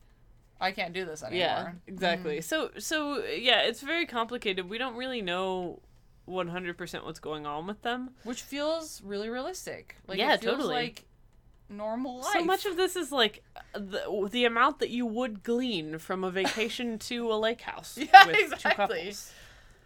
I 0.59 0.71
can't 0.71 0.93
do 0.93 1.05
this 1.05 1.23
anymore. 1.23 1.39
yeah, 1.39 1.71
exactly. 1.87 2.37
Mm. 2.37 2.43
So 2.43 2.69
so 2.77 3.23
yeah, 3.25 3.61
it's 3.61 3.81
very 3.81 4.05
complicated. 4.05 4.69
We 4.69 4.77
don't 4.77 4.95
really 4.95 5.21
know. 5.23 5.79
100% 6.31 7.03
what's 7.05 7.19
going 7.19 7.45
on 7.45 7.67
with 7.67 7.81
them. 7.81 8.11
Which 8.23 8.41
feels 8.41 9.01
really 9.03 9.29
realistic. 9.29 9.95
Like 10.07 10.17
Yeah, 10.19 10.33
it 10.33 10.41
feels 10.41 10.55
totally. 10.57 10.73
like 10.75 11.05
normal 11.69 12.17
life. 12.19 12.33
So 12.33 12.43
much 12.43 12.65
of 12.65 12.75
this 12.77 12.95
is 12.95 13.11
like 13.11 13.43
the, 13.73 14.27
the 14.31 14.45
amount 14.45 14.79
that 14.79 14.89
you 14.89 15.05
would 15.05 15.43
glean 15.43 15.97
from 15.99 16.23
a 16.23 16.31
vacation 16.31 16.97
to 17.09 17.31
a 17.31 17.35
lake 17.35 17.61
house. 17.61 17.97
Yeah, 17.97 18.25
with 18.27 18.35
two 18.37 18.43
exactly. 18.45 19.13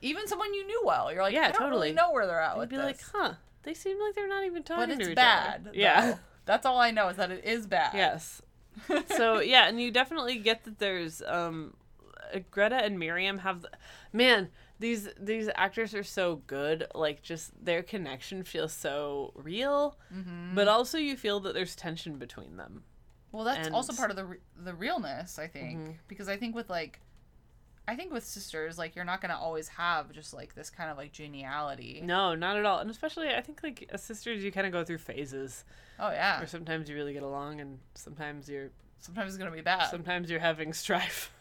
Even 0.02 0.28
someone 0.28 0.54
you 0.54 0.66
knew 0.68 0.82
well, 0.86 1.12
you're 1.12 1.22
like, 1.24 1.34
Yeah, 1.34 1.41
I 1.48 1.52
don't 1.52 1.62
totally. 1.62 1.72
really 1.88 1.93
know 1.93 2.12
where 2.12 2.28
they're 2.28 2.41
at 2.41 2.58
You'd 2.58 2.70
be 2.70 2.76
this. 2.78 2.86
like, 2.86 3.00
huh, 3.14 3.34
they 3.64 3.74
seem 3.74 4.00
like 4.00 4.14
they're 4.16 4.28
not 4.28 4.46
even 4.46 4.64
talking 4.64 4.89
but 4.89 4.96
to 4.96 5.02
it's 5.02 5.10
each 5.10 5.16
bad. 5.16 5.62
other. 5.68 5.72
Yeah. 5.74 6.16
That's 6.46 6.66
all 6.66 6.80
I 6.80 6.91
know 6.91 7.10
is 7.10 7.18
that 7.18 7.32
it 7.32 7.43
is 7.43 7.66
bad. 7.66 7.93
Yes. 7.96 8.41
so 9.16 9.39
yeah, 9.39 9.68
and 9.68 9.82
you 9.82 9.89
definitely 9.89 10.38
get 10.38 10.64
that 10.66 10.80
there's 10.80 11.22
um 11.24 11.74
Greta 12.52 12.76
and 12.84 13.00
Miriam 13.00 13.39
have 13.39 13.62
the, 13.62 13.70
man, 14.12 14.50
these 14.80 15.07
these 15.19 15.49
actors 15.55 15.93
are 15.95 16.03
so 16.03 16.38
good. 16.47 16.88
Like 16.93 17.21
just 17.21 17.51
their 17.63 17.82
connection 17.84 18.43
feels 18.43 18.73
so 18.73 19.32
real, 19.36 19.97
Mhm. 20.13 20.53
but 20.55 20.67
also 20.67 20.97
you 20.97 21.15
feel 21.17 21.39
that 21.41 21.53
there's 21.53 21.76
tension 21.76 22.17
between 22.17 22.57
them. 22.57 22.84
Well, 23.32 23.43
that's 23.43 23.69
also 23.69 23.93
part 23.93 24.11
of 24.11 24.15
the 24.17 24.26
re- 24.26 24.39
the 24.55 24.73
realness, 24.73 25.38
I 25.39 25.47
think, 25.47 25.80
Mhm. 25.80 25.95
because 26.07 26.30
I 26.30 26.38
think 26.38 26.55
with 26.55 26.69
like, 26.69 27.01
I 27.88 27.95
think 27.95 28.11
with 28.13 28.23
sisters, 28.23 28.78
like 28.78 28.95
you're 28.95 29.05
not 29.05 29.21
gonna 29.21 29.38
always 29.38 29.67
have 29.69 30.11
just 30.11 30.34
like 30.34 30.55
this 30.55 30.69
kind 30.69 30.89
of 30.89 30.97
like 30.97 31.11
geniality. 31.11 32.01
No, 32.03 32.34
not 32.36 32.57
at 32.57 32.65
all. 32.65 32.80
And 32.80 32.89
especially 32.89 33.34
I 33.34 33.41
think 33.41 33.61
like 33.63 33.88
as 33.91 34.03
sisters 34.03 34.43
you 34.43 34.51
kind 34.51 34.65
of 34.67 34.73
go 34.73 34.84
through 34.84 34.99
phases. 34.99 35.65
Oh 35.99 36.11
yeah. 36.11 36.41
or 36.41 36.45
sometimes 36.47 36.89
you 36.89 36.95
really 36.95 37.13
get 37.13 37.23
along 37.23 37.61
and 37.61 37.80
sometimes 37.93 38.49
you're 38.49 38.71
Sometimes 38.99 39.30
it's 39.34 39.38
gonna 39.38 39.51
be 39.51 39.61
bad. 39.61 39.89
sometimes 39.89 40.30
you're 40.32 40.39
having 40.39 40.73
strife. 40.86 41.32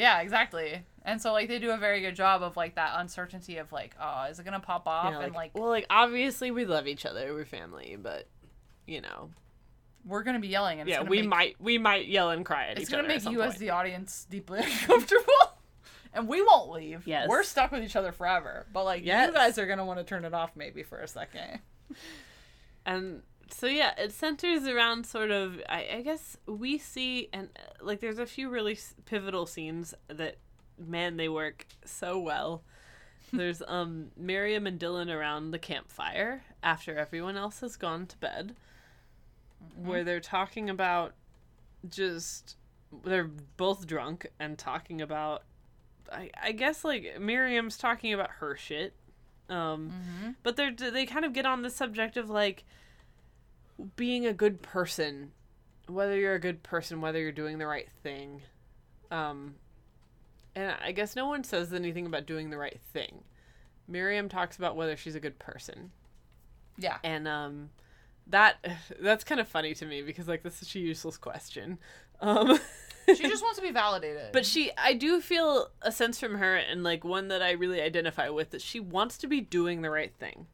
Yeah, 0.00 0.20
exactly. 0.20 0.82
And 1.04 1.20
so 1.20 1.32
like 1.32 1.48
they 1.48 1.58
do 1.58 1.70
a 1.70 1.76
very 1.76 2.00
good 2.00 2.16
job 2.16 2.42
of 2.42 2.56
like 2.56 2.76
that 2.76 2.92
uncertainty 2.96 3.58
of 3.58 3.70
like, 3.72 3.94
oh, 4.00 4.24
is 4.30 4.38
it 4.38 4.44
gonna 4.44 4.60
pop 4.60 4.86
off? 4.88 5.12
Yeah, 5.12 5.20
and 5.20 5.34
like 5.34 5.52
well, 5.54 5.68
like 5.68 5.86
obviously 5.90 6.50
we 6.50 6.64
love 6.64 6.86
each 6.86 7.04
other, 7.04 7.34
we're 7.34 7.44
family, 7.44 7.96
but 8.00 8.26
you 8.86 9.00
know, 9.02 9.30
we're 10.06 10.22
gonna 10.22 10.40
be 10.40 10.48
yelling 10.48 10.80
and 10.80 10.88
yeah, 10.88 11.02
we 11.02 11.18
make, 11.20 11.28
might 11.28 11.56
we 11.60 11.76
might 11.78 12.06
yell 12.08 12.30
and 12.30 12.44
cry 12.46 12.68
at 12.68 12.78
it's 12.78 12.82
each 12.88 12.90
gonna 12.90 13.06
make 13.06 13.16
at 13.18 13.22
some 13.22 13.32
you 13.34 13.42
as 13.42 13.56
the 13.58 13.70
audience 13.70 14.26
deeply 14.30 14.60
uncomfortable. 14.64 15.24
and 16.14 16.26
we 16.28 16.40
won't 16.42 16.70
leave. 16.70 17.06
Yes. 17.06 17.28
We're 17.28 17.42
stuck 17.42 17.70
with 17.72 17.82
each 17.84 17.96
other 17.96 18.12
forever. 18.12 18.66
But 18.72 18.84
like 18.84 19.04
Yes. 19.04 19.28
you 19.28 19.34
guys 19.34 19.58
are 19.58 19.66
gonna 19.66 19.84
want 19.84 19.98
to 19.98 20.04
turn 20.04 20.24
it 20.24 20.32
off 20.32 20.52
maybe 20.56 20.82
for 20.82 20.98
a 20.98 21.06
second. 21.08 21.60
and 22.86 23.22
so 23.52 23.66
yeah, 23.66 23.92
it 23.98 24.12
centers 24.12 24.66
around 24.66 25.06
sort 25.06 25.30
of 25.30 25.60
I, 25.68 25.86
I 25.96 26.02
guess 26.02 26.36
we 26.46 26.78
see 26.78 27.28
and 27.32 27.48
uh, 27.56 27.84
like 27.84 28.00
there's 28.00 28.18
a 28.18 28.26
few 28.26 28.48
really 28.48 28.72
s- 28.72 28.94
pivotal 29.06 29.46
scenes 29.46 29.94
that 30.08 30.36
man 30.78 31.16
they 31.16 31.28
work 31.28 31.66
so 31.84 32.18
well. 32.18 32.62
There's 33.32 33.62
um 33.68 34.10
Miriam 34.16 34.66
and 34.66 34.78
Dylan 34.80 35.08
around 35.14 35.52
the 35.52 35.58
campfire 35.58 36.42
after 36.62 36.96
everyone 36.96 37.36
else 37.36 37.60
has 37.60 37.76
gone 37.76 38.06
to 38.06 38.16
bed, 38.18 38.56
where 39.76 40.02
they're 40.04 40.20
talking 40.20 40.68
about 40.68 41.14
just 41.88 42.56
they're 43.04 43.30
both 43.56 43.86
drunk 43.86 44.26
and 44.40 44.58
talking 44.58 45.00
about 45.00 45.44
I, 46.12 46.30
I 46.42 46.52
guess 46.52 46.84
like 46.84 47.20
Miriam's 47.20 47.76
talking 47.78 48.12
about 48.12 48.30
her 48.40 48.56
shit. 48.56 48.94
Um 49.48 49.92
but 50.42 50.56
they're 50.56 50.72
they 50.72 51.06
kind 51.06 51.24
of 51.24 51.32
get 51.32 51.46
on 51.46 51.62
the 51.62 51.70
subject 51.70 52.16
of 52.16 52.28
like 52.30 52.64
being 53.96 54.26
a 54.26 54.32
good 54.32 54.62
person, 54.62 55.32
whether 55.86 56.16
you're 56.16 56.34
a 56.34 56.40
good 56.40 56.62
person, 56.62 57.00
whether 57.00 57.20
you're 57.20 57.32
doing 57.32 57.58
the 57.58 57.66
right 57.66 57.88
thing. 58.02 58.42
Um 59.10 59.56
and 60.54 60.74
I 60.82 60.92
guess 60.92 61.14
no 61.14 61.26
one 61.26 61.44
says 61.44 61.72
anything 61.72 62.06
about 62.06 62.26
doing 62.26 62.50
the 62.50 62.58
right 62.58 62.80
thing. 62.92 63.22
Miriam 63.86 64.28
talks 64.28 64.56
about 64.56 64.76
whether 64.76 64.96
she's 64.96 65.14
a 65.14 65.20
good 65.20 65.38
person. 65.38 65.90
Yeah. 66.78 66.98
And 67.04 67.26
um 67.28 67.70
that 68.26 68.56
that's 69.00 69.24
kind 69.24 69.40
of 69.40 69.48
funny 69.48 69.74
to 69.74 69.86
me 69.86 70.02
because 70.02 70.28
like 70.28 70.42
this 70.42 70.62
is 70.62 70.74
a 70.74 70.78
useless 70.78 71.16
question. 71.16 71.78
Um 72.20 72.58
she 73.16 73.28
just 73.28 73.42
wants 73.42 73.58
to 73.58 73.64
be 73.64 73.70
validated. 73.70 74.32
But 74.32 74.46
she, 74.46 74.70
I 74.76 74.94
do 74.94 75.20
feel 75.20 75.68
a 75.82 75.92
sense 75.92 76.18
from 76.18 76.36
her, 76.36 76.56
and 76.56 76.82
like 76.82 77.04
one 77.04 77.28
that 77.28 77.42
I 77.42 77.52
really 77.52 77.80
identify 77.80 78.28
with, 78.28 78.50
that 78.50 78.62
she 78.62 78.80
wants 78.80 79.18
to 79.18 79.26
be 79.26 79.40
doing 79.40 79.82
the 79.82 79.90
right 79.90 80.14
thing. 80.14 80.46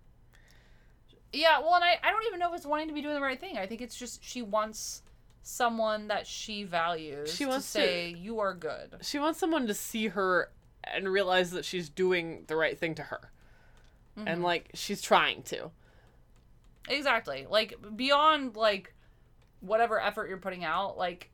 Yeah, 1.32 1.58
well, 1.60 1.74
and 1.74 1.84
I, 1.84 1.98
I 2.02 2.10
don't 2.10 2.24
even 2.26 2.38
know 2.40 2.48
if 2.50 2.56
it's 2.56 2.66
wanting 2.66 2.88
to 2.88 2.94
be 2.94 3.02
doing 3.02 3.14
the 3.14 3.20
right 3.20 3.38
thing. 3.38 3.58
I 3.58 3.66
think 3.66 3.80
it's 3.80 3.96
just 3.96 4.24
she 4.24 4.42
wants 4.42 5.02
someone 5.42 6.08
that 6.08 6.26
she 6.26 6.64
values 6.64 7.32
She 7.34 7.46
wants 7.46 7.72
to 7.72 7.78
to- 7.80 7.84
say, 7.86 8.08
you 8.10 8.40
are 8.40 8.54
good. 8.54 8.96
She 9.02 9.18
wants 9.18 9.38
someone 9.38 9.66
to 9.66 9.74
see 9.74 10.08
her 10.08 10.50
and 10.84 11.08
realize 11.08 11.50
that 11.50 11.64
she's 11.64 11.88
doing 11.88 12.44
the 12.46 12.56
right 12.56 12.78
thing 12.78 12.94
to 12.96 13.02
her, 13.02 13.30
and 14.16 14.40
Mhm. 14.40 14.44
like 14.44 14.70
she's 14.74 15.02
trying 15.02 15.42
to. 15.44 15.70
Exactly. 16.88 17.46
Like, 17.50 17.74
beyond, 17.96 18.56
like, 18.56 18.94
whatever 19.60 20.00
effort 20.00 20.28
you're 20.28 20.38
putting 20.38 20.64
out, 20.64 20.96
like, 20.96 21.30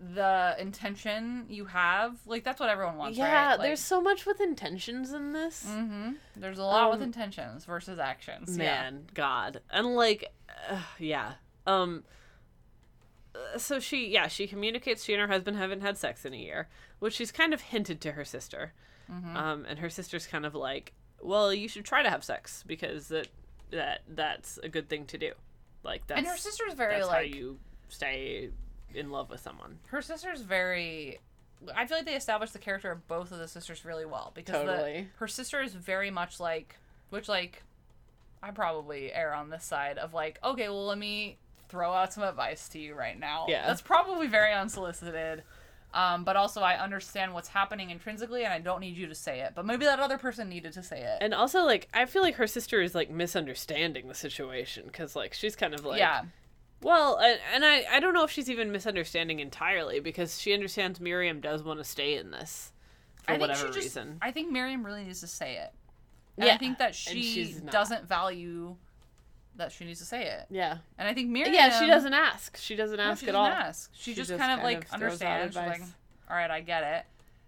the 0.00 0.56
intention 0.58 1.46
you 1.48 1.66
have, 1.66 2.16
like, 2.26 2.44
that's 2.44 2.60
what 2.60 2.68
everyone 2.68 2.96
wants, 2.96 3.16
yeah, 3.16 3.32
right? 3.50 3.58
Like, 3.58 3.68
there's 3.68 3.80
so 3.80 4.00
much 4.00 4.26
with 4.26 4.40
intentions 4.40 5.12
in 5.12 5.32
this. 5.32 5.64
hmm 5.66 6.12
There's 6.36 6.58
a 6.58 6.64
lot 6.64 6.90
with 6.90 6.98
Um, 7.00 7.04
intentions 7.04 7.64
versus 7.64 7.98
actions. 7.98 8.56
Man, 8.58 9.06
God, 9.14 9.60
and 9.70 9.94
like, 9.94 10.32
uh, 10.68 10.82
yeah. 10.98 11.34
Um. 11.66 12.04
uh, 13.34 13.58
So 13.58 13.80
she, 13.80 14.08
yeah, 14.08 14.26
she 14.28 14.46
communicates 14.46 15.04
she 15.04 15.12
and 15.14 15.20
her 15.22 15.28
husband 15.28 15.56
haven't 15.56 15.80
had 15.80 15.96
sex 15.96 16.24
in 16.24 16.34
a 16.34 16.38
year, 16.38 16.68
which 16.98 17.14
she's 17.14 17.32
kind 17.32 17.54
of 17.54 17.60
hinted 17.62 18.00
to 18.02 18.12
her 18.12 18.24
sister. 18.24 18.72
Mhm. 19.10 19.34
Um, 19.36 19.64
and 19.68 19.78
her 19.78 19.90
sister's 19.90 20.26
kind 20.26 20.44
of 20.46 20.54
like, 20.54 20.92
well, 21.20 21.52
you 21.54 21.68
should 21.68 21.84
try 21.84 22.02
to 22.02 22.10
have 22.10 22.24
sex 22.24 22.64
because 22.66 23.08
that 23.08 23.28
that 23.70 24.02
that's 24.08 24.58
a 24.62 24.68
good 24.68 24.88
thing 24.88 25.06
to 25.06 25.18
do. 25.18 25.32
Like 25.82 26.06
that's 26.06 26.18
And 26.18 26.26
her 26.26 26.36
sister's 26.36 26.74
very, 26.74 26.94
that's 26.96 27.06
like- 27.08 27.14
how 27.16 27.20
you 27.38 27.58
stay 27.88 28.50
in 28.94 29.10
love 29.10 29.30
with 29.30 29.40
someone. 29.40 29.78
her 29.86 30.02
sister's 30.02 30.40
very 30.42 31.20
I 31.74 31.86
feel 31.86 31.96
like 31.96 32.06
they 32.06 32.14
established 32.16 32.52
the 32.52 32.58
character 32.58 32.90
of 32.90 33.06
both 33.08 33.32
of 33.32 33.38
the 33.38 33.48
sisters 33.48 33.84
really 33.84 34.04
well 34.04 34.32
because 34.34 34.54
the- 34.66 34.72
Totally. 34.72 35.08
her 35.16 35.28
sister 35.28 35.62
is 35.62 35.72
very 35.74 36.10
much 36.10 36.38
like 36.40 36.76
which 37.10 37.28
like 37.28 37.62
I 38.42 38.50
probably 38.50 39.12
err 39.12 39.32
on 39.34 39.48
this 39.50 39.64
side 39.64 39.96
of 39.98 40.12
like 40.12 40.38
okay 40.44 40.68
well 40.68 40.86
let 40.86 40.98
me 40.98 41.38
throw 41.70 41.92
out 41.92 42.12
some 42.12 42.22
advice 42.22 42.68
to 42.70 42.78
you 42.78 42.94
right 42.94 43.18
now 43.18 43.46
Yeah. 43.48 43.66
that's 43.66 43.80
probably 43.82 44.26
very 44.26 44.52
unsolicited 44.52 45.42
um, 45.94 46.24
but 46.24 46.34
also 46.36 46.60
I 46.60 46.74
understand 46.78 47.32
what's 47.34 47.48
happening 47.48 47.90
intrinsically 47.90 48.44
and 48.44 48.52
I 48.52 48.58
don't 48.58 48.80
need 48.80 48.96
you 48.96 49.06
to 49.06 49.14
say 49.14 49.40
it 49.40 49.52
but 49.54 49.64
maybe 49.64 49.84
that 49.86 50.00
other 50.00 50.18
person 50.18 50.48
needed 50.48 50.72
to 50.74 50.82
say 50.82 51.00
it 51.00 51.18
And 51.22 51.32
also, 51.32 51.62
like, 51.64 51.88
I 51.94 52.04
feel 52.06 52.20
like 52.22 52.34
her 52.34 52.48
sister 52.48 52.82
is 52.82 52.94
like 52.96 53.10
misunderstanding 53.10 54.08
the 54.08 54.14
situation 54.14 54.84
because, 54.86 55.14
like, 55.14 55.32
she's 55.34 55.54
kind 55.56 55.72
of 55.72 55.84
like, 55.84 56.00
Yeah. 56.00 56.22
Well, 56.84 57.16
and, 57.16 57.40
and 57.54 57.64
I 57.64 57.84
I 57.90 58.00
don't 58.00 58.12
know 58.14 58.24
if 58.24 58.30
she's 58.30 58.50
even 58.50 58.70
misunderstanding 58.70 59.40
entirely 59.40 60.00
because 60.00 60.40
she 60.40 60.52
understands 60.52 61.00
Miriam 61.00 61.40
does 61.40 61.62
want 61.62 61.80
to 61.80 61.84
stay 61.84 62.16
in 62.16 62.30
this 62.30 62.72
for 63.22 63.30
I 63.30 63.34
think 63.34 63.40
whatever 63.40 63.60
she 63.60 63.66
just, 63.66 63.78
reason. 63.78 64.18
I 64.20 64.30
think 64.30 64.52
Miriam 64.52 64.84
really 64.84 65.02
needs 65.04 65.20
to 65.20 65.26
say 65.26 65.56
it 65.56 65.72
and 66.36 66.46
Yeah, 66.46 66.54
I 66.54 66.58
think 66.58 66.78
that 66.78 66.94
she 66.94 67.56
doesn't 67.70 68.06
value 68.06 68.76
that 69.56 69.72
she 69.72 69.84
needs 69.84 70.00
to 70.00 70.04
say 70.04 70.26
it 70.26 70.46
Yeah. 70.50 70.78
and 70.98 71.08
I 71.08 71.14
think 71.14 71.30
Miriam 71.30 71.54
Yeah, 71.54 71.80
she 71.80 71.86
doesn't 71.86 72.12
ask. 72.12 72.56
She 72.58 72.76
doesn't 72.76 73.00
ask 73.00 73.22
No, 73.22 73.26
she 73.26 73.30
at 73.30 73.32
doesn't 73.32 73.52
all. 73.52 73.66
ask. 73.66 73.90
She, 73.94 74.12
just, 74.14 74.36
kind 74.36 74.52
of 74.52 74.62
like 74.62 74.92
understands. 74.92 75.54
She's 75.54 75.56
like, 75.56 75.80
all 76.28 76.36
right, 76.36 76.50
I 76.50 76.60
get 76.60 76.82
it. 76.82 77.04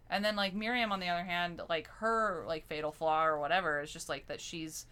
And 0.09 0.25
then 0.25 0.37
like 0.37 0.55
Miriam, 0.55 0.93
on 0.93 1.01
the 1.01 1.09
other 1.09 1.25
hand, 1.25 1.61
like 1.69 1.89
her 1.99 2.45
like 2.47 2.67
fatal 2.69 2.93
flaw 2.93 3.27
or 3.27 3.39
whatever 3.41 3.83
is 3.83 3.93
just 3.93 4.09
like 4.09 4.29
that 4.29 4.41
she's. 4.41 4.87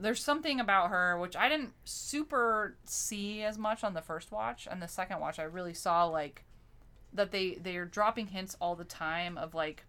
There's 0.00 0.22
something 0.22 0.58
about 0.60 0.90
her 0.90 1.18
which 1.18 1.36
I 1.36 1.48
didn't 1.48 1.72
super 1.84 2.76
see 2.84 3.42
as 3.42 3.58
much 3.58 3.84
on 3.84 3.94
the 3.94 4.02
first 4.02 4.32
watch, 4.32 4.66
and 4.70 4.80
the 4.82 4.88
second 4.88 5.20
watch 5.20 5.38
I 5.38 5.42
really 5.44 5.74
saw 5.74 6.04
like 6.04 6.44
that 7.12 7.32
they 7.32 7.54
they 7.54 7.76
are 7.76 7.84
dropping 7.84 8.28
hints 8.28 8.56
all 8.60 8.74
the 8.76 8.84
time 8.84 9.36
of 9.38 9.54
like. 9.54 9.84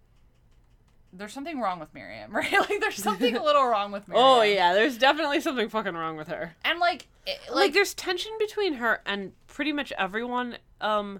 There's 1.13 1.33
something 1.33 1.59
wrong 1.59 1.79
with 1.79 1.93
Miriam, 1.93 2.31
right? 2.35 2.51
Like 2.51 2.79
there's 2.79 2.95
something 2.95 3.35
a 3.35 3.43
little 3.43 3.65
wrong 3.67 3.91
with 3.91 4.07
Miriam. 4.07 4.25
Oh 4.25 4.41
yeah, 4.43 4.73
there's 4.73 4.97
definitely 4.97 5.41
something 5.41 5.67
fucking 5.69 5.93
wrong 5.93 6.15
with 6.15 6.29
her. 6.29 6.55
And 6.63 6.79
like, 6.79 7.07
it, 7.27 7.37
like, 7.49 7.55
like 7.55 7.73
there's 7.73 7.93
tension 7.93 8.31
between 8.39 8.75
her 8.75 9.01
and 9.05 9.33
pretty 9.47 9.73
much 9.73 9.91
everyone. 9.97 10.57
Um, 10.79 11.19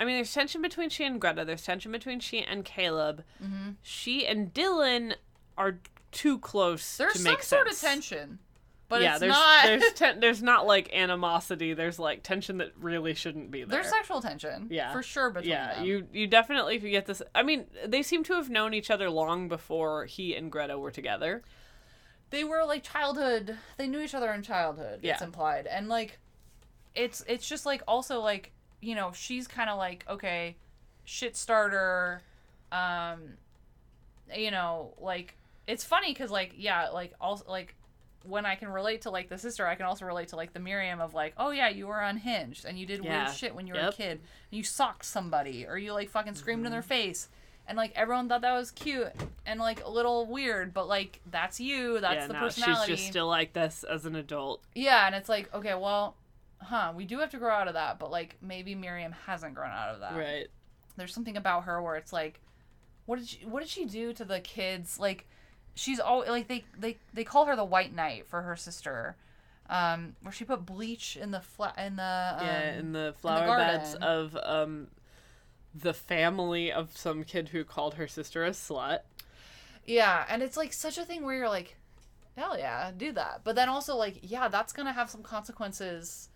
I 0.00 0.04
mean, 0.04 0.16
there's 0.16 0.32
tension 0.34 0.60
between 0.60 0.90
she 0.90 1.04
and 1.04 1.20
Greta. 1.20 1.44
There's 1.44 1.62
tension 1.62 1.92
between 1.92 2.18
she 2.20 2.40
and 2.42 2.64
Caleb. 2.64 3.22
Mhm. 3.42 3.76
She 3.80 4.26
and 4.26 4.52
Dylan 4.52 5.14
are 5.56 5.78
too 6.16 6.38
close 6.38 6.96
There's 6.96 7.12
to 7.14 7.18
some 7.20 7.32
make 7.32 7.42
sort 7.42 7.68
of 7.68 7.78
tension. 7.78 8.38
but 8.88 9.02
yeah, 9.02 9.12
it's 9.12 9.20
there's 9.20 9.32
not. 9.32 9.64
there's 9.66 9.92
ten, 9.94 10.20
there's 10.20 10.42
not 10.42 10.66
like 10.66 10.92
animosity. 10.94 11.74
There's 11.74 11.98
like 11.98 12.22
tension 12.22 12.58
that 12.58 12.72
really 12.78 13.14
shouldn't 13.14 13.50
be 13.50 13.60
there. 13.64 13.80
There's 13.82 13.90
sexual 13.90 14.20
tension. 14.20 14.68
yeah, 14.70 14.92
for 14.92 15.02
sure. 15.02 15.30
Between 15.30 15.50
yeah, 15.50 15.74
them. 15.74 15.84
you 15.84 16.06
you 16.12 16.26
definitely 16.26 16.78
get 16.78 17.06
this. 17.06 17.22
I 17.34 17.42
mean, 17.42 17.66
they 17.86 18.02
seem 18.02 18.24
to 18.24 18.34
have 18.34 18.48
known 18.50 18.74
each 18.74 18.90
other 18.90 19.10
long 19.10 19.48
before 19.48 20.06
he 20.06 20.34
and 20.34 20.50
Greta 20.50 20.78
were 20.78 20.90
together. 20.90 21.42
they 22.30 22.42
were 22.44 22.64
like 22.64 22.82
childhood 22.82 23.56
they 23.76 23.86
knew 23.86 24.00
each 24.00 24.14
other 24.14 24.32
in 24.32 24.42
childhood 24.42 24.98
it's 25.04 25.22
implied 25.22 25.66
and 25.68 25.88
like 25.88 26.18
it's 26.96 27.22
it's 27.28 27.48
just 27.48 27.64
like 27.66 27.82
also 27.86 28.18
like 28.20 28.50
you 28.80 28.94
know 28.96 29.12
she's 29.14 29.46
kind 29.46 29.70
of 29.70 29.78
like 29.78 30.04
okay 30.10 30.56
shit 31.04 31.36
starter 31.36 32.20
um 32.72 33.20
you 34.36 34.50
know 34.50 34.92
like 34.98 35.36
it's 35.66 35.84
funny 35.84 36.12
because 36.12 36.30
like 36.30 36.52
yeah 36.56 36.88
like 36.90 37.12
also 37.20 37.44
like 37.48 37.74
when 38.24 38.44
I 38.44 38.56
can 38.56 38.68
relate 38.68 39.02
to 39.02 39.10
like 39.10 39.28
the 39.28 39.38
sister, 39.38 39.66
I 39.68 39.76
can 39.76 39.86
also 39.86 40.04
relate 40.04 40.28
to 40.28 40.36
like 40.36 40.52
the 40.52 40.58
Miriam 40.58 41.00
of 41.00 41.14
like, 41.14 41.32
oh 41.36 41.50
yeah, 41.50 41.68
you 41.68 41.86
were 41.86 42.00
unhinged 42.00 42.64
and 42.64 42.76
you 42.76 42.84
did 42.84 43.04
Yeah. 43.04 43.24
weird 43.26 43.36
shit 43.36 43.54
when 43.54 43.68
you 43.68 43.74
were 43.74 43.80
Yep. 43.80 43.92
a 43.92 43.96
kid. 43.96 44.10
And 44.10 44.20
you 44.50 44.64
socked 44.64 45.04
somebody 45.04 45.64
or 45.64 45.78
you 45.78 45.92
like 45.92 46.10
fucking 46.10 46.34
screamed 46.34 46.66
in 46.66 46.72
their 46.72 46.80
Mm-hmm. 46.80 46.88
face. 46.88 47.28
And 47.68 47.76
like 47.78 47.92
everyone 47.94 48.28
thought 48.28 48.40
that 48.42 48.52
was 48.56 48.72
cute 48.72 49.12
and 49.44 49.60
like 49.60 49.84
a 49.84 49.88
little 49.88 50.26
weird, 50.26 50.74
but 50.74 50.88
like 50.88 51.20
that's 51.30 51.60
you. 51.60 52.00
That's 52.00 52.14
yeah, 52.22 52.26
the 52.26 52.32
now 52.32 52.40
personality. 52.40 52.92
she's 52.92 52.98
just 53.00 53.10
still 53.10 53.28
like 53.28 53.52
this 53.52 53.84
as 53.84 54.06
an 54.06 54.16
adult. 54.16 54.60
Yeah, 54.74 55.06
and 55.06 55.14
it's 55.14 55.28
like, 55.28 55.52
okay, 55.54 55.74
well, 55.76 56.16
huh, 56.60 56.92
we 56.96 57.04
do 57.04 57.20
have 57.20 57.30
to 57.30 57.38
grow 57.38 57.52
out 57.54 57.68
of 57.68 57.74
that, 57.74 58.00
but 58.00 58.10
like 58.10 58.36
maybe 58.42 58.74
Miriam 58.74 59.12
hasn't 59.26 59.54
grown 59.54 59.70
out 59.70 59.90
of 59.94 60.00
that. 60.00 60.16
Right. 60.16 60.48
There's 60.96 61.14
something 61.14 61.36
about 61.36 61.62
her 61.64 61.80
where 61.80 61.94
it's 61.94 62.12
like, 62.12 62.40
what 63.04 63.20
did 63.20 63.28
she, 63.28 63.44
what 63.46 63.60
did 63.60 63.68
she 63.68 63.84
do 63.84 64.12
to 64.14 64.24
the 64.24 64.40
kids? 64.40 64.98
Like, 64.98 65.26
she's 65.76 66.00
all 66.00 66.24
like 66.26 66.48
they 66.48 66.64
they 66.76 66.96
they 67.14 67.22
call 67.22 67.44
her 67.44 67.54
the 67.54 67.64
White 67.64 67.94
Knight 67.94 68.26
for 68.26 68.42
her 68.42 68.56
sister, 68.56 69.14
um, 69.70 70.16
where 70.22 70.32
she 70.32 70.44
put 70.44 70.66
bleach 70.66 71.16
in 71.16 71.30
the 71.30 71.40
fla- 71.40 71.74
in 71.78 71.94
the 71.94 72.02
um, 72.02 72.44
yeah, 72.44 72.72
in 72.78 72.92
the 72.92 73.14
flower 73.20 73.56
beds 73.56 73.94
of 73.94 74.36
um, 74.42 74.88
the 75.74 75.94
family 75.94 76.72
of 76.72 76.96
some 76.96 77.22
kid 77.22 77.50
who 77.50 77.62
called 77.62 77.94
her 77.94 78.08
sister 78.08 78.44
a 78.44 78.50
slut. 78.50 79.00
Yeah, 79.84 80.24
and 80.28 80.42
it's 80.42 80.56
like 80.56 80.72
such 80.72 80.98
a 80.98 81.04
thing 81.04 81.22
where 81.24 81.36
you're 81.36 81.48
like, 81.48 81.76
hell 82.36 82.58
yeah, 82.58 82.90
do 82.96 83.12
that. 83.12 83.42
But 83.44 83.54
then 83.54 83.68
also 83.68 83.94
like, 83.94 84.18
yeah, 84.22 84.48
that's 84.48 84.72
gonna 84.72 84.92
have 84.92 85.08
some 85.08 85.22
consequences. 85.22 86.28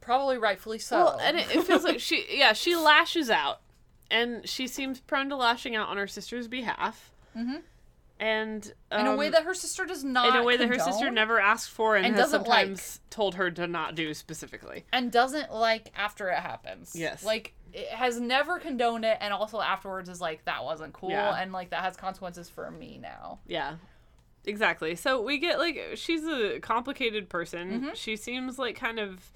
Probably 0.00 0.36
rightfully 0.38 0.78
so. 0.78 0.96
Well, 0.96 1.18
and 1.22 1.38
it, 1.38 1.54
it 1.54 1.62
feels 1.64 1.84
like 1.84 2.00
she, 2.00 2.26
yeah, 2.38 2.52
she 2.52 2.74
lashes 2.76 3.30
out, 3.30 3.60
and 4.10 4.46
she 4.48 4.66
seems 4.66 5.00
prone 5.00 5.28
to 5.30 5.36
lashing 5.36 5.76
out 5.76 5.88
on 5.88 5.96
her 5.96 6.06
sister's 6.08 6.48
behalf, 6.48 7.10
Mhm. 7.36 7.62
And 8.22 8.72
in 8.92 9.06
a 9.06 9.16
way 9.16 9.26
um, 9.26 9.32
that 9.32 9.42
her 9.42 9.52
sister 9.52 9.84
does 9.84 10.04
not 10.04 10.28
in 10.28 10.36
a 10.40 10.44
way 10.44 10.56
that 10.56 10.68
her 10.68 10.78
sister 10.78 11.10
never 11.10 11.40
asked 11.40 11.70
for 11.70 11.96
and, 11.96 12.06
and 12.06 12.14
has 12.14 12.26
doesn't 12.26 12.46
like. 12.46 12.66
sometimes 12.66 13.00
told 13.10 13.34
her 13.34 13.50
to 13.50 13.66
not 13.66 13.96
do 13.96 14.14
specifically. 14.14 14.84
and 14.92 15.10
doesn't 15.10 15.52
like 15.52 15.90
after 15.96 16.28
it 16.28 16.38
happens. 16.38 16.92
Yes. 16.94 17.24
Like 17.24 17.52
it 17.72 17.88
has 17.88 18.20
never 18.20 18.60
condoned 18.60 19.04
it 19.04 19.18
and 19.20 19.34
also 19.34 19.60
afterwards 19.60 20.08
is 20.08 20.20
like 20.20 20.44
that 20.44 20.62
wasn't 20.62 20.92
cool 20.92 21.10
Yeah. 21.10 21.34
and 21.36 21.52
like 21.52 21.70
that 21.70 21.82
has 21.82 21.96
consequences 21.96 22.48
for 22.48 22.70
me 22.70 22.98
now. 23.02 23.40
Yeah. 23.48 23.74
Exactly. 24.44 24.94
So 24.94 25.20
we 25.20 25.38
get 25.38 25.58
like 25.58 25.80
she's 25.96 26.24
a 26.24 26.60
complicated 26.60 27.28
person. 27.28 27.80
Mhm. 27.90 27.94
She 27.96 28.14
seems 28.14 28.56
like 28.58 28.76
kind 28.76 29.00
of 29.00 29.32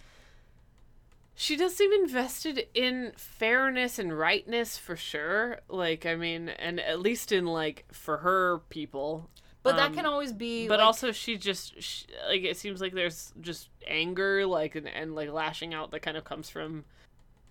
she 1.38 1.54
does 1.56 1.76
seem 1.76 1.92
invested 1.92 2.66
in 2.74 3.12
fairness 3.16 3.98
and 3.98 4.18
rightness 4.18 4.76
for 4.78 4.96
sure. 4.96 5.60
Like 5.68 6.04
I 6.06 6.16
mean, 6.16 6.48
and 6.48 6.80
at 6.80 6.98
least 7.00 7.30
in 7.30 7.44
like 7.46 7.84
for 7.92 8.16
her 8.18 8.60
people. 8.70 9.30
But 9.62 9.76
that 9.76 9.88
Um, 9.90 9.94
can 9.96 10.06
always 10.06 10.32
be 10.32 10.66
But 10.68 10.78
like- 10.78 10.86
also 10.86 11.12
she 11.12 11.36
just 11.36 11.80
sh 11.82 12.04
like 12.28 12.42
it 12.42 12.56
seems 12.56 12.80
like 12.80 12.94
there's 12.94 13.32
just 13.40 13.68
anger 13.86 14.46
like 14.46 14.74
and, 14.76 14.88
and 14.88 15.14
like 15.14 15.28
lashing 15.30 15.74
out 15.74 15.90
that 15.90 16.00
kind 16.02 16.16
of 16.16 16.24
comes 16.24 16.48
from 16.48 16.84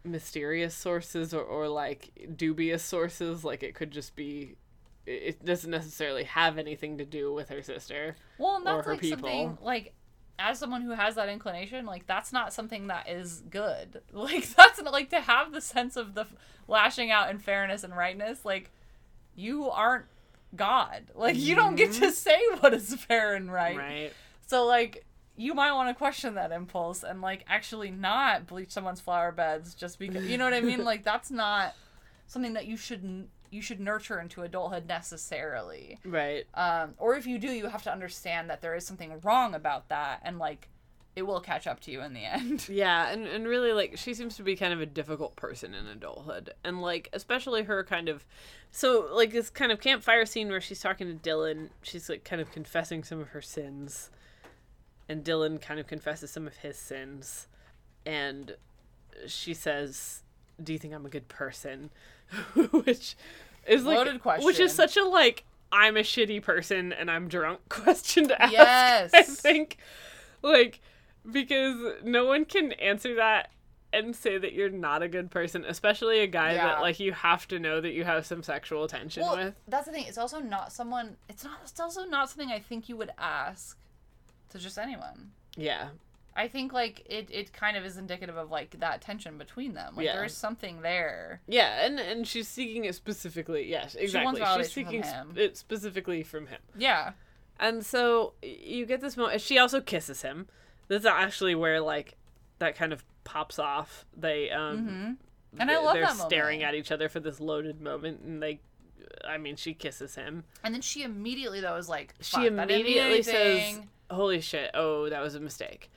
mysterious 0.04 0.76
sources 0.76 1.34
or, 1.34 1.42
or 1.44 1.68
like 1.68 2.12
dubious 2.38 2.84
sources 2.84 3.44
like 3.44 3.64
it 3.64 3.74
could 3.76 3.92
just 3.92 4.16
be 4.16 4.56
it 5.08 5.44
doesn't 5.44 5.72
necessarily 5.72 6.24
have 6.24 6.58
anything 6.58 6.98
to 7.00 7.06
do 7.06 7.34
with 7.34 7.50
her 7.50 7.62
sister 7.62 8.16
Well, 8.38 8.58
and 8.58 8.68
or 8.68 8.76
that's 8.76 8.86
her 8.86 8.92
like 8.94 9.02
people 9.02 9.30
something 9.30 9.58
like 9.62 9.94
as 10.38 10.60
someone 10.60 10.82
who 10.82 10.92
has 10.92 11.16
that 11.16 11.30
inclination, 11.30 11.86
like 11.86 12.08
that's 12.08 12.34
not 12.34 12.54
something 12.54 12.88
that 12.88 13.10
is 13.10 13.42
good. 13.50 14.02
Like 14.14 14.48
that's 14.56 14.82
not, 14.82 14.94
like 14.94 15.10
to 15.12 15.22
have 15.22 15.52
the 15.52 15.62
sense 15.62 15.96
of 15.96 16.14
the 16.14 16.22
f- 16.22 16.34
lashing 16.68 17.12
out 17.12 17.30
and 17.30 17.42
fairness 17.42 17.84
and 17.84 17.96
rightness. 17.96 18.44
Like 18.44 18.72
you 19.36 19.70
aren't 19.70 20.06
God. 20.56 21.04
Like 21.14 21.36
you 21.38 21.56
don't 21.56 21.76
get 21.76 21.94
to 21.94 22.02
mm-hmm. 22.02 22.12
say 22.12 22.40
what 22.60 22.74
is 22.74 22.94
fair 22.96 23.36
and 23.36 23.52
right. 23.52 23.78
right 23.78 24.14
So 24.48 24.66
like 24.66 25.06
you 25.38 25.54
might 25.54 25.74
want 25.74 25.90
to 25.90 25.96
question 25.96 26.36
that 26.36 26.52
impulse 26.52 27.04
and 27.04 27.22
like 27.22 27.44
actually 27.48 27.92
not 27.92 28.48
bleach 28.48 28.72
someone's 28.72 29.02
flower 29.02 29.32
beds 29.32 29.76
just 29.76 30.00
because 30.00 30.26
you 30.26 30.38
know 30.38 30.46
what 30.46 30.54
I 30.54 30.62
mean. 30.62 30.76
Like 30.86 31.04
that's 31.04 31.32
not 31.32 31.76
something 32.28 32.54
that 32.54 32.66
you 32.66 32.78
should 32.78 33.04
n- 33.04 33.28
you 33.56 33.62
should 33.62 33.80
nurture 33.80 34.20
into 34.20 34.42
adulthood 34.44 34.88
necessarily. 34.88 35.98
right. 36.06 36.46
Um, 36.54 36.94
or 36.98 37.16
if 37.16 37.26
you 37.26 37.40
do, 37.40 37.52
you 37.52 37.68
have 37.68 37.84
to 37.84 37.92
understand 37.92 38.50
that 38.50 38.62
there 38.62 38.76
is 38.76 38.86
something 38.86 39.20
wrong 39.24 39.56
about 39.56 39.90
that, 39.90 40.22
and 40.24 40.38
like 40.38 40.68
it 41.16 41.26
will 41.26 41.40
catch 41.40 41.66
up 41.66 41.80
to 41.80 41.92
you 41.92 42.02
in 42.02 42.14
the 42.14 42.26
end. 42.26 42.68
yeah 42.68 43.10
and, 43.10 43.26
and 43.26 43.48
really 43.48 43.72
like 43.72 43.98
she 43.98 44.14
seems 44.14 44.36
to 44.36 44.44
be 44.44 44.56
kind 44.56 44.74
of 44.74 44.82
a 44.82 44.86
difficult 44.86 45.36
person 45.36 45.74
in 45.74 45.88
adulthood. 45.88 46.54
And 46.64 46.82
like 46.82 47.10
especially 47.14 47.64
her 47.64 47.84
kind 47.84 48.10
of 48.10 48.26
so 48.72 49.08
like 49.14 49.32
this 49.32 49.50
kind 49.50 49.72
of 49.72 49.80
campfire 49.80 50.26
scene 50.26 50.50
where 50.50 50.62
she's 50.62 50.82
talking 50.82 51.08
to 51.08 51.30
dylan 51.30 51.70
she's 51.82 52.10
like 52.10 52.24
kind 52.24 52.42
of 52.42 52.52
confessing 52.52 53.04
some 53.04 53.20
of 53.20 53.30
her 53.30 53.42
sins. 53.42 54.10
And 55.08 55.24
dylan 55.24 55.62
kind 55.62 55.80
of 55.80 55.88
confesses 55.88 56.32
some 56.32 56.48
of 56.48 56.58
his 56.58 56.78
sins. 56.78 57.48
And 58.06 58.56
she 59.28 59.54
says 59.54 60.24
do 60.62 60.74
you 60.74 60.80
think 60.80 60.94
i'm 60.94 61.06
a 61.06 61.10
good 61.10 61.28
person? 61.28 61.92
Which 62.72 63.16
is 63.68 63.84
like 63.84 63.98
Loaded 63.98 64.22
question, 64.22 64.46
which 64.46 64.60
is 64.60 64.74
such 64.74 64.98
a 64.98 65.04
like 65.04 65.44
i'm 65.72 65.98
a 65.98 66.02
shitty 66.02 66.42
person 66.42 66.94
and 66.94 67.10
i'm 67.12 67.28
drunk 67.28 67.60
question 67.70 68.28
to 68.28 68.42
ask 68.42 68.54
Yes. 68.54 69.12
i 69.14 69.24
think 69.24 69.78
like 70.42 70.80
because 71.30 71.76
no 72.04 72.26
one 72.26 72.46
can 72.46 72.72
answer 72.74 73.16
that 73.16 73.50
and 73.92 74.16
say 74.16 74.38
that 74.38 74.54
you're 74.54 74.70
not 74.70 75.02
a 75.02 75.08
good 75.08 75.32
person 75.32 75.64
especially 75.68 76.20
a 76.20 76.28
guy 76.28 76.54
Yeah. 76.54 76.66
that 76.68 76.82
like 76.82 77.00
you 77.00 77.14
have 77.14 77.48
to 77.48 77.60
know 77.60 77.80
that 77.82 77.92
you 77.94 78.04
have 78.04 78.26
some 78.26 78.44
sexual 78.44 78.88
tension 78.88 79.24
well, 79.24 79.38
with 79.38 79.56
that's 79.68 79.86
the 79.88 79.94
thing. 79.94 80.06
It's 80.06 80.18
also 80.18 80.40
not 80.42 80.74
someone. 80.74 81.16
It's 81.30 81.46
not. 81.46 81.60
It's 81.64 81.80
also 81.80 82.04
not 82.04 82.30
something 82.30 82.52
I 82.52 82.60
think 82.60 82.90
you 82.90 82.98
would 82.98 83.12
ask 83.18 83.78
to 84.50 84.60
just 84.60 84.78
anyone. 84.78 85.32
yeah 85.56 85.90
I 86.36 86.48
think 86.50 86.74
like 86.74 87.06
it. 87.10 87.30
It 87.32 87.54
kind 87.54 87.78
of 87.78 87.86
is 87.86 87.98
indicative 87.98 88.36
of 88.38 88.52
like 88.52 88.80
that 88.80 89.02
tension 89.02 89.38
between 89.38 89.74
them. 89.74 89.96
Like 89.96 90.06
Yeah. 90.06 90.14
there 90.16 90.26
is 90.26 90.34
something 90.36 90.82
there. 90.82 91.42
yeah 91.48 91.86
and 91.86 92.00
and 92.00 92.28
she's 92.28 92.48
seeking 92.48 92.86
it 92.86 92.94
specifically 92.96 93.70
yes 93.70 93.96
exactly 93.96 94.42
she's 94.42 94.48
validation 94.50 94.66
seeking 94.74 95.04
from 95.04 95.32
sp- 95.32 95.38
it 95.40 95.58
specifically 95.58 96.24
from 96.24 96.48
him 96.48 96.60
Yeah. 96.78 97.14
And 97.60 97.86
so 97.86 98.34
you 98.42 98.86
get 98.86 99.00
this 99.00 99.16
moment. 99.16 99.40
She 99.40 99.58
also 99.58 99.80
kisses 99.80 100.22
him. 100.24 100.48
This 100.90 101.00
is 101.02 101.06
actually 101.06 101.56
where 101.56 101.80
like 101.80 102.18
that 102.60 102.76
kind 102.76 102.92
of 102.92 103.06
pops 103.24 103.58
off. 103.60 104.06
They 104.16 104.50
um, 104.52 105.18
Mhm. 105.56 105.60
And 105.62 105.72
I 105.72 105.78
love 105.78 105.94
they're 105.94 106.08
staring 106.10 106.60
moment. 106.60 106.76
at 106.76 106.80
each 106.80 106.92
other 106.92 107.08
for 107.08 107.22
this 107.22 107.40
loaded 107.40 107.80
moment, 107.80 108.20
and 108.20 108.44
they, 108.44 108.60
I 109.26 109.38
mean, 109.38 109.56
she 109.56 109.74
kisses 109.74 110.16
him. 110.16 110.44
And 110.66 110.74
then 110.74 110.82
she 110.82 111.04
immediately 111.04 111.62
though 111.62 111.78
is 111.78 111.88
like, 111.88 112.14
She 112.20 112.32
"Fuck, 112.36 112.42
that 112.58 112.68
didn't 112.68 112.68
mean 112.88 112.98
immediately 112.98 113.24
says, 113.24 113.80
"Holy 114.12 114.42
shit! 114.42 114.72
Oh, 114.74 115.10
that 115.10 115.22
was 115.22 115.34
a 115.36 115.40
mistake." 115.40 115.90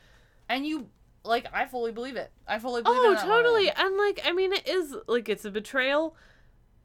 And 0.48 0.66
you 0.66 0.88
like, 1.24 1.46
I 1.52 1.66
fully 1.66 1.92
believe 1.92 2.16
it. 2.16 2.30
I 2.46 2.58
fully 2.58 2.82
believe. 2.82 2.98
It. 3.02 3.18
Oh, 3.22 3.26
totally. 3.26 3.66
moment. 3.66 3.78
And 3.78 3.96
like, 3.98 4.20
I 4.24 4.32
mean, 4.32 4.52
it 4.52 4.66
is 4.68 4.94
like 5.06 5.28
it's 5.28 5.44
a 5.44 5.50
betrayal. 5.50 6.16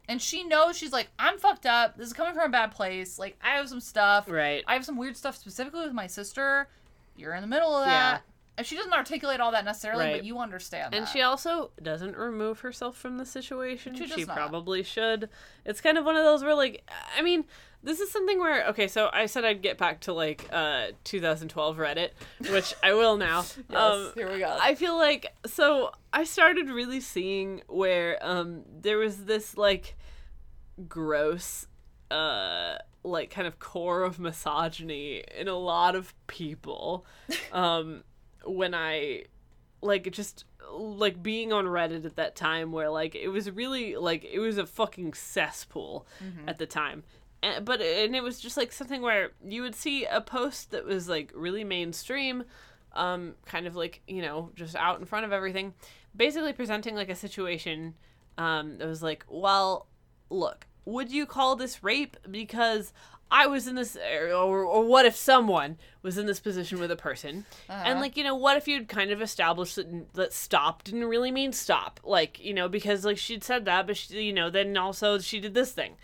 And 0.09 0.21
she 0.21 0.43
knows 0.43 0.77
she's 0.77 0.91
like, 0.91 1.07
I'm 1.17 1.37
fucked 1.39 1.65
up. 1.65 1.95
This 1.97 2.07
is 2.07 2.13
coming 2.13 2.33
from 2.33 2.43
a 2.43 2.49
bad 2.49 2.71
place. 2.71 3.17
Like, 3.17 3.37
I 3.41 3.51
have 3.51 3.69
some 3.69 3.79
stuff. 3.79 4.29
Right. 4.29 4.61
I 4.67 4.73
have 4.73 4.83
some 4.83 4.97
weird 4.97 5.15
stuff 5.15 5.37
specifically 5.37 5.85
with 5.85 5.93
my 5.93 6.07
sister. 6.07 6.67
You're 7.15 7.33
in 7.35 7.41
the 7.41 7.47
middle 7.47 7.73
of 7.73 7.87
Yeah. 7.87 7.93
that. 8.13 8.21
And 8.57 8.67
she 8.67 8.75
doesn't 8.75 8.91
articulate 8.93 9.39
all 9.39 9.51
that 9.53 9.63
necessarily, 9.65 10.05
Right. 10.05 10.15
but 10.17 10.25
you 10.25 10.37
understand 10.39 10.93
And 10.93 11.05
that. 11.05 11.09
she 11.11 11.21
also 11.21 11.71
doesn't 11.81 12.17
remove 12.17 12.59
herself 12.59 12.97
from 12.97 13.17
the 13.17 13.25
situation. 13.25 13.95
She 13.95 14.05
She, 14.07 14.25
probably 14.25 14.83
should. 14.83 15.29
It's 15.65 15.79
kind 15.81 15.97
of 15.97 16.03
one 16.05 16.17
of 16.17 16.23
those 16.25 16.43
where, 16.43 16.53
like, 16.53 16.87
I 17.17 17.21
mean, 17.23 17.45
this 17.83 17.99
is 17.99 18.11
something 18.11 18.39
where, 18.39 18.65
okay, 18.69 18.87
so 18.87 19.09
I 19.13 19.25
said 19.25 19.43
I'd 19.45 19.61
get 19.61 19.77
back 19.77 19.99
to, 20.01 20.13
like, 20.13 20.47
uh, 20.51 20.87
2012 21.03 21.77
Reddit, 21.77 22.09
which 22.49 22.73
I 22.81 22.93
will 22.93 23.17
now. 23.17 23.39
Um, 23.69 24.03
Yes, 24.05 24.11
here 24.15 24.31
we 24.31 24.39
go. 24.39 24.57
I 24.61 24.75
feel 24.75 24.95
like, 24.97 25.27
so 25.45 25.91
I 26.13 26.23
started 26.23 26.69
really 26.69 26.99
seeing 27.01 27.61
where 27.67 28.17
um, 28.25 28.63
there 28.81 28.97
was 28.97 29.25
this, 29.25 29.57
like, 29.57 29.95
gross, 30.87 31.67
uh, 32.11 32.77
like, 33.03 33.29
kind 33.29 33.47
of 33.47 33.59
core 33.59 34.03
of 34.03 34.19
misogyny 34.19 35.23
in 35.37 35.47
a 35.47 35.55
lot 35.57 35.95
of 35.95 36.13
people. 36.27 37.05
Um, 37.51 38.03
when 38.45 38.73
I 38.73 39.23
like 39.81 40.11
just 40.11 40.45
like 40.71 41.21
being 41.21 41.53
on 41.53 41.65
Reddit 41.65 42.03
at 42.05 42.15
that 42.15 42.35
time 42.35 42.71
where 42.71 42.89
like 42.89 43.15
it 43.15 43.27
was 43.27 43.49
really 43.51 43.95
like 43.95 44.23
it 44.25 44.39
was 44.39 44.57
a 44.57 44.65
fucking 44.65 45.13
cesspool 45.13 46.05
Mhm. 46.23 46.47
at 46.49 46.57
the 46.57 46.65
time. 46.65 47.03
And, 47.43 47.63
but 47.65 47.79
and 47.81 48.15
it 48.15 48.23
was 48.23 48.39
just 48.39 48.57
like 48.57 48.71
something 48.71 49.01
where 49.03 49.31
you 49.45 49.61
would 49.61 49.75
see 49.75 50.05
a 50.05 50.21
post 50.21 50.71
that 50.71 50.85
was 50.85 51.07
like 51.07 51.31
really 51.35 51.63
mainstream 51.63 52.43
um 52.93 53.33
kind 53.45 53.67
of 53.67 53.75
like 53.75 54.01
you 54.07 54.21
know 54.21 54.49
just 54.55 54.75
out 54.75 54.99
in 54.99 55.05
front 55.05 55.25
of 55.25 55.31
everything 55.33 55.73
basically 56.15 56.53
presenting 56.53 56.95
like 56.95 57.09
a 57.09 57.15
situation 57.15 57.93
um 58.37 58.77
that 58.77 58.87
was 58.87 59.01
like 59.03 59.25
well 59.29 59.87
look 60.29 60.67
would 60.85 61.11
you 61.11 61.25
call 61.25 61.55
this 61.55 61.83
rape 61.83 62.17
because 62.29 62.91
I 63.31 63.47
was 63.47 63.67
in 63.67 63.73
this, 63.73 63.97
or, 64.21 64.63
or 64.63 64.85
what 64.85 65.07
if 65.07 65.15
someone 65.15 65.77
was 66.03 66.19
in 66.19 66.27
this 66.27 66.39
position 66.39 66.79
with 66.79 66.91
a 66.91 66.95
person, 66.95 67.45
Uh-huh. 67.67 67.81
and 67.83 67.99
like 67.99 68.15
you 68.15 68.23
know, 68.23 68.35
what 68.35 68.57
if 68.57 68.67
you'd 68.67 68.87
kind 68.87 69.09
of 69.09 69.23
established 69.23 69.75
that 69.77 70.13
that 70.13 70.33
stop 70.33 70.83
didn't 70.83 71.05
really 71.05 71.31
mean 71.31 71.51
stop, 71.51 71.99
like 72.03 72.39
you 72.39 72.53
know, 72.53 72.67
because 72.69 73.05
like 73.05 73.17
she'd 73.17 73.43
said 73.43 73.65
that, 73.65 73.87
but 73.87 73.97
she, 73.97 74.21
you 74.21 74.33
know, 74.33 74.51
then 74.51 74.77
also 74.77 75.17
she 75.17 75.39
did 75.39 75.55
this 75.55 75.71
thing. 75.71 75.95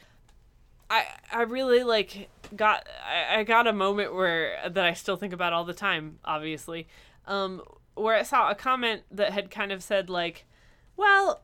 I 0.89 1.05
I 1.31 1.41
really 1.43 1.83
like 1.83 2.29
got 2.55 2.87
I, 3.05 3.39
I 3.39 3.43
got 3.43 3.67
a 3.67 3.73
moment 3.73 4.13
where 4.13 4.57
that 4.69 4.85
I 4.85 4.93
still 4.93 5.17
think 5.17 5.33
about 5.33 5.53
all 5.53 5.65
the 5.65 5.73
time, 5.73 6.19
obviously, 6.25 6.87
um, 7.27 7.61
where 7.95 8.15
I 8.15 8.23
saw 8.23 8.49
a 8.49 8.55
comment 8.55 9.03
that 9.11 9.31
had 9.33 9.51
kind 9.51 9.71
of 9.71 9.83
said 9.83 10.09
like, 10.09 10.45
well, 10.97 11.43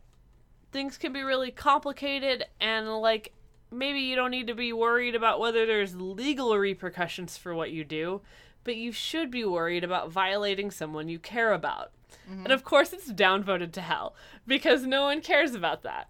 things 0.71 0.97
can 0.97 1.13
be 1.13 1.21
really 1.21 1.51
complicated 1.51 2.45
and 2.59 2.89
like 2.99 3.33
maybe 3.71 3.99
you 3.99 4.15
don't 4.15 4.31
need 4.31 4.47
to 4.47 4.55
be 4.55 4.73
worried 4.73 5.15
about 5.15 5.39
whether 5.39 5.65
there's 5.65 5.95
legal 5.95 6.57
repercussions 6.57 7.37
for 7.37 7.53
what 7.53 7.71
you 7.71 7.83
do, 7.83 8.21
but 8.63 8.75
you 8.75 8.91
should 8.91 9.29
be 9.29 9.43
worried 9.43 9.83
about 9.83 10.09
violating 10.11 10.71
someone 10.71 11.09
you 11.09 11.19
care 11.19 11.53
about. 11.53 11.91
And 12.27 12.51
of 12.51 12.63
course, 12.63 12.91
it's 12.93 13.11
downvoted 13.11 13.71
to 13.73 13.81
hell 13.81 14.15
because 14.47 14.83
no 14.85 15.03
one 15.03 15.21
cares 15.21 15.53
about 15.55 15.83
that. 15.83 16.07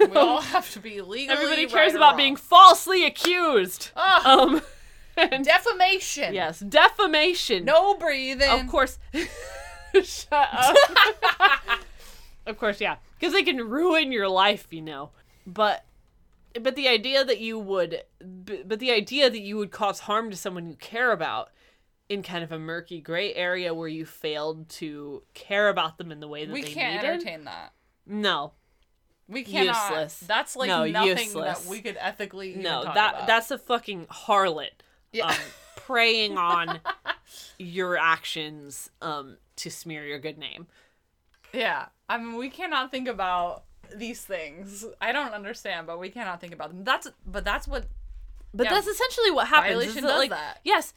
We 0.00 0.06
all 0.14 0.40
have 0.54 0.70
to 0.72 0.80
be 0.80 1.00
legally. 1.00 1.28
Everybody 1.36 1.64
right 1.66 1.72
cares 1.72 1.94
or 1.94 1.98
about 1.98 2.16
being 2.16 2.36
falsely 2.36 3.04
accused. 3.06 3.90
Ah, 3.96 4.38
Um, 4.40 4.62
and 5.16 5.44
defamation. 5.44 6.34
yes, 6.34 6.60
defamation. 6.60 7.64
No 7.64 7.94
breathing. 7.94 8.48
Of 8.50 8.66
course. 8.68 8.98
Shut 10.02 10.48
up. 10.52 10.76
of 12.46 12.58
course, 12.58 12.80
yeah, 12.80 12.96
because 13.18 13.32
they 13.34 13.42
can 13.42 13.58
ruin 13.68 14.10
your 14.12 14.28
life, 14.28 14.66
you 14.70 14.80
know. 14.82 15.10
But 15.46 15.84
but 16.60 16.76
the 16.76 16.88
idea 16.88 17.24
that 17.24 17.40
you 17.40 17.58
would 17.58 18.02
but 18.20 18.78
the 18.78 18.90
idea 18.90 19.30
that 19.30 19.40
you 19.40 19.56
would 19.56 19.70
cause 19.70 20.00
harm 20.00 20.30
to 20.30 20.36
someone 20.36 20.66
you 20.68 20.76
care 20.76 21.12
about 21.12 21.50
in 22.08 22.22
kind 22.22 22.44
of 22.44 22.52
a 22.52 22.58
murky 22.58 23.00
gray 23.00 23.34
area 23.34 23.72
where 23.72 23.88
you 23.88 24.04
failed 24.04 24.68
to 24.68 25.22
care 25.34 25.68
about 25.68 25.98
them 25.98 26.12
in 26.12 26.20
the 26.20 26.28
way 26.28 26.44
that 26.44 26.52
we 26.52 26.62
they 26.62 26.70
can't 26.72 27.02
needed. 27.02 27.14
entertain 27.14 27.44
that. 27.44 27.72
No. 28.06 28.52
We 29.28 29.44
cannot. 29.44 29.90
Useless. 29.90 30.18
That's 30.26 30.56
like 30.56 30.68
No, 30.68 30.84
nothing 30.86 31.26
useless. 31.26 31.60
that 31.60 31.70
we 31.70 31.80
could 31.80 31.96
ethically. 31.98 32.54
No, 32.54 32.84
that 32.84 33.14
about. 33.14 33.26
that's 33.26 33.50
a 33.50 33.58
fucking 33.58 34.06
harlot. 34.06 34.70
Yeah. 35.12 35.26
Um, 35.28 35.34
preying 35.76 36.36
on 36.36 36.80
your 37.58 37.96
actions 37.96 38.90
um 39.00 39.36
to 39.56 39.70
smear 39.70 40.04
your 40.04 40.18
good 40.18 40.38
name. 40.38 40.66
Yeah, 41.52 41.86
I 42.08 42.18
mean, 42.18 42.36
we 42.36 42.48
cannot 42.48 42.90
think 42.90 43.08
about 43.08 43.64
these 43.94 44.22
things. 44.24 44.84
I 45.00 45.12
don't 45.12 45.32
understand, 45.32 45.86
but 45.86 45.98
we 45.98 46.08
cannot 46.08 46.40
think 46.40 46.52
about 46.52 46.68
them. 46.68 46.84
That's 46.84 47.08
but 47.26 47.44
that's 47.44 47.68
what. 47.68 47.86
But 48.54 48.64
yeah, 48.64 48.74
that's 48.74 48.86
essentially 48.86 49.30
what 49.30 49.48
happens. 49.48 49.74
Violation 49.74 50.02
does 50.02 50.18
like, 50.18 50.30
that. 50.30 50.60
Yes. 50.64 50.92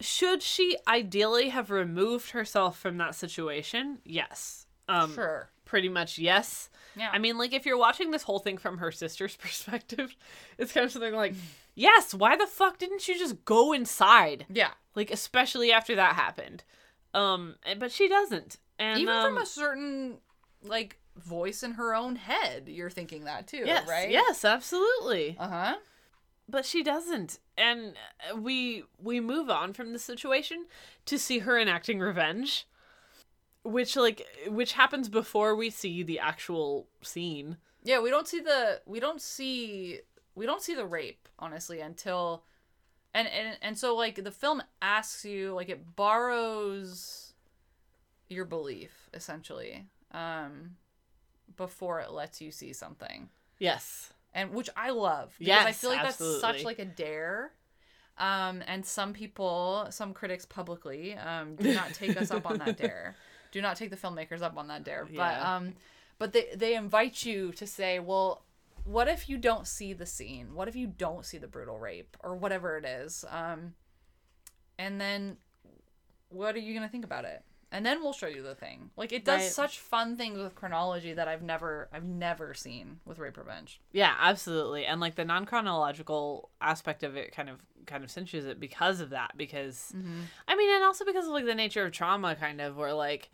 Should 0.00 0.42
she 0.42 0.76
ideally 0.86 1.50
have 1.50 1.70
removed 1.70 2.30
herself 2.30 2.78
from 2.78 2.96
that 2.98 3.14
situation? 3.14 3.98
Yes. 4.04 4.66
Um, 4.88 5.14
Sure. 5.14 5.50
Pretty 5.64 5.88
much 5.88 6.18
yes. 6.18 6.68
Yeah. 6.96 7.10
I 7.12 7.18
mean, 7.18 7.38
like, 7.38 7.52
if 7.52 7.64
you're 7.64 7.78
watching 7.78 8.10
this 8.10 8.24
whole 8.24 8.38
thing 8.40 8.58
from 8.58 8.78
her 8.78 8.90
sister's 8.92 9.36
perspective, 9.38 10.14
it's 10.58 10.72
kind 10.72 10.84
of 10.84 10.92
something 10.92 11.14
like, 11.14 11.34
yes, 11.74 12.12
why 12.12 12.36
the 12.36 12.46
fuck 12.46 12.78
didn't 12.78 13.06
you 13.08 13.18
just 13.18 13.44
go 13.44 13.72
inside? 13.72 14.46
Yeah. 14.52 14.70
Like, 14.94 15.10
especially 15.10 15.72
after 15.72 15.94
that 15.96 16.14
happened. 16.14 16.64
Um, 17.14 17.56
but 17.78 17.92
she 17.92 18.08
doesn't. 18.08 18.58
And 18.78 19.00
Even 19.00 19.14
um, 19.14 19.24
from 19.34 19.38
a 19.42 19.46
certain 19.46 20.18
like 20.64 20.98
voice 21.16 21.62
in 21.62 21.72
her 21.72 21.94
own 21.94 22.16
head, 22.16 22.68
you're 22.68 22.90
thinking 22.90 23.24
that 23.24 23.46
too, 23.46 23.62
yes, 23.64 23.86
right? 23.88 24.10
Yes, 24.10 24.44
absolutely. 24.44 25.36
Uh 25.38 25.48
huh. 25.48 25.74
But 26.48 26.66
she 26.66 26.82
doesn't. 26.82 27.38
And 27.56 27.94
uh, 28.30 28.36
we 28.36 28.84
we 29.02 29.20
move 29.20 29.50
on 29.50 29.72
from 29.72 29.92
the 29.92 29.98
situation 29.98 30.66
to 31.06 31.18
see 31.18 31.40
her 31.40 31.58
enacting 31.58 31.98
revenge 32.00 32.66
which 33.64 33.96
like 33.96 34.26
which 34.48 34.72
happens 34.72 35.08
before 35.08 35.54
we 35.54 35.70
see 35.70 36.02
the 36.02 36.18
actual 36.18 36.88
scene. 37.00 37.56
Yeah, 37.82 38.00
we 38.00 38.10
don't 38.10 38.28
see 38.28 38.40
the 38.40 38.80
we 38.86 39.00
don't 39.00 39.20
see 39.20 40.00
we 40.34 40.46
don't 40.46 40.62
see 40.62 40.74
the 40.74 40.86
rape 40.86 41.28
honestly 41.38 41.80
until 41.80 42.44
and 43.14 43.28
and 43.28 43.58
and 43.62 43.78
so 43.78 43.94
like 43.94 44.22
the 44.22 44.30
film 44.30 44.62
asks 44.80 45.24
you 45.24 45.54
like 45.54 45.68
it 45.68 45.96
borrows 45.96 47.34
your 48.28 48.44
belief 48.44 49.10
essentially 49.12 49.86
um 50.12 50.76
before 51.56 52.00
it 52.00 52.10
lets 52.10 52.40
you 52.40 52.50
see 52.50 52.72
something. 52.72 53.28
yes 53.58 54.12
and 54.34 54.52
which 54.52 54.70
I 54.76 54.90
love 54.90 55.34
because 55.38 55.66
I 55.66 55.72
feel 55.72 55.90
like 55.90 56.02
that's 56.02 56.40
such 56.40 56.64
like 56.64 56.78
a 56.78 56.84
dare. 56.84 57.52
Um, 58.18 58.62
and 58.66 58.84
some 58.84 59.14
people, 59.14 59.86
some 59.90 60.12
critics 60.12 60.44
publicly, 60.44 61.14
um, 61.14 61.56
do 61.56 61.72
not 61.72 61.94
take 61.94 62.16
us 62.16 62.30
up 62.30 62.46
on 62.46 62.58
that 62.58 62.76
dare. 62.78 63.16
Do 63.52 63.62
not 63.62 63.76
take 63.76 63.90
the 63.90 63.96
filmmakers 63.96 64.42
up 64.42 64.56
on 64.56 64.68
that 64.68 64.84
dare. 64.84 65.04
But 65.04 65.12
Yeah. 65.12 65.56
um, 65.56 65.74
but 66.18 66.32
they 66.32 66.48
they 66.54 66.74
invite 66.74 67.24
you 67.24 67.52
to 67.52 67.66
say, 67.66 67.98
well, 67.98 68.44
what 68.84 69.08
if 69.08 69.28
you 69.28 69.38
don't 69.38 69.66
see 69.66 69.92
the 69.92 70.06
scene? 70.06 70.54
What 70.54 70.68
if 70.68 70.76
you 70.76 70.86
don't 70.86 71.24
see 71.24 71.38
the 71.38 71.48
brutal 71.48 71.78
rape 71.78 72.16
or 72.20 72.34
whatever 72.36 72.76
it 72.76 72.84
is? 72.84 73.24
Um, 73.30 73.74
and 74.78 75.00
then 75.00 75.38
what 76.28 76.54
are 76.54 76.60
you 76.60 76.74
gonna 76.74 76.88
think 76.88 77.04
about 77.04 77.24
it? 77.24 77.42
And 77.74 77.84
then 77.86 78.02
we'll 78.02 78.12
show 78.12 78.26
you 78.26 78.42
the 78.42 78.54
thing. 78.54 78.90
Like 78.96 79.12
it 79.12 79.24
does 79.24 79.40
Right. 79.40 79.50
such 79.50 79.78
fun 79.80 80.16
things 80.16 80.38
with 80.38 80.54
chronology 80.54 81.14
that 81.14 81.26
I've 81.26 81.42
never 81.42 81.88
I've 81.92 82.04
never 82.04 82.52
seen 82.54 83.00
with 83.04 83.18
rape 83.18 83.36
revenge. 83.38 83.80
yeah 83.92 84.14
absolutely 84.20 84.84
and 84.86 85.00
like 85.00 85.14
the 85.16 85.24
non-chronological 85.24 86.50
aspect 86.60 87.02
of 87.02 87.16
it 87.16 87.32
kind 87.32 87.48
of 87.48 87.56
kind 87.86 88.04
of 88.04 88.10
cinches 88.10 88.44
it 88.46 88.60
because 88.60 89.00
of 89.00 89.10
that 89.10 89.32
because 89.36 89.92
mm-hmm. 89.96 90.20
i 90.46 90.54
mean 90.54 90.72
and 90.72 90.84
also 90.84 91.04
because 91.04 91.26
of 91.26 91.32
like 91.32 91.46
the 91.46 91.54
nature 91.54 91.84
of 91.84 91.90
trauma 91.92 92.36
kind 92.36 92.60
of 92.60 92.76
where 92.76 92.92
like 92.94 93.30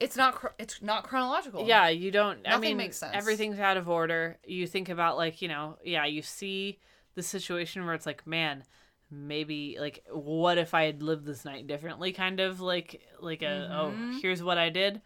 It's 0.00 0.16
not 0.16 0.34
chro- 0.34 0.52
it's 0.58 0.80
not 0.82 1.04
chronological. 1.04 1.66
Yeah, 1.66 1.88
you 1.88 2.10
don't. 2.10 2.38
I 2.46 2.50
Nothing 2.50 2.70
mean, 2.70 2.76
makes 2.78 2.96
sense. 2.96 3.12
everything's 3.14 3.60
out 3.60 3.76
of 3.76 3.88
order. 3.88 4.38
You 4.44 4.66
think 4.66 4.88
about 4.88 5.16
like 5.16 5.40
you 5.42 5.48
know, 5.48 5.76
yeah, 5.84 6.06
you 6.06 6.22
see 6.22 6.78
the 7.14 7.22
situation 7.22 7.84
where 7.84 7.94
it's 7.94 8.06
like, 8.06 8.26
man, 8.26 8.64
maybe 9.12 9.76
like, 9.78 10.02
what 10.10 10.58
if 10.58 10.74
I 10.74 10.84
had 10.84 11.02
lived 11.02 11.24
this 11.26 11.44
night 11.44 11.66
differently? 11.66 12.12
Kind 12.12 12.40
of 12.40 12.60
like 12.60 13.02
like 13.20 13.42
a 13.42 13.68
oh, 13.72 13.94
Mhm. 13.96 14.20
here's 14.20 14.42
what 14.42 14.58
I 14.58 14.70
did, 14.70 15.00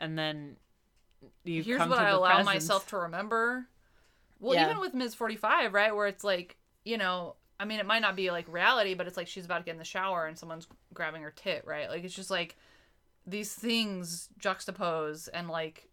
and 0.00 0.18
then 0.18 0.56
you 1.44 1.62
Here's 1.62 1.78
come 1.78 1.90
what 1.90 1.98
I 2.00 2.08
allow 2.08 2.28
present. 2.28 2.46
myself 2.46 2.88
to 2.88 2.96
remember. 2.96 3.68
Well, 4.40 4.54
Yeah. 4.56 4.64
even 4.64 4.80
with 4.80 4.92
Ms. 4.94 5.14
45, 5.14 5.72
right, 5.72 5.94
where 5.94 6.08
it's 6.08 6.24
like, 6.24 6.56
you 6.84 6.98
know, 6.98 7.36
I 7.60 7.64
mean, 7.64 7.78
it 7.78 7.86
might 7.86 8.00
not 8.02 8.16
be 8.16 8.32
like 8.32 8.48
reality, 8.52 8.94
but 8.94 9.06
it's 9.06 9.16
like 9.16 9.28
she's 9.28 9.44
about 9.44 9.58
to 9.58 9.64
get 9.64 9.70
in 9.72 9.78
the 9.78 9.84
shower 9.84 10.26
and 10.26 10.36
someone's 10.36 10.66
grabbing 10.92 11.22
her 11.22 11.30
tit, 11.30 11.64
right? 11.64 11.88
Like 11.88 12.02
it's 12.02 12.14
just 12.14 12.30
like 12.30 12.56
these 13.24 13.54
things 13.54 14.30
juxtapose 14.40 15.28
and 15.32 15.48
like 15.48 15.88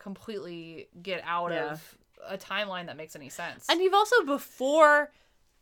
completely 0.00 0.88
get 1.02 1.22
out 1.24 1.52
Yeah. 1.52 1.72
of 1.72 1.98
a 2.26 2.36
timeline 2.36 2.86
that 2.86 2.96
makes 2.96 3.14
any 3.14 3.28
sense. 3.28 3.66
And 3.68 3.80
you've 3.80 3.94
also 3.94 4.24
before 4.24 5.12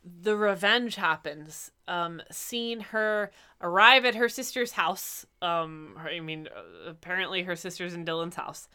the 0.04 0.36
revenge 0.36 0.96
happens, 0.96 1.70
um, 1.86 2.20
seen 2.30 2.80
her 2.80 3.30
arrive 3.60 4.04
at 4.04 4.16
her 4.16 4.28
sister's 4.28 4.72
house. 4.72 5.24
Um, 5.40 5.94
her- 5.98 6.10
I 6.10 6.20
mean, 6.20 6.48
uh, 6.48 6.90
apparently 6.90 7.42
her 7.44 7.54
sister's 7.56 7.94
in 7.94 8.04
Dylan's 8.04 8.36
house. 8.36 8.68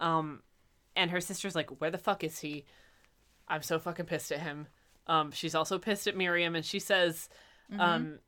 Um, 0.00 0.42
and 0.96 1.10
her 1.10 1.20
sister's 1.20 1.54
like, 1.54 1.80
"Where 1.80 1.90
the 1.90 1.98
fuck 1.98 2.24
is 2.24 2.40
he?" 2.40 2.64
I'm 3.48 3.62
so 3.62 3.78
fucking 3.78 4.06
pissed 4.06 4.32
at 4.32 4.40
him. 4.40 4.66
Um, 5.06 5.30
she's 5.30 5.54
also 5.54 5.78
pissed 5.78 6.06
at 6.06 6.16
Miriam, 6.16 6.54
and 6.54 6.64
she 6.64 6.78
says, 6.78 7.28
um, 7.78 8.18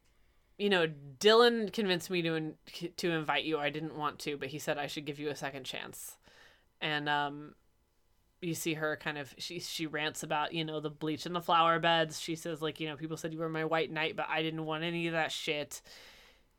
you 0.59 0.68
know, 0.70 0.86
Dylan 1.18 1.72
convinced 1.72 2.10
me 2.10 2.22
to 2.22 2.35
in- 2.35 2.55
to 2.97 3.10
invite 3.10 3.44
you. 3.44 3.59
I 3.59 3.70
didn't 3.70 3.97
want 3.97 4.18
to, 4.20 4.36
but 4.36 4.48
he 4.48 4.59
said 4.59 4.78
I 4.78 4.86
should 4.86 5.05
give 5.05 5.18
you 5.18 5.28
a 5.28 5.36
second 5.36 5.64
chance. 5.64 6.16
And 6.81 7.09
um, 7.09 7.55
you 8.44 8.54
see 8.54 8.74
her 8.74 8.96
kind 8.96 9.16
of 9.18 9.34
she 9.38 9.58
she 9.60 9.86
rants 9.86 10.22
about 10.22 10.52
you 10.52 10.64
know 10.64 10.80
the 10.80 10.90
bleach 10.90 11.26
in 11.26 11.32
the 11.32 11.40
flower 11.40 11.78
beds. 11.78 12.20
She 12.20 12.36
says 12.36 12.60
like 12.60 12.78
you 12.80 12.88
know 12.88 12.96
people 12.96 13.16
said 13.16 13.32
you 13.32 13.38
were 13.40 13.48
my 13.48 13.64
white 13.64 13.90
knight, 13.90 14.16
but 14.16 14.26
I 14.28 14.42
didn't 14.42 14.64
want 14.66 14.84
any 14.84 15.06
of 15.06 15.12
that 15.14 15.32
shit. 15.32 15.80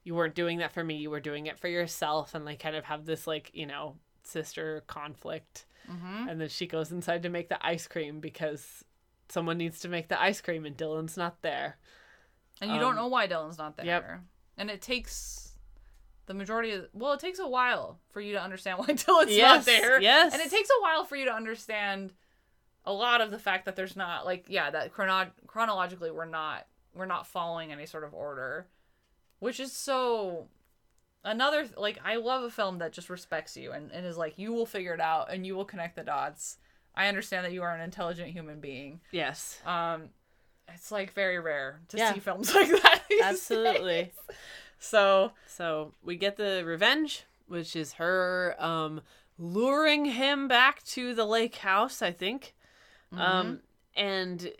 You 0.04 0.16
weren't 0.16 0.36
doing 0.36 0.60
that 0.60 0.72
for 0.74 0.84
me. 0.84 0.96
You 0.98 1.10
were 1.10 1.20
doing 1.20 1.46
it 1.48 1.60
for 1.60 1.68
yourself, 1.68 2.36
and 2.36 2.46
they 2.48 2.56
kind 2.56 2.76
of 2.76 2.86
have 2.86 3.06
this 3.06 3.28
like 3.28 3.52
you 3.54 3.66
know 3.66 3.98
sister 4.24 4.84
conflict. 4.88 5.66
Mhm. 5.90 6.30
And 6.32 6.42
then 6.42 6.50
she 6.50 6.66
goes 6.66 6.92
inside 6.92 7.22
to 7.24 7.30
make 7.30 7.50
the 7.50 7.64
ice 7.66 7.88
cream 7.88 8.20
because 8.20 8.84
someone 9.30 9.58
needs 9.60 9.80
to 9.82 9.88
make 9.88 10.08
the 10.08 10.20
ice 10.20 10.42
cream, 10.42 10.66
and 10.66 10.76
Dylan's 10.76 11.18
not 11.18 11.42
there. 11.44 11.78
And 12.62 12.72
you 12.72 12.80
don't 12.80 12.92
Um, 12.92 12.96
know 12.96 13.08
why 13.08 13.28
Dylan's 13.28 13.58
not 13.60 13.78
there. 13.78 13.86
yep. 13.86 14.20
And 14.58 14.72
it 14.72 14.82
takes 14.82 15.45
the 16.28 16.34
majority 16.34 16.72
of 16.72 16.88
well, 16.94 17.14
it 17.14 17.20
takes 17.20 17.40
a 17.40 17.48
while 17.48 18.00
for 18.12 18.22
you 18.22 18.34
to 18.34 18.42
understand 18.42 18.80
why 18.80 18.88
Dylan's 18.88 19.08
not 19.08 19.30
Yes, 19.30 19.66
there. 19.66 20.02
yes. 20.02 20.34
And 20.34 20.42
it 20.42 20.50
takes 20.50 20.70
a 20.70 20.82
while 20.82 21.04
for 21.06 21.16
you 21.16 21.26
to 21.26 21.34
understand 21.34 22.14
a 22.86 22.94
lot 22.94 23.22
of 23.22 23.32
the 23.32 23.40
fact 23.40 23.66
that 23.66 23.76
there's 23.76 23.96
not 23.96 24.26
like 24.26 24.46
yeah 24.48 24.70
that 24.70 24.94
chrono- 24.94 25.32
chronologically 25.48 26.12
we're 26.12 26.26
not 26.26 26.68
we're 26.94 27.08
not 27.08 27.26
following 27.26 27.72
any 27.72 27.88
sort 27.88 28.04
of 28.04 28.14
order 28.14 28.68
which 29.40 29.60
is 29.60 29.72
so 29.74 30.48
another 31.24 31.66
like 31.78 32.00
i 32.06 32.16
love 32.18 32.44
a 32.44 32.50
film 32.52 32.78
that 32.78 32.94
just 32.94 33.10
respects 33.10 33.58
you 33.58 33.72
and, 33.72 33.92
and 33.92 34.06
is 34.06 34.18
like 34.18 34.38
you 34.38 34.54
will 34.54 34.68
figure 34.68 34.94
it 34.94 35.02
out 35.02 35.32
and 35.34 35.48
you 35.48 35.56
will 35.56 35.66
connect 35.66 35.96
the 35.96 36.04
dots 36.04 36.58
i 36.94 37.08
understand 37.08 37.44
that 37.44 37.52
you 37.54 37.64
are 37.64 37.74
an 37.74 37.82
intelligent 37.82 38.30
human 38.30 38.60
being 38.60 39.02
Yes. 39.12 39.60
um 39.66 40.10
it's 40.72 40.92
like 40.92 41.12
very 41.14 41.40
rare 41.40 41.82
to 41.90 41.98
Yeah. 41.98 42.14
see 42.14 42.20
films 42.20 42.54
like 42.56 42.70
that 42.70 43.02
Absolutely. 43.24 44.04
days. 44.04 44.36
So 44.86 45.32
So 45.48 45.94
we 46.04 46.16
get 46.16 46.38
the 46.38 46.64
revenge, 46.66 47.24
which 47.48 47.76
is 47.76 47.94
her 47.94 48.56
um 48.60 49.02
luring 49.38 50.06
him 50.06 50.48
back 50.48 50.84
to 50.84 51.14
the 51.14 51.26
lake 51.26 51.56
house, 51.58 52.02
I 52.02 52.12
think. 52.12 52.54
Um 53.18 53.62
and 53.96 54.52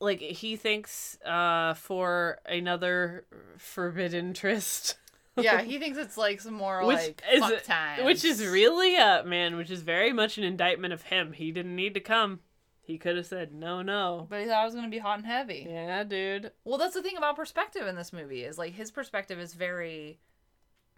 like 0.00 0.20
he 0.20 0.56
thinks 0.56 1.18
uh 1.24 1.74
for 1.74 2.38
another 2.46 3.24
forbidden 3.58 4.34
tryst. 4.34 4.96
yeah 5.36 5.62
he 5.70 5.78
thinks 5.78 5.96
it's 5.98 6.16
like 6.16 6.40
some 6.40 6.54
more 6.54 6.84
which 6.84 6.96
like 6.98 7.22
is 7.32 7.40
fuck 7.40 7.62
time 7.64 8.04
which 8.04 8.24
is 8.24 8.44
really 8.44 8.96
uh 8.96 9.22
man, 9.24 9.56
which 9.56 9.70
is 9.70 9.82
very 9.82 10.12
much 10.12 10.38
an 10.38 10.44
indictment 10.44 10.92
of 10.92 11.02
him. 11.02 11.32
He 11.32 11.50
didn't 11.50 11.74
need 11.76 11.94
to 11.94 12.00
come. 12.00 12.40
He 12.84 12.98
could 12.98 13.16
have 13.16 13.26
said 13.26 13.54
no, 13.54 13.80
no. 13.80 14.26
but 14.28 14.40
he 14.40 14.46
thought 14.46 14.62
it 14.62 14.66
was 14.66 14.74
gonna 14.74 14.88
be 14.88 14.98
hot 14.98 15.18
and 15.18 15.26
heavy 15.26 15.66
Yeah, 15.68 16.04
dude. 16.04 16.52
Well, 16.64 16.78
that's 16.78 16.94
the 16.94 17.02
thing 17.02 17.16
about 17.16 17.36
perspective 17.36 17.86
in 17.86 17.96
this 17.96 18.12
movie 18.12 18.44
is 18.44 18.58
like 18.58 18.74
his 18.74 18.90
perspective 18.90 19.38
is 19.38 19.54
very. 19.54 20.18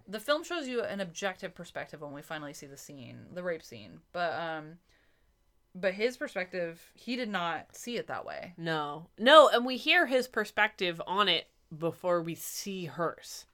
The 0.09 0.21
film 0.21 0.45
shows 0.45 0.69
you 0.69 0.83
an 0.83 1.01
objective 1.01 1.55
perspective 1.55 2.01
when 2.01 2.13
we 2.13 2.23
finally 2.23 2.53
see 2.53 2.67
the 2.67 2.77
scene, 2.77 3.27
the 3.33 3.43
rape 3.43 3.63
scene, 3.63 4.01
but 4.13 4.33
um, 4.35 4.79
but 5.75 5.95
his 5.95 6.17
perspective, 6.17 6.91
he 6.95 7.17
did 7.17 7.29
not 7.29 7.77
see 7.77 7.97
it 7.97 8.07
that 8.09 8.25
way. 8.25 8.55
No. 8.57 9.09
No, 9.19 9.49
and 9.49 9.65
we 9.65 9.77
hear 9.77 10.07
his 10.07 10.27
perspective 10.27 11.01
on 11.07 11.29
it 11.29 11.49
before 11.77 12.23
we 12.23 12.35
see 12.35 12.87
hers. 12.87 13.47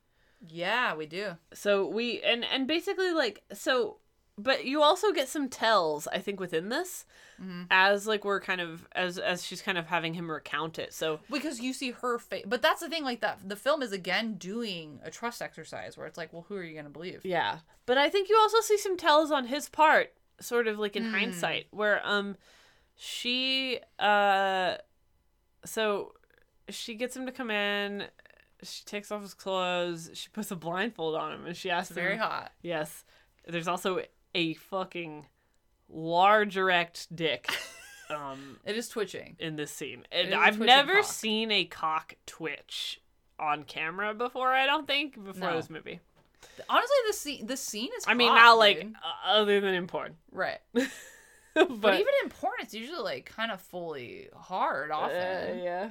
Yeah, 0.47 0.95
we 0.95 1.07
do. 1.07 1.37
So 1.53 1.87
we 1.87 2.21
and 2.23 2.45
and 2.45 2.67
basically 2.67 3.13
like 3.13 3.43
so 3.53 3.99
but 4.39 4.65
you 4.65 4.83
also 4.83 5.13
get 5.13 5.29
some 5.29 5.49
tells 5.49 6.07
I 6.09 6.19
think 6.19 6.41
within 6.41 6.69
this 6.71 7.05
Mhm. 7.41 7.67
as 7.71 8.07
like 8.07 8.25
we're 8.25 8.41
kind 8.41 8.61
of 8.61 8.87
as 8.93 9.19
as 9.19 9.45
she's 9.45 9.61
kind 9.63 9.77
of 9.79 9.87
having 9.87 10.15
him 10.15 10.31
recount 10.31 10.79
it. 10.79 10.93
So 10.95 11.21
Because 11.31 11.61
you 11.61 11.73
see 11.73 11.91
her 11.91 12.19
face, 12.19 12.45
but 12.47 12.63
that's 12.63 12.81
the 12.81 12.89
thing. 12.89 13.05
Like 13.05 13.21
that, 13.21 13.41
the 13.49 13.57
film 13.57 13.83
is 13.83 13.93
again 13.93 14.35
doing 14.35 15.01
a 15.03 15.11
trust 15.11 15.43
exercise 15.43 15.97
where 15.97 16.07
it's 16.07 16.17
like, 16.19 16.33
well, 16.33 16.45
who 16.49 16.57
are 16.57 16.63
you 16.63 16.75
gonna 16.77 16.89
believe? 16.91 17.21
yeah. 17.25 17.59
But 17.87 17.99
I 17.99 18.09
think 18.09 18.29
you 18.29 18.39
also 18.41 18.61
see 18.61 18.79
some 18.79 18.97
tells 18.97 19.31
on 19.31 19.47
his 19.47 19.69
part 19.69 20.13
sort 20.41 20.67
of 20.69 20.79
like 20.79 20.97
in 20.97 21.05
Hmm. 21.05 21.11
hindsight 21.15 21.67
where 21.71 22.01
um 22.07 22.37
she 22.97 23.79
uh 23.99 24.77
so 25.65 26.13
she 26.69 26.95
gets 26.95 27.17
him 27.17 27.27
to 27.27 27.33
come 27.33 27.51
in 27.51 28.07
she 28.63 28.85
takes 28.85 29.11
off 29.11 29.23
his 29.23 29.35
clothes 29.35 30.11
she 30.15 30.29
puts 30.31 30.51
a 30.51 30.57
blindfold 30.57 31.17
on 31.17 31.33
him 31.33 31.47
and 31.47 31.57
she 31.57 31.71
asks 31.71 31.91
It's 31.91 31.97
very 31.97 32.15
him- 32.15 32.21
hot. 32.21 32.53
Yes. 32.63 33.05
There's 33.47 33.67
also 33.69 34.03
a 34.35 34.55
fucking 34.55 35.27
large 35.89 36.57
erect 36.57 37.15
dick 37.15 37.51
um 38.11 38.59
It 38.65 38.77
is 38.77 38.89
twitching. 38.89 39.37
in 39.39 39.57
this 39.57 39.71
scene. 39.71 40.05
And 40.11 40.35
I've 40.35 40.59
never 40.59 40.97
cock. 40.97 41.05
seen 41.05 41.51
a 41.51 41.65
cock 41.65 42.15
twitch 42.27 43.01
on 43.39 43.65
camera 43.65 44.15
before, 44.15 44.53
I 44.53 44.67
don't 44.67 44.87
think, 44.87 45.15
before 45.23 45.51
No. 45.51 45.57
this 45.57 45.69
movie. 45.71 46.01
Honestly, 46.69 46.97
the 47.07 47.13
scene, 47.13 47.47
the 47.47 47.57
scene 47.57 47.89
is. 47.97 48.05
I 48.07 48.15
mean, 48.15 48.29
hot, 48.29 48.37
not 48.37 48.59
like 48.59 48.81
dude. 48.81 48.95
uh, 48.97 49.31
other 49.31 49.61
than 49.61 49.75
in 49.75 49.87
porn. 49.87 50.17
right. 50.33 50.59
but, 50.73 50.89
But, 51.55 51.95
even 51.95 52.13
in 52.25 52.31
porn, 52.31 52.55
it's 52.61 52.75
usually 52.75 52.99
like 53.03 53.27
kind 53.27 53.51
of 53.53 53.61
fully 53.61 54.29
hard 54.35 54.91
often. 54.91 55.17
uh, 55.17 55.63
yeah. 55.63 55.89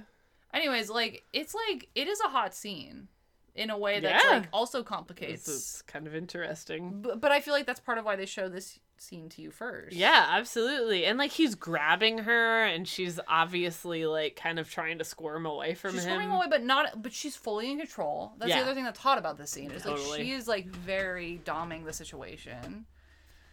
Anyways, 0.53 0.89
like 0.89 1.23
it's 1.33 1.55
like 1.55 1.87
it 1.95 2.07
is 2.07 2.19
a 2.21 2.29
hot 2.29 2.53
scene 2.53 3.07
in 3.55 3.69
a 3.69 3.77
way 3.77 3.99
that's 3.99 4.23
Yeah. 4.25 4.31
like 4.37 4.47
also 4.53 4.83
complicates. 4.83 5.47
it's 5.47 5.81
kind 5.83 6.07
of 6.07 6.15
interesting. 6.15 7.01
But, 7.01 7.19
but 7.19 7.31
I 7.31 7.41
feel 7.41 7.53
like 7.53 7.65
that's 7.65 7.79
part 7.79 7.97
of 7.97 8.05
why 8.05 8.15
they 8.15 8.25
show 8.25 8.47
this 8.49 8.79
scene 8.97 9.27
to 9.29 9.41
you 9.41 9.51
first. 9.51 9.95
Yeah, 9.95 10.27
absolutely. 10.29 11.05
And 11.05 11.17
like 11.17 11.31
he's 11.31 11.55
grabbing 11.55 12.19
her 12.19 12.63
and 12.65 12.87
she's 12.87 13.19
obviously 13.27 14.05
like 14.05 14.35
kind 14.35 14.57
of 14.59 14.69
trying 14.69 14.99
to 14.99 15.03
squirm 15.03 15.45
away 15.45 15.73
from 15.73 15.89
him. 15.91 15.95
she's 15.97 16.05
him. 16.05 16.13
swimming 16.15 16.31
away, 16.31 16.45
but 16.49 16.63
not. 16.63 17.01
But 17.01 17.11
she's 17.11 17.35
fully 17.35 17.71
in 17.71 17.77
control. 17.79 18.33
That's 18.37 18.49
Yeah. 18.49 18.59
the 18.59 18.65
other 18.67 18.75
thing 18.75 18.83
that's 18.85 18.99
hot 18.99 19.17
about 19.17 19.37
this 19.37 19.49
scene. 19.51 19.71
Is 19.71 19.85
like 19.85 19.97
she 20.17 20.31
is 20.31 20.47
like 20.47 20.67
very 20.67 21.41
doming 21.43 21.83
the 21.85 21.93
situation. 21.93 22.85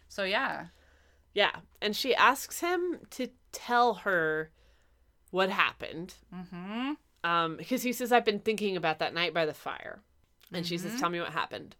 So 0.07 0.23
yeah, 0.23 0.67
Yeah, 1.33 1.51
and 1.81 1.95
she 1.95 2.15
asks 2.15 2.61
him 2.61 2.99
to 3.11 3.27
tell 3.51 3.95
her 3.95 4.51
what 5.31 5.49
happened. 5.49 6.15
mm-hmm. 6.33 6.93
Um, 7.23 7.57
because 7.57 7.83
he 7.83 7.91
says 7.93 8.11
I've 8.11 8.25
been 8.25 8.39
thinking 8.39 8.77
about 8.77 8.99
that 8.99 9.13
night 9.13 9.33
by 9.33 9.45
the 9.45 9.53
fire, 9.53 9.99
and 10.53 10.65
she 10.65 10.77
says, 10.77 10.93
Mhm. 10.93 10.99
"Tell 10.99 11.09
me 11.09 11.19
what 11.19 11.33
happened." 11.33 11.75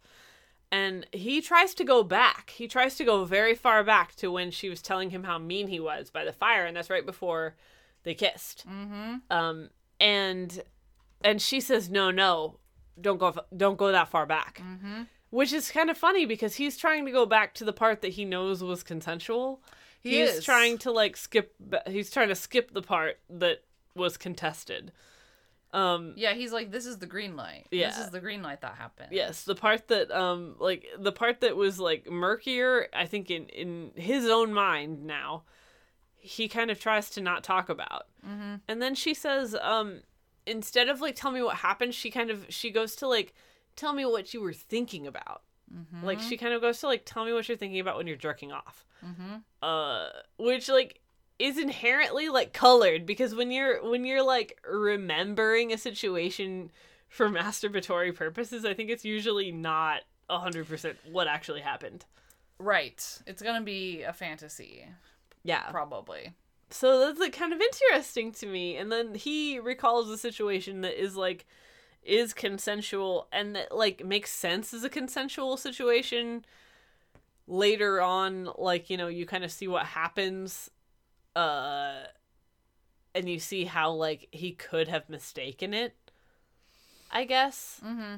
And 0.72 1.06
he 1.12 1.40
tries 1.40 1.74
to 1.74 1.84
go 1.84 2.02
back. 2.04 2.50
He 2.50 2.68
tries 2.68 2.96
to 2.96 3.04
go 3.04 3.24
very 3.24 3.54
far 3.54 3.82
back 3.82 4.14
to 4.16 4.30
when 4.30 4.50
she 4.52 4.68
was 4.68 4.80
telling 4.80 5.10
him 5.10 5.24
how 5.24 5.38
mean 5.38 5.66
he 5.68 5.80
was 5.80 6.10
by 6.10 6.24
the 6.24 6.32
fire, 6.32 6.64
and 6.64 6.76
that's 6.76 6.90
right 6.90 7.04
before 7.04 7.56
they 8.04 8.14
kissed. 8.14 8.64
Mm-hmm. 8.68 9.16
Um, 9.30 9.70
and 9.98 10.62
and 11.22 11.42
she 11.42 11.60
says, 11.60 11.90
"No, 11.90 12.10
no, 12.10 12.58
don't 13.00 13.18
go, 13.18 13.34
don't 13.56 13.76
go 13.76 13.90
that 13.92 14.08
far 14.08 14.26
back." 14.26 14.62
Mm-hmm. 14.64 15.02
Which 15.30 15.52
is 15.52 15.70
kind 15.70 15.90
of 15.90 15.96
funny 15.98 16.26
because 16.26 16.56
he's 16.56 16.76
trying 16.76 17.04
to 17.06 17.12
go 17.12 17.24
back 17.24 17.54
to 17.54 17.64
the 17.64 17.72
part 17.72 18.00
that 18.02 18.12
he 18.12 18.24
knows 18.24 18.62
was 18.62 18.82
consensual. 18.82 19.62
He 20.00 20.18
he's 20.20 20.36
is. 20.36 20.44
trying 20.44 20.78
to 20.78 20.90
like 20.90 21.16
skip. 21.16 21.54
He's 21.86 22.10
trying 22.10 22.28
to 22.28 22.34
skip 22.34 22.72
the 22.72 22.82
part 22.82 23.18
that 23.28 23.64
was 23.94 24.16
contested. 24.16 24.92
Um. 25.72 26.14
Yeah, 26.16 26.34
he's 26.34 26.52
like, 26.52 26.70
this 26.70 26.86
is 26.86 26.98
the 26.98 27.06
green 27.06 27.36
light. 27.36 27.66
Yeah. 27.70 27.88
This 27.88 27.98
is 27.98 28.10
the 28.10 28.20
green 28.20 28.42
light 28.42 28.60
that 28.62 28.74
happened. 28.74 29.08
Yes, 29.12 29.44
the 29.44 29.54
part 29.54 29.88
that 29.88 30.10
um 30.10 30.56
like 30.58 30.86
the 30.98 31.12
part 31.12 31.40
that 31.40 31.56
was 31.56 31.78
like 31.78 32.10
murkier. 32.10 32.88
I 32.92 33.06
think 33.06 33.30
in 33.30 33.46
in 33.48 33.92
his 33.94 34.26
own 34.26 34.52
mind 34.52 35.04
now, 35.04 35.44
he 36.16 36.48
kind 36.48 36.70
of 36.70 36.80
tries 36.80 37.10
to 37.10 37.20
not 37.20 37.44
talk 37.44 37.68
about. 37.68 38.06
Mm-hmm. 38.26 38.56
And 38.68 38.82
then 38.82 38.94
she 38.94 39.14
says, 39.14 39.56
um, 39.60 40.00
instead 40.46 40.88
of 40.88 41.00
like 41.00 41.16
tell 41.16 41.30
me 41.30 41.42
what 41.42 41.56
happened, 41.56 41.94
she 41.94 42.10
kind 42.10 42.30
of 42.30 42.46
she 42.48 42.70
goes 42.70 42.96
to 42.96 43.08
like 43.08 43.34
tell 43.76 43.92
me 43.92 44.04
what 44.04 44.34
you 44.34 44.40
were 44.40 44.52
thinking 44.52 45.06
about. 45.06 45.42
Mm-hmm. 45.74 46.04
Like 46.04 46.20
she 46.20 46.36
kind 46.36 46.52
of 46.52 46.60
goes 46.60 46.80
to 46.80 46.88
like 46.88 47.02
tell 47.04 47.24
me 47.24 47.32
what 47.32 47.48
you're 47.48 47.56
thinking 47.56 47.80
about 47.80 47.96
when 47.96 48.06
you're 48.06 48.16
jerking 48.16 48.52
off. 48.52 48.84
Mm-hmm. 49.04 49.36
Uh, 49.62 50.08
which 50.38 50.68
like 50.68 51.00
is 51.40 51.58
inherently 51.58 52.28
like 52.28 52.52
colored 52.52 53.06
because 53.06 53.34
when 53.34 53.50
you're 53.50 53.82
when 53.88 54.04
you're 54.04 54.22
like 54.22 54.60
remembering 54.70 55.72
a 55.72 55.78
situation 55.78 56.70
for 57.08 57.28
masturbatory 57.28 58.14
purposes, 58.14 58.64
I 58.64 58.74
think 58.74 58.90
it's 58.90 59.04
usually 59.04 59.50
not 59.50 60.02
hundred 60.28 60.68
percent 60.68 60.96
what 61.10 61.26
actually 61.26 61.62
happened. 61.62 62.04
Right. 62.58 63.02
It's 63.26 63.42
gonna 63.42 63.62
be 63.62 64.02
a 64.02 64.12
fantasy, 64.12 64.84
Yeah. 65.42 65.70
probably. 65.70 66.34
So 66.68 67.00
that's 67.00 67.18
like 67.18 67.32
kind 67.32 67.52
of 67.52 67.60
interesting 67.60 68.30
to 68.32 68.46
me. 68.46 68.76
And 68.76 68.92
then 68.92 69.14
he 69.14 69.58
recalls 69.58 70.08
a 70.10 70.18
situation 70.18 70.82
that 70.82 71.02
is 71.02 71.16
like 71.16 71.46
is 72.02 72.32
consensual 72.32 73.28
and 73.32 73.56
that 73.56 73.74
like 73.74 74.04
makes 74.04 74.30
sense 74.30 74.72
as 74.74 74.84
a 74.84 74.90
consensual 74.90 75.56
situation. 75.56 76.44
Later 77.48 78.00
on, 78.00 78.48
like, 78.56 78.88
you 78.90 78.96
know, 78.96 79.08
you 79.08 79.26
kind 79.26 79.42
of 79.42 79.50
see 79.50 79.66
what 79.66 79.84
happens 79.86 80.70
uh 81.36 82.04
and 83.14 83.28
you 83.28 83.38
see 83.38 83.64
how 83.64 83.92
like 83.92 84.28
he 84.30 84.52
could 84.52 84.88
have 84.88 85.08
mistaken 85.08 85.74
it. 85.74 85.94
I 87.10 87.24
guess. 87.24 87.80
Mm-hmm. 87.84 88.16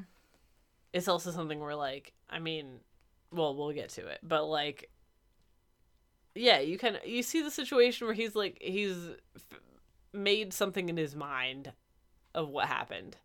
It's 0.92 1.08
also 1.08 1.30
something 1.30 1.60
where 1.60 1.74
like, 1.74 2.12
I 2.28 2.38
mean, 2.38 2.80
well, 3.30 3.56
we'll 3.56 3.72
get 3.72 3.88
to 3.90 4.06
it, 4.06 4.18
but 4.22 4.44
like 4.44 4.90
yeah, 6.34 6.60
you 6.60 6.78
kind 6.78 6.96
of 6.96 7.06
you 7.06 7.22
see 7.22 7.42
the 7.42 7.50
situation 7.50 8.06
where 8.06 8.14
he's 8.14 8.34
like 8.34 8.58
he's 8.60 8.96
f- 9.36 9.60
made 10.12 10.52
something 10.52 10.88
in 10.88 10.96
his 10.96 11.14
mind 11.14 11.72
of 12.34 12.48
what 12.48 12.68
happened. 12.68 13.16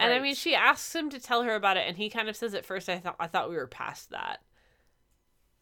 And 0.00 0.12
I 0.12 0.20
mean, 0.20 0.36
she 0.36 0.54
asks 0.54 0.94
him 0.94 1.10
to 1.10 1.18
tell 1.18 1.42
her 1.42 1.56
about 1.56 1.76
it, 1.76 1.84
and 1.88 1.96
he 1.96 2.08
kind 2.08 2.28
of 2.28 2.36
says 2.36 2.54
at 2.54 2.64
first, 2.64 2.88
"I 2.88 2.98
thought 2.98 3.16
I 3.18 3.26
thought 3.26 3.50
we 3.50 3.56
were 3.56 3.66
past 3.66 4.10
that." 4.10 4.38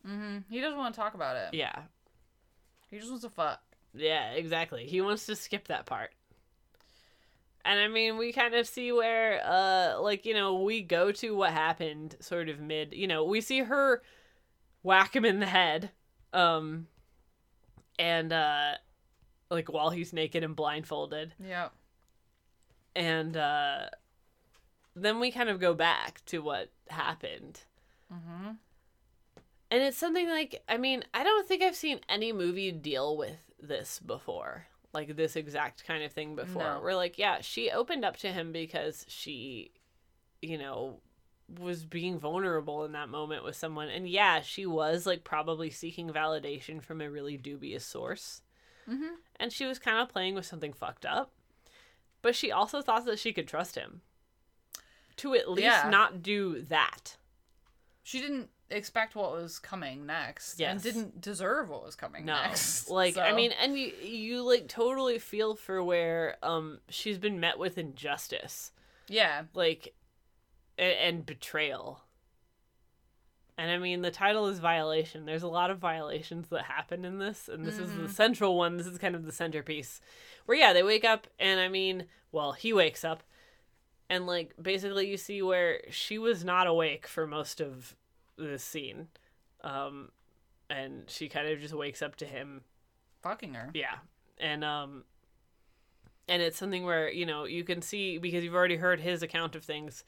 Mm-hmm. 0.06 0.38
He 0.50 0.60
doesn't 0.60 0.78
want 0.78 0.94
to 0.94 1.00
talk 1.00 1.14
about 1.14 1.36
it. 1.36 1.54
Yeah, 1.54 1.82
He 2.90 2.98
just 2.98 3.10
wants 3.10 3.24
to 3.24 3.30
fuck. 3.30 3.60
yeah, 3.94 4.30
exactly. 4.32 4.86
He 4.86 5.00
wants 5.00 5.26
to 5.26 5.36
skip 5.36 5.68
that 5.68 5.86
part. 5.86 6.10
And 7.64 7.80
I 7.80 7.88
mean, 7.88 8.16
we 8.16 8.32
kind 8.32 8.54
of 8.54 8.66
see 8.66 8.92
where, 8.92 9.40
uh, 9.44 10.00
like 10.00 10.24
you 10.24 10.34
know, 10.34 10.62
we 10.62 10.82
go 10.82 11.10
to 11.12 11.34
what 11.34 11.52
happened, 11.52 12.16
sort 12.20 12.48
of 12.48 12.60
mid. 12.60 12.94
You 12.94 13.08
know, 13.08 13.24
we 13.24 13.40
see 13.40 13.60
her 13.60 14.02
whack 14.84 15.16
him 15.16 15.24
in 15.24 15.40
the 15.40 15.46
head, 15.46 15.90
um, 16.32 16.86
and 17.98 18.32
uh, 18.32 18.74
like 19.50 19.72
while 19.72 19.90
he's 19.90 20.12
naked 20.12 20.44
and 20.44 20.54
blindfolded. 20.54 21.32
Yeah. 21.44 21.68
and 22.94 23.36
uh 23.36 23.86
then 24.94 25.20
we 25.20 25.30
kind 25.30 25.50
of 25.50 25.60
go 25.60 25.74
back 25.74 26.22
to 26.26 26.38
what 26.38 26.70
happened 26.88 27.60
Mm-hmm. 28.12 28.50
And 29.70 29.82
it's 29.82 29.96
something 29.98 30.28
like 30.28 30.62
i 30.68 30.76
mean 30.76 31.02
i 31.14 31.24
don't 31.24 31.46
think 31.46 31.62
i've 31.62 31.76
seen 31.76 32.00
any 32.08 32.32
movie 32.32 32.70
deal 32.72 33.16
with 33.16 33.46
this 33.60 34.00
before. 34.00 34.66
Like 34.92 35.16
this 35.16 35.36
exact 35.36 35.84
kind 35.86 36.02
of 36.02 36.12
thing 36.12 36.36
before. 36.36 36.62
No. 36.62 36.80
Where 36.80 36.94
like, 36.94 37.18
yeah, 37.18 37.40
she 37.40 37.70
opened 37.70 38.04
up 38.04 38.16
to 38.18 38.28
him 38.32 38.52
because 38.52 39.04
she, 39.08 39.72
you 40.40 40.56
know, 40.56 41.00
was 41.60 41.84
being 41.84 42.18
vulnerable 42.18 42.84
in 42.84 42.92
that 42.92 43.08
moment 43.08 43.44
with 43.44 43.56
someone. 43.56 43.88
And 43.88 44.08
yeah, 44.08 44.40
she 44.40 44.64
was 44.64 45.06
like 45.06 45.22
probably 45.22 45.70
seeking 45.70 46.08
validation 46.08 46.82
from 46.82 47.00
a 47.00 47.10
really 47.10 47.36
dubious 47.36 47.84
source. 47.84 48.42
Mm-hmm. 48.88 49.16
And 49.38 49.52
she 49.52 49.66
was 49.66 49.78
kind 49.78 49.98
of 49.98 50.08
playing 50.08 50.34
with 50.34 50.46
something 50.46 50.72
fucked 50.72 51.04
up. 51.04 51.32
But 52.22 52.34
she 52.34 52.50
also 52.50 52.80
thought 52.80 53.04
that 53.04 53.18
she 53.18 53.32
could 53.32 53.46
trust 53.46 53.74
him 53.74 54.00
to 55.16 55.34
at 55.34 55.50
least 55.50 55.64
Yeah. 55.64 55.88
not 55.90 56.22
do 56.22 56.62
that. 56.62 57.16
She 58.02 58.20
didn't 58.20 58.48
expect 58.70 59.14
what 59.14 59.32
was 59.32 59.58
coming 59.58 60.06
next, 60.06 60.58
Yes. 60.58 60.72
and 60.72 60.82
didn't 60.82 61.20
deserve 61.20 61.68
what 61.68 61.84
was 61.84 61.94
coming 61.94 62.24
No, 62.24 62.34
next. 62.34 62.88
like 62.90 63.16
I 63.16 63.32
mean, 63.32 63.52
and 63.60 63.78
you 63.78 63.92
you 64.02 64.42
like 64.42 64.68
totally 64.68 65.18
feel 65.18 65.54
for 65.54 65.82
where 65.82 66.36
um 66.42 66.80
she's 66.88 67.18
been 67.18 67.38
met 67.40 67.58
with 67.58 67.78
injustice, 67.78 68.72
yeah, 69.08 69.42
like, 69.54 69.94
and, 70.78 70.92
and 70.98 71.26
betrayal. 71.26 72.02
And 73.58 73.70
I 73.70 73.78
mean, 73.78 74.02
the 74.02 74.10
title 74.10 74.48
is 74.48 74.58
violation. 74.58 75.24
There's 75.24 75.42
a 75.42 75.48
lot 75.48 75.70
of 75.70 75.78
violations 75.78 76.48
that 76.48 76.64
happen 76.64 77.06
in 77.06 77.18
this, 77.18 77.48
and 77.48 77.64
this 77.64 77.78
is 77.78 77.90
Mhm. 77.90 78.06
the 78.06 78.12
central 78.12 78.54
one. 78.56 78.76
This 78.76 78.86
is 78.86 78.98
kind 78.98 79.14
of 79.14 79.24
the 79.24 79.32
centerpiece. 79.32 80.00
Where 80.44 80.58
yeah, 80.58 80.74
they 80.74 80.82
wake 80.82 81.04
up, 81.04 81.26
and 81.38 81.58
I 81.58 81.68
mean, 81.68 82.06
well, 82.32 82.52
he 82.52 82.74
wakes 82.74 83.02
up, 83.02 83.22
and 84.10 84.26
like 84.26 84.52
basically 84.60 85.08
you 85.08 85.16
see 85.16 85.40
where 85.40 85.80
she 85.90 86.18
was 86.18 86.44
not 86.44 86.66
awake 86.66 87.06
for 87.06 87.26
most 87.26 87.60
of 87.62 87.96
this 88.36 88.62
scene, 88.62 89.08
um, 89.62 90.10
and 90.68 91.04
she 91.08 91.28
kind 91.28 91.48
of 91.48 91.60
just 91.60 91.74
wakes 91.74 92.02
up 92.02 92.16
to 92.16 92.26
him 92.26 92.62
fucking 93.22 93.54
her. 93.54 93.70
yeah. 93.74 93.96
And 94.38 94.64
um 94.64 95.04
and 96.28 96.42
it's 96.42 96.58
something 96.58 96.84
where, 96.84 97.10
you 97.10 97.24
know, 97.24 97.44
you 97.44 97.62
can 97.64 97.80
see 97.82 98.18
because 98.18 98.42
you've 98.44 98.54
already 98.54 98.76
heard 98.76 99.00
his 99.00 99.22
account 99.22 99.54
of 99.54 99.64
things, 99.64 100.04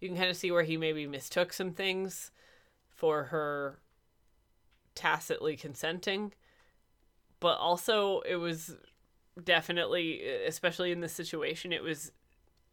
you 0.00 0.08
can 0.08 0.16
kind 0.16 0.30
of 0.30 0.36
see 0.36 0.50
where 0.50 0.62
he 0.62 0.76
maybe 0.76 1.06
mistook 1.06 1.52
some 1.52 1.72
things 1.72 2.30
for 2.88 3.24
her 3.24 3.78
tacitly 4.94 5.56
consenting. 5.56 6.32
But 7.40 7.58
also 7.58 8.20
it 8.20 8.36
was 8.36 8.76
definitely 9.44 10.26
especially 10.46 10.90
in 10.90 11.00
this 11.00 11.12
situation 11.12 11.72
it 11.72 11.82
was 11.82 12.10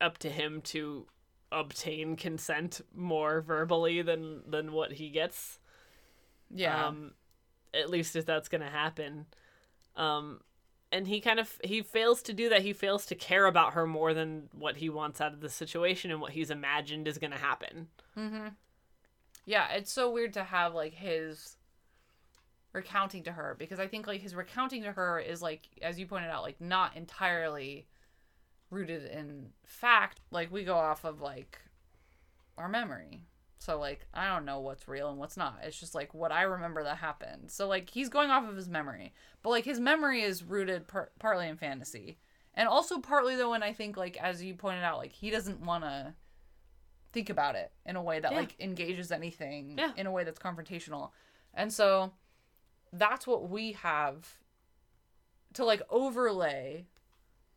up 0.01 0.17
to 0.17 0.29
him 0.29 0.61
to 0.61 1.05
obtain 1.51 2.15
consent 2.15 2.81
more 2.93 3.41
verbally 3.41 4.01
than 4.01 4.41
than 4.49 4.71
what 4.73 4.93
he 4.93 5.09
gets 5.09 5.59
Yeah. 6.49 6.87
um 6.87 7.13
at 7.73 7.89
least 7.89 8.15
if 8.15 8.25
that's 8.25 8.49
gonna 8.49 8.69
happen 8.69 9.25
um 9.95 10.41
and 10.91 11.07
he 11.07 11.19
kind 11.21 11.39
of 11.39 11.59
he 11.63 11.81
fails 11.81 12.21
to 12.23 12.33
do 12.33 12.49
that 12.49 12.61
he 12.61 12.73
fails 12.73 13.05
to 13.07 13.15
care 13.15 13.45
about 13.45 13.73
her 13.73 13.85
more 13.85 14.13
than 14.13 14.49
what 14.53 14.77
he 14.77 14.89
wants 14.89 15.21
out 15.21 15.33
of 15.33 15.41
the 15.41 15.49
situation 15.49 16.11
and 16.11 16.19
what 16.21 16.31
he's 16.31 16.49
imagined 16.51 17.07
is 17.07 17.17
gonna 17.17 17.37
happen 17.37 17.87
Mm-hmm. 18.17 18.47
Yeah, 19.47 19.67
it's 19.73 19.91
so 19.91 20.09
weird 20.11 20.33
to 20.33 20.43
have 20.43 20.73
like 20.73 20.93
his 20.95 21.57
recounting 22.73 23.23
to 23.23 23.31
her 23.31 23.55
because 23.57 23.79
I 23.79 23.87
think 23.87 24.07
like 24.07 24.21
his 24.21 24.33
recounting 24.35 24.83
to 24.83 24.91
her 24.91 25.19
is 25.19 25.41
like, 25.41 25.67
as 25.81 25.99
you 25.99 26.07
pointed 26.07 26.29
out, 26.31 26.41
like 26.43 26.59
not 26.59 26.95
entirely 26.97 27.85
rooted 28.69 29.05
in 29.05 29.49
fact. 29.65 30.19
Like 30.31 30.51
we 30.51 30.63
go 30.63 30.75
off 30.75 31.03
of 31.05 31.21
like 31.21 31.59
our 32.57 32.67
memory. 32.69 33.21
So 33.59 33.79
like 33.79 34.07
I 34.13 34.27
don't 34.27 34.45
know 34.45 34.59
what's 34.59 34.87
real 34.87 35.09
and 35.09 35.17
what's 35.17 35.37
not. 35.37 35.59
It's 35.63 35.79
just 35.79 35.95
like 35.95 36.13
what 36.13 36.31
I 36.31 36.43
remember 36.43 36.83
that 36.83 36.97
happened. 36.97 37.49
So 37.51 37.67
like 37.67 37.89
he's 37.89 38.09
going 38.09 38.29
off 38.29 38.47
of 38.47 38.55
his 38.55 38.69
memory, 38.69 39.13
but 39.41 39.49
like 39.49 39.65
his 39.65 39.79
memory 39.79 40.21
is 40.21 40.43
rooted 40.43 40.87
par- 40.87 41.11
partly 41.19 41.47
in 41.47 41.57
fantasy, 41.57 42.17
and 42.53 42.67
also 42.67 42.99
partly 42.99 43.35
though. 43.35 43.53
And 43.53 43.63
I 43.63 43.73
think 43.73 43.97
like 43.97 44.17
as 44.17 44.43
you 44.43 44.53
pointed 44.53 44.83
out, 44.83 44.97
like 44.97 45.13
he 45.13 45.29
doesn't 45.31 45.61
want 45.61 45.83
to 45.83 46.13
think 47.11 47.29
about 47.29 47.55
it 47.55 47.71
in 47.85 47.95
a 47.95 48.03
way 48.03 48.19
that 48.19 48.31
Yeah. 48.33 48.37
like 48.39 48.55
engages 48.59 49.11
anything 49.11 49.77
Yeah. 49.77 49.93
in 49.95 50.05
a 50.05 50.11
way 50.11 50.23
that's 50.25 50.37
confrontational. 50.39 51.11
And 51.53 51.71
so 51.71 52.11
that's 52.91 53.25
what 53.25 53.49
we 53.49 53.71
have 53.71 54.37
to 55.53 55.63
like 55.63 55.81
overlay 55.89 56.85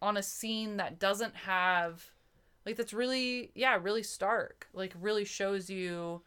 on 0.00 0.16
a 0.16 0.22
scene 0.22 0.76
that 0.76 0.98
doesn't 0.98 1.34
have 1.34 2.10
like 2.64 2.76
that's 2.76 2.92
really 2.92 3.50
yeah, 3.54 3.78
really 3.80 4.02
stark. 4.02 4.68
Like 4.72 4.94
really 5.00 5.24
shows 5.24 5.70
you 5.70 6.22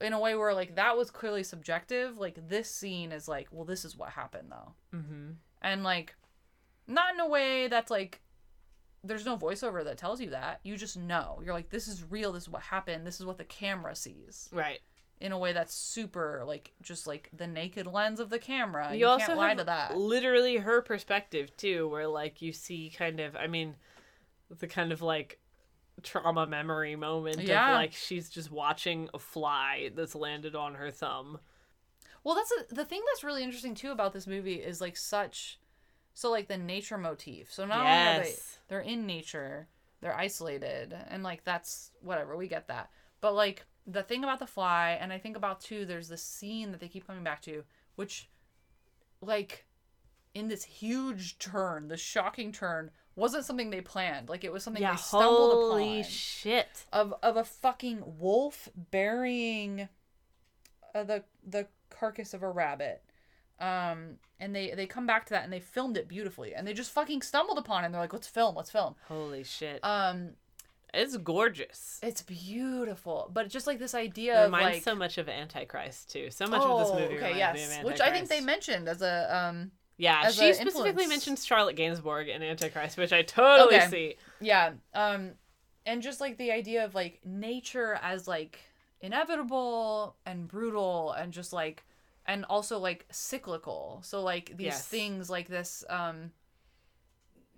in 0.00 0.12
a 0.12 0.20
way 0.20 0.34
where 0.34 0.54
like 0.54 0.76
that 0.76 0.96
was 0.96 1.10
clearly 1.10 1.42
subjective. 1.42 2.18
Like 2.18 2.48
this 2.48 2.70
scene 2.70 3.12
is 3.12 3.28
like, 3.28 3.48
well 3.50 3.64
this 3.64 3.84
is 3.84 3.96
what 3.96 4.10
happened 4.10 4.50
though. 4.50 4.98
mm-hmm. 4.98 5.30
And 5.62 5.84
like 5.84 6.14
not 6.86 7.14
in 7.14 7.20
a 7.20 7.28
way 7.28 7.68
that's 7.68 7.90
like 7.90 8.20
there's 9.04 9.26
no 9.26 9.36
voiceover 9.36 9.84
that 9.84 9.98
tells 9.98 10.20
you 10.20 10.30
that. 10.30 10.60
You 10.64 10.76
just 10.76 10.96
know. 10.96 11.40
You're 11.44 11.54
like, 11.54 11.70
this 11.70 11.86
is 11.86 12.02
real. 12.10 12.32
This 12.32 12.44
is 12.44 12.48
what 12.48 12.62
happened. 12.62 13.06
This 13.06 13.20
is 13.20 13.26
what 13.26 13.38
the 13.38 13.44
camera 13.44 13.94
sees. 13.94 14.48
right 14.52 14.80
In 15.18 15.32
a 15.32 15.38
way 15.38 15.52
that's 15.52 15.74
super 15.74 16.42
like 16.46 16.72
just 16.82 17.06
like 17.06 17.30
the 17.34 17.46
naked 17.46 17.86
lens 17.86 18.20
of 18.20 18.28
the 18.30 18.38
camera. 18.38 18.94
you, 18.94 18.98
You, 19.00 19.06
also 19.06 19.28
can't 19.28 19.38
lie 19.38 19.48
have 19.48 19.58
to 19.58 19.64
that. 19.64 19.96
literally 19.96 20.56
her 20.58 20.82
perspective 20.82 21.56
too 21.56 21.88
where 21.88 22.06
like 22.06 22.42
you 22.42 22.52
see 22.52 22.92
kind 22.96 23.20
of 23.20 23.34
i 23.36 23.46
mean 23.46 23.74
the 24.58 24.66
kind 24.66 24.92
of 24.92 25.02
like 25.02 25.40
trauma 26.02 26.46
memory 26.46 26.96
moment 26.96 27.48
Yeah. 27.48 27.68
of 27.68 27.74
like 27.74 27.92
she's 27.94 28.28
just 28.30 28.50
watching 28.52 29.08
a 29.14 29.18
fly 29.18 29.90
that's 29.94 30.14
landed 30.14 30.54
on 30.56 30.74
her 30.74 30.90
thumb 30.90 31.40
Well, 32.24 32.34
that's 32.34 32.52
a, 32.52 32.74
the 32.74 32.84
thing 32.84 33.02
that's 33.06 33.24
really 33.24 33.42
interesting 33.42 33.74
too 33.74 33.90
about 33.92 34.12
this 34.12 34.26
movie 34.26 34.54
is 34.56 34.80
like 34.80 34.96
such, 34.96 35.60
so 36.14 36.30
like 36.30 36.48
the 36.48 36.58
nature 36.58 36.98
motif. 36.98 37.52
So 37.52 37.66
not 37.66 37.86
only 37.86 38.06
are 38.06 38.14
they 38.14 38.36
they're 38.68 38.80
in 38.80 39.06
nature, 39.06 39.68
they're 40.00 40.16
isolated, 40.16 40.94
and 41.08 41.22
like 41.22 41.44
that's 41.44 41.92
whatever 42.00 42.36
we 42.36 42.48
get 42.48 42.68
that. 42.68 42.90
But 43.20 43.34
like 43.34 43.64
the 43.86 44.02
thing 44.02 44.24
about 44.24 44.38
the 44.38 44.46
fly, 44.46 44.98
and 45.00 45.12
I 45.12 45.18
think 45.18 45.36
about 45.36 45.60
too, 45.60 45.84
there's 45.84 46.08
this 46.08 46.22
scene 46.22 46.72
that 46.72 46.80
they 46.80 46.88
keep 46.88 47.06
coming 47.06 47.22
back 47.22 47.40
to, 47.42 47.64
which, 47.94 48.28
like, 49.20 49.66
in 50.34 50.48
this 50.48 50.64
huge 50.64 51.38
turn, 51.38 51.88
this 51.88 52.00
shocking 52.00 52.52
turn, 52.52 52.90
wasn't 53.14 53.44
something 53.44 53.70
they 53.70 53.80
planned. 53.80 54.28
Like 54.28 54.44
it 54.44 54.52
was 54.52 54.62
something 54.62 54.82
yeah 54.82 54.92
they 54.92 54.98
stumbled 54.98 55.52
holy 55.52 55.66
upon 55.70 55.80
Holy 55.80 56.02
shit 56.02 56.84
of 56.92 57.14
of 57.22 57.36
a 57.36 57.44
fucking 57.44 58.02
wolf 58.18 58.68
burying 58.90 59.88
uh, 60.94 61.04
the 61.04 61.24
the 61.46 61.66
carcass 61.90 62.34
of 62.34 62.42
a 62.42 62.50
rabbit. 62.50 63.02
Um, 63.58 64.18
and 64.38 64.54
they 64.54 64.74
they 64.74 64.86
come 64.86 65.06
back 65.06 65.24
to 65.26 65.30
that 65.30 65.44
and 65.44 65.52
they 65.52 65.60
filmed 65.60 65.96
it 65.96 66.08
beautifully 66.08 66.54
and 66.54 66.66
they 66.66 66.74
just 66.74 66.90
fucking 66.92 67.22
stumbled 67.22 67.56
upon 67.56 67.82
it 67.82 67.86
and 67.86 67.94
they're 67.94 68.02
like, 68.02 68.12
let's 68.12 68.28
film, 68.28 68.54
let's 68.54 68.70
film. 68.70 68.94
holy 69.08 69.42
shit 69.44 69.80
Um, 69.82 70.32
it's 70.94 71.16
gorgeous 71.16 71.98
it's 72.02 72.22
beautiful, 72.22 73.30
but 73.32 73.48
just 73.48 73.66
like 73.66 73.78
this 73.78 73.94
it 73.94 73.98
idea 73.98 74.38
of 74.38 74.44
reminds 74.52 74.76
like 74.76 74.82
so 74.82 74.94
much 74.94 75.18
of 75.18 75.28
antichrist 75.28 76.10
too 76.12 76.30
so 76.30 76.46
much 76.46 76.62
oh, 76.64 76.72
of 76.72 76.78
this 76.78 76.92
movie 76.92 77.16
okay, 77.16 77.34
reminds 77.34 77.38
yes, 77.38 77.54
me 77.54 77.64
of 77.64 77.70
Antichrist, 77.70 77.84
which 77.84 78.00
I 78.00 78.10
think 78.12 78.28
they 78.28 78.40
mentioned 78.40 78.88
as 78.88 79.02
a 79.02 79.36
um 79.36 79.70
yeah 79.98 80.28
she 80.28 80.52
specifically 80.52 80.66
influence. 80.66 81.08
mentions 81.08 81.44
charlotte 81.46 81.76
gainsbourg 81.76 82.28
in 82.28 82.42
antichrist 82.42 82.98
which 82.98 83.12
i 83.14 83.22
totally 83.22 83.76
Okay. 83.76 83.88
see 83.88 84.16
Yeah. 84.40 84.72
Um 84.94 85.32
and 85.86 86.02
just 86.02 86.20
like 86.20 86.36
the 86.36 86.50
idea 86.50 86.84
of 86.84 86.94
like 86.94 87.20
nature 87.24 87.98
as 88.02 88.26
like 88.28 88.58
inevitable 89.00 90.16
and 90.26 90.48
brutal 90.48 91.12
and 91.12 91.32
just 91.32 91.52
like 91.52 91.84
and 92.26 92.44
also 92.46 92.78
like 92.78 93.06
cyclical. 93.10 94.00
So 94.02 94.22
like 94.22 94.56
these 94.56 94.66
Yes. 94.66 94.86
things 94.86 95.30
like 95.30 95.48
this 95.48 95.84
um 95.88 96.32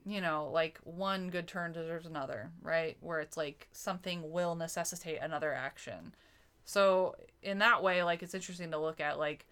you 0.09 0.21
know, 0.21 0.51
like 0.53 0.79
one 0.85 1.31
good 1.31 1.47
turn 1.47 1.73
deserves 1.73 2.07
another, 2.07 2.51
right? 2.63 2.97
Where 3.01 3.21
it's 3.21 3.37
like 3.37 3.69
something 3.73 4.31
will 4.31 4.55
necessitate 4.55 5.19
another 5.21 5.53
action. 5.53 6.15
So 6.65 7.17
in 7.43 7.59
that 7.59 7.83
way 7.83 8.03
like 8.03 8.23
it's 8.23 8.35
interesting 8.35 8.71
to 8.73 8.79
look 8.79 9.01
at 9.01 9.19
like 9.19 9.47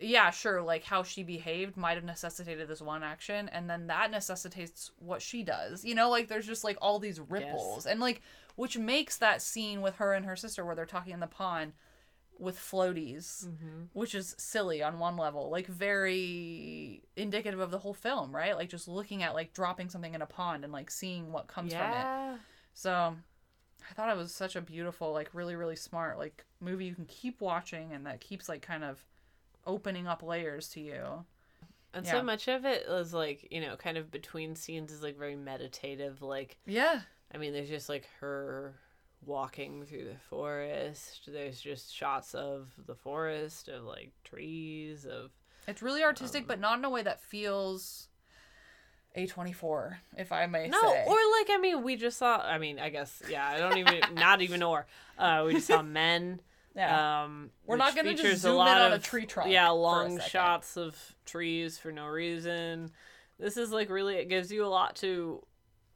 yeah, 0.00 0.30
sure, 0.30 0.60
like 0.60 0.84
how 0.84 1.02
she 1.02 1.22
behaved 1.22 1.76
might 1.76 1.94
have 1.94 2.04
necessitated 2.04 2.68
this 2.68 2.82
one 2.82 3.02
action, 3.02 3.48
and 3.50 3.70
then 3.70 3.86
that 3.86 4.10
necessitates 4.10 4.90
what 4.98 5.22
she 5.22 5.42
does. 5.42 5.84
You 5.84 5.94
know, 5.94 6.10
like 6.10 6.28
there's 6.28 6.46
just 6.46 6.64
like 6.64 6.76
all 6.82 6.98
these 6.98 7.20
ripples, 7.20 7.86
and 7.86 8.00
like 8.00 8.20
which 8.56 8.76
makes 8.76 9.16
that 9.18 9.40
scene 9.40 9.82
with 9.82 9.96
her 9.96 10.12
and 10.12 10.26
her 10.26 10.36
sister 10.36 10.64
where 10.64 10.74
they're 10.74 10.84
talking 10.84 11.12
in 11.12 11.20
the 11.20 11.26
pond 11.26 11.72
with 12.38 12.58
floaties, 12.58 13.46
mm-hmm. 13.46 13.84
which 13.92 14.14
is 14.14 14.34
silly 14.38 14.82
on 14.82 14.98
one 14.98 15.16
level, 15.16 15.50
like 15.50 15.66
very 15.66 17.02
indicative 17.16 17.60
of 17.60 17.70
the 17.70 17.78
whole 17.78 17.94
film, 17.94 18.34
right? 18.34 18.56
Like 18.56 18.68
just 18.68 18.88
looking 18.88 19.22
at 19.22 19.34
like 19.34 19.52
dropping 19.52 19.88
something 19.88 20.14
in 20.14 20.22
a 20.22 20.26
pond 20.26 20.64
and 20.64 20.72
like 20.72 20.90
seeing 20.90 21.32
what 21.32 21.46
comes 21.46 21.72
from 21.72 21.82
it. 21.90 22.40
So 22.74 23.16
I 23.90 23.94
thought 23.94 24.10
it 24.10 24.16
was 24.16 24.34
such 24.34 24.56
a 24.56 24.60
beautiful, 24.60 25.12
like 25.12 25.30
really, 25.32 25.54
really 25.56 25.76
smart, 25.76 26.18
like 26.18 26.44
movie 26.60 26.86
you 26.86 26.94
can 26.94 27.06
keep 27.06 27.40
watching 27.40 27.92
and 27.92 28.06
that 28.06 28.20
keeps 28.20 28.48
like 28.48 28.62
kind 28.62 28.82
of 28.84 29.04
opening 29.66 30.06
up 30.06 30.22
layers 30.22 30.68
to 30.70 30.80
you. 30.80 31.24
and 31.94 32.04
Yeah. 32.04 32.12
so 32.12 32.22
much 32.22 32.48
of 32.48 32.64
it 32.64 32.88
was 32.88 33.14
like 33.14 33.46
you 33.52 33.60
know 33.60 33.76
kind 33.76 33.96
of 33.96 34.10
between 34.10 34.56
scenes 34.56 34.90
is 34.92 35.02
like 35.02 35.16
very 35.16 35.36
meditative 35.36 36.20
like 36.22 36.58
Yeah. 36.66 37.02
I 37.32 37.38
mean, 37.38 37.52
there's 37.52 37.68
just 37.68 37.88
like 37.88 38.08
her 38.20 38.74
walking 39.26 39.84
through 39.84 40.04
the 40.04 40.18
forest. 40.28 41.28
There's 41.32 41.60
just 41.60 41.94
shots 41.94 42.34
of 42.34 42.68
the 42.86 42.94
forest, 42.94 43.68
of 43.68 43.84
like 43.84 44.12
trees, 44.24 45.04
of 45.06 45.30
It's 45.68 45.82
really 45.82 46.02
artistic, 46.02 46.46
but 46.46 46.60
not 46.60 46.78
in 46.78 46.84
a 46.84 46.90
way 46.90 47.02
that 47.02 47.22
feels 47.22 48.08
A24, 49.16 49.96
if 50.16 50.32
I 50.32 50.46
may 50.46 50.68
No, 50.68 50.80
say. 50.80 51.04
No, 51.06 51.12
or 51.12 51.16
like 51.38 51.50
I 51.50 51.58
mean, 51.60 51.82
we 51.82 51.96
just 51.96 52.18
saw. 52.18 52.38
I 52.38 52.58
mean, 52.58 52.78
I 52.78 52.88
guess 52.90 53.22
yeah. 53.28 53.46
I 53.48 53.58
don't 53.58 53.78
even 53.78 54.00
not 54.14 54.42
even 54.42 54.62
or. 54.62 54.86
Uh, 55.18 55.44
we 55.46 55.54
just 55.54 55.68
saw 55.68 55.82
men. 55.82 56.40
Yeah. 56.74 57.22
Um, 57.24 57.50
We're 57.66 57.76
not 57.76 57.94
gonna 57.94 58.10
just 58.10 58.22
features 58.22 58.40
zoom 58.40 58.52
in 58.52 58.56
lot 58.58 58.80
on 58.80 58.92
a 58.92 58.98
tree 58.98 59.26
trunk 59.26 59.50
Yeah, 59.50 59.70
a 59.70 59.72
long 59.72 60.18
shots 60.18 60.76
of 60.76 60.96
trees 61.24 61.78
for 61.78 61.92
no 61.92 62.06
reason. 62.06 62.90
This 63.38 63.56
is 63.56 63.70
like 63.70 63.90
really. 63.90 64.16
It 64.16 64.28
gives 64.28 64.50
you 64.50 64.64
a 64.64 64.66
lot 64.66 64.96
to. 64.96 65.44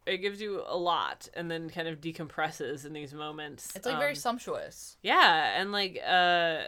It 0.08 0.18
gives 0.18 0.40
you 0.40 0.62
a 0.66 0.76
lot, 0.76 1.28
and 1.34 1.50
then 1.50 1.68
kind 1.70 1.86
of 1.88 2.00
decompresses 2.00 2.86
in 2.86 2.92
these 2.94 3.12
moments. 3.12 3.76
it's 3.76 3.86
like 3.86 3.98
very 3.98 4.12
Um, 4.12 4.16
sumptuous. 4.16 4.96
yeah, 5.02 5.60
and 5.60 5.70
like 5.70 5.98
uh 6.06 6.64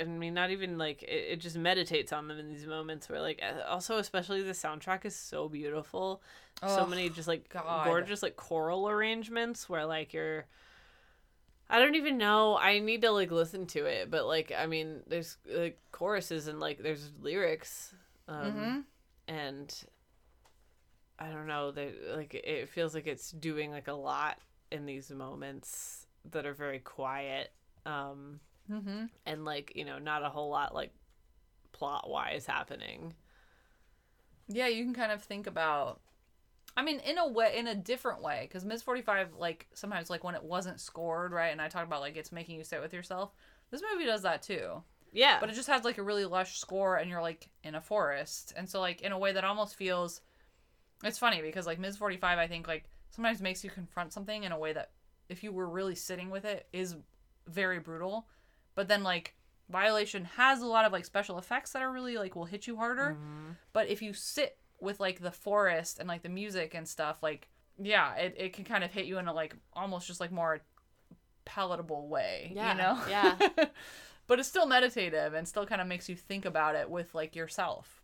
I 0.00 0.04
mean 0.04 0.34
not 0.34 0.50
even 0.50 0.78
like 0.78 1.02
it, 1.02 1.32
it 1.32 1.40
just 1.40 1.56
meditates 1.56 2.12
on 2.12 2.26
them 2.28 2.38
in 2.38 2.48
these 2.48 2.66
moments 2.66 3.08
where 3.08 3.20
like 3.20 3.40
also 3.68 3.98
especially 3.98 4.42
the 4.42 4.52
soundtrack 4.52 5.04
is 5.04 5.14
so 5.14 5.48
beautiful. 5.48 6.22
so 6.66 6.86
many 6.86 7.08
just 7.10 7.28
like 7.28 7.48
God. 7.48 7.84
gorgeous 7.86 8.22
like 8.22 8.36
choral 8.36 8.88
arrangements 8.88 9.68
where 9.68 9.86
like 9.86 10.12
you're 10.12 10.46
I 11.72 11.78
don't 11.78 11.94
even 11.94 12.18
know. 12.18 12.56
I 12.58 12.80
need 12.80 13.02
to 13.02 13.12
like 13.12 13.30
listen 13.30 13.66
to 13.68 13.84
it, 13.86 14.10
but 14.10 14.26
like 14.26 14.52
I 14.56 14.66
mean 14.66 15.02
there's 15.06 15.36
like 15.46 15.78
choruses 15.92 16.48
and 16.48 16.58
like 16.60 16.78
there's 16.78 17.12
lyrics. 17.20 17.94
Um 18.26 18.44
Mhm. 18.52 18.84
and 19.28 19.84
I 21.20 21.28
don't 21.28 21.46
know, 21.46 21.70
that 21.72 22.16
like 22.16 22.34
it 22.34 22.68
feels 22.70 22.94
like 22.94 23.06
it's 23.06 23.30
doing 23.30 23.70
like 23.70 23.88
a 23.88 23.92
lot 23.92 24.38
in 24.72 24.86
these 24.86 25.10
moments 25.10 26.06
that 26.30 26.46
are 26.46 26.54
very 26.54 26.78
quiet. 26.78 27.52
Um 27.86 28.40
Mm-hmm. 28.70 29.06
and 29.26 29.44
like, 29.44 29.72
you 29.74 29.84
know, 29.84 29.98
not 29.98 30.22
a 30.22 30.28
whole 30.28 30.48
lot 30.48 30.72
like 30.74 30.92
plot 31.72 32.08
wise 32.08 32.46
happening. 32.46 33.14
Yeah, 34.48 34.68
you 34.68 34.84
can 34.84 34.94
kind 34.94 35.12
of 35.12 35.22
think 35.22 35.46
about. 35.46 36.00
I 36.76 36.82
mean, 36.82 37.00
in 37.00 37.18
a 37.18 37.26
way, 37.26 37.56
in 37.56 37.66
a 37.66 37.74
different 37.74 38.22
way, 38.22 38.46
because 38.46 38.64
Ms. 38.64 38.82
Forty 38.82 39.02
Five, 39.02 39.34
like 39.36 39.66
sometimes, 39.74 40.08
like 40.08 40.22
when 40.22 40.36
it 40.36 40.42
wasn't 40.42 40.80
scored 40.80 41.32
right, 41.32 41.48
and 41.48 41.60
I 41.60 41.68
talk 41.68 41.84
about 41.84 42.00
like 42.00 42.16
it's 42.16 42.30
making 42.32 42.56
you 42.58 42.64
sit 42.64 42.80
with 42.80 42.92
yourself. 42.94 43.32
This 43.70 43.82
movie 43.92 44.06
does 44.06 44.22
that 44.22 44.42
too, 44.42 44.82
Yeah. 45.12 45.38
but 45.40 45.50
it 45.50 45.54
just 45.54 45.68
has 45.68 45.84
like 45.84 45.98
a 45.98 46.02
really 46.02 46.24
lush 46.24 46.58
score, 46.58 46.96
and 46.96 47.10
you're 47.10 47.22
like 47.22 47.48
in 47.64 47.74
a 47.74 47.80
forest, 47.80 48.52
and 48.56 48.68
so 48.68 48.80
like 48.80 49.00
in 49.02 49.12
a 49.12 49.18
way 49.18 49.32
that 49.32 49.44
almost 49.44 49.74
feels. 49.74 50.20
It's 51.04 51.18
funny 51.18 51.42
because 51.42 51.66
like 51.66 51.78
Ms. 51.78 51.96
Forty 51.96 52.16
Five, 52.16 52.38
I 52.38 52.46
think 52.46 52.68
like 52.68 52.84
sometimes 53.10 53.40
makes 53.40 53.64
you 53.64 53.70
confront 53.70 54.12
something 54.12 54.44
in 54.44 54.52
a 54.52 54.58
way 54.58 54.72
that, 54.72 54.90
if 55.28 55.42
you 55.42 55.52
were 55.52 55.68
really 55.68 55.94
sitting 55.94 56.30
with 56.30 56.44
it, 56.44 56.66
is 56.72 56.96
very 57.46 57.78
brutal, 57.78 58.26
but 58.74 58.88
then 58.88 59.02
like 59.02 59.34
Violation 59.70 60.24
has 60.24 60.60
a 60.60 60.66
lot 60.66 60.84
of 60.84 60.92
like 60.92 61.04
special 61.04 61.38
effects 61.38 61.72
that 61.72 61.82
are 61.82 61.92
really 61.92 62.16
like 62.16 62.34
will 62.34 62.44
hit 62.44 62.66
you 62.66 62.76
harder. 62.76 63.16
Mm-hmm. 63.18 63.52
But 63.72 63.88
if 63.88 64.02
you 64.02 64.12
sit 64.12 64.58
with 64.80 64.98
like 64.98 65.20
the 65.20 65.30
forest 65.30 65.98
and 65.98 66.08
like 66.08 66.22
the 66.22 66.28
music 66.28 66.74
and 66.74 66.88
stuff, 66.88 67.22
like 67.22 67.48
yeah, 67.78 68.14
it, 68.16 68.34
it 68.36 68.52
can 68.52 68.64
kind 68.64 68.82
of 68.84 68.90
hit 68.90 69.06
you 69.06 69.18
in 69.18 69.28
a 69.28 69.32
like 69.32 69.54
almost 69.72 70.06
just 70.06 70.20
like 70.20 70.32
more 70.32 70.60
palatable 71.44 72.08
way. 72.08 72.52
Yeah, 72.54 72.72
You 72.72 72.78
know? 72.78 73.02
yeah. 73.08 73.36
but 74.26 74.38
it's 74.38 74.48
still 74.48 74.66
meditative 74.66 75.34
and 75.34 75.46
still 75.46 75.66
kind 75.66 75.80
of 75.80 75.86
makes 75.86 76.08
you 76.08 76.16
think 76.16 76.44
about 76.44 76.74
it 76.74 76.90
with 76.90 77.14
like 77.14 77.36
yourself. 77.36 77.99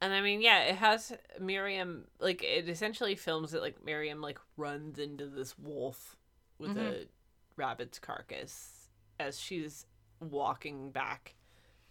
And 0.00 0.12
I 0.12 0.20
mean, 0.20 0.40
yeah, 0.40 0.60
it 0.64 0.76
has 0.76 1.12
Miriam 1.40 2.06
like 2.20 2.42
it 2.42 2.68
essentially 2.68 3.16
films 3.16 3.52
it 3.54 3.60
like 3.60 3.84
Miriam 3.84 4.20
like 4.20 4.38
runs 4.56 4.98
into 4.98 5.26
this 5.26 5.58
wolf 5.58 6.16
with 6.58 6.76
Mhm. 6.76 7.02
a 7.04 7.08
rabbit's 7.56 7.98
carcass 7.98 8.90
as 9.18 9.40
she's 9.40 9.86
walking 10.20 10.90
back 10.92 11.34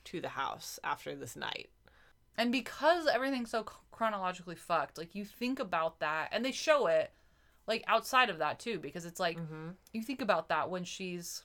to 0.05 0.21
the 0.21 0.29
house 0.29 0.79
after 0.83 1.15
this 1.15 1.35
night. 1.35 1.69
And 2.37 2.51
because 2.51 3.07
everything's 3.07 3.49
so 3.51 3.63
chronologically 3.91 4.55
fucked, 4.55 4.97
like 4.97 5.15
you 5.15 5.25
think 5.25 5.59
about 5.59 5.99
that 5.99 6.29
and 6.31 6.45
they 6.45 6.51
show 6.51 6.87
it 6.87 7.11
like 7.65 7.83
outside 7.87 8.29
of 8.29 8.37
that 8.37 8.59
too 8.59 8.79
because 8.79 9.05
it's 9.05 9.19
like 9.19 9.37
Mm-hmm. 9.37 9.71
you 9.91 10.01
think 10.01 10.21
about 10.21 10.47
that 10.47 10.69
when 10.69 10.85
she's 10.85 11.43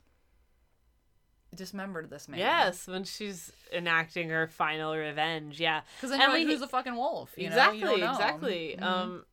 dismembered 1.54 2.10
this 2.10 2.28
man. 2.28 2.40
Yes, 2.40 2.86
when 2.86 3.04
she's 3.04 3.52
enacting 3.72 4.28
her 4.30 4.46
final 4.46 4.96
revenge, 4.96 5.60
yeah. 5.60 5.82
Because 5.96 6.10
then 6.10 6.20
And 6.20 6.32
like, 6.32 6.46
who's 6.46 6.62
a 6.62 6.68
fucking 6.68 6.96
wolf? 6.96 7.30
You 7.36 7.50
know? 7.50 7.56
exactly, 7.56 8.02
exactly. 8.02 8.76
Mm-hmm. 8.78 8.84
Um, 8.84 9.24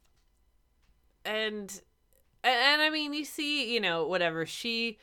and, 1.26 1.82
and 2.44 2.60
and 2.60 2.82
I 2.82 2.90
mean, 2.90 3.14
you 3.14 3.26
see, 3.26 3.74
you 3.74 3.80
know, 3.80 4.08
whatever 4.08 4.46
she, 4.46 4.98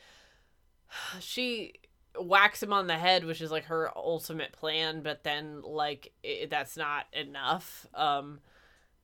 she 1.19 1.73
whacks 2.19 2.61
him 2.61 2.73
on 2.73 2.87
the 2.87 2.97
head, 2.97 3.25
which 3.25 3.41
is 3.41 3.51
like 3.51 3.65
her 3.65 3.91
ultimate 3.95 4.51
plan, 4.51 5.01
but 5.01 5.23
then 5.23 5.61
like 5.63 6.13
it, 6.23 6.49
that's 6.49 6.77
not 6.77 7.05
enough. 7.13 7.87
Um, 7.93 8.39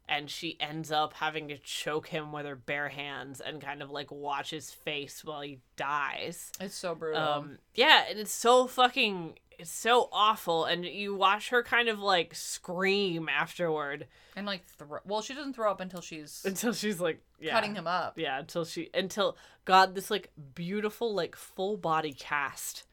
and 0.08 0.30
she 0.30 0.58
ends 0.60 0.92
up 0.92 1.14
having 1.14 1.48
to 1.48 1.58
choke 1.58 2.08
him 2.08 2.32
with 2.32 2.46
her 2.46 2.56
bare 2.56 2.90
hands 2.90 3.40
and 3.40 3.62
kind 3.62 3.82
of 3.82 3.90
like 3.90 4.12
watch 4.12 4.50
his 4.50 4.72
face 4.72 5.24
while 5.24 5.42
he 5.42 5.60
dies. 5.76 6.52
It's 6.60 6.76
so 6.76 6.94
brutal. 6.96 7.22
Um, 7.22 7.58
yeah, 7.74 8.04
and 8.10 8.20
it's 8.20 8.32
so 8.34 8.68
fucking 8.68 9.36
it's 9.60 9.72
so 9.72 10.10
awful 10.12 10.66
and 10.66 10.86
you 10.86 11.16
watch 11.16 11.50
her 11.50 11.64
kind 11.64 11.88
of 11.88 12.00
like 12.00 12.34
scream 12.36 13.30
afterward 13.30 14.08
and 14.36 14.46
like 14.46 14.66
throw. 14.66 15.00
Well, 15.06 15.22
she 15.22 15.34
doesn't 15.34 15.54
throw 15.54 15.72
up 15.72 15.80
until 15.80 16.02
she's 16.02 16.44
until 16.46 16.74
she's 16.74 17.00
like 17.00 17.22
yeah. 17.40 17.52
cutting 17.52 17.76
him 17.76 17.88
up. 17.88 18.18
Yeah, 18.18 18.40
until 18.40 18.66
she 18.66 18.90
until 18.94 19.38
god 19.66 19.96
this 19.96 20.12
like 20.12 20.32
beautiful 20.56 21.14
like 21.14 21.36
full 21.36 21.78
body 21.78 22.14
cast 22.14 22.86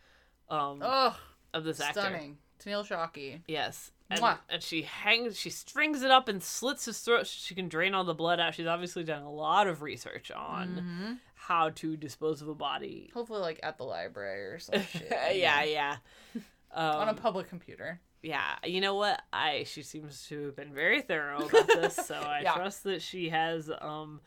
um 0.49 0.81
Ugh, 0.83 1.15
of 1.55 1.65
this 1.65 1.81
actor. 1.81 2.01
stunning. 2.01 2.39
Tennille 2.65 2.87
Shockey. 2.87 3.41
Yes. 3.49 3.91
And, 4.11 4.21
Mwah. 4.21 4.39
and 4.49 4.63
she 4.63 4.83
hangs 4.83 5.39
she 5.39 5.51
strings 5.51 6.03
it 6.03 6.11
up 6.11 6.29
and 6.29 6.43
slits 6.43 6.85
his 6.85 6.99
throat 7.01 7.27
so 7.27 7.37
she 7.39 7.55
can 7.55 7.69
drain 7.69 7.95
all 7.95 8.05
the 8.05 8.15
blood 8.15 8.41
out. 8.41 8.55
She's 8.55 8.67
obviously 8.67 9.05
done 9.05 9.23
a 9.23 9.31
lot 9.31 9.67
of 9.69 9.83
research 9.83 10.31
on 10.33 10.69
Mhm. 10.69 11.19
how 11.35 11.71
to 11.71 11.97
dispose 11.97 12.43
of 12.43 12.49
a 12.49 12.55
body. 12.55 13.11
Hopefully, 13.15 13.41
like 13.41 13.61
at 13.63 13.79
the 13.79 13.85
library 13.85 14.47
or 14.47 14.59
some 14.59 14.83
shit. 14.93 15.09
yeah, 15.37 15.63
yeah. 15.63 15.97
On 16.75 17.07
a 17.09 17.11
Um, 17.13 17.17
public 17.17 17.49
computer. 17.49 18.01
yeah 18.23 18.57
you 18.65 18.83
know 18.83 18.95
what 18.97 19.23
i 19.33 19.65
she 19.65 19.83
seems 19.83 20.27
to 20.29 20.45
have 20.47 20.55
been 20.57 20.75
very 20.75 21.01
thorough 21.01 21.39
about 21.49 21.67
this 21.69 21.97
so 21.97 22.15
i 22.21 22.41
Yeah. 22.43 22.53
trust 22.53 22.85
that 22.85 23.01
she 23.01 23.31
has 23.31 23.71
um 23.81 24.21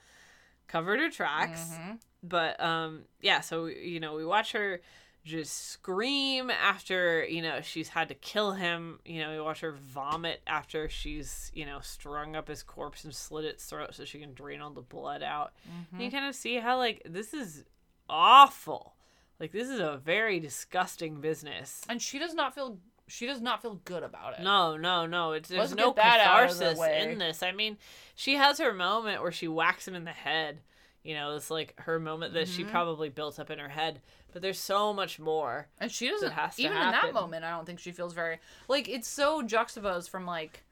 covered 0.68 1.00
her 1.00 1.12
tracks 1.12 1.70
Mhm. 1.76 2.00
but 2.24 2.60
um 2.60 3.04
yeah 3.22 3.42
so 3.42 3.68
you 3.68 4.00
know 4.00 4.16
we 4.16 4.26
watch 4.26 4.52
her 4.54 4.82
just 5.24 5.70
scream 5.70 6.50
after 6.50 7.24
you 7.26 7.42
know 7.42 7.62
she's 7.62 7.88
had 7.90 8.10
to 8.10 8.14
kill 8.16 8.52
him 8.54 9.00
you 9.06 9.22
know 9.22 9.32
we 9.32 9.40
watch 9.40 9.62
her 9.62 9.72
vomit 9.72 10.42
after 10.46 10.90
she's 10.90 11.50
you 11.54 11.66
know 11.66 11.80
strung 11.82 12.36
up 12.36 12.48
his 12.50 12.62
corpse 12.62 13.04
and 13.06 13.16
slit 13.16 13.46
its 13.46 13.64
throat 13.66 13.96
so 13.96 14.04
she 14.04 14.20
can 14.20 14.34
drain 14.34 14.60
all 14.60 14.70
the 14.72 14.82
blood 14.82 15.24
out 15.24 15.54
and 15.94 16.02
you 16.02 16.12
kind 16.12 16.26
of 16.26 16.36
see 16.36 16.58
how 16.58 16.78
like 16.78 17.02
this 17.06 17.34
is 17.34 17.64
awful 18.10 18.96
like 19.40 19.52
this 19.52 19.70
is 19.70 19.80
a 19.80 20.00
very 20.04 20.40
disgusting 20.40 21.20
business 21.22 21.82
And 21.90 22.02
she 22.02 22.20
does 22.20 22.34
not 22.34 22.54
feel. 22.56 22.78
She 23.08 23.26
does 23.28 23.42
not 23.42 23.62
feel 23.62 23.82
good 23.84 24.02
about 24.02 24.40
it. 24.40 24.44
no, 24.44 24.78
no, 24.78 25.06
no. 25.06 25.34
It's 25.34 25.50
there's 25.50 25.60
Let's 25.60 25.76
no 25.76 25.88
get 25.92 25.98
that 25.98 26.20
out 26.22 26.50
of 26.50 26.58
the 26.58 26.66
catharsis 26.74 27.04
in 27.12 27.18
this. 27.20 27.44
I 27.44 27.52
mean, 27.52 27.78
she 28.16 28.36
has 28.36 28.60
her 28.60 28.72
moment 28.74 29.22
where 29.22 29.32
she 29.34 29.50
whacks 29.50 29.86
him 29.88 29.94
in 29.96 30.06
the 30.06 30.12
head. 30.12 30.60
You 31.04 31.16
know, 31.16 31.36
it's 31.36 31.52
like 31.52 31.74
her 31.82 32.00
moment 32.00 32.34
that 32.36 32.48
she 32.48 32.64
Mhm. 32.64 32.72
probably 32.72 33.10
built 33.10 33.40
up 33.40 33.50
in 33.50 33.60
her 33.60 33.68
head. 33.68 34.00
But 34.34 34.42
there's 34.42 34.60
so 34.60 34.94
much 34.94 35.20
more. 35.20 35.68
And 35.80 35.92
she 35.92 36.10
doesn't. 36.10 36.32
has 36.32 36.56
to 36.56 36.64
even 36.64 36.76
in 36.78 36.92
that 36.92 37.14
moment, 37.14 37.46
I 37.46 37.52
don't 37.52 37.66
think 37.66 37.80
she 37.80 37.92
feels 37.92 38.14
very 38.14 38.40
like 38.68 38.90
it's 38.90 39.08
so 39.08 39.42
juxtaposed 39.42 40.10
from 40.10 40.26
like, 40.26 40.64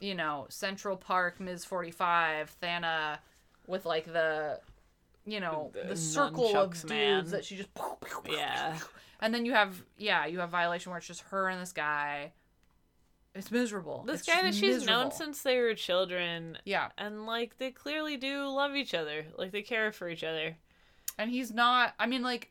you 0.00 0.14
know, 0.14 0.46
Central 0.48 0.96
Park, 0.96 1.38
Ms. 1.38 1.64
Forty 1.64 1.90
Five, 1.90 2.50
Thana, 2.50 3.20
with 3.66 3.84
like 3.86 4.06
the, 4.06 4.60
you 5.26 5.40
know, 5.40 5.70
the, 5.74 5.88
The 5.90 5.96
circle 5.96 6.56
of 6.56 6.70
dudes 6.72 6.84
man. 6.86 7.26
that 7.26 7.44
she 7.44 7.56
just. 7.56 7.68
Yeah. 8.28 8.78
And 9.20 9.32
then 9.32 9.44
you 9.44 9.52
have 9.52 9.82
yeah, 9.98 10.26
you 10.26 10.40
have 10.40 10.50
Violation 10.50 10.90
where 10.90 10.98
it's 10.98 11.06
just 11.06 11.22
her 11.30 11.48
and 11.48 11.60
this 11.60 11.72
guy. 11.72 12.32
It's 13.34 13.50
miserable. 13.50 14.04
This 14.06 14.20
It's 14.20 14.28
guy 14.28 14.42
that 14.42 14.54
she's 14.54 14.84
known 14.84 15.10
since 15.10 15.40
they 15.42 15.58
were 15.58 15.74
children. 15.74 16.58
Yeah. 16.64 16.88
And 16.98 17.24
like 17.24 17.56
they 17.58 17.70
clearly 17.70 18.16
do 18.16 18.46
love 18.48 18.74
each 18.74 18.94
other. 18.94 19.24
Like 19.38 19.52
they 19.52 19.62
care 19.62 19.90
for 19.92 20.08
each 20.08 20.22
other. 20.24 20.56
And 21.18 21.30
he's 21.30 21.52
not. 21.52 21.94
I 21.98 22.06
mean, 22.06 22.22
like, 22.22 22.50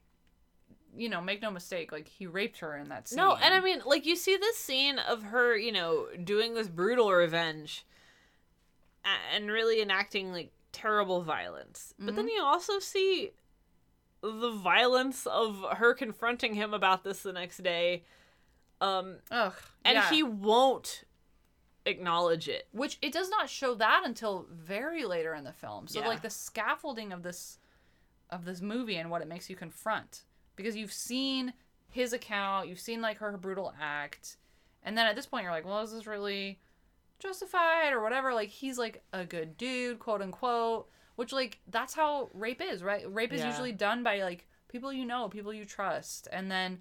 you 0.96 1.10
know, 1.10 1.22
make 1.22 1.42
no 1.42 1.52
mistake. 1.52 1.92
Like 1.92 2.08
he 2.08 2.28
raped 2.28 2.60
her 2.60 2.76
in 2.78 2.90
that 2.90 3.08
scene. 3.08 3.18
No, 3.18 3.36
and 3.36 3.54
I 3.54 3.60
mean, 3.60 3.82
like 3.86 4.06
you 4.06 4.16
see 4.16 4.38
this 4.38 4.58
scene 4.58 5.00
of 5.00 5.24
her, 5.24 5.56
you 5.58 5.72
know, 5.72 6.08
doing 6.24 6.54
this 6.54 6.68
brutal 6.68 7.12
revenge, 7.12 7.86
and 9.34 9.50
really 9.50 9.82
enacting 9.82 10.32
like 10.32 10.52
terrible 10.72 11.22
violence. 11.22 11.94
But 12.00 12.16
then 12.16 12.28
you 12.28 12.42
also 12.44 12.80
see 12.80 13.32
the 14.22 14.52
violence 14.52 15.26
of 15.26 15.66
her 15.78 15.94
confronting 15.94 16.54
him 16.54 16.74
about 16.74 17.04
this 17.04 17.24
the 17.24 17.34
next 17.34 17.64
day, 17.64 18.04
um, 18.80 19.18
Ugh. 19.32 19.54
and 19.84 19.96
yeah. 19.96 20.10
he 20.10 20.24
won't 20.24 21.04
acknowledge 21.88 22.48
it. 22.48 22.68
which 22.72 23.00
it 23.02 23.12
does 23.12 23.30
not 23.30 23.50
show 23.50 23.74
that 23.74 24.04
until 24.06 24.46
very 24.52 25.04
later 25.04 25.34
in 25.34 25.44
the 25.44 25.52
film. 25.52 25.88
So 25.88 26.00
Yeah. 26.00 26.08
like 26.08 26.22
the 26.22 26.30
scaffolding 26.30 27.12
of 27.12 27.24
this 27.24 27.58
of 28.30 28.46
this 28.46 28.62
movie 28.62 28.96
and 28.96 29.10
what 29.10 29.22
it 29.22 29.28
makes 29.28 29.50
you 29.50 29.56
confront 29.56 30.22
because 30.56 30.76
you've 30.76 30.94
seen 30.94 31.54
his 31.90 32.14
account, 32.14 32.68
you've 32.68 32.80
seen 32.80 33.02
like 33.02 33.18
her 33.18 33.36
brutal 33.38 33.74
act, 33.80 34.38
And 34.84 34.98
then 34.98 35.06
at 35.08 35.16
this 35.16 35.26
point, 35.28 35.44
you're 35.44 35.52
like, 35.52 35.66
well, 35.66 35.82
is 35.82 35.92
this 35.94 36.08
really 36.08 36.60
justified 37.20 37.94
or 37.94 38.02
whatever? 38.02 38.34
Like, 38.34 38.50
he's 38.50 38.78
like 38.78 39.04
a 39.14 39.26
good 39.26 39.58
dude, 39.58 40.00
quote 40.00 40.22
unquote. 40.22 40.90
Which, 41.18 41.34
like, 41.34 41.60
that's 41.68 41.94
how 41.94 42.30
rape 42.34 42.62
is, 42.62 42.82
right? 42.82 43.04
Rape 43.14 43.34
is 43.34 43.42
Yeah. 43.42 43.50
usually 43.50 43.74
done 43.74 44.02
by 44.04 44.24
like 44.24 44.48
people 44.70 44.92
you 44.94 45.06
know, 45.06 45.28
people 45.30 45.54
you 45.54 45.66
trust, 45.66 46.28
and 46.32 46.50
then, 46.50 46.80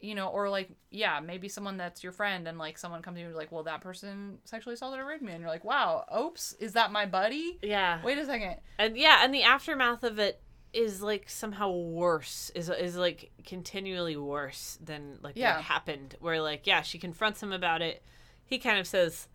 you 0.00 0.14
know, 0.14 0.28
or 0.28 0.48
like, 0.48 0.70
yeah, 0.90 1.20
maybe 1.20 1.48
someone 1.48 1.76
that's 1.76 2.02
your 2.02 2.12
friend, 2.12 2.48
and 2.48 2.58
like 2.58 2.78
someone 2.78 3.02
comes 3.02 3.16
to 3.16 3.20
you 3.20 3.26
and 3.26 3.36
like, 3.36 3.52
well, 3.52 3.62
that 3.64 3.80
person 3.82 4.38
sexually 4.44 4.74
assaulted 4.74 4.98
or 4.98 5.04
raped 5.04 5.22
me, 5.22 5.32
and 5.32 5.40
you're 5.42 5.50
like, 5.50 5.64
wow, 5.64 6.04
oops, 6.18 6.54
is 6.54 6.72
that 6.72 6.90
my 6.90 7.04
buddy? 7.06 7.58
Yeah. 7.62 8.02
Wait 8.02 8.18
a 8.18 8.24
second. 8.24 8.56
And 8.78 8.96
yeah, 8.96 9.20
and 9.22 9.32
the 9.32 9.42
aftermath 9.42 10.02
of 10.02 10.18
it 10.18 10.40
is 10.72 11.02
like 11.02 11.28
somehow 11.28 11.70
worse. 11.70 12.50
Is 12.54 12.68
is 12.70 12.96
like 12.96 13.30
continually 13.44 14.16
worse 14.16 14.78
than 14.82 15.18
like 15.22 15.36
Yeah. 15.36 15.56
what 15.56 15.64
happened. 15.64 16.16
Where 16.20 16.40
like 16.42 16.66
yeah, 16.66 16.82
she 16.82 16.98
confronts 16.98 17.42
him 17.42 17.52
about 17.52 17.82
it. 17.82 18.02
He 18.44 18.58
kind 18.58 18.78
of 18.78 18.86
says, 18.86 19.28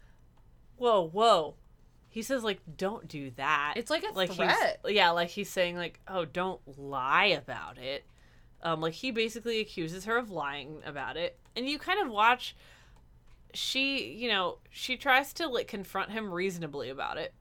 "Whoa, 0.78 1.08
whoa." 1.08 1.56
He 2.10 2.22
says 2.22 2.44
like, 2.44 2.60
"Don't 2.78 3.08
do 3.08 3.32
that." 3.38 3.74
It's 3.78 3.90
like 3.90 4.04
a 4.04 4.14
like 4.14 4.32
threat. 4.32 4.80
He's, 4.86 4.96
yeah, 4.96 5.10
like 5.12 5.30
he's 5.30 5.50
saying 5.50 5.76
like, 5.78 6.00
"Oh, 6.08 6.26
don't 6.26 6.62
lie 6.78 7.26
about 7.26 7.78
it." 7.78 8.06
Um, 8.62 8.80
like 8.82 8.94
he 8.94 9.12
basically 9.12 9.60
accuses 9.60 10.06
her 10.06 10.18
of 10.18 10.30
lying 10.32 10.82
about 10.86 11.18
it, 11.18 11.38
and 11.56 11.68
you 11.68 11.80
kind 11.80 12.00
of 12.02 12.10
watch. 12.12 12.56
She, 13.56 14.14
you 14.14 14.30
know, 14.30 14.58
she 14.72 14.98
tries 14.98 15.32
to 15.34 15.48
like 15.48 15.68
confront 15.68 16.12
him 16.12 16.32
reasonably 16.34 16.90
about 16.90 17.18
it. 17.18 17.34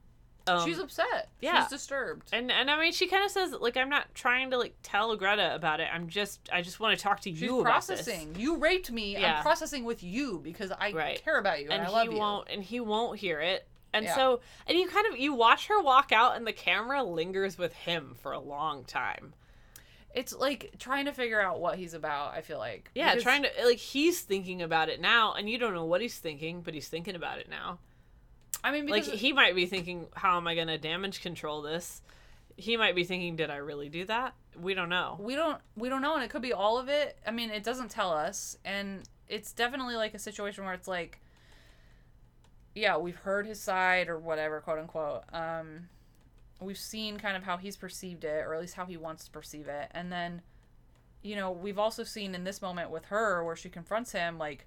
Um, 0.47 0.65
She's 0.67 0.79
upset. 0.79 1.29
yeah. 1.41 1.61
She's 1.63 1.71
disturbed. 1.71 2.29
and 2.33 2.51
and 2.51 2.71
I 2.71 2.81
mean, 2.81 2.93
she 2.93 3.07
kind 3.07 3.25
of 3.25 3.31
says 3.31 3.53
like, 3.53 3.77
"I'm 3.77 3.89
not 3.89 4.13
trying 4.15 4.51
to 4.51 4.59
like 4.59 4.75
tell 4.83 5.15
Greta 5.17 5.55
about 5.55 5.81
it. 5.81 5.89
I'm 5.93 6.09
just, 6.09 6.49
I 6.53 6.63
just 6.63 6.81
want 6.81 6.99
to 6.99 7.03
talk 7.03 7.21
to 7.21 7.31
She's 7.31 7.41
you 7.43 7.61
about 7.61 7.87
this." 7.87 8.03
processing. 8.05 8.35
You 8.37 8.57
raped 8.57 8.91
me. 8.91 9.13
Yeah. 9.13 9.37
I'm 9.37 9.43
processing 9.43 9.85
with 9.85 10.03
you 10.03 10.41
because 10.43 10.73
I 10.73 10.93
Right. 10.93 11.23
care 11.25 11.39
about 11.39 11.61
you 11.61 11.67
and, 11.71 11.75
and 11.75 11.87
I 11.87 11.91
love 11.91 12.13
you. 12.13 12.19
won't, 12.19 12.49
and 12.51 12.63
he 12.63 12.81
won't 12.81 13.19
hear 13.19 13.41
it. 13.41 13.67
And 13.95 14.07
Yeah. 14.07 14.15
so, 14.15 14.41
and 14.67 14.79
you 14.79 14.89
kind 14.89 15.07
of 15.13 15.19
you 15.19 15.35
watch 15.35 15.67
her 15.69 15.81
walk 15.83 16.13
out, 16.13 16.35
and 16.37 16.47
the 16.47 16.53
camera 16.53 17.03
lingers 17.05 17.57
with 17.59 17.73
him 17.75 18.15
for 18.21 18.33
a 18.33 18.41
long 18.41 18.85
time. 18.85 19.35
It's 20.15 20.35
like 20.35 20.73
trying 20.79 21.07
to 21.07 21.13
figure 21.13 21.41
out 21.41 21.61
what 21.61 21.79
he's 21.79 21.95
about. 21.95 22.35
I 22.35 22.43
feel 22.43 22.59
like. 22.59 22.91
Yeah, 22.95 23.11
Because- 23.11 23.23
trying 23.23 23.43
to 23.45 23.51
like 23.65 23.79
he's 23.79 24.21
thinking 24.23 24.61
about 24.61 24.89
it 24.89 25.01
now, 25.01 25.33
and 25.35 25.49
you 25.49 25.57
don't 25.59 25.73
know 25.75 25.85
what 25.85 26.01
he's 26.03 26.19
thinking, 26.19 26.61
but 26.63 26.75
he's 26.75 26.89
thinking 26.89 27.15
about 27.15 27.39
it 27.39 27.49
now. 27.49 27.79
I 28.65 28.71
mean, 28.73 28.87
Like 28.87 29.05
he 29.05 29.33
might 29.33 29.55
be 29.55 29.67
thinking, 29.67 30.07
"How 30.15 30.37
am 30.37 30.47
I 30.47 30.55
going 30.55 30.69
to 30.69 30.79
damage 30.79 31.21
control 31.21 31.63
this?" 31.63 32.03
He 32.57 32.77
might 32.77 32.95
be 32.95 33.05
thinking, 33.05 33.37
"Did 33.37 33.51
I 33.51 33.57
really 33.57 33.89
do 33.89 34.05
that?" 34.05 34.35
We 34.61 34.75
don't 34.75 34.89
know. 34.89 35.17
we 35.19 35.35
don't 35.35 35.61
we 35.77 35.89
don't 35.89 36.03
know, 36.03 36.15
and 36.15 36.23
it 36.23 36.31
could 36.31 36.43
be 36.43 36.53
all 36.53 36.79
of 36.79 36.89
it. 36.89 37.19
I 37.27 37.31
mean, 37.31 37.51
it 37.51 37.65
doesn't 37.65 37.91
tell 37.91 38.13
us, 38.13 38.57
and 38.65 39.09
it's 39.29 39.53
definitely 39.53 39.97
like 39.97 40.15
a 40.15 40.19
situation 40.19 40.65
where 40.65 40.75
it's 40.75 40.87
like, 40.87 41.21
yeah, 42.75 42.97
we've 42.99 43.17
heard 43.17 43.47
his 43.47 43.61
side 43.61 44.09
or 44.09 44.19
whatever, 44.19 44.61
quote 44.61 44.79
unquote. 44.79 45.23
Um, 45.33 45.89
we've 46.61 46.79
seen 46.79 47.19
kind 47.19 47.37
of 47.37 47.43
how 47.43 47.57
he's 47.57 47.77
perceived 47.77 48.25
it, 48.25 48.45
or 48.45 48.55
at 48.55 48.61
least 48.61 48.75
how 48.75 48.85
he 48.85 48.97
wants 48.97 49.25
to 49.25 49.31
perceive 49.31 49.69
it, 49.69 49.91
and 49.93 50.13
then, 50.13 50.43
you 51.23 51.35
know, 51.35 51.51
we've 51.51 51.79
also 51.79 52.05
seen 52.05 52.35
in 52.35 52.45
this 52.45 52.63
moment 52.63 52.91
with 52.91 53.07
her 53.07 53.43
where 53.43 53.57
she 53.57 53.69
confronts 53.71 54.13
him, 54.13 54.39
like, 54.39 54.67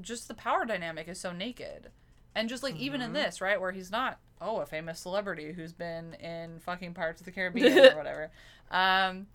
just 0.00 0.28
the 0.28 0.34
power 0.34 0.64
dynamic 0.64 1.08
is 1.08 1.18
so 1.18 1.32
naked, 1.32 1.90
and 2.34 2.48
just 2.48 2.62
like 2.62 2.76
even 2.76 3.00
in 3.00 3.10
Mhm. 3.10 3.14
this, 3.14 3.40
right, 3.40 3.60
where 3.60 3.72
he's 3.72 3.90
not 3.90 4.18
oh 4.40 4.60
a 4.60 4.66
famous 4.66 4.98
celebrity 5.00 5.52
who's 5.52 5.72
been 5.72 6.14
in 6.14 6.58
fucking 6.60 6.94
Pirates 6.94 7.20
of 7.20 7.24
the 7.26 7.30
Caribbean 7.32 7.78
or 7.92 7.96
whatever. 7.96 8.30
Um, 8.70 9.26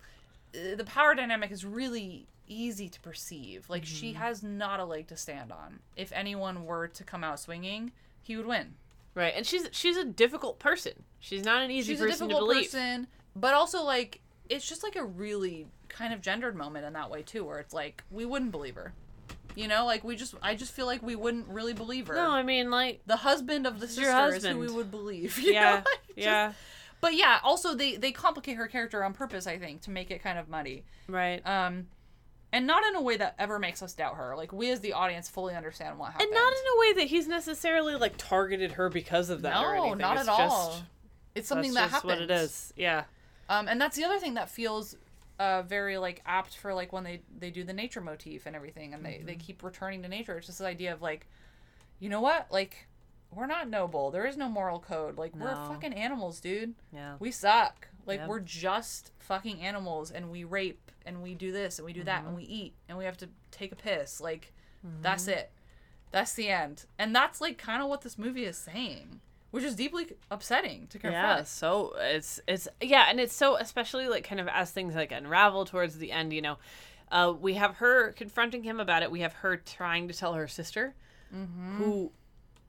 uh, 0.55 0.75
the 0.75 0.83
power 0.85 1.15
dynamic 1.15 1.51
is 1.51 1.63
really 1.65 2.27
easy 2.47 2.89
to 2.89 2.99
perceive. 3.01 3.69
Like 3.69 3.85
she 3.85 4.11
Mm-hmm. 4.11 4.19
has 4.21 4.43
not 4.43 4.79
a 4.79 4.85
leg 4.85 5.07
to 5.07 5.17
stand 5.17 5.51
on. 5.51 5.79
If 5.95 6.11
anyone 6.13 6.65
were 6.65 6.87
to 6.87 7.03
come 7.03 7.23
out 7.23 7.39
swinging, 7.39 7.91
he 8.21 8.35
would 8.37 8.45
win. 8.45 8.75
Right, 9.15 9.33
and 9.35 9.45
she's 9.47 9.67
she's 9.71 9.97
a 9.97 10.05
difficult 10.05 10.59
person. 10.59 11.03
She's 11.19 11.43
not 11.43 11.61
an 11.63 11.71
easy 11.71 11.93
She's 11.93 12.01
a 12.01 12.05
person 12.05 12.29
to 12.29 12.35
believe. 12.35 12.65
person, 12.71 13.07
but 13.35 13.53
also 13.53 13.83
like 13.83 14.21
it's 14.49 14.67
just 14.67 14.83
like 14.83 14.95
a 14.95 15.03
really 15.03 15.67
kind 15.89 16.13
of 16.13 16.21
gendered 16.21 16.55
moment 16.55 16.85
in 16.85 16.93
that 16.93 17.09
way 17.09 17.21
too, 17.23 17.43
where 17.43 17.59
it's 17.59 17.73
like 17.73 18.03
we 18.11 18.25
wouldn't 18.25 18.51
believe 18.51 18.75
her. 18.75 18.93
You 19.55 19.67
know, 19.67 19.85
like 19.85 20.03
we 20.03 20.15
just 20.15 20.35
I 20.41 20.55
just 20.55 20.71
feel 20.73 20.85
like 20.85 21.01
we 21.01 21.15
wouldn't 21.15 21.47
really 21.47 21.73
believe 21.73 22.07
her. 22.07 22.15
No, 22.15 22.29
I 22.31 22.43
mean 22.43 22.69
like 22.69 23.01
the 23.05 23.15
husband 23.17 23.65
of 23.65 23.79
the 23.79 23.87
sister 23.87 24.35
is 24.35 24.45
who 24.45 24.57
we 24.59 24.67
would 24.69 24.91
believe. 24.91 25.39
yeah, 25.43 25.75
Like, 25.75 25.83
just- 26.07 26.17
yeah, 26.17 26.53
But 27.01 27.15
yeah, 27.15 27.39
also 27.43 27.73
they 27.75 27.95
they 27.97 28.11
complicate 28.11 28.57
her 28.57 28.67
character 28.67 29.03
on 29.03 29.13
purpose, 29.13 29.47
I 29.47 29.57
think, 29.57 29.81
to 29.83 29.91
make 29.91 30.11
it 30.11 30.21
kind 30.21 30.37
of 30.37 30.47
muddy. 30.49 30.83
right. 31.07 31.41
Um 31.45 31.87
and 32.53 32.65
not 32.65 32.81
in 32.85 32.95
a 32.95 33.01
way 33.01 33.17
that 33.17 33.35
ever 33.37 33.59
makes 33.59 33.83
us 33.83 33.93
doubt 33.93 34.15
her. 34.15 34.35
Like 34.37 34.53
we 34.53 34.71
as 34.71 34.79
the 34.79 34.93
audience 34.93 35.27
fully 35.27 35.53
understand 35.53 35.99
what 35.99 36.11
happened. 36.13 36.27
and 36.29 36.33
not 36.33 36.53
in 36.53 36.59
a 36.75 36.79
way 36.79 36.93
that 37.01 37.07
he's 37.09 37.27
necessarily 37.27 37.95
like 37.95 38.13
targeted 38.17 38.73
her 38.73 38.89
because 38.89 39.29
of 39.29 39.41
that 39.41 39.57
or 39.63 39.75
No, 39.75 39.81
anything. 39.81 39.97
not 39.99 40.17
It's 40.17 40.27
at 40.29 40.37
just- 40.37 40.55
all. 40.55 40.75
It's 41.35 41.47
something 41.47 41.73
that's 41.73 41.91
that 41.91 41.95
just 42.01 42.05
happens. 42.05 42.21
what 42.29 42.37
it 42.37 42.41
is. 42.43 42.73
Yeah. 42.77 43.03
Um, 43.49 43.67
and 43.67 43.79
that's 43.79 43.95
the 43.95 44.03
other 44.05 44.17
thing 44.17 44.33
that 44.35 44.49
feels 44.49 44.95
uh, 45.39 45.61
very 45.63 45.97
like 45.97 46.21
apt 46.25 46.57
for 46.57 46.73
like 46.73 46.91
when 46.93 47.03
they 47.03 47.21
they 47.37 47.51
do 47.51 47.63
the 47.63 47.73
nature 47.73 48.01
motif 48.01 48.45
and 48.45 48.55
everything, 48.55 48.93
and 48.93 49.05
they 49.05 49.21
they 49.23 49.33
Mm-hmm. 49.33 49.39
keep 49.41 49.63
returning 49.63 50.01
to 50.03 50.07
nature. 50.09 50.37
It's 50.37 50.47
just 50.47 50.59
this 50.59 50.65
idea 50.67 50.93
of 50.93 51.01
like, 51.01 51.27
you 51.99 52.09
know 52.09 52.21
what, 52.21 52.47
like 52.51 52.87
we're 53.31 53.45
not 53.47 53.69
noble. 53.69 54.09
There 54.09 54.25
is 54.25 54.37
no 54.37 54.47
moral 54.49 54.79
code. 54.79 55.17
Like 55.17 55.35
we're 55.35 55.53
fucking 55.67 55.93
animals, 55.93 56.39
dude. 56.39 56.75
Yeah. 56.93 57.15
We 57.19 57.31
suck. 57.31 57.89
Like 58.05 58.21
Yep. 58.21 58.29
we're 58.29 58.39
just 58.39 59.11
fucking 59.19 59.59
animals, 59.61 60.11
and 60.11 60.31
we 60.31 60.43
rape, 60.45 60.91
and 61.05 61.21
we 61.21 61.35
do 61.35 61.51
this, 61.51 61.77
and 61.77 61.85
we 61.85 61.91
do 61.93 62.03
that, 62.05 62.19
Mm-hmm. 62.19 62.27
and 62.27 62.35
we 62.37 62.43
eat, 62.43 62.73
and 62.87 62.97
we 62.97 63.03
have 63.05 63.17
to 63.17 63.29
take 63.51 63.71
a 63.71 63.75
piss. 63.75 64.21
Like 64.21 64.53
that's 65.01 65.27
it. 65.27 65.51
That's 66.11 66.33
the 66.33 66.47
end. 66.47 66.85
And 66.97 67.13
that's 67.13 67.41
like 67.41 67.57
kind 67.57 67.81
of 67.83 67.89
what 67.89 68.01
this 68.01 68.17
movie 68.17 68.45
is 68.45 68.57
saying, 68.57 69.19
which 69.51 69.63
is 69.63 69.75
deeply 69.75 70.07
upsetting 70.31 70.87
to 70.87 70.99
confront. 70.99 71.39
Yeah, 71.39 71.43
so 71.43 71.93
it's 71.99 72.39
it's 72.47 72.67
yeah, 72.81 73.07
and 73.09 73.19
it's 73.19 73.33
so 73.35 73.55
especially 73.57 74.07
like 74.07 74.23
kind 74.23 74.41
of 74.41 74.47
as 74.47 74.71
things 74.71 74.95
like 74.95 75.11
unravel 75.11 75.65
towards 75.65 75.97
the 75.97 76.11
end, 76.11 76.33
you 76.33 76.41
know, 76.41 76.57
uh, 77.11 77.33
we 77.39 77.53
have 77.55 77.75
her 77.77 78.11
confronting 78.13 78.63
him 78.63 78.79
about 78.79 79.03
it. 79.03 79.11
We 79.11 79.21
have 79.21 79.33
her 79.33 79.57
trying 79.57 80.07
to 80.09 80.13
tell 80.13 80.33
her 80.33 80.47
sister, 80.47 80.95
Mm-hmm. 81.33 81.77
who 81.77 82.11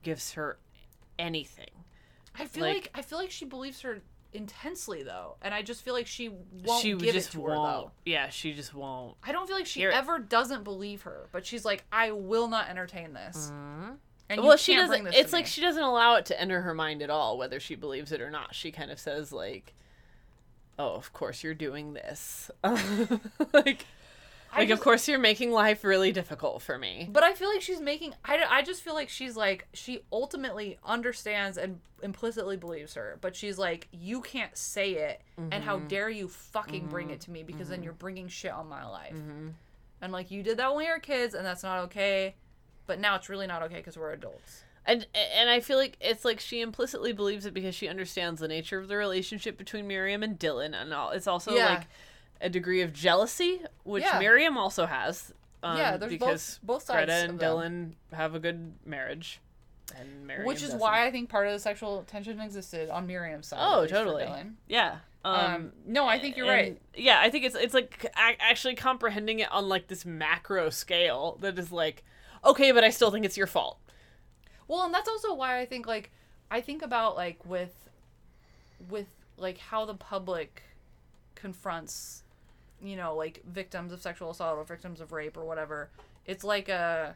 gives 0.03 0.33
her 0.33 0.57
anything. 1.17 1.69
I 2.37 2.45
feel 2.45 2.63
Like- 2.65 2.75
like, 2.75 2.91
I 2.95 3.01
feel 3.01 3.17
like 3.17 3.31
she 3.31 3.45
believes 3.45 3.81
her 3.81 4.01
intensely 4.31 5.01
though, 5.03 5.37
and 5.41 5.53
I 5.55 5.61
just 5.63 5.81
feel 5.83 5.93
like 5.93 6.05
she 6.07 6.29
won't 6.29 6.81
she 6.83 6.93
give 6.93 7.13
just 7.13 7.29
it 7.29 7.31
to 7.33 7.41
her 7.45 7.55
won't. 7.55 7.85
though. 7.87 7.91
Yeah, 8.05 8.29
she 8.29 8.53
just 8.53 8.73
won't. 8.75 9.17
I 9.23 9.31
don't 9.31 9.47
feel 9.47 9.55
like 9.57 9.65
she 9.65 9.83
ever 9.85 10.19
doesn't 10.19 10.63
believe 10.63 11.01
her, 11.01 11.27
but 11.31 11.45
she's 11.45 11.65
like, 11.65 11.83
I 11.91 12.11
will 12.11 12.47
not 12.47 12.69
entertain 12.69 13.13
this. 13.13 13.51
And 14.29 14.43
well, 14.43 14.57
she 14.57 14.75
doesn't. 14.75 15.07
It's 15.07 15.33
like 15.33 15.45
me. 15.45 15.49
she 15.49 15.61
doesn't 15.61 15.81
allow 15.81 16.15
it 16.15 16.25
to 16.27 16.39
enter 16.39 16.61
her 16.61 16.73
mind 16.73 17.01
at 17.01 17.09
all, 17.09 17.37
whether 17.37 17.59
she 17.59 17.75
believes 17.75 18.11
it 18.11 18.21
or 18.21 18.29
not. 18.29 18.53
She 18.53 18.71
kind 18.71 18.91
of 18.91 18.99
says 18.99 19.31
like, 19.31 19.73
"Oh, 20.77 20.93
of 20.95 21.11
course 21.13 21.43
you're 21.43 21.53
doing 21.55 21.93
this." 21.93 22.51
like, 22.63 23.85
I 24.51 24.59
like 24.59 24.67
just- 24.67 24.71
of 24.71 24.81
course 24.81 25.07
you're 25.07 25.19
making 25.19 25.51
life 25.51 25.83
really 25.83 26.11
difficult 26.11 26.61
for 26.61 26.77
me. 26.77 27.09
But 27.11 27.23
I 27.23 27.33
feel 27.33 27.49
like 27.49 27.61
she's 27.61 27.81
making. 27.81 28.13
I, 28.23 28.43
I 28.49 28.61
just 28.61 28.83
feel 28.83 28.93
like 28.93 29.09
she's 29.09 29.35
like 29.35 29.67
she 29.73 30.01
ultimately 30.11 30.77
understands 30.85 31.57
and 31.57 31.79
implicitly 32.01 32.55
believes 32.55 32.93
her, 32.93 33.17
but 33.21 33.35
she's 33.35 33.57
like, 33.57 33.87
you 33.91 34.21
can't 34.21 34.55
say 34.55 34.91
it, 34.91 35.21
and 35.37 35.63
how 35.63 35.79
Mhm. 35.79 35.87
dare 35.89 36.09
you 36.09 36.27
fucking 36.29 36.87
bring 36.87 37.09
Mhm. 37.09 37.13
it 37.13 37.21
to 37.21 37.31
me 37.31 37.43
because 37.43 37.69
then 37.69 37.81
Mhm. 37.81 37.83
you're 37.85 37.93
bringing 37.93 38.27
shit 38.29 38.51
on 38.51 38.69
my 38.69 38.85
life. 38.87 39.15
Mhm. 39.15 39.53
And 40.01 40.13
like 40.13 40.31
you 40.31 40.41
did 40.43 40.57
that 40.57 40.69
when 40.73 40.85
we 40.85 40.89
were 40.91 40.99
kids, 40.99 41.33
and 41.33 41.45
that's 41.45 41.63
not 41.63 41.79
okay. 41.85 42.35
But 42.89 42.99
now 42.99 43.15
it's 43.15 43.29
really 43.29 43.45
not 43.47 43.61
okay 43.63 43.75
because 43.77 43.97
we're 43.97 44.11
adults. 44.11 44.63
And 44.85 45.05
and 45.13 45.49
I 45.49 45.59
feel 45.59 45.77
like 45.77 45.95
it's 46.01 46.25
like 46.25 46.39
she 46.39 46.59
implicitly 46.61 47.13
believes 47.13 47.45
it 47.45 47.53
because 47.53 47.75
she 47.75 47.87
understands 47.87 48.41
the 48.41 48.47
nature 48.47 48.79
of 48.79 48.87
the 48.87 48.97
relationship 48.97 49.57
between 49.57 49.87
Miriam 49.87 50.23
and 50.23 50.39
Dylan, 50.39 50.73
and 50.73 50.91
all. 50.93 51.11
It's 51.11 51.27
also 51.27 51.53
Yeah. 51.53 51.69
like 51.75 51.87
a 52.41 52.49
degree 52.49 52.81
of 52.81 52.91
jealousy, 52.93 53.61
which 53.83 54.03
Yeah. 54.03 54.17
Miriam 54.17 54.57
also 54.57 54.87
has. 54.87 55.33
Um, 55.61 55.77
Yeah, 55.77 55.97
there's 55.97 56.09
because 56.11 56.59
both 56.63 56.83
sides 56.83 57.05
Greta 57.05 57.25
of 57.25 57.29
and. 57.31 57.39
Dylan 57.39 57.93
have 58.17 58.33
a 58.33 58.39
good 58.39 58.73
marriage, 58.85 59.39
and 59.95 60.25
Miriam 60.25 60.45
Which 60.47 60.57
is 60.57 60.63
doesn't. 60.69 60.79
why 60.79 61.05
I 61.05 61.11
think 61.11 61.29
part 61.29 61.45
of 61.47 61.53
the 61.53 61.59
sexual 61.59 62.03
tension 62.03 62.39
existed 62.39 62.89
on 62.89 63.05
Miriam's 63.05 63.47
side. 63.47 63.59
Oh, 63.61 63.75
at 63.75 63.81
least 63.81 63.93
for 63.93 63.97
totally. 64.05 64.27
Yeah. 64.67 64.99
Um, 65.25 65.35
Um, 65.35 65.73
no, 65.85 66.07
I 66.07 66.17
think 66.17 66.37
you're 66.37 66.45
and- 66.49 66.55
right. 66.75 66.81
Yeah, 66.95 67.19
I 67.19 67.29
think 67.29 67.43
it's 67.43 67.55
it's 67.55 67.73
like 67.73 68.09
actually 68.15 68.75
comprehending 68.75 69.39
it 69.39 69.51
on 69.51 69.67
like 69.67 69.87
this 69.87 70.05
macro 70.05 70.69
scale 70.69 71.37
that 71.41 71.59
is 71.59 71.73
like, 71.73 72.05
okay, 72.43 72.71
but 72.71 72.83
I 72.83 72.89
still 72.89 73.11
think 73.11 73.25
it's 73.25 73.37
your 73.37 73.47
fault. 73.47 73.79
Well, 74.67 74.83
and 74.83 74.93
that's 74.93 75.09
also 75.09 75.33
why 75.33 75.59
I 75.59 75.65
think 75.65 75.87
like 75.87 76.11
I 76.51 76.61
think 76.61 76.81
about 76.81 77.15
like 77.15 77.43
with 77.45 77.73
with 78.89 79.07
like 79.37 79.57
how 79.57 79.85
the 79.85 79.95
public 79.95 80.63
confronts 81.35 82.23
you 82.81 82.95
know 82.95 83.15
like 83.15 83.41
victims 83.45 83.91
of 83.91 84.01
sexual 84.01 84.31
assault 84.31 84.57
or 84.57 84.63
victims 84.63 85.01
of 85.01 85.11
rape 85.11 85.37
or 85.37 85.45
whatever. 85.45 85.89
It's 86.25 86.43
like 86.43 86.69
a 86.69 87.15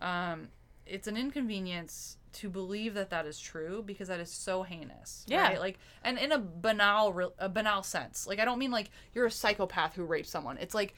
um 0.00 0.48
it's 0.86 1.06
an 1.06 1.16
inconvenience 1.16 2.16
to 2.34 2.48
believe 2.48 2.94
that 2.94 3.10
that 3.10 3.26
is 3.26 3.38
true 3.38 3.82
because 3.84 4.08
that 4.08 4.20
is 4.20 4.30
so 4.30 4.62
heinous. 4.62 5.24
Yeah. 5.28 5.48
Right? 5.48 5.60
Like 5.60 5.78
and 6.02 6.18
in 6.18 6.32
a 6.32 6.38
banal 6.38 7.12
re- 7.12 7.34
a 7.38 7.48
banal 7.48 7.82
sense. 7.82 8.26
Like 8.26 8.38
I 8.38 8.44
don't 8.44 8.58
mean 8.58 8.70
like 8.70 8.90
you're 9.14 9.26
a 9.26 9.30
psychopath 9.30 9.94
who 9.94 10.04
raped 10.04 10.28
someone. 10.28 10.56
It's 10.58 10.74
like 10.74 10.94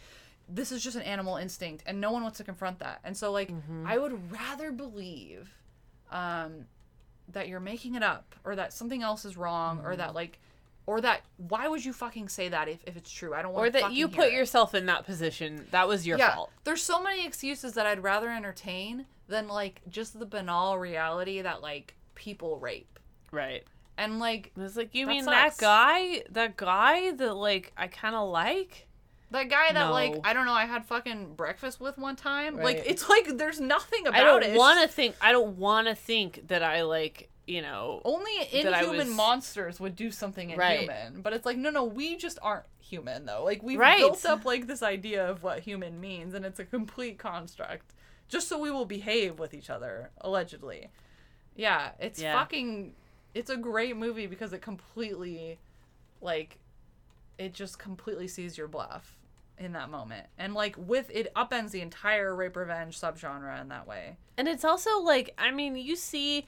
this 0.48 0.70
is 0.72 0.82
just 0.82 0.96
an 0.96 1.02
animal 1.02 1.36
instinct 1.36 1.82
and 1.86 2.00
no 2.00 2.12
one 2.12 2.22
wants 2.22 2.38
to 2.38 2.44
confront 2.44 2.78
that. 2.80 3.00
And 3.04 3.16
so 3.16 3.32
like 3.32 3.50
Mm-hmm. 3.50 3.86
I 3.86 3.98
would 3.98 4.32
rather 4.32 4.72
believe 4.72 5.50
um 6.10 6.66
that 7.28 7.48
you're 7.48 7.60
making 7.60 7.94
it 7.94 8.02
up 8.02 8.34
or 8.44 8.54
that 8.56 8.72
something 8.72 9.02
else 9.02 9.24
is 9.24 9.36
wrong 9.36 9.80
or 9.80 9.90
Mm-hmm. 9.90 9.98
that 9.98 10.14
like 10.14 10.38
or 10.86 11.00
that 11.00 11.22
why 11.38 11.66
would 11.66 11.82
you 11.82 11.94
fucking 11.94 12.28
say 12.28 12.48
that 12.50 12.68
if, 12.68 12.78
if 12.86 12.94
it's 12.96 13.10
true? 13.10 13.32
I 13.32 13.40
don't 13.40 13.52
Or 13.52 13.54
want 13.62 13.68
Or 13.68 13.80
that 13.80 13.92
you 13.94 14.06
put 14.06 14.32
yourself 14.32 14.74
in 14.74 14.84
that 14.86 15.06
position. 15.06 15.66
That 15.70 15.88
was 15.88 16.06
your 16.06 16.18
fault. 16.18 16.50
There's 16.64 16.82
so 16.82 17.02
many 17.02 17.24
excuses 17.26 17.72
that 17.72 17.86
I'd 17.86 18.02
rather 18.02 18.28
entertain 18.28 19.06
than 19.26 19.48
like 19.48 19.80
just 19.88 20.18
the 20.18 20.26
banal 20.26 20.76
reality 20.78 21.40
that 21.40 21.62
like 21.62 21.94
people 22.14 22.58
rape. 22.58 22.98
Right. 23.30 23.64
And 23.96 24.18
like 24.18 24.52
It's 24.58 24.76
like 24.76 24.94
you 24.94 25.06
that 25.06 25.12
mean 25.12 25.24
that 25.24 25.56
guy, 25.56 26.22
that 26.30 26.58
guy 26.58 27.12
that 27.12 27.34
like 27.34 27.72
I 27.78 27.86
kind 27.86 28.14
of 28.14 28.28
like. 28.28 28.86
That 29.35 29.51
guy 29.51 29.73
that 29.73 29.90
like 29.90 30.20
I 30.24 30.32
don't 30.32 30.47
know, 30.47 30.52
I 30.55 30.65
had 30.65 30.85
fucking 30.86 31.35
breakfast 31.35 31.81
with 31.81 31.98
one 31.98 32.15
time. 32.16 32.56
Like 32.56 32.85
it's 32.86 33.09
like 33.09 33.36
there's 33.36 33.61
nothing 33.61 34.06
about 34.06 34.19
it. 34.19 34.23
I 34.23 34.24
don't 34.24 34.43
it. 34.44 34.56
Want 34.56 34.81
to 34.81 34.89
think. 34.89 35.16
I 35.20 35.32
don't 35.32 35.59
want 35.59 35.89
to 35.89 35.94
think 35.94 36.47
that 36.48 36.62
I 36.62 36.82
like. 36.82 37.28
You 37.47 37.61
know. 37.61 38.01
Only 38.06 38.32
inhuman 38.52 38.97
was- 38.97 39.09
monsters 39.09 39.78
would 39.81 39.94
do 39.97 40.11
something 40.11 40.56
Right. 40.56 40.81
inhuman. 40.89 41.20
But 41.20 41.35
it's 41.35 41.44
like, 41.44 41.59
no, 41.59 41.69
no, 41.69 41.85
we 41.85 42.16
just 42.16 42.39
aren't 42.40 42.65
human 42.81 43.27
though. 43.27 43.44
Like 43.44 43.62
we've 43.62 43.78
Right. 43.78 43.98
built 43.98 44.24
up 44.24 44.47
like 44.47 44.66
this 44.66 44.82
idea 44.82 45.28
of 45.28 45.43
what 45.43 45.59
human 45.61 46.01
means, 46.01 46.32
and 46.32 46.47
it's 46.47 46.59
a 46.59 46.65
complete 46.65 47.19
construct, 47.19 47.93
just 48.28 48.48
so 48.48 48.59
we 48.59 48.70
will 48.70 48.86
behave 48.86 49.39
with 49.39 49.52
each 49.52 49.69
other, 49.69 50.11
allegedly. 50.23 50.89
Yeah, 51.55 51.90
it's 51.98 52.19
Yeah. 52.23 52.32
fucking. 52.39 52.94
It's 53.35 53.51
a 53.51 53.56
great 53.59 53.97
movie 53.97 54.27
because 54.27 54.52
it 54.55 54.62
completely, 54.62 55.59
like, 56.23 56.59
it 57.36 57.52
just 57.52 57.78
completely 57.78 58.28
sees 58.28 58.56
your 58.56 58.69
bluff 58.69 59.16
in 59.59 59.72
that 59.72 59.90
moment, 59.90 60.26
and 60.39 60.55
like 60.55 60.76
with 60.76 61.10
it 61.12 61.32
upends 61.35 61.70
the 61.70 61.81
entire 61.81 62.35
rape 62.35 62.56
revenge 62.56 63.01
subgenre 63.01 63.60
in 63.60 63.68
that 63.68 63.86
way. 63.86 64.16
And 64.36 64.48
it's 64.48 64.64
also 64.64 65.01
like, 65.01 65.32
I 65.39 65.52
mean, 65.52 65.76
you 65.76 65.94
see, 65.94 66.47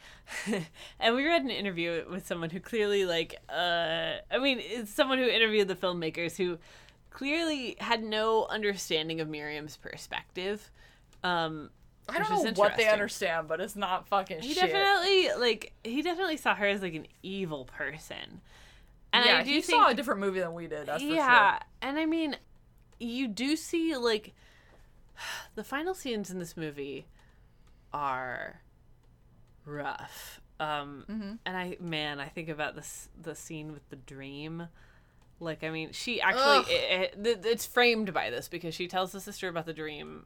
and 1.00 1.14
we 1.14 1.24
read 1.24 1.42
an 1.42 1.50
interview 1.50 2.04
with 2.10 2.26
someone 2.26 2.50
who 2.50 2.58
clearly, 2.58 3.04
like, 3.04 3.36
uh, 3.48 4.14
I 4.30 4.38
mean, 4.40 4.58
it's 4.60 4.92
someone 4.92 5.18
who 5.18 5.26
interviewed 5.26 5.68
the 5.68 5.76
filmmakers 5.76 6.36
who 6.36 6.58
clearly 7.10 7.76
had 7.78 8.02
no 8.02 8.46
understanding 8.46 9.20
of 9.20 9.28
Miriam's 9.28 9.76
perspective. 9.76 10.70
Um, 11.22 11.70
I 12.08 12.18
don't 12.18 12.30
know 12.44 12.52
what 12.54 12.76
they 12.76 12.88
understand, 12.88 13.48
but 13.48 13.60
it's 13.60 13.76
not 13.76 14.08
fucking 14.08 14.40
He 14.40 14.52
shit. 14.52 14.64
definitely, 14.70 15.30
like, 15.38 15.72
he 15.84 16.02
definitely 16.02 16.36
saw 16.36 16.54
her 16.54 16.66
as, 16.66 16.82
like, 16.82 16.94
an 16.94 17.06
evil 17.22 17.64
person. 17.66 18.40
And 19.12 19.24
yeah, 19.24 19.38
I 19.38 19.42
do 19.44 19.50
he 19.50 19.62
think, 19.62 19.80
saw 19.80 19.88
a 19.88 19.94
different 19.94 20.20
movie 20.20 20.40
than 20.40 20.52
we 20.52 20.66
did. 20.66 20.86
That's 20.86 21.02
for 21.02 21.08
yeah, 21.08 21.52
sure. 21.52 21.60
and 21.82 21.98
I 21.98 22.06
mean, 22.06 22.36
you 22.98 23.28
do 23.28 23.56
see 23.56 23.96
like 23.96 24.34
the 25.54 25.64
final 25.64 25.94
scenes 25.94 26.30
in 26.30 26.38
this 26.38 26.56
movie 26.56 27.06
are 27.92 28.60
rough. 29.64 30.40
Um, 30.58 31.04
Mhm. 31.08 31.38
and 31.44 31.56
I 31.56 31.76
man, 31.80 32.18
I 32.20 32.28
think 32.28 32.48
about 32.48 32.74
this 32.76 33.08
the 33.20 33.34
scene 33.34 33.72
with 33.72 33.88
the 33.90 33.96
dream. 33.96 34.68
Like, 35.38 35.62
I 35.64 35.70
mean, 35.70 35.92
she 35.92 36.20
actually 36.20 36.72
it, 36.74 37.14
it, 37.26 37.44
it's 37.44 37.66
framed 37.66 38.14
by 38.14 38.30
this 38.30 38.48
because 38.48 38.74
she 38.74 38.88
tells 38.88 39.12
the 39.12 39.20
sister 39.20 39.48
about 39.48 39.66
the 39.66 39.74
dream 39.74 40.24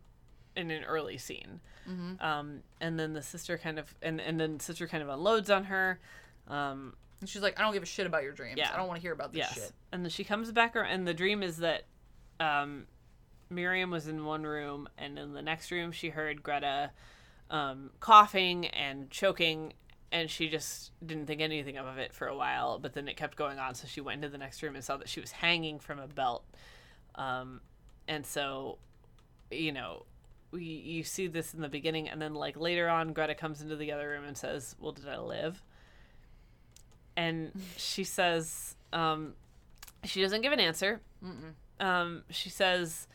in 0.55 0.71
an 0.71 0.85
early 0.85 1.19
scene. 1.19 1.61
Mhm. 1.89 2.23
Um, 2.23 2.63
and 2.81 2.99
then 2.99 3.13
the 3.15 3.23
sister 3.23 3.59
kind 3.59 3.79
of 3.81 3.93
and 4.03 4.21
and 4.21 4.39
then 4.39 4.59
the 4.59 4.63
sister 4.65 4.87
kind 4.87 5.03
of 5.03 5.09
unloads 5.09 5.51
on 5.51 5.65
her. 5.65 5.99
Um, 6.47 6.95
And 7.21 7.29
she's 7.29 7.43
like, 7.43 7.59
I 7.59 7.63
don't 7.63 7.73
give 7.75 7.83
a 7.83 7.87
shit 7.87 8.07
about 8.07 8.23
your 8.23 8.33
dreams. 8.33 8.57
Yeah. 8.57 8.73
I 8.73 8.77
don't 8.77 8.87
want 8.89 8.97
to 8.99 9.03
hear 9.03 9.13
about 9.13 9.33
this 9.33 9.41
yes. 9.41 9.55
shit. 9.55 9.73
And 9.93 10.05
then 10.05 10.11
she 10.11 10.25
comes 10.25 10.51
back, 10.53 10.75
ar- 10.75 10.85
and 10.85 11.07
the 11.07 11.13
dream 11.15 11.43
is 11.43 11.59
that 11.59 11.83
um, 12.41 12.87
Miriam 13.49 13.91
was 13.91 14.09
in 14.09 14.25
one 14.25 14.43
room, 14.45 14.89
and 14.99 15.19
in 15.19 15.33
the 15.33 15.43
next 15.43 15.71
room, 15.71 15.93
she 15.93 16.09
heard 16.09 16.43
Greta 16.43 16.91
um, 17.51 17.91
coughing 18.01 18.67
and 18.67 19.11
choking, 19.11 19.75
and 20.11 20.29
she 20.29 20.49
just 20.49 20.93
didn't 21.05 21.27
think 21.27 21.41
anything 21.41 21.77
of 21.77 21.99
it 21.99 22.13
for 22.13 22.27
a 22.27 22.37
while. 22.37 22.79
But 22.79 22.95
then 22.95 23.07
it 23.07 23.17
kept 23.17 23.37
going 23.37 23.59
on, 23.59 23.75
so 23.75 23.87
she 23.87 24.01
went 24.01 24.25
into 24.25 24.29
the 24.29 24.39
next 24.39 24.63
room 24.63 24.75
and 24.75 24.85
saw 24.85 24.97
that 24.97 25.09
she 25.09 25.21
was 25.21 25.31
hanging 25.31 25.79
from 25.79 25.99
a 25.99 26.09
belt. 26.09 26.45
Um, 27.15 27.61
and 28.09 28.27
so, 28.27 28.79
you 29.51 29.73
know, 29.73 30.05
we, 30.51 30.65
you 30.65 31.05
see 31.05 31.29
this 31.29 31.55
in 31.55 31.61
the 31.61 31.69
beginning, 31.69 32.09
and 32.09 32.21
then 32.21 32.35
like 32.35 32.59
later 32.59 32.89
on, 32.89 33.13
Greta 33.13 33.35
comes 33.35 33.63
into 33.63 33.77
the 33.77 33.93
other 33.93 34.09
room 34.09 34.25
and 34.25 34.37
says, 34.37 34.75
"Well, 34.81 34.93
did 34.93 35.09
I 35.09 35.19
live?" 35.19 35.63
and 37.17 37.53
she 37.77 38.05
says 38.05 38.77
um, 38.93 39.35
she 40.05 40.23
doesn't 40.23 40.41
give 40.41 40.53
an 40.53 40.61
answer. 40.61 41.01
Um, 41.79 42.25
she 42.31 42.49
says, 42.51 43.07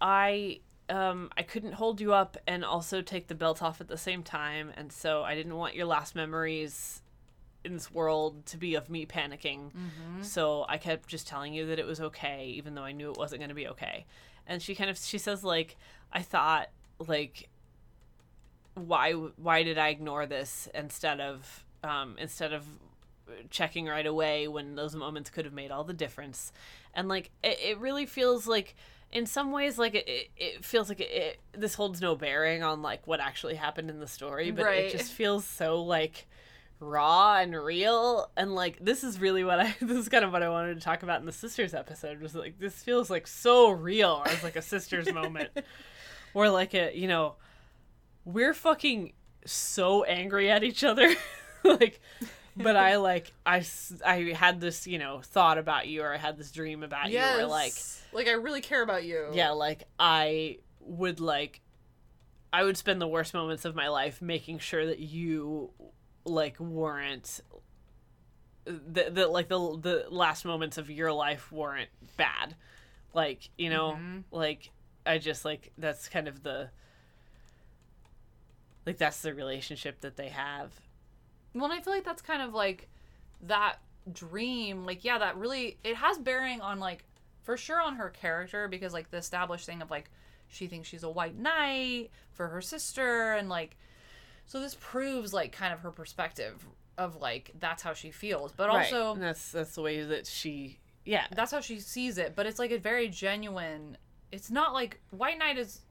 "I 0.00 0.60
um, 0.88 1.30
I 1.36 1.42
couldn't 1.42 1.72
hold 1.72 2.00
you 2.00 2.12
up 2.12 2.36
and 2.46 2.64
also 2.64 3.02
take 3.02 3.26
the 3.26 3.34
belt 3.34 3.62
off 3.62 3.80
at 3.80 3.88
the 3.88 3.96
same 3.98 4.22
time, 4.22 4.72
and 4.76 4.92
so 4.92 5.24
I 5.24 5.34
didn't 5.34 5.56
want 5.56 5.74
your 5.74 5.86
last 5.86 6.14
memories 6.14 7.02
in 7.64 7.72
this 7.74 7.90
world 7.90 8.46
to 8.46 8.56
be 8.56 8.76
of 8.76 8.88
me 8.88 9.04
panicking. 9.06 9.72
Mhm. 9.72 10.24
So 10.24 10.64
I 10.68 10.78
kept 10.78 11.08
just 11.08 11.26
telling 11.26 11.52
you 11.52 11.66
that 11.66 11.78
it 11.80 11.86
was 11.86 12.00
okay, 12.00 12.46
even 12.46 12.74
though 12.76 12.84
I 12.84 12.92
knew 12.92 13.10
it 13.10 13.16
wasn't 13.18 13.40
going 13.40 13.48
to 13.48 13.54
be 13.54 13.66
okay." 13.68 14.06
And 14.46 14.62
she 14.62 14.74
kind 14.76 14.88
of 14.90 14.96
she 14.98 15.18
says 15.18 15.42
like, 15.44 15.76
"I 16.12 16.22
thought 16.22 16.70
like." 16.98 17.48
why 18.74 19.12
why 19.12 19.62
did 19.62 19.78
I 19.78 19.88
ignore 19.88 20.26
this 20.26 20.68
instead 20.74 21.18
of 21.18 21.64
um, 21.82 22.14
instead 22.18 22.52
of 22.52 22.66
checking 23.50 23.86
right 23.86 24.06
away 24.06 24.48
when 24.48 24.74
those 24.74 24.94
moments 24.94 25.30
could 25.30 25.44
have 25.44 25.54
made 25.54 25.70
all 25.70 25.84
the 25.84 25.92
difference. 25.94 26.52
And 26.94 27.08
like 27.08 27.30
it, 27.42 27.58
it 27.60 27.78
really 27.78 28.06
feels 28.06 28.46
like 28.46 28.74
in 29.12 29.26
some 29.26 29.52
ways 29.52 29.78
like 29.78 29.94
it, 29.94 30.30
it, 30.36 30.64
feels 30.64 30.88
like 30.88 31.00
it, 31.00 31.10
it 31.10 31.40
this 31.52 31.74
holds 31.74 32.00
no 32.00 32.16
bearing 32.16 32.62
on 32.62 32.82
like 32.82 33.06
what 33.06 33.20
actually 33.20 33.54
happened 33.54 33.88
in 33.88 34.00
the 34.00 34.06
story 34.06 34.50
but 34.50 34.64
Right. 34.64 34.84
it 34.86 34.90
just 34.92 35.12
feels 35.12 35.44
so 35.44 35.82
like 35.82 36.26
raw 36.80 37.36
and 37.38 37.54
real. 37.54 38.30
And 38.36 38.54
like 38.54 38.78
this 38.80 39.04
is 39.04 39.20
really 39.20 39.44
what 39.44 39.60
i 39.60 39.74
this 39.80 39.96
is 39.96 40.08
kind 40.08 40.24
of 40.24 40.32
what 40.32 40.42
i 40.42 40.48
wanted 40.48 40.74
to 40.74 40.80
talk 40.80 41.02
about 41.02 41.20
in 41.20 41.26
the 41.26 41.32
sisters 41.32 41.72
episode 41.72 42.20
was 42.20 42.34
like 42.34 42.58
this 42.58 42.82
feels 42.82 43.08
like 43.08 43.26
so 43.26 43.70
real 43.70 44.22
as 44.26 44.42
like 44.42 44.56
a 44.56 44.62
sisters 44.62 45.12
moment. 45.12 45.50
Or 46.34 46.50
like 46.50 46.74
a 46.74 46.94
you 46.94 47.08
know 47.08 47.36
we're 48.26 48.52
fucking 48.52 49.12
so 49.46 50.02
angry 50.04 50.50
at 50.50 50.62
each 50.64 50.84
other. 50.84 51.14
Like 51.64 52.00
but 52.56 52.76
i 52.76 52.96
like 52.96 53.32
I 53.44 53.64
I 54.04 54.32
had 54.34 54.60
this 54.60 54.86
you 54.86 54.98
know 54.98 55.20
thought 55.22 55.58
about 55.58 55.86
you 55.88 56.02
or 56.02 56.12
i 56.14 56.16
had 56.16 56.36
this 56.38 56.50
dream 56.50 56.82
about 56.82 57.10
you 57.10 57.18
or 57.20 57.46
like 57.46 57.74
like 58.12 58.28
I 58.28 58.32
really 58.32 58.60
care 58.62 58.82
about 58.82 59.04
you. 59.04 59.28
yeah 59.34 59.50
like 59.50 59.84
i 59.98 60.58
would 60.80 61.20
like 61.20 61.60
i 62.52 62.62
would 62.64 62.76
spend 62.76 63.00
the 63.00 63.08
worst 63.08 63.34
moments 63.34 63.64
of 63.64 63.74
my 63.74 63.88
life 63.88 64.22
making 64.22 64.58
sure 64.60 64.86
that 64.86 64.98
you 65.00 65.70
like 66.24 66.58
weren't 66.58 67.40
that 68.64 69.14
the, 69.14 69.28
like 69.28 69.48
the 69.48 69.58
the 69.80 70.06
last 70.10 70.44
moments 70.44 70.76
of 70.78 70.90
your 70.90 71.12
life 71.12 71.52
weren't 71.52 71.90
bad 72.16 72.54
like 73.14 73.50
you 73.58 73.70
know 73.70 73.92
Mhm. 73.92 74.24
like 74.32 74.70
i 75.04 75.18
just 75.18 75.44
like 75.44 75.72
that's 75.78 76.08
kind 76.08 76.26
of 76.26 76.42
the 76.42 76.70
like 78.84 78.98
that's 78.98 79.20
the 79.20 79.34
relationship 79.34 80.00
that 80.00 80.16
they 80.16 80.28
have 80.28 80.70
Well, 81.56 81.70
and 81.70 81.72
I 81.72 81.82
feel 81.82 81.92
like 81.92 82.04
that's 82.04 82.22
kind 82.22 82.42
of 82.42 82.54
like 82.54 82.88
that 83.42 83.76
dream. 84.12 84.84
Like, 84.84 85.04
yeah, 85.04 85.18
that 85.18 85.36
really 85.36 85.78
it 85.84 85.96
has 85.96 86.18
bearing 86.18 86.60
on 86.60 86.78
like 86.80 87.04
for 87.42 87.56
sure 87.56 87.80
on 87.80 87.96
her 87.96 88.10
character 88.10 88.68
because 88.68 88.92
like 88.92 89.10
the 89.10 89.16
established 89.18 89.66
thing 89.66 89.80
of 89.82 89.90
like 89.90 90.10
she 90.48 90.66
thinks 90.66 90.88
she's 90.88 91.02
a 91.02 91.10
white 91.10 91.38
knight 91.38 92.10
for 92.32 92.48
her 92.48 92.60
sister 92.60 93.32
and 93.34 93.48
like 93.48 93.76
so 94.46 94.60
this 94.60 94.76
proves 94.80 95.32
like 95.32 95.52
kind 95.52 95.72
of 95.72 95.80
her 95.80 95.90
perspective 95.90 96.64
of 96.98 97.16
like 97.16 97.50
that's 97.60 97.82
how 97.82 97.92
she 97.92 98.10
feels, 98.10 98.52
but 98.52 98.68
Right. 98.68 98.92
also 98.92 99.12
And 99.14 99.22
that's 99.22 99.52
that's 99.52 99.74
the 99.74 99.82
way 99.82 100.02
that 100.02 100.26
she 100.26 100.78
yeah 101.04 101.26
that's 101.34 101.52
how 101.52 101.60
she 101.60 101.78
sees 101.78 102.18
it 102.18 102.34
but 102.34 102.46
it's 102.46 102.58
like 102.58 102.72
a 102.72 102.78
very 102.78 103.08
genuine 103.08 103.96
it's 104.32 104.50
not 104.50 104.72
like 104.72 104.98
white 105.10 105.38
knight 105.38 105.56
is 105.56 105.82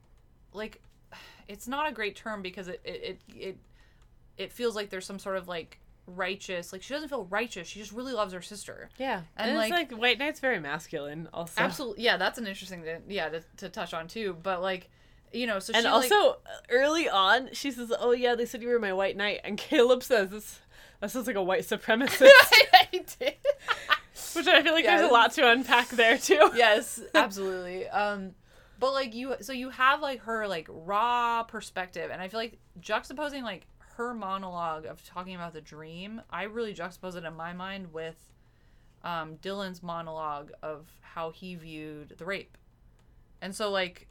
like 0.52 0.82
it's 1.48 1.66
not 1.66 1.88
a 1.88 1.92
great 1.92 2.16
term 2.16 2.42
because 2.42 2.68
it 2.68 2.80
it 2.84 3.02
it 3.04 3.20
it, 3.34 3.58
it 4.38 4.52
feels 4.52 4.74
like 4.76 4.90
there's 4.90 5.06
some 5.06 5.18
sort 5.18 5.36
of 5.36 5.48
like 5.48 5.80
righteous 6.06 6.72
like 6.72 6.82
she 6.82 6.94
doesn't 6.94 7.08
feel 7.08 7.24
righteous 7.24 7.66
she 7.66 7.80
just 7.80 7.92
really 7.92 8.12
loves 8.12 8.32
her 8.32 8.42
sister. 8.42 8.88
Yeah. 8.98 9.22
And, 9.36 9.50
and, 9.50 9.58
like, 9.58 9.72
it's 9.72 9.92
like 9.92 10.00
white 10.00 10.18
knight's 10.18 10.40
very 10.40 10.60
masculine 10.60 11.28
also. 11.32 11.60
Absolutely 11.60 12.04
yeah 12.04 12.16
that's 12.16 12.38
an 12.38 12.46
interesting 12.46 12.82
thing 12.82 13.02
yeah 13.08 13.28
to, 13.28 13.42
to 13.58 13.68
touch 13.68 13.92
on 13.92 14.06
too 14.06 14.36
but 14.42 14.62
like 14.62 14.88
you 15.32 15.46
know 15.46 15.58
so 15.58 15.72
and 15.74 15.82
she 15.82 15.88
also 15.88 16.14
like, 16.14 16.36
uh, 16.46 16.60
early 16.70 17.08
on 17.08 17.48
she 17.52 17.70
says 17.70 17.92
oh 17.98 18.12
yeah 18.12 18.34
they 18.34 18.46
said 18.46 18.62
you 18.62 18.68
were 18.68 18.78
my 18.78 18.92
white 18.92 19.16
knight 19.16 19.40
and 19.42 19.58
caleb 19.58 20.02
says 20.02 20.30
this 20.30 20.60
that 21.00 21.10
sounds 21.10 21.26
like 21.26 21.36
a 21.36 21.42
white 21.42 21.62
supremacist. 21.62 22.30
I 22.72 22.88
did. 22.92 23.34
which 24.34 24.46
i 24.46 24.62
feel 24.62 24.72
like 24.72 24.84
there's 24.84 25.08
a 25.08 25.12
lot 25.12 25.32
to 25.32 25.50
unpack 25.50 25.88
there 25.90 26.18
too. 26.18 26.50
Yes 26.54 27.00
absolutely 27.14 27.88
um 27.88 28.32
but 28.78 28.92
like 28.92 29.14
you 29.14 29.34
so 29.40 29.52
you 29.52 29.70
have 29.70 30.00
like 30.00 30.20
her 30.20 30.46
like 30.46 30.68
raw 30.70 31.42
perspective 31.42 32.10
and 32.12 32.22
i 32.22 32.28
feel 32.28 32.40
like 32.40 32.58
juxtaposing 32.80 33.42
like 33.42 33.66
her 33.96 34.14
monologue 34.14 34.86
of 34.86 35.04
talking 35.04 35.34
about 35.34 35.52
the 35.52 35.60
dream 35.60 36.20
i 36.30 36.42
really 36.44 36.74
juxtapose 36.74 37.16
it 37.16 37.24
in 37.24 37.34
my 37.34 37.52
mind 37.52 37.92
with 37.92 38.16
um 39.04 39.36
dylan's 39.42 39.82
monologue 39.82 40.50
of 40.62 40.86
how 41.00 41.30
he 41.30 41.54
viewed 41.54 42.14
the 42.18 42.24
rape 42.24 42.56
And 43.40 43.54
so 43.54 43.70
like 43.70 44.06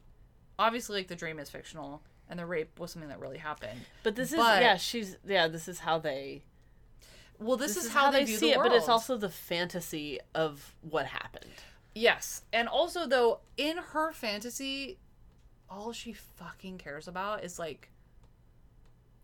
obviously 0.58 0.98
like 1.00 1.08
the 1.08 1.16
dream 1.16 1.40
is 1.40 1.50
fictional 1.50 2.02
and 2.30 2.40
the 2.40 2.46
rape 2.46 2.80
was 2.80 2.92
something 2.92 3.10
that 3.10 3.20
really 3.20 3.38
happened. 3.38 3.80
But 4.04 4.16
this 4.16 4.32
is 4.32 4.40
yeah, 4.40 4.78
she's 4.78 5.18
yeah, 5.28 5.48
this 5.48 5.68
is 5.68 5.80
how 5.80 6.00
they 6.00 6.44
Well, 7.40 7.58
this, 7.58 7.78
is, 7.78 7.90
how, 7.90 8.10
they, 8.12 8.24
view 8.24 8.38
see 8.38 8.54
the 8.54 8.60
it, 8.60 8.64
but 8.64 8.72
it's 8.72 8.90
also 8.90 9.18
the 9.18 9.30
fantasy 9.30 10.20
of 10.34 10.76
what 10.82 11.06
happened. 11.08 11.52
Yes. 11.94 12.44
And 12.54 12.68
also 12.68 13.06
though, 13.08 13.40
in 13.58 13.78
her 13.78 14.12
fantasy, 14.14 14.98
all 15.70 15.92
she 15.92 16.14
fucking 16.14 16.78
cares 16.78 17.08
about 17.08 17.44
is 17.44 17.60
like 17.60 17.90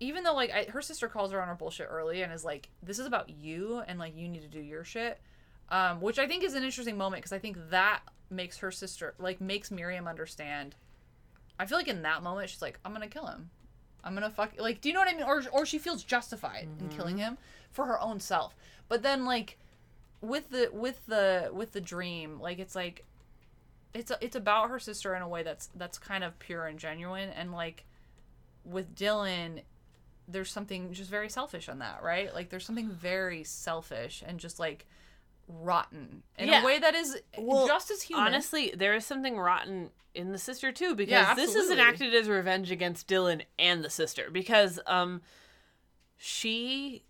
even 0.02 0.23
though 0.23 0.34
like 0.34 0.52
I, 0.52 0.64
her 0.65 0.82
sister 0.82 1.07
calls 1.07 1.32
her 1.32 1.41
on 1.41 1.48
her 1.48 1.56
bullshit 1.56 1.88
early 1.90 2.22
and 2.23 2.34
is 2.34 2.44
like 2.44 2.69
this 2.84 2.99
is 2.99 3.06
about 3.06 3.30
you 3.30 3.82
and 3.88 3.98
like 3.98 4.18
you 4.18 4.28
need 4.28 4.41
to 4.41 4.49
do 4.49 4.60
your 4.60 4.84
shit 4.84 5.22
um 5.69 6.02
which 6.02 6.19
i 6.19 6.28
think 6.28 6.44
is 6.44 6.56
an 6.56 6.64
interesting 6.64 6.98
moment 6.98 7.22
because 7.22 7.32
i 7.32 7.40
think 7.40 7.57
that 7.69 8.02
makes 8.32 8.57
her 8.57 8.72
sister 8.72 9.14
like 9.19 9.40
makes 9.40 9.72
miriam 9.72 10.07
understand. 10.07 10.76
I 11.60 11.65
feel 11.65 11.78
like 11.78 11.88
in 11.88 12.02
that 12.02 12.23
moment 12.23 12.49
she's 12.49 12.61
like 12.61 12.80
i'm 12.84 12.94
gonna 12.94 13.07
kill 13.07 13.28
him. 13.28 13.49
I'm 14.03 14.14
gonna 14.15 14.32
fuck 14.32 14.53
like 14.57 14.82
do 14.82 14.90
you 14.90 14.94
know 14.94 15.02
what 15.02 15.10
i 15.10 15.14
mean? 15.14 15.23
Or, 15.23 15.44
or 15.52 15.65
she 15.65 15.78
feels 15.78 16.03
justified 16.03 16.68
in 16.80 16.90
killing 16.90 17.18
him 17.18 17.38
for 17.72 17.86
her 17.86 17.99
own 18.02 18.19
self. 18.19 18.56
But 18.88 19.03
then 19.03 19.26
like 19.26 19.60
with 20.22 20.49
the 20.49 20.69
with 20.73 21.06
the 21.06 21.49
with 21.53 21.73
the 21.73 21.82
dream 21.82 22.40
like 22.40 22.60
it's 22.60 22.76
like 22.76 23.06
it's 23.94 24.11
it's 24.22 24.36
about 24.36 24.69
her 24.69 24.80
sister 24.80 25.14
in 25.15 25.22
a 25.22 25.28
way 25.28 25.44
that's 25.44 25.69
that's 25.76 25.99
kind 25.99 26.23
of 26.23 26.40
pure 26.40 26.65
and 26.65 26.80
genuine. 26.80 27.30
And 27.30 27.52
like 27.52 27.86
with 28.64 28.95
Dylan 28.95 29.61
there's 30.27 30.52
something 30.52 30.93
just 30.93 31.10
very 31.10 31.30
selfish 31.30 31.68
on 31.69 31.80
that 31.80 32.02
right? 32.03 32.34
Like 32.34 32.49
there's 32.49 32.65
something 32.65 32.89
very 32.89 33.43
selfish 33.43 34.23
and 34.26 34.39
just 34.39 34.60
like 34.60 34.85
rotten 35.48 36.23
in 36.38 36.48
Yeah. 36.48 36.61
a 36.61 36.65
way 36.65 36.80
that 36.80 36.95
is 36.95 37.18
Well, 37.38 37.68
just 37.68 37.91
as 37.91 38.03
human. 38.03 38.27
Honestly, 38.27 38.73
there 38.76 38.93
is 38.95 39.06
something 39.06 39.38
rotten 39.38 39.89
in 40.14 40.31
the 40.31 40.38
sister 40.38 40.72
too 40.72 40.95
because 40.95 41.11
Yeah, 41.11 41.34
this 41.34 41.56
is 41.56 41.69
enacted 41.72 42.14
as 42.14 42.30
revenge 42.30 42.72
against 42.72 43.07
Dylan 43.07 43.43
and 43.60 43.84
the 43.84 43.89
sister 43.89 44.30
because 44.31 44.80
um 44.88 45.22
she 46.18 47.03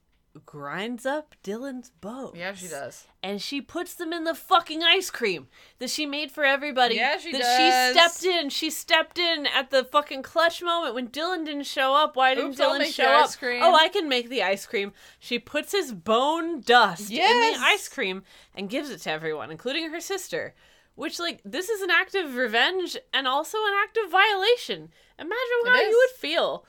grinds 0.45 1.05
up 1.05 1.35
Dylan's 1.43 1.89
bones. 1.89 2.37
Yeah, 2.37 2.53
she 2.53 2.67
does. 2.67 3.05
And 3.21 3.41
she 3.41 3.61
puts 3.61 3.93
them 3.95 4.13
in 4.13 4.23
the 4.23 4.33
fucking 4.33 4.81
ice 4.83 5.09
cream 5.09 5.47
that 5.79 5.89
she 5.89 6.05
made 6.05 6.31
for 6.31 6.43
everybody. 6.43 6.95
Yeah, 6.95 7.17
she 7.17 7.31
that 7.33 7.41
does. 7.41 7.57
she 7.57 7.99
stepped 8.21 8.35
in. 8.35 8.49
She 8.49 8.69
stepped 8.69 9.19
in 9.19 9.45
at 9.47 9.69
the 9.69 9.83
fucking 9.83 10.23
clutch 10.23 10.63
moment 10.63 10.95
when 10.95 11.09
Dylan 11.09 11.45
didn't 11.45 11.63
show 11.65 11.93
up. 11.93 12.15
Why 12.15 12.35
didn't 12.35 12.51
Oops, 12.51 12.59
Dylan 12.59 12.79
make 12.79 12.93
show 12.93 13.05
up? 13.05 13.25
ice 13.25 13.35
cream. 13.35 13.61
Oh, 13.63 13.75
I 13.75 13.89
can 13.89 14.07
make 14.07 14.29
the 14.29 14.43
ice 14.43 14.65
cream. 14.65 14.93
She 15.19 15.39
puts 15.39 15.71
his 15.71 15.91
bone 15.91 16.61
dust 16.61 17.11
in 17.11 17.17
the 17.17 17.57
ice 17.59 17.87
cream 17.87 18.23
and 18.55 18.69
gives 18.69 18.89
it 18.89 19.01
to 19.01 19.11
everyone, 19.11 19.51
including 19.51 19.89
her 19.91 19.99
sister. 19.99 20.53
Which, 20.95 21.19
like, 21.19 21.39
this 21.45 21.69
is 21.69 21.81
an 21.81 21.89
act 21.89 22.15
of 22.15 22.35
revenge 22.35 22.97
and 23.13 23.27
also 23.27 23.57
an 23.57 23.73
act 23.81 23.97
of 23.97 24.11
violation. 24.11 24.89
Imagine 25.17 25.65
how 25.65 25.81
you 25.81 25.97
would 26.07 26.19
feel 26.19 26.65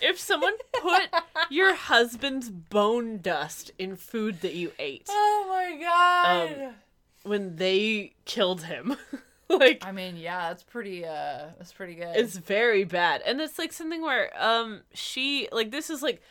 if 0.00 0.18
someone 0.18 0.54
put 0.80 1.02
your 1.50 1.74
husband's 1.74 2.50
bone 2.50 3.18
dust 3.18 3.70
in 3.78 3.96
food 3.96 4.40
that 4.40 4.54
you 4.54 4.72
ate 4.78 5.06
oh 5.10 5.46
my 5.48 5.80
god 5.80 6.62
um, 6.68 6.74
when 7.24 7.56
they 7.56 8.12
killed 8.24 8.64
him. 8.64 8.96
like, 9.48 9.84
i 9.84 9.92
mean 9.92 10.16
yeah 10.16 10.48
that's 10.48 10.62
pretty 10.62 11.04
uh 11.04 11.46
that's 11.58 11.72
pretty 11.72 11.94
good 11.94 12.16
it's 12.16 12.36
very 12.36 12.84
bad. 12.84 13.22
And 13.26 13.40
it's 13.40 13.58
like 13.58 13.72
something 13.72 14.00
where 14.00 14.30
um 14.42 14.80
she 14.94 15.48
like 15.52 15.70
this 15.70 15.90
is 15.90 16.02
like 16.02 16.22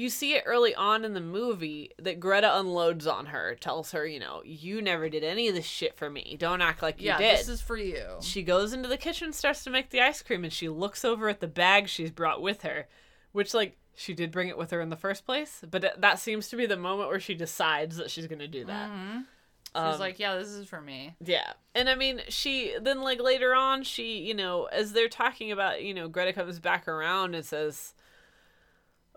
you 0.00 0.08
see 0.10 0.34
it 0.34 0.44
early 0.46 0.74
on 0.74 1.04
in 1.04 1.14
the 1.14 1.20
movie 1.20 1.90
that 1.98 2.20
Greta 2.20 2.58
unloads 2.58 3.06
on 3.06 3.26
her, 3.26 3.54
tells 3.60 3.92
her, 3.92 4.06
you 4.06 4.18
know, 4.18 4.42
you 4.44 4.80
never 4.80 5.08
did 5.08 5.22
any 5.24 5.48
of 5.48 5.54
this 5.54 5.66
shit 5.66 5.96
for 5.96 6.08
me. 6.08 6.36
Don't 6.38 6.62
act 6.62 6.82
like 6.82 7.00
you 7.00 7.08
yeah 7.08 7.18
did. 7.18 7.38
this 7.38 7.48
is 7.48 7.60
for 7.60 7.76
you 7.76 8.04
She 8.20 8.42
goes 8.42 8.72
into 8.72 8.88
the 8.88 8.96
kitchen, 8.96 9.32
starts 9.32 9.62
to 9.64 9.70
make 9.70 9.90
the 9.90 10.00
ice 10.00 10.22
cream, 10.22 10.44
and 10.44 10.52
she 10.52 10.68
looks 10.68 11.04
over 11.04 11.28
at 11.28 11.40
the 11.40 11.48
bag 11.48 11.88
she's 11.88 12.10
brought 12.10 12.40
with 12.40 12.62
her, 12.62 12.88
which, 13.32 13.52
like, 13.54 13.76
she 13.94 14.14
did 14.14 14.30
bring 14.30 14.48
it 14.48 14.56
with 14.56 14.70
her 14.70 14.80
in 14.80 14.88
the 14.88 14.96
first 14.96 15.26
place, 15.26 15.62
but 15.70 15.94
that 16.00 16.18
seems 16.18 16.48
to 16.48 16.56
be 16.56 16.64
the 16.66 16.76
moment 16.76 17.10
where 17.10 17.20
she 17.20 17.34
decides 17.34 17.96
that 17.98 18.10
she's 18.10 18.26
going 18.26 18.38
to 18.38 18.48
do 18.48 18.64
that. 18.64 18.88
Mhm. 18.90 19.24
Um, 19.72 19.92
she's 19.92 20.00
like 20.00 20.18
yeah 20.18 20.34
this 20.34 20.48
is 20.48 20.66
for 20.66 20.80
me 20.80 21.14
Yeah. 21.20 21.52
And 21.76 21.88
I 21.88 21.94
mean, 21.94 22.22
she 22.28 22.74
then, 22.80 23.02
like, 23.02 23.20
later 23.20 23.54
on, 23.54 23.84
she, 23.84 24.18
you 24.18 24.34
know, 24.34 24.64
as 24.64 24.92
they're 24.92 25.08
talking 25.08 25.52
about, 25.52 25.82
you 25.84 25.94
know, 25.94 26.08
Greta 26.08 26.32
comes 26.32 26.58
back 26.58 26.88
around 26.88 27.34
and 27.36 27.44
says, 27.44 27.94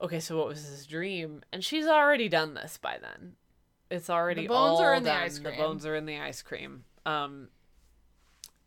okay, 0.04 0.20
so 0.20 0.38
what 0.38 0.48
was 0.48 0.66
his 0.66 0.86
dream? 0.86 1.42
And 1.52 1.64
she's 1.64 1.88
already 1.88 2.30
done 2.30 2.54
this 2.54 2.78
by 2.78 2.98
then. 3.02 3.34
It's 3.90 4.10
already 4.10 4.44
The 4.44 4.48
bones 4.50 4.80
are 4.80 4.92
all 4.92 4.98
in 4.98 5.04
the 5.04 5.10
done. 5.10 5.24
ice 5.24 5.40
cream. 5.40 5.56
The 5.56 5.64
bones 5.64 5.86
are 5.86 5.96
in 5.96 6.06
the 6.06 6.20
ice 6.20 6.42
cream. 6.42 6.84
Um, 7.06 7.50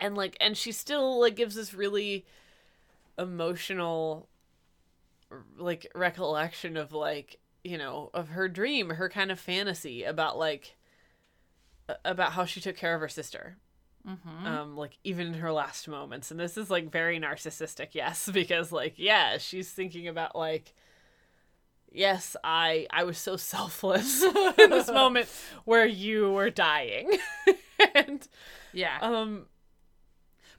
and 0.01 0.17
like, 0.17 0.37
and 0.41 0.57
she 0.57 0.73
still 0.73 1.21
like 1.21 1.37
gives 1.37 1.55
this 1.55 1.75
really 1.75 2.27
emotional, 3.19 4.29
like 5.57 5.91
recollection 5.95 6.77
of 6.77 6.93
like 6.93 7.39
you 7.65 7.79
know 7.79 8.11
of 8.15 8.29
her 8.31 8.49
dream, 8.49 8.91
her 8.91 9.09
kind 9.09 9.31
of 9.31 9.39
fantasy 9.41 10.05
about 10.05 10.39
like 10.39 10.77
about 12.05 12.33
how 12.33 12.45
she 12.45 12.61
took 12.61 12.77
care 12.77 12.95
of 12.95 13.01
her 13.01 13.09
sister 13.09 13.57
mm-hmm. 14.07 14.47
um 14.47 14.77
like 14.77 14.99
even 15.05 15.29
in 15.29 15.35
her 15.35 15.53
last 15.53 15.89
moments 15.89 16.31
and 16.31 16.39
this 16.39 16.57
is 16.57 16.71
like 16.71 16.91
very 16.91 17.19
narcissistic 17.19 17.89
yes 17.93 18.29
because 18.33 18.73
like 18.73 18.95
yeah 18.97 19.39
she's 19.39 19.71
thinking 19.71 20.09
about 20.09 20.37
like 20.37 20.75
yes 21.93 22.37
i 22.45 22.87
i 22.91 23.05
was 23.05 23.19
so 23.19 23.37
selfless 23.55 24.23
in 24.59 24.71
this 24.71 24.89
moment 24.89 25.29
where 25.65 25.87
you 25.87 26.31
were 26.33 26.51
dying 26.51 27.11
and 27.95 28.29
yeah 28.73 28.99
um 29.01 29.47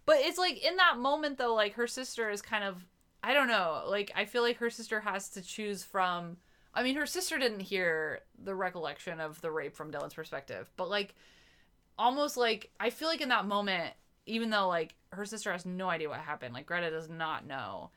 But 0.06 0.18
it's 0.22 0.38
like 0.38 0.64
in 0.64 0.78
that 0.78 0.98
moment 0.98 1.38
though, 1.38 1.54
like 1.54 1.74
her 1.74 1.88
sister 1.88 2.30
is 2.30 2.42
kind 2.42 2.64
of 2.64 2.86
I 3.24 3.34
don't 3.34 3.48
know, 3.48 3.84
like 3.88 4.12
I 4.16 4.26
feel 4.26 4.42
like 4.42 4.58
her 4.58 4.70
sister 4.70 5.00
has 5.02 5.30
to 5.30 5.42
choose 5.42 5.84
from 5.84 6.38
I 6.74 6.84
mean 6.84 6.96
her 6.96 7.06
sister 7.06 7.38
didn't 7.38 7.62
hear 7.62 8.22
the 8.42 8.56
recollection 8.56 9.20
of 9.20 9.42
the 9.42 9.52
rape 9.52 9.76
from 9.76 9.92
Dylan's 9.92 10.14
perspective, 10.14 10.72
but 10.78 10.90
like 10.90 11.16
almost 11.98 12.38
like 12.38 12.72
I 12.80 12.90
feel 12.90 13.08
like 13.08 13.22
in 13.22 13.30
that 13.30 13.46
moment, 13.46 13.94
even 14.26 14.50
though 14.50 14.68
like 14.68 14.96
her 15.12 15.26
sister 15.26 15.52
has 15.52 15.66
no 15.66 15.90
idea 15.90 16.10
what 16.10 16.20
happened, 16.20 16.54
like 16.54 16.66
Greta 16.68 16.90
does 16.90 17.10
not 17.10 17.46
know. 17.46 17.92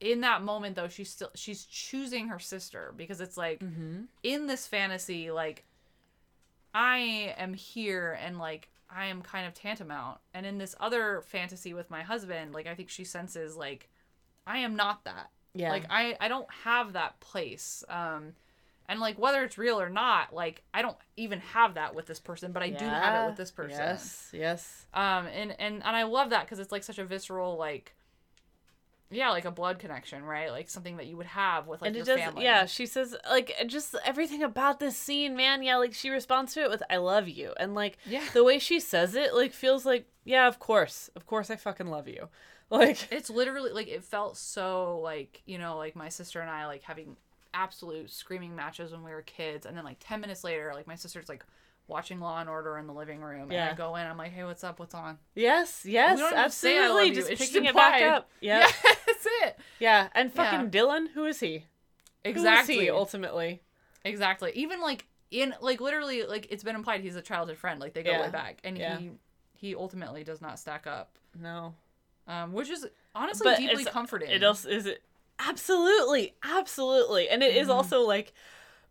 In 0.00 0.20
that 0.22 0.42
moment 0.42 0.76
though, 0.76 0.88
she's 0.88 1.10
still 1.10 1.30
she's 1.34 1.64
choosing 1.64 2.28
her 2.28 2.38
sister 2.38 2.92
because 2.96 3.20
it's 3.20 3.36
like 3.36 3.62
in 4.22 4.46
this 4.46 4.66
fantasy, 4.66 5.30
like 5.30 5.64
I 6.74 7.34
am 7.38 7.54
here 7.54 8.18
and 8.20 8.38
like 8.38 8.68
I 8.90 9.06
am 9.06 9.22
kind 9.22 9.46
of 9.46 9.54
tantamount. 9.54 10.18
And 10.32 10.44
in 10.44 10.58
this 10.58 10.74
other 10.80 11.22
fantasy 11.26 11.74
with 11.74 11.90
my 11.90 12.02
husband, 12.02 12.52
like 12.52 12.66
I 12.66 12.74
think 12.74 12.90
she 12.90 13.04
senses 13.04 13.56
like 13.56 13.88
I 14.46 14.58
am 14.58 14.76
not 14.76 15.04
that. 15.04 15.30
Yeah. 15.54 15.70
Like 15.70 15.86
I 15.90 16.16
I 16.20 16.28
don't 16.28 16.50
have 16.64 16.92
that 16.94 17.20
place. 17.20 17.84
Um 17.88 18.32
and 18.86 19.00
like 19.00 19.18
whether 19.18 19.42
it's 19.44 19.56
real 19.56 19.80
or 19.80 19.88
not, 19.88 20.34
like 20.34 20.62
I 20.74 20.82
don't 20.82 20.98
even 21.16 21.40
have 21.40 21.74
that 21.74 21.94
with 21.94 22.06
this 22.06 22.20
person, 22.20 22.52
but 22.52 22.62
I 22.62 22.70
do 22.70 22.84
have 22.84 23.22
it 23.24 23.26
with 23.28 23.36
this 23.36 23.50
person. 23.50 23.78
yes 23.78 24.30
yes 24.32 24.86
Um 24.92 25.26
and 25.26 25.52
and 25.58 25.76
and 25.82 25.96
I 25.96 26.02
love 26.02 26.30
that 26.30 26.46
cuz 26.48 26.58
it's 26.58 26.72
like 26.72 26.82
such 26.82 26.98
a 26.98 27.04
visceral 27.04 27.56
like 27.56 27.94
yeah, 29.14 29.30
like 29.30 29.44
a 29.44 29.50
blood 29.50 29.78
connection, 29.78 30.22
right? 30.24 30.50
Like 30.50 30.68
something 30.68 30.96
that 30.98 31.06
you 31.06 31.16
would 31.16 31.26
have 31.26 31.66
with 31.66 31.80
like 31.82 31.88
and 31.88 31.96
your 31.96 32.02
it 32.02 32.06
does 32.06 32.18
family. 32.20 32.44
yeah 32.44 32.66
she 32.66 32.86
says 32.86 33.16
like 33.30 33.52
just 33.66 33.94
everything 34.04 34.42
about 34.42 34.80
this 34.80 34.96
scene 34.96 35.36
man 35.36 35.62
yeah 35.62 35.76
like 35.76 35.94
she 35.94 36.10
responds 36.10 36.52
to 36.54 36.62
it 36.62 36.70
with 36.70 36.82
i 36.90 36.96
love 36.96 37.28
you 37.28 37.52
and 37.58 37.74
like 37.74 37.96
Yeah. 38.06 38.22
the 38.32 38.44
way 38.44 38.58
she 38.58 38.80
says 38.80 39.14
it 39.14 39.34
like 39.34 39.52
feels 39.52 39.84
like 39.86 40.06
yeah 40.24 40.46
of 40.48 40.58
course 40.58 41.10
of 41.16 41.26
course 41.26 41.50
i 41.50 41.56
fucking 41.56 41.86
love 41.88 42.08
you 42.08 42.28
like 42.70 43.08
it's 43.12 43.30
literally 43.30 43.70
like 43.72 43.88
it 43.88 44.02
felt 44.04 44.36
so 44.36 44.98
like 45.00 45.42
you 45.46 45.58
know 45.58 45.76
like 45.76 45.94
my 45.94 46.08
sister 46.08 46.40
and 46.40 46.50
i 46.50 46.66
like 46.66 46.82
having 46.82 47.16
absolute 47.52 48.10
screaming 48.10 48.56
matches 48.56 48.90
when 48.92 49.04
we 49.04 49.10
were 49.12 49.22
kids 49.22 49.64
and 49.66 49.76
then 49.76 49.84
like 49.84 49.96
10 50.00 50.20
minutes 50.20 50.42
later 50.44 50.72
like 50.74 50.86
my 50.86 50.96
sister's 50.96 51.28
like 51.28 51.44
watching 51.86 52.18
law 52.20 52.40
and 52.40 52.48
order 52.48 52.78
in 52.78 52.86
the 52.86 52.92
living 52.92 53.20
room 53.20 53.50
and 53.50 53.60
i 53.60 53.74
go 53.74 53.94
in 53.96 54.06
i'm 54.06 54.16
like 54.16 54.32
hey 54.32 54.44
what's 54.44 54.64
up 54.64 54.78
what's 54.78 54.94
on 54.94 55.18
Yes, 55.34 55.84
yes, 55.84 56.16
We 56.16 56.22
don't 56.22 56.32
even 56.32 56.50
say 56.50 56.78
I 56.78 56.82
absolutely. 56.82 57.10
Just 57.14 57.30
it's 57.30 57.40
just 57.40 57.52
picking 57.52 57.66
it 57.68 57.74
back 57.74 58.02
up. 58.02 58.30
Yeah. 58.40 58.60
yeah 58.60 58.92
that's 59.06 59.26
it 59.42 59.58
Yeah, 59.78 60.08
and 60.14 60.32
fucking 60.32 60.60
Yeah. 60.60 60.66
Dylan, 60.68 61.08
who 61.12 61.24
is 61.26 61.40
he? 61.40 61.58
Who 62.24 62.30
is 62.30 62.36
exactly 62.36 62.78
he 62.84 62.90
ultimately? 62.90 63.60
exactly 64.04 64.52
even 64.54 64.80
like 64.80 65.06
in 65.30 65.54
like 65.60 65.80
literally 65.80 66.22
like 66.24 66.46
it's 66.50 66.62
been 66.62 66.76
implied 66.76 67.00
he's 67.00 67.16
a 67.16 67.22
childhood 67.22 67.56
friend 67.58 67.80
like 67.80 67.92
they 67.94 68.02
go 68.02 68.12
Yeah. 68.12 68.20
way 68.22 68.30
back 68.30 68.58
and 68.64 68.76
Yeah. 68.78 68.98
he 68.98 69.10
he 69.54 69.74
ultimately 69.74 70.24
does 70.24 70.40
not 70.40 70.58
stack 70.58 70.86
up 70.86 71.18
No. 71.38 71.74
um 72.28 72.52
which 72.52 72.68
is 72.70 72.86
honestly 73.14 73.44
But 73.44 73.58
deeply 73.58 73.84
comforting 73.84 74.30
It 74.30 74.42
also 74.44 74.68
is 74.68 74.86
it 74.86 75.02
absolutely, 75.38 76.34
absolutely. 76.42 77.28
And 77.28 77.42
it 77.42 77.56
is 77.56 77.68
Mhm. 77.68 77.74
also 77.74 78.00
like 78.02 78.32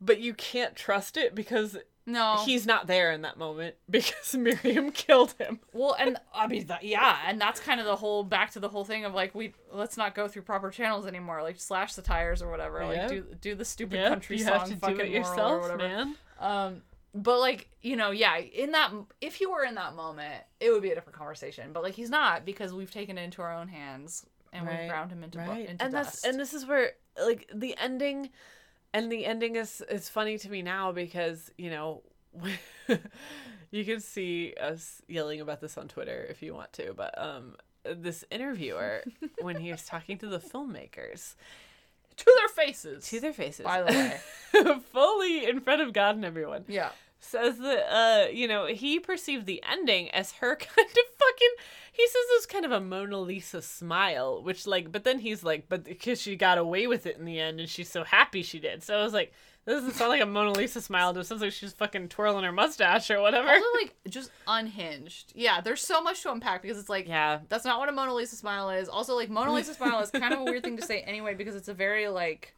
but 0.02 0.20
you 0.20 0.34
can't 0.34 0.76
trust 0.76 1.16
it 1.16 1.34
because 1.36 1.78
no 2.06 2.42
he's 2.46 2.66
not 2.66 2.88
there 2.88 3.12
in 3.12 3.22
that 3.22 3.38
moment 3.38 3.76
because 3.90 4.36
Miriam 4.36 4.92
killed 4.92 5.34
him. 5.40 5.60
Well, 5.72 5.96
and 5.98 6.18
I 6.34 6.48
mean, 6.48 6.68
that, 6.68 6.84
yeah, 6.84 7.18
and 7.26 7.40
that's 7.40 7.60
kind 7.60 7.80
of 7.80 7.86
the 7.86 7.96
whole 7.96 8.24
back 8.24 8.52
to 8.52 8.60
the 8.60 8.70
whole 8.70 8.84
thing 8.86 9.06
of 9.06 9.14
like 9.14 9.34
we 9.34 9.54
let's 9.72 9.98
not 9.98 10.14
go 10.16 10.28
through 10.28 10.42
proper 10.44 10.70
channels 10.70 11.06
anymore, 11.06 11.42
like 11.44 11.60
slash 11.60 11.94
the 11.96 12.02
tires 12.02 12.42
or 12.42 12.50
whatever, 12.50 12.86
like 12.86 13.08
do 13.08 13.26
do 13.40 13.56
the 13.56 13.66
stupid 13.66 13.98
Yep, 14.00 14.10
country 14.10 14.38
you 14.38 14.44
song, 14.44 14.60
have 14.60 14.68
to 14.70 14.76
do 14.76 14.88
it 14.88 14.98
moral 14.98 15.02
or 15.08 15.08
yourself, 15.18 15.62
whatever. 15.62 15.78
man. 15.78 16.16
Um, 16.40 16.82
but 17.16 17.40
like 17.40 17.70
you 17.82 17.96
know 17.96 18.10
yeah 18.10 18.38
in 18.38 18.72
that 18.72 18.92
if 19.22 19.36
he 19.36 19.46
were 19.46 19.64
in 19.64 19.76
that 19.76 19.96
moment 19.96 20.44
it 20.60 20.72
would 20.72 20.82
be 20.82 20.90
a 20.90 20.96
different 20.96 21.16
conversation 21.16 21.72
but 21.72 21.84
like 21.84 21.94
he's 21.94 22.10
not 22.10 22.44
because 22.44 22.74
we've 22.74 22.90
taken 22.90 23.20
it 23.20 23.22
into 23.22 23.40
our 23.42 23.54
own 23.54 23.68
hands 23.68 24.26
and 24.52 24.66
we've 24.68 24.90
ground 24.90 25.12
him 25.12 25.24
into, 25.24 25.38
bu- 25.38 25.52
into 25.52 25.84
and 25.84 25.94
dust 25.94 25.94
that's 25.94 26.26
and 26.26 26.40
this 26.40 26.56
is 26.56 26.66
where 26.66 26.94
like 27.24 27.48
the 27.54 27.76
ending 27.78 28.30
and 28.94 29.12
the 29.12 29.26
ending 29.26 29.56
is 29.56 29.82
is 29.90 30.10
funny 30.10 30.38
to 30.38 30.50
me 30.50 30.62
now 30.62 30.92
because 30.92 31.52
you 31.58 31.70
know 31.70 32.02
you 33.72 33.86
can 33.86 34.00
see 34.00 34.54
us 34.62 35.02
yelling 35.08 35.42
about 35.42 35.62
this 35.62 35.78
on 35.78 35.88
twitter 35.88 36.26
if 36.30 36.42
you 36.42 36.54
want 36.54 36.72
to 36.74 36.94
but 36.94 37.18
um 37.18 37.56
this 37.86 38.24
interviewer 38.32 39.04
when 39.42 39.58
he 39.58 39.72
was 39.72 39.86
talking 39.86 40.18
to 40.18 40.28
the 40.28 40.40
filmmakers 40.40 41.36
to 42.16 42.32
their 42.38 42.66
faces. 42.66 43.10
To 43.10 43.20
their 43.20 43.34
faces. 43.34 43.64
By 43.64 43.82
the 43.82 43.92
way. 43.92 44.80
Fully 44.92 45.48
in 45.48 45.62
front 45.62 45.82
of 45.82 45.94
god 45.94 46.16
and 46.16 46.24
everyone. 46.24 46.64
Yeah 46.68 46.90
says 47.24 47.58
that 47.58 47.94
uh 47.94 48.28
you 48.32 48.48
know 48.48 48.66
he 48.66 49.00
perceived 49.00 49.46
the 49.46 49.64
ending 49.70 50.10
as 50.12 50.34
her 50.34 50.56
kind 50.56 50.88
of 50.88 51.18
fucking 51.18 51.54
he 51.92 52.06
says 52.08 52.16
it 52.16 52.38
was 52.38 52.46
kind 52.46 52.66
of 52.66 52.72
a 52.72 52.82
mona 52.82 53.20
lisa 53.20 53.62
smile 53.62 54.42
which 54.44 54.68
like 54.68 54.92
but 54.92 55.04
then 55.04 55.20
he's 55.20 55.44
like 55.44 55.70
but 55.70 55.84
because 55.84 56.22
she 56.22 56.36
got 56.36 56.58
away 56.58 56.88
with 56.88 57.06
it 57.06 57.18
in 57.18 57.26
the 57.26 57.40
end 57.40 57.60
and 57.60 57.70
she's 57.70 57.90
so 57.90 58.04
happy 58.04 58.44
she 58.44 58.60
did. 58.60 58.84
So 58.84 58.98
i 59.00 59.04
was 59.04 59.14
like 59.14 59.32
this 59.66 59.76
doesn't 59.76 59.94
sound 59.94 60.10
like 60.10 60.22
a 60.22 60.26
mona 60.26 60.52
lisa 60.52 60.82
smile. 60.82 61.18
It 61.18 61.24
sounds 61.24 61.42
like 61.42 61.54
she's 61.54 61.72
fucking 61.72 62.10
twirling 62.10 62.44
her 62.44 62.52
mustache 62.52 63.10
or 63.10 63.22
whatever. 63.22 63.48
Also 63.48 63.66
like 63.82 63.96
just 64.10 64.30
unhinged. 64.46 65.32
Yeah 65.36 65.62
there's 65.62 65.82
so 65.82 66.02
much 66.02 66.22
to 66.24 66.32
unpack 66.32 66.62
because 66.62 66.78
it's 66.78 66.90
like 66.90 67.08
yeah. 67.08 67.40
that's 67.48 67.64
not 67.64 67.80
what 67.80 67.88
a 67.88 67.94
mona 67.94 68.14
lisa 68.14 68.36
smile 68.36 68.70
is. 68.72 68.90
Also 68.90 69.16
like 69.16 69.30
mona 69.30 69.54
lisa 69.54 69.74
smile 69.74 70.02
is 70.02 70.12
kind 70.12 70.34
of 70.34 70.42
a 70.42 70.44
weird 70.44 70.64
thing 70.64 70.78
to 70.78 70.86
say 70.86 71.02
anyway 71.02 71.34
because 71.34 71.56
it's 71.56 71.70
a 71.70 71.74
very 71.74 72.10
like 72.10 72.54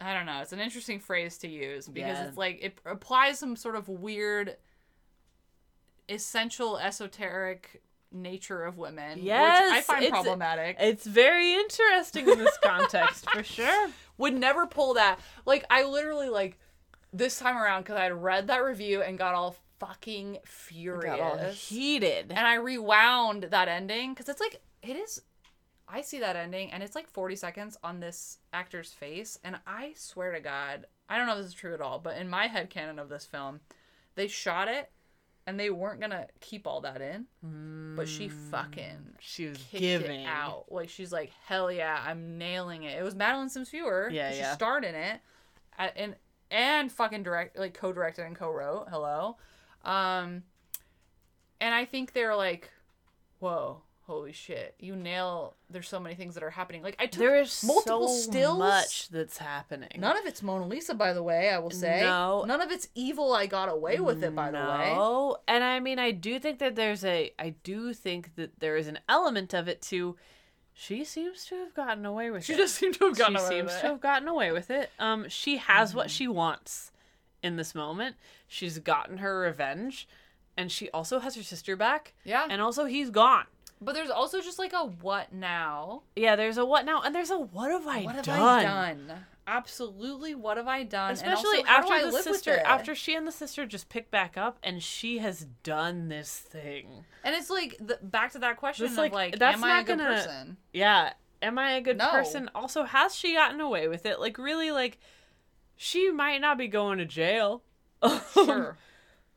I 0.00 0.14
don't 0.14 0.24
know. 0.26 0.40
It's 0.40 0.52
an 0.52 0.60
interesting 0.60 0.98
phrase 0.98 1.36
to 1.38 1.48
use 1.48 1.86
because 1.86 2.16
Yeah. 2.18 2.28
it's 2.28 2.36
like 2.36 2.58
it 2.62 2.78
applies 2.86 3.38
some 3.38 3.54
sort 3.56 3.76
of 3.76 3.88
weird, 3.88 4.56
essential, 6.08 6.78
esoteric 6.78 7.82
nature 8.12 8.64
of 8.64 8.76
women, 8.76 9.20
yes 9.22 9.62
which 9.70 9.78
I 9.78 9.80
find 9.82 10.04
it's- 10.04 10.10
problematic. 10.22 10.76
it's 10.80 11.06
very 11.06 11.54
interesting 11.54 12.28
in 12.28 12.38
this 12.38 12.58
context 12.62 13.30
for 13.30 13.44
sure 13.44 13.90
Would 14.18 14.34
never 14.34 14.66
pull 14.66 14.94
that. 14.94 15.20
Like 15.46 15.64
I 15.70 15.84
literally 15.84 16.28
like 16.28 16.58
this 17.12 17.38
time 17.38 17.56
around 17.56 17.82
because 17.82 17.96
I 17.96 18.02
had 18.04 18.12
read 18.22 18.48
that 18.48 18.64
review 18.64 19.00
and 19.02 19.16
got 19.16 19.34
all 19.34 19.54
fucking 19.78 20.38
furious, 20.44 21.04
got 21.04 21.20
all 21.20 21.38
heated 21.52 22.26
and 22.30 22.46
I 22.46 22.54
rewound 22.54 23.44
that 23.44 23.68
ending 23.68 24.12
because 24.12 24.28
it's 24.28 24.40
like 24.40 24.60
it 24.82 24.96
is. 24.96 25.22
I 25.92 26.02
see 26.02 26.20
that 26.20 26.36
ending 26.36 26.70
and 26.70 26.82
it's 26.82 26.94
like 26.94 27.08
40 27.08 27.36
seconds 27.36 27.76
on 27.82 28.00
this 28.00 28.38
actor's 28.52 28.92
face, 28.92 29.38
and 29.42 29.58
I 29.66 29.92
swear 29.96 30.32
to 30.32 30.40
God, 30.40 30.86
I 31.08 31.16
don't 31.16 31.26
know 31.26 31.32
if 31.32 31.38
this 31.38 31.48
is 31.48 31.54
true 31.54 31.74
at 31.74 31.80
all, 31.80 31.98
but 31.98 32.16
in 32.16 32.28
my 32.28 32.46
head 32.46 32.70
canon 32.70 32.98
of 32.98 33.08
this 33.08 33.24
film, 33.24 33.60
they 34.14 34.28
shot 34.28 34.68
it 34.68 34.90
and 35.46 35.58
they 35.58 35.70
weren't 35.70 36.00
gonna 36.00 36.26
keep 36.40 36.66
all 36.66 36.80
that 36.82 37.00
in, 37.00 37.26
but 37.96 38.08
she 38.08 38.28
fucking 38.28 39.14
she 39.18 39.48
was 39.48 39.58
giving 39.72 40.20
it 40.20 40.26
out. 40.26 40.66
Like 40.70 40.88
she's 40.88 41.12
like, 41.12 41.32
hell 41.46 41.72
yeah, 41.72 42.00
I'm 42.06 42.38
nailing 42.38 42.84
it. 42.84 42.98
It 42.98 43.02
was 43.02 43.14
Madeleine 43.14 43.48
Sims 43.48 43.68
Fewer. 43.68 44.08
Yeah, 44.12 44.30
she 44.30 44.38
yeah. 44.38 44.54
starred 44.54 44.84
in 44.84 44.94
it, 44.94 45.20
and 45.96 46.14
and 46.50 46.92
fucking 46.92 47.22
direct 47.22 47.58
like 47.58 47.74
co-directed 47.74 48.24
and 48.24 48.36
co-wrote. 48.36 48.86
Hello, 48.90 49.38
um, 49.84 50.44
and 51.60 51.74
I 51.74 51.84
think 51.84 52.12
they're 52.12 52.36
like, 52.36 52.70
whoa, 53.40 53.82
holy 54.10 54.32
shit, 54.32 54.74
you 54.80 54.96
nail. 54.96 55.54
There's 55.70 55.88
so 55.88 56.00
many 56.00 56.14
things 56.16 56.34
that 56.34 56.42
are 56.42 56.50
happening. 56.50 56.82
Like 56.82 56.96
I 56.98 57.06
took 57.06 57.20
there 57.20 57.36
is 57.40 57.62
multiple 57.64 58.08
so 58.08 58.30
stills. 58.30 58.58
much 58.58 59.08
that's 59.08 59.38
happening 59.38 59.88
None 59.98 60.16
of 60.18 60.26
it's 60.26 60.42
Mona 60.42 60.66
Lisa, 60.66 60.94
by 60.94 61.12
the 61.12 61.22
way. 61.22 61.50
I 61.50 61.58
will 61.58 61.70
say. 61.70 62.00
No. 62.02 62.44
None 62.46 62.60
of 62.60 62.70
it's 62.70 62.88
evil. 62.94 63.32
I 63.32 63.46
got 63.46 63.68
away 63.68 64.00
with 64.00 64.22
it, 64.24 64.34
by 64.34 64.50
the 64.50 64.58
way. 64.58 64.92
No, 64.94 65.36
and 65.48 65.62
I 65.62 65.78
mean, 65.80 65.98
I 65.98 66.10
do 66.10 66.38
think 66.38 66.58
that 66.58 66.74
there's 66.76 67.04
a, 67.04 67.32
I 67.38 67.50
do 67.62 67.94
think 67.94 68.34
that 68.36 68.60
there 68.60 68.76
is 68.76 68.88
an 68.88 68.98
element 69.08 69.54
of 69.54 69.68
it 69.68 69.80
too. 69.80 70.16
She 70.72 71.04
seems 71.04 71.44
to 71.46 71.56
have 71.56 71.74
gotten 71.74 72.04
away 72.06 72.30
with 72.30 72.42
it. 72.42 72.46
She 72.46 72.52
just 72.54 72.62
does 72.62 72.72
seem 72.74 72.92
to 72.94 73.04
have 73.06 73.18
gotten 73.18 73.36
she 73.36 73.40
away 73.42 73.48
seems 73.50 73.66
with 73.66 73.76
it. 73.76 73.80
to 73.82 73.86
have 73.88 74.00
gotten 74.00 74.28
away 74.28 74.50
with 74.52 74.70
it. 74.70 74.90
Um, 74.98 75.28
she 75.28 75.58
has 75.58 75.90
Mm-hmm. 75.90 75.96
what 75.98 76.10
she 76.10 76.26
wants 76.26 76.90
in 77.42 77.56
this 77.56 77.74
moment. 77.74 78.16
She's 78.48 78.78
gotten 78.78 79.18
her 79.18 79.40
revenge, 79.40 80.08
and 80.56 80.70
she 80.72 80.88
also 80.90 81.18
has 81.20 81.36
her 81.36 81.42
sister 81.42 81.76
back. 81.76 82.14
Yeah. 82.24 82.46
and 82.50 82.60
also 82.62 82.84
he's 82.86 83.10
gone. 83.10 83.44
But 83.80 83.94
there's 83.94 84.10
also 84.10 84.40
just 84.40 84.58
like 84.58 84.72
a 84.74 84.84
what 84.84 85.32
now? 85.32 86.02
Yeah, 86.14 86.36
there's 86.36 86.58
a 86.58 86.64
what 86.64 86.84
now, 86.84 87.00
and 87.02 87.14
there's 87.14 87.30
a 87.30 87.38
what 87.38 87.70
have 87.70 87.86
I 87.86 88.02
What 88.02 88.14
have 88.16 88.24
done? 88.24 88.40
I 88.40 88.62
done? 88.62 89.12
Absolutely, 89.46 90.34
what 90.34 90.58
have 90.58 90.68
I 90.68 90.84
done? 90.84 91.10
And 91.10 91.18
Especially 91.18 91.58
also, 91.58 91.66
after 91.66 92.10
the 92.10 92.22
sister, 92.22 92.60
after 92.64 92.94
she 92.94 93.14
and 93.16 93.26
the 93.26 93.32
sister 93.32 93.66
just 93.66 93.88
pick 93.88 94.10
back 94.10 94.36
up, 94.36 94.58
and 94.62 94.82
she 94.82 95.18
has 95.18 95.46
done 95.62 96.08
this 96.08 96.36
thing. 96.38 97.04
And 97.24 97.34
it's 97.34 97.50
like 97.50 97.76
the, 97.80 97.98
back 98.02 98.32
to 98.32 98.38
that 98.40 98.58
question 98.58 98.86
It's 98.86 98.98
of 98.98 99.10
like, 99.12 99.38
that's 99.38 99.54
am 99.54 99.60
not 99.62 99.70
I 99.70 99.80
a 99.80 99.84
good 99.84 99.98
gonna, 99.98 100.10
person? 100.14 100.56
Yeah, 100.72 101.14
am 101.42 101.58
I 101.58 101.72
a 101.72 101.80
good 101.80 101.96
No. 101.96 102.10
person? 102.10 102.50
Also, 102.54 102.84
has 102.84 103.16
she 103.16 103.34
gotten 103.34 103.60
away 103.60 103.88
with 103.88 104.06
it? 104.06 104.20
Like, 104.20 104.38
really, 104.38 104.70
like, 104.70 104.98
she 105.74 106.10
might 106.10 106.40
not 106.40 106.58
be 106.58 106.68
going 106.68 106.98
to 106.98 107.06
jail. 107.06 107.62
Um, 108.02 108.20
sure. 108.32 108.76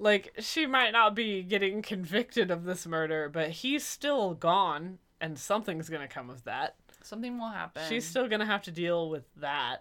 Like, 0.04 0.34
she 0.40 0.66
might 0.66 0.92
not 0.92 1.16
be 1.16 1.42
getting 1.44 1.82
convicted 1.82 2.52
of 2.52 2.66
this 2.66 2.86
murder, 2.86 3.30
but 3.30 3.50
he's 3.50 3.86
still 3.86 4.34
gone, 4.34 5.00
and 5.22 5.40
something's 5.40 5.90
gonna 5.90 6.08
come 6.08 6.30
of 6.30 6.44
that. 6.44 6.76
Something 7.02 7.40
will 7.40 7.50
happen. 7.50 7.84
She's 7.88 8.06
still 8.06 8.28
gonna 8.28 8.46
have 8.46 8.64
to 8.64 8.72
deal 8.72 9.10
with 9.10 9.24
that. 9.38 9.78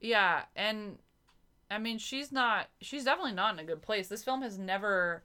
Yeah, 0.00 0.42
and 0.56 0.98
I 1.70 1.78
mean, 1.78 1.98
she's 1.98 2.32
not. 2.32 2.68
She's 2.80 3.04
definitely 3.04 3.32
not 3.32 3.54
in 3.54 3.60
a 3.60 3.64
good 3.64 3.82
place. 3.82 4.08
This 4.08 4.24
film 4.24 4.42
has 4.42 4.58
never, 4.58 5.24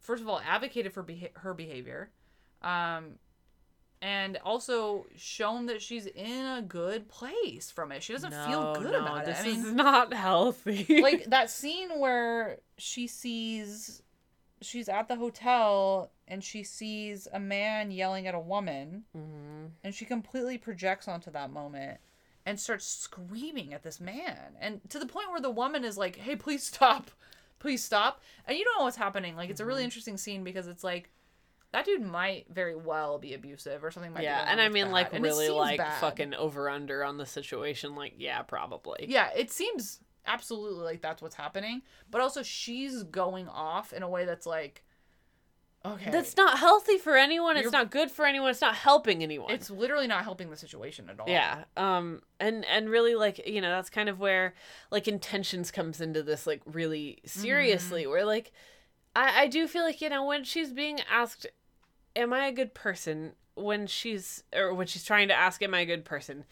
first 0.00 0.22
of 0.22 0.28
all, 0.28 0.40
advocated 0.44 0.92
for 0.92 1.02
beha- 1.02 1.30
her 1.34 1.54
behavior, 1.54 2.10
um, 2.62 3.18
and 4.06 4.38
also 4.44 5.04
shown 5.16 5.66
that 5.66 5.82
she's 5.82 6.06
in 6.06 6.46
a 6.46 6.62
good 6.62 7.08
place 7.08 7.72
from 7.72 7.90
it. 7.90 8.04
She 8.04 8.12
doesn't 8.12 8.32
feel 8.32 8.74
good 8.74 8.92
no, 8.92 9.00
about 9.00 9.22
it. 9.22 9.26
This 9.26 9.40
I 9.40 9.44
mean, 9.44 9.66
is 9.66 9.72
not 9.72 10.14
healthy. 10.14 11.00
like 11.02 11.24
that 11.30 11.50
scene 11.50 11.98
where 11.98 12.58
she 12.78 13.08
sees 13.08 14.02
she's 14.62 14.88
at 14.88 15.08
the 15.08 15.16
hotel 15.16 16.12
and 16.28 16.42
she 16.44 16.62
sees 16.62 17.26
a 17.32 17.40
man 17.40 17.90
yelling 17.90 18.26
at 18.28 18.34
a 18.34 18.38
woman 18.40 19.04
Mhm. 19.16 19.70
and 19.84 19.94
she 19.94 20.04
completely 20.04 20.56
projects 20.56 21.08
onto 21.08 21.30
that 21.32 21.50
moment 21.50 21.98
and 22.46 22.58
starts 22.60 22.86
screaming 22.86 23.74
at 23.74 23.82
this 23.82 24.00
man 24.00 24.56
and 24.60 24.80
to 24.88 24.98
the 25.00 25.06
point 25.06 25.30
where 25.30 25.40
the 25.40 25.50
woman 25.50 25.84
is 25.84 25.98
like 25.98 26.16
hey 26.16 26.36
please 26.36 26.62
stop 26.62 27.10
please 27.58 27.84
stop 27.84 28.22
and 28.46 28.56
you 28.56 28.64
don't 28.64 28.78
know 28.78 28.84
what's 28.84 28.96
happening 28.96 29.34
like 29.36 29.50
it's 29.50 29.60
a 29.60 29.64
really 29.66 29.80
Mm-hmm. 29.80 29.84
interesting 29.86 30.16
scene 30.16 30.42
because 30.44 30.68
it's 30.68 30.84
like 30.84 31.10
that 31.76 31.84
dude 31.84 32.00
might 32.00 32.46
very 32.50 32.74
well 32.74 33.18
be 33.18 33.34
abusive 33.34 33.84
or 33.84 33.90
something 33.90 34.10
might 34.10 34.22
yeah, 34.22 34.46
and 34.48 34.62
I 34.62 34.70
mean, 34.70 34.86
bad, 34.86 34.92
like, 34.92 35.12
and 35.12 35.22
really, 35.22 35.50
like, 35.50 35.76
bad. 35.76 36.00
fucking 36.00 36.32
over 36.32 36.70
under 36.70 37.04
on 37.04 37.18
the 37.18 37.26
situation. 37.26 37.94
Like, 37.94 38.14
yeah, 38.16 38.40
probably. 38.40 39.04
Yeah, 39.06 39.28
it 39.36 39.50
seems 39.50 40.00
absolutely 40.24 40.82
like 40.82 41.02
that's 41.02 41.20
what's 41.20 41.34
happening. 41.34 41.82
But 42.10 42.22
also, 42.22 42.42
she's 42.42 43.02
going 43.02 43.46
off 43.46 43.92
in 43.92 44.02
a 44.02 44.08
way 44.08 44.24
that's 44.24 44.46
like, 44.46 44.84
okay, 45.84 46.10
That's 46.10 46.34
not 46.38 46.58
healthy 46.58 46.96
for 46.96 47.14
anyone. 47.14 47.58
It's 47.58 47.72
not 47.72 47.90
good 47.90 48.10
for 48.10 48.24
anyone. 48.24 48.48
It's 48.48 48.62
not 48.62 48.74
helping 48.74 49.22
anyone. 49.22 49.52
It's 49.52 49.68
literally 49.68 50.06
not 50.06 50.24
helping 50.24 50.48
the 50.48 50.56
situation 50.56 51.10
at 51.10 51.20
all. 51.20 51.28
yeah. 51.28 51.64
Um. 51.76 52.22
And 52.40 52.64
and 52.64 52.88
really, 52.88 53.16
like, 53.16 53.46
you 53.46 53.60
know, 53.60 53.68
that's 53.68 53.90
kind 53.90 54.08
of 54.08 54.18
where 54.18 54.54
like 54.90 55.06
intentions 55.08 55.70
comes 55.70 56.00
into 56.00 56.22
this, 56.22 56.46
like, 56.46 56.62
really 56.64 57.18
seriously. 57.26 58.04
Mm-hmm. 58.04 58.10
Where 58.12 58.24
like, 58.24 58.52
I 59.14 59.42
I 59.42 59.46
do 59.48 59.68
feel 59.68 59.82
like 59.82 60.00
you 60.00 60.08
know 60.08 60.24
when 60.24 60.42
she's 60.42 60.72
being 60.72 61.00
asked, 61.10 61.46
"Am 62.16 62.32
I 62.32 62.46
a 62.46 62.52
good 62.52 62.74
person?" 62.74 63.32
When 63.54 63.86
she's 63.86 64.42
or 64.54 64.74
when 64.74 64.86
she's 64.86 65.04
trying 65.04 65.28
to 65.28 65.34
ask, 65.34 65.62
"Am 65.62 65.72
I 65.74 65.80
a 65.80 65.86
good 65.86 66.04
person?" 66.04 66.44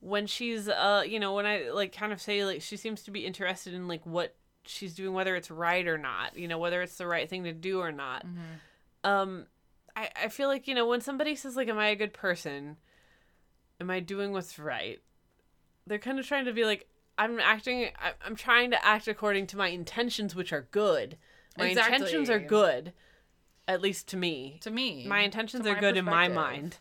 When 0.00 0.26
she's 0.26 0.68
uh, 0.68 1.04
you 1.06 1.20
know, 1.20 1.34
when 1.34 1.46
I 1.46 1.70
like 1.70 1.92
kind 1.94 2.12
of 2.12 2.20
say 2.20 2.44
like 2.44 2.62
she 2.62 2.76
seems 2.76 3.02
to 3.04 3.10
be 3.10 3.24
interested 3.26 3.72
in 3.74 3.86
like 3.88 4.04
what 4.04 4.34
she's 4.64 4.94
doing, 4.94 5.14
whether 5.14 5.36
it's 5.36 5.50
right 5.50 5.86
or 5.86 5.96
not. 5.98 6.36
You 6.36 6.48
know, 6.48 6.58
whether 6.58 6.82
it's 6.82 6.96
the 6.96 7.06
right 7.06 7.28
thing 7.28 7.44
to 7.44 7.52
do 7.52 7.78
or 7.80 7.92
not. 7.92 8.24
um 9.04 9.46
I, 9.96 10.10
I 10.24 10.28
feel 10.28 10.48
like 10.48 10.68
you 10.68 10.74
know 10.74 10.86
when 10.86 11.00
somebody 11.00 11.34
says 11.34 11.56
like 11.56 11.68
am 11.68 11.78
i 11.78 11.88
a 11.88 11.96
good 11.96 12.12
person 12.12 12.76
am 13.80 13.90
i 13.90 13.98
doing 13.98 14.30
what's 14.32 14.56
right 14.58 15.00
they're 15.86 15.98
kind 15.98 16.18
of 16.20 16.26
trying 16.26 16.44
to 16.44 16.52
be 16.52 16.64
like 16.64 16.86
i'm 17.18 17.40
acting 17.40 17.88
I, 17.98 18.12
i'm 18.24 18.36
trying 18.36 18.70
to 18.70 18.84
act 18.86 19.08
according 19.08 19.48
to 19.48 19.56
my 19.56 19.68
intentions 19.68 20.34
which 20.36 20.52
are 20.52 20.68
good 20.70 21.16
my 21.58 21.64
intentions 21.90 22.30
are 22.30 22.38
good 22.48 22.92
at 23.70 23.80
least 23.80 24.08
to 24.08 24.16
me 24.16 24.58
To 24.62 24.70
me, 24.70 25.06
my 25.06 25.20
intentions 25.20 25.66
are 25.66 25.74
my 25.74 25.80
good 25.80 25.96
in 25.96 26.04
my 26.04 26.28
mind 26.28 26.78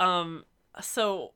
um 0.00 0.44
so 0.80 1.32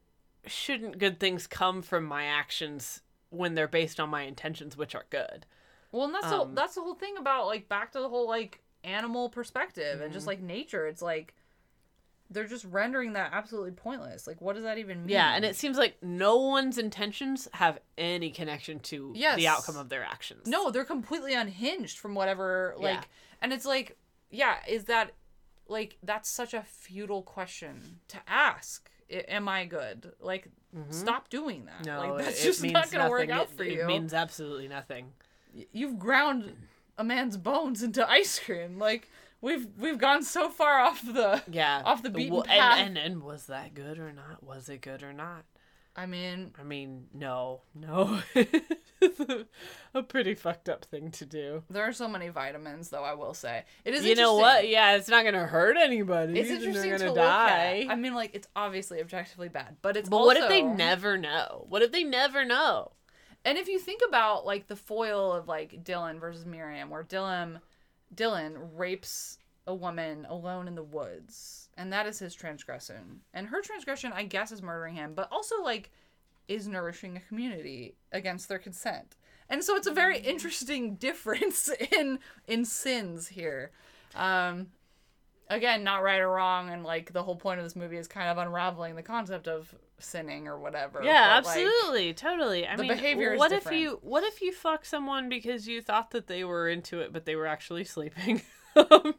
shouldn't 0.47 0.99
good 0.99 1.19
things 1.21 1.47
come 1.47 1.83
from 1.83 2.05
my 2.05 2.25
actions 2.25 3.03
when 3.31 3.55
they're 3.55 3.69
based 3.69 3.99
on 4.01 4.09
my 4.09 4.23
intentions 4.23 4.77
which 4.77 4.95
are 4.95 5.05
good 5.11 5.47
Well, 5.93 6.05
and 6.07 6.15
that's 6.15 6.27
Um, 6.27 6.51
the 6.51 6.55
that's 6.61 6.75
the 6.75 6.81
whole 6.83 6.95
thing 6.95 7.17
about 7.17 7.47
like 7.47 7.69
back 7.69 7.93
to 7.93 8.01
the 8.01 8.09
whole 8.09 8.29
like 8.29 8.61
animal 8.85 9.29
perspective 9.29 9.95
and 9.95 10.03
Mm-hmm. 10.11 10.13
just 10.13 10.27
like 10.27 10.41
nature. 10.41 10.87
It's 10.87 11.03
like 11.03 11.35
they're 12.31 12.47
just 12.47 12.65
rendering 12.65 13.13
that 13.13 13.31
absolutely 13.33 13.71
pointless. 13.71 14.27
Like, 14.27 14.41
what 14.41 14.55
does 14.55 14.65
that 14.65 14.79
even 14.79 15.03
mean? 15.07 15.11
Yeah, 15.11 15.37
and 15.37 15.45
it 15.45 15.55
seems 15.55 15.77
like 15.79 15.95
no 16.03 16.37
one's 16.39 16.77
intentions 16.77 17.47
have 17.53 17.79
any 17.97 18.31
connection 18.31 18.81
to 18.81 19.13
Yes. 19.15 19.37
the 19.37 19.47
outcome 19.47 19.77
of 19.77 19.89
their 19.91 20.03
actions. 20.03 20.49
No, 20.49 20.71
they're 20.73 20.85
completely 20.85 21.35
unhinged 21.35 21.99
from 21.99 22.15
whatever 22.17 22.75
like 22.79 22.95
Yeah. 22.95 23.03
and 23.43 23.53
it's 23.53 23.65
like 23.67 23.97
yeah, 24.37 24.57
is 24.69 24.85
that 24.85 25.13
like 25.69 25.97
that's 26.03 26.29
such 26.29 26.55
a 26.55 26.63
futile 26.63 27.23
question 27.23 28.01
to 28.09 28.19
ask. 28.29 28.91
I, 29.11 29.15
am 29.29 29.49
I 29.49 29.65
good? 29.65 30.13
Like 30.21 30.49
mm-hmm. 30.77 30.93
stop 30.93 31.29
doing 31.29 31.67
that. 31.67 31.87
No, 31.87 32.15
like 32.15 32.25
that's 32.25 32.41
it, 32.41 32.45
just 32.45 32.65
it 32.65 32.73
not 32.73 32.85
means 32.85 32.93
going 32.93 33.05
to 33.05 33.11
work 33.11 33.31
out 33.31 33.45
It- 33.45 33.57
for 33.57 33.65
it 33.65 33.73
you. 33.73 33.87
means 33.87 34.13
absolutely 34.13 34.69
nothing. 34.69 35.13
You've 35.73 35.99
ground 35.99 36.53
a 36.99 37.05
man's 37.05 37.37
bones 37.37 37.83
into 37.83 38.09
ice 38.09 38.39
cream. 38.39 38.79
Like 38.79 39.11
we've 39.41 39.67
we've 39.79 39.99
gone 39.99 40.23
so 40.23 40.51
far 40.51 40.81
off 40.81 41.03
the 41.03 41.43
Yeah, 41.51 41.83
off 41.85 42.03
the 42.03 42.11
beaten 42.11 42.35
Well, 42.35 42.43
path. 42.43 42.79
And, 42.79 42.99
and 42.99 43.15
and 43.15 43.23
was 43.23 43.47
that 43.47 43.75
good 43.75 43.99
or 43.99 44.13
not? 44.13 44.43
Was 44.43 44.69
it 44.69 44.83
good 44.83 45.03
or 45.03 45.13
not? 45.13 45.45
I 45.97 46.05
mean, 46.05 46.53
I 46.61 46.63
mean, 46.63 47.07
no, 47.15 47.63
no. 47.75 48.21
a, 49.95 50.03
pretty 50.03 50.35
fucked 50.35 50.69
up 50.69 50.85
thing 50.85 51.11
to 51.13 51.25
do. 51.25 51.63
there 51.71 51.85
are 51.85 51.93
so 51.93 52.07
many 52.07 52.29
vitamins, 52.29 52.91
though. 52.91 53.03
I 53.03 53.15
will 53.15 53.33
say 53.33 53.65
it 53.85 53.95
is. 53.95 54.05
You 54.05 54.15
know 54.15 54.35
what? 54.35 54.69
Yeah, 54.69 54.97
it's 54.97 55.09
not 55.09 55.25
gonna 55.25 55.47
hurt 55.47 55.79
anybody. 55.79 56.39
It's 56.39 56.51
interesting 56.51 56.91
gonna 56.91 56.99
to 56.99 57.07
look 57.07 57.17
die. 57.17 57.85
at. 57.87 57.93
I 57.93 57.97
mean, 57.97 58.15
like 58.15 58.35
it's 58.35 58.49
obviously 58.55 59.01
objectively 59.01 59.49
bad, 59.49 59.77
but 59.81 59.97
it's 59.97 60.09
But 60.09 60.21
what 60.21 60.37
if 60.37 60.49
they 60.49 60.61
never 60.63 61.17
know? 61.17 61.65
What 61.69 61.81
if 61.81 61.93
they 61.93 62.05
never 62.05 62.45
know? 62.45 62.93
And 63.47 63.57
if 63.57 63.69
you 63.69 63.79
think 63.79 64.03
about 64.07 64.45
like 64.45 64.67
the 64.67 64.77
foil 64.77 65.33
of 65.33 65.49
like 65.49 65.83
Dylan 65.83 66.21
versus 66.21 66.45
Miriam, 66.45 66.91
where 66.91 67.05
Dylan 67.05 67.61
Dylan 68.15 68.71
rapes 68.75 69.39
a 69.67 69.75
woman 69.75 70.27
alone 70.29 70.69
in 70.69 70.75
the 70.75 70.83
woods, 70.83 71.69
and 71.77 71.93
that 71.93 72.07
is 72.07 72.19
his 72.19 72.35
transgression. 72.35 73.21
And 73.35 73.49
her 73.49 73.61
transgression, 73.61 74.13
I 74.13 74.25
guess, 74.25 74.53
is 74.53 74.63
murdering 74.63 74.95
him, 74.95 75.15
but 75.15 75.29
also 75.31 75.63
like 75.63 75.91
is 76.49 76.69
nourishing 76.69 77.17
a 77.17 77.21
community 77.21 77.97
against 78.13 78.49
their 78.49 78.59
consent. 78.59 79.17
And 79.49 79.63
so 79.65 79.77
it's 79.77 79.87
a 79.87 79.93
very 79.93 80.19
interesting 80.19 80.95
difference 81.07 81.71
in 81.93 82.19
in 82.47 82.65
sins 82.65 83.29
here. 83.29 83.71
Um 84.15 84.69
again, 85.49 85.85
not 85.85 86.03
right 86.03 86.21
or 86.21 86.31
wrong, 86.31 86.71
and 86.71 86.85
like 86.85 87.13
the 87.13 87.23
whole 87.23 87.37
point 87.37 87.59
of 87.59 87.65
this 87.65 87.77
movie 87.77 87.97
is 87.97 88.09
kind 88.09 88.29
of 88.29 88.39
unraveling 88.39 88.97
the 88.97 89.03
concept 89.03 89.49
of 89.49 89.75
sinning 89.99 90.47
or 90.47 90.59
whatever. 90.59 91.03
Yeah, 91.03 91.41
but, 91.41 91.47
like, 91.47 91.57
absolutely, 91.57 92.15
totally. 92.15 92.67
I 92.67 92.77
the 92.77 92.83
mean, 92.83 92.93
behavior 92.93 93.35
is 93.35 93.39
what 93.39 93.51
different. 93.51 93.77
if 93.77 93.83
you 93.83 93.99
what 94.03 94.25
if 94.25 94.41
you 94.41 94.53
fuck 94.53 94.85
someone 94.85 95.29
because 95.29 95.67
you 95.67 95.81
thought 95.83 96.11
that 96.13 96.27
they 96.27 96.45
were 96.45 96.69
into 96.69 97.01
it, 97.01 97.13
but 97.13 97.25
they 97.25 97.37
were 97.37 97.47
actually 97.47 97.85
sleeping? 97.97 98.43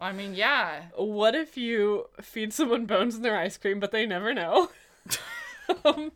I 0.01 0.11
mean, 0.13 0.35
yeah. 0.35 0.83
What 0.95 1.35
if 1.35 1.57
you 1.57 2.05
feed 2.21 2.53
someone 2.53 2.85
bones 2.85 3.15
in 3.15 3.21
their 3.21 3.37
ice 3.37 3.57
cream, 3.57 3.79
but 3.79 3.91
they 3.91 4.05
never 4.05 4.33
know? 4.33 4.69
um, 5.85 6.11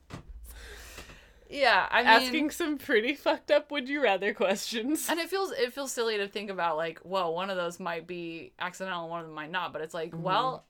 Yeah, 1.49 1.85
I 1.91 1.99
mean, 1.99 2.07
asking 2.07 2.51
some 2.51 2.77
pretty 2.77 3.13
fucked 3.13 3.51
up 3.51 3.71
would 3.71 3.89
you 3.89 4.01
rather 4.01 4.33
questions. 4.33 5.07
and 5.09 5.19
it 5.19 5.29
feels 5.29 5.51
it 5.51 5.73
feels 5.73 5.91
silly 5.91 6.17
to 6.17 6.27
think 6.27 6.49
about 6.49 6.77
like, 6.77 6.99
well, 7.03 7.33
one 7.33 7.49
of 7.49 7.57
those 7.57 7.79
might 7.79 8.07
be 8.07 8.53
accidental, 8.59 9.01
and 9.01 9.09
one 9.09 9.19
of 9.21 9.25
them 9.27 9.35
might 9.35 9.51
not. 9.51 9.73
But 9.73 9.81
it's 9.81 9.93
like, 9.93 10.11
Mm-hmm. 10.11 10.23
well, 10.23 10.65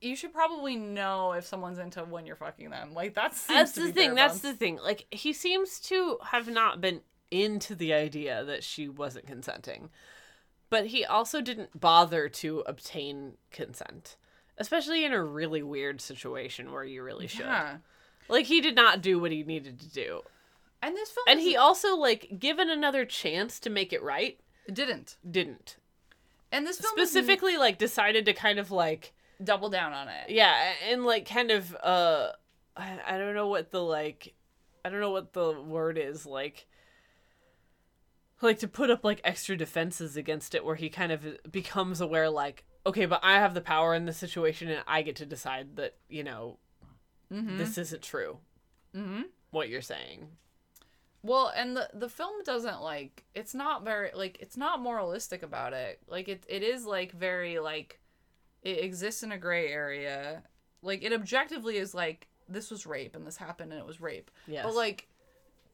you 0.00 0.14
should 0.16 0.34
probably 0.34 0.76
know 0.76 1.32
if 1.32 1.46
someone's 1.46 1.78
into 1.78 2.00
when 2.04 2.26
you're 2.26 2.36
fucking 2.36 2.68
them. 2.68 2.92
Like 2.92 3.14
that's 3.14 3.46
That's 3.46 3.72
the 3.72 3.92
thing. 3.92 4.14
That's 4.14 4.40
the 4.40 4.52
thing. 4.52 4.78
Like 4.82 5.06
he 5.10 5.32
seems 5.32 5.80
to 5.80 6.18
have 6.22 6.48
not 6.48 6.80
been 6.82 7.00
into 7.30 7.74
the 7.74 7.94
idea 7.94 8.44
that 8.44 8.62
she 8.62 8.88
wasn't 8.90 9.26
consenting, 9.26 9.88
but 10.74 10.86
he 10.86 11.04
also 11.04 11.40
didn't 11.40 11.78
bother 11.78 12.28
to 12.28 12.64
obtain 12.66 13.34
consent, 13.52 14.16
especially 14.58 15.04
in 15.04 15.12
a 15.12 15.22
really 15.22 15.62
weird 15.62 16.00
situation 16.00 16.72
where 16.72 16.82
you 16.82 17.00
really 17.00 17.28
should. 17.28 17.46
Yeah. 17.46 17.76
Like 18.28 18.46
he 18.46 18.60
did 18.60 18.74
not 18.74 19.00
do 19.00 19.20
what 19.20 19.30
he 19.30 19.44
needed 19.44 19.78
to 19.78 19.88
do, 19.88 20.22
And 20.82 20.96
this 20.96 21.12
film 21.12 21.26
and 21.28 21.38
he 21.38 21.54
also 21.54 21.94
like 21.96 22.40
given 22.40 22.68
another 22.68 23.04
chance 23.04 23.60
to 23.60 23.70
make 23.70 23.92
it 23.92 24.02
right, 24.02 24.40
didn't. 24.72 25.16
didn't 25.30 25.76
And 26.50 26.66
this 26.66 26.80
film 26.80 26.90
specifically 26.96 27.56
like 27.56 27.78
decided 27.78 28.24
to 28.24 28.32
kind 28.32 28.58
of 28.58 28.72
like 28.72 29.12
double 29.44 29.70
down 29.70 29.92
on 29.92 30.08
it. 30.08 30.28
yeah 30.28 30.72
and 30.90 31.04
like 31.04 31.24
kind 31.28 31.52
of 31.52 31.72
uh 31.84 32.30
I, 32.76 32.98
I 33.06 33.18
don't 33.18 33.36
know 33.36 33.46
what 33.46 33.70
the 33.70 33.80
like 33.80 34.34
i 34.84 34.88
don't 34.88 35.00
know 35.00 35.12
what 35.12 35.34
the 35.34 35.52
word 35.60 35.98
is 35.98 36.26
like 36.26 36.66
like 38.44 38.58
to 38.60 38.68
put 38.68 38.90
up 38.90 39.04
like 39.04 39.20
extra 39.24 39.56
defenses 39.56 40.16
against 40.16 40.54
it 40.54 40.64
where 40.64 40.76
he 40.76 40.88
kind 40.88 41.10
of 41.10 41.26
becomes 41.50 42.00
aware 42.00 42.30
like 42.30 42.64
okay 42.86 43.06
but 43.06 43.20
i 43.22 43.34
have 43.38 43.54
the 43.54 43.60
power 43.60 43.94
in 43.94 44.04
this 44.04 44.16
situation 44.18 44.68
and 44.68 44.82
i 44.86 45.02
get 45.02 45.16
to 45.16 45.26
decide 45.26 45.76
that 45.76 45.96
you 46.08 46.22
know 46.22 46.58
Mhm. 47.32 47.56
this 47.58 47.78
isn't 47.78 48.02
true 48.02 48.38
Mm-hmm. 48.94 49.22
what 49.50 49.68
you're 49.68 49.80
saying 49.82 50.28
Well, 51.22 51.50
and 51.56 51.74
the 51.76 51.88
the 51.94 52.08
film 52.10 52.42
doesn't 52.44 52.80
like 52.82 53.24
it's 53.34 53.54
not 53.54 53.82
very 53.82 54.10
like 54.14 54.36
it's 54.40 54.56
not 54.58 54.80
moralistic 54.80 55.42
about 55.42 55.72
it. 55.72 56.00
Like 56.06 56.28
it 56.28 56.44
it 56.48 56.62
is 56.62 56.84
like 56.84 57.12
very 57.12 57.58
like 57.58 57.98
it 58.62 58.84
exists 58.84 59.22
in 59.22 59.32
a 59.32 59.38
gray 59.38 59.68
area. 59.68 60.42
Like 60.82 61.02
it 61.02 61.12
objectively 61.14 61.78
is 61.78 61.94
like 61.94 62.28
this 62.46 62.70
was 62.70 62.84
rape 62.86 63.16
and 63.16 63.26
this 63.26 63.38
happened 63.38 63.72
and 63.72 63.80
it 63.80 63.86
was 63.86 64.02
rape. 64.02 64.30
Yes. 64.46 64.64
But 64.66 64.74
like 64.74 65.08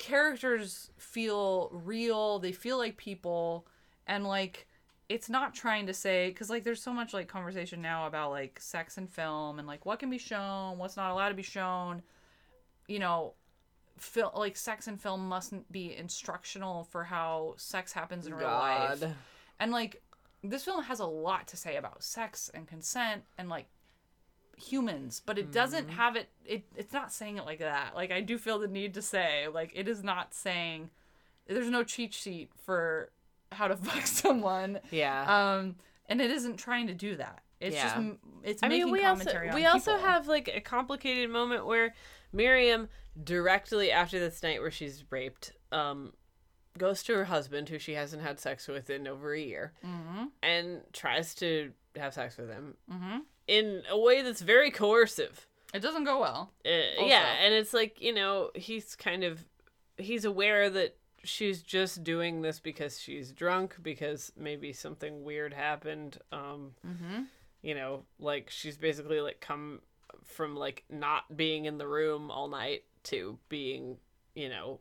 characters 0.00 0.90
feel 0.96 1.68
real, 1.72 2.38
they 2.38 2.52
feel 2.52 2.78
like 2.78 2.96
people 2.96 3.66
and 4.06 4.26
like 4.26 4.66
it's 5.10 5.28
not 5.28 5.54
trying 5.54 5.86
to 5.86 5.94
say 5.94 6.32
cuz 6.32 6.48
like 6.48 6.64
there's 6.64 6.82
so 6.82 6.92
much 6.92 7.12
like 7.12 7.28
conversation 7.28 7.82
now 7.82 8.06
about 8.06 8.30
like 8.30 8.58
sex 8.58 8.96
and 8.96 9.10
film 9.10 9.58
and 9.58 9.68
like 9.68 9.84
what 9.84 9.98
can 9.98 10.08
be 10.10 10.18
shown, 10.18 10.78
what's 10.78 10.96
not 10.96 11.10
allowed 11.10 11.28
to 11.28 11.34
be 11.34 11.42
shown. 11.42 12.02
You 12.88 12.98
know, 12.98 13.34
film 13.98 14.30
like 14.34 14.56
sex 14.56 14.86
and 14.88 15.00
film 15.00 15.28
mustn't 15.28 15.70
be 15.70 15.94
instructional 15.94 16.84
for 16.84 17.04
how 17.04 17.54
sex 17.58 17.92
happens 17.92 18.26
in 18.26 18.34
real 18.34 18.48
life. 18.48 19.00
And 19.60 19.70
like 19.70 20.02
this 20.42 20.64
film 20.64 20.82
has 20.84 21.00
a 21.00 21.06
lot 21.06 21.46
to 21.48 21.56
say 21.58 21.76
about 21.76 22.02
sex 22.02 22.50
and 22.54 22.66
consent 22.66 23.24
and 23.36 23.50
like 23.50 23.66
humans, 24.60 25.22
but 25.24 25.38
it 25.38 25.50
doesn't 25.52 25.86
Mm-hmm. 25.88 25.96
have 25.96 26.16
it 26.16 26.28
it 26.44 26.64
it's 26.76 26.92
not 26.92 27.12
saying 27.12 27.38
it 27.38 27.44
like 27.44 27.58
that. 27.60 27.94
Like 27.94 28.10
I 28.12 28.20
do 28.20 28.38
feel 28.38 28.58
the 28.58 28.68
need 28.68 28.94
to 28.94 29.02
say 29.02 29.48
like 29.52 29.72
it 29.74 29.88
is 29.88 30.02
not 30.04 30.34
saying 30.34 30.90
there's 31.46 31.70
no 31.70 31.82
cheat 31.84 32.12
sheet 32.14 32.50
for 32.64 33.10
how 33.52 33.68
to 33.68 33.76
fuck 33.88 34.06
someone. 34.06 34.80
Yeah. 34.90 35.24
Um 35.58 35.76
and 36.06 36.20
it 36.20 36.30
isn't 36.30 36.56
trying 36.56 36.86
to 36.88 36.94
do 36.94 37.16
that. 37.16 37.42
It's 37.60 37.76
just 37.76 37.94
Yeah. 37.96 38.00
m- 38.02 38.18
it's 38.42 38.62
I 38.62 38.68
making 38.68 38.84
mean, 38.86 38.92
we 38.92 39.04
also 39.04 39.24
commentary 39.24 39.54
we 39.54 39.64
on 39.66 39.72
also 39.72 39.96
have 39.98 40.28
like 40.28 40.48
a 40.48 40.60
complicated 40.60 41.30
moment 41.30 41.66
where 41.66 41.94
Miriam 42.32 42.88
directly 43.24 43.90
after 43.90 44.18
this 44.18 44.42
night 44.42 44.60
where 44.60 44.70
she's 44.70 45.04
raped, 45.10 45.52
um, 45.72 46.12
goes 46.78 47.02
to 47.02 47.12
her 47.14 47.24
husband 47.24 47.68
who 47.68 47.78
she 47.78 47.94
hasn't 47.94 48.22
had 48.22 48.38
sex 48.38 48.68
with 48.68 48.88
in 48.88 49.06
over 49.08 49.34
a 49.34 49.40
year, 49.40 49.72
Mhm. 49.84 50.28
and 50.42 50.82
tries 50.92 51.34
to 51.36 51.72
have 51.96 52.14
sex 52.14 52.36
with 52.38 52.48
him 52.48 52.76
Mhm. 52.90 53.22
In 53.50 53.82
a 53.90 53.98
way 53.98 54.22
that's 54.22 54.40
very 54.40 54.70
coercive. 54.70 55.46
It 55.74 55.80
doesn't 55.80 56.04
go 56.04 56.20
well. 56.20 56.52
Uh, 56.64 57.04
yeah, 57.04 57.34
and 57.42 57.52
it's 57.52 57.74
like 57.74 58.00
you 58.00 58.14
know 58.14 58.50
he's 58.54 58.94
kind 58.96 59.24
of 59.24 59.44
he's 59.98 60.24
aware 60.24 60.70
that 60.70 60.96
she's 61.24 61.62
just 61.62 62.02
doing 62.02 62.42
this 62.42 62.60
because 62.60 62.98
she's 63.00 63.32
drunk 63.32 63.76
because 63.82 64.32
maybe 64.36 64.72
something 64.72 65.22
weird 65.24 65.52
happened. 65.52 66.18
Um, 66.32 66.74
Mhm. 66.86 67.26
you 67.62 67.74
know, 67.74 68.04
like 68.18 68.48
she's 68.50 68.76
basically 68.78 69.20
like 69.20 69.40
come 69.40 69.80
from 70.24 70.56
like 70.56 70.84
not 70.88 71.36
being 71.36 71.64
in 71.66 71.76
the 71.78 71.86
room 71.86 72.30
all 72.30 72.48
night 72.48 72.84
to 73.04 73.38
being, 73.48 73.98
you 74.34 74.48
know, 74.48 74.80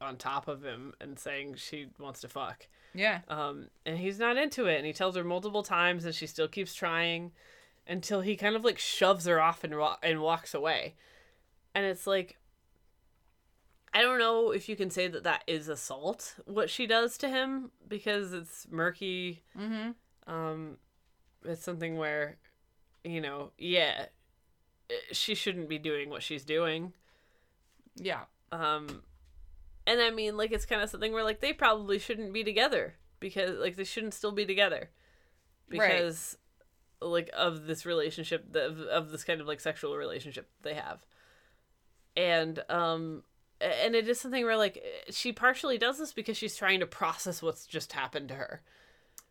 on 0.00 0.16
top 0.16 0.48
of 0.48 0.62
him 0.62 0.94
and 1.00 1.18
saying 1.18 1.54
she 1.56 1.88
wants 1.98 2.20
to 2.20 2.28
fuck. 2.28 2.68
Yeah. 2.94 3.20
Um, 3.28 3.68
and 3.86 3.98
he's 3.98 4.18
not 4.18 4.36
into 4.36 4.66
it, 4.66 4.76
and 4.78 4.86
he 4.86 4.92
tells 4.92 5.16
her 5.16 5.24
multiple 5.24 5.62
times, 5.62 6.04
and 6.04 6.14
she 6.14 6.26
still 6.26 6.48
keeps 6.48 6.74
trying 6.74 7.32
until 7.86 8.20
he 8.20 8.36
kind 8.36 8.54
of 8.56 8.64
like 8.64 8.78
shoves 8.78 9.24
her 9.26 9.40
off 9.40 9.64
and 9.64 9.76
wa- 9.76 9.98
and 10.02 10.20
walks 10.20 10.52
away. 10.54 10.94
And 11.74 11.84
it's 11.86 12.06
like, 12.06 12.36
I 13.94 14.02
don't 14.02 14.18
know 14.18 14.50
if 14.50 14.68
you 14.68 14.76
can 14.76 14.90
say 14.90 15.08
that 15.08 15.24
that 15.24 15.42
is 15.46 15.68
assault 15.68 16.34
what 16.44 16.68
she 16.70 16.86
does 16.86 17.16
to 17.18 17.28
him 17.28 17.70
because 17.88 18.32
it's 18.32 18.66
murky. 18.70 19.42
Mhm. 19.56 19.94
Um, 20.26 20.76
it's 21.44 21.62
something 21.62 21.96
where, 21.96 22.36
you 23.04 23.20
know, 23.20 23.52
yeah, 23.56 24.06
eh, 24.90 24.94
she 25.12 25.34
shouldn't 25.34 25.68
be 25.68 25.78
doing 25.78 26.10
what 26.10 26.22
she's 26.22 26.44
doing. 26.44 26.92
Yeah. 27.96 28.24
Um, 28.52 29.02
and 29.88 30.00
I 30.00 30.10
mean, 30.10 30.36
like, 30.36 30.52
it's 30.52 30.66
kind 30.66 30.82
of 30.82 30.90
something 30.90 31.12
where, 31.12 31.24
like, 31.24 31.40
they 31.40 31.52
probably 31.52 31.98
shouldn't 31.98 32.32
be 32.32 32.44
together 32.44 32.94
because, 33.18 33.58
like, 33.58 33.76
they 33.76 33.84
shouldn't 33.84 34.14
still 34.14 34.32
be 34.32 34.44
together 34.46 34.90
Right. 35.70 35.80
because, 35.80 36.36
like, 37.00 37.30
of 37.34 37.66
this 37.66 37.86
relationship, 37.86 38.52
the, 38.52 38.66
of, 38.66 38.80
of 38.80 39.10
this 39.10 39.24
kind 39.24 39.40
of, 39.40 39.46
like, 39.46 39.60
sexual 39.60 39.96
relationship 39.96 40.48
they 40.62 40.74
have. 40.74 41.04
And, 42.16 42.62
um, 42.68 43.22
and 43.60 43.94
it 43.94 44.08
is 44.08 44.20
something 44.20 44.44
where, 44.44 44.56
like, 44.56 44.84
she 45.10 45.32
partially 45.32 45.78
does 45.78 45.98
this 45.98 46.12
because 46.12 46.36
she's 46.36 46.56
trying 46.56 46.80
to 46.80 46.86
process 46.86 47.42
what's 47.42 47.66
just 47.66 47.92
happened 47.92 48.28
to 48.28 48.34
her. 48.34 48.62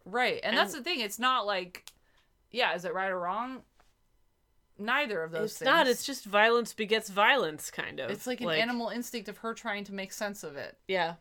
Right. 0.06 0.40
And, 0.44 0.58
that's 0.58 0.74
the 0.74 0.82
thing. 0.82 1.02
It's 1.02 1.20
not 1.20 1.46
like, 1.46 1.86
yeah, 2.52 2.74
is 2.76 2.84
it 2.84 2.94
right 2.94 3.12
or 3.12 3.20
wrong? 3.20 3.62
Neither 4.80 5.24
of 5.24 5.32
those 5.32 5.52
It's 5.52 5.60
things. 5.60 5.66
not. 5.68 5.88
It's 5.88 6.06
just 6.06 6.26
violence 6.26 6.74
begets 6.74 7.10
violence, 7.10 7.72
kind 7.72 8.00
of. 8.00 8.10
It's 8.10 8.28
like 8.28 8.42
an 8.42 8.50
animal 8.50 8.90
instinct 8.90 9.30
of 9.30 9.38
her 9.40 9.54
trying 9.54 9.84
to 9.86 9.94
make 9.94 10.12
sense 10.14 10.44
of 10.44 10.56
it. 10.58 10.78
Yeah, 10.88 11.16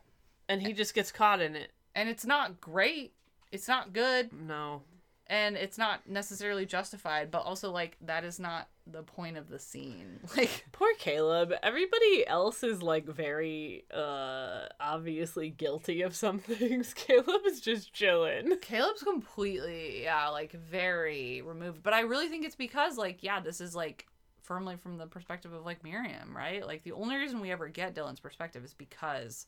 and 0.49 0.61
he 0.61 0.73
just 0.73 0.93
gets 0.93 1.11
caught 1.11 1.41
in 1.41 1.55
it. 1.55 1.71
And 1.95 2.09
it's 2.09 2.25
not 2.25 2.61
great. 2.61 3.13
It's 3.51 3.67
not 3.67 3.93
good. 3.93 4.31
No. 4.33 4.83
And 5.29 5.57
it's 5.57 5.77
not 5.77 6.07
necessarily 6.09 6.65
justified, 6.65 7.31
but 7.31 7.39
also 7.39 7.69
like 7.71 7.97
that 8.01 8.23
is 8.23 8.39
not 8.39 8.69
the 8.89 9.03
point 9.03 9.35
of 9.35 9.49
the 9.49 9.59
scene. 9.59 10.21
Like 10.37 10.65
Poor 10.71 10.93
Caleb. 10.99 11.51
Everybody 11.61 12.25
else 12.25 12.63
is 12.63 12.81
like 12.81 13.05
very 13.05 13.83
uh 13.93 14.67
obviously 14.79 15.49
guilty 15.49 16.01
of 16.01 16.15
some 16.15 16.39
things. 16.53 16.93
Caleb 16.93 17.41
is 17.45 17.59
just 17.59 17.91
chilling. 17.93 18.55
Caleb's 18.61 19.03
completely, 19.03 20.03
yeah, 20.03 20.29
like 20.29 20.53
very 20.53 21.41
removed. 21.41 21.83
But 21.83 21.93
I 21.93 22.01
really 22.01 22.29
think 22.29 22.45
it's 22.45 22.55
because, 22.55 22.97
like, 22.97 23.21
yeah, 23.23 23.41
this 23.41 23.59
is 23.59 23.75
like 23.75 24.07
firmly 24.43 24.77
from 24.77 24.97
the 24.97 25.07
perspective 25.07 25.51
of 25.51 25.65
like 25.65 25.83
Miriam, 25.83 26.33
right? 26.33 26.65
Like 26.65 26.83
the 26.83 26.93
only 26.93 27.17
reason 27.17 27.41
we 27.41 27.51
ever 27.51 27.67
get 27.67 27.95
Dylan's 27.95 28.21
perspective 28.21 28.63
is 28.63 28.73
because 28.73 29.45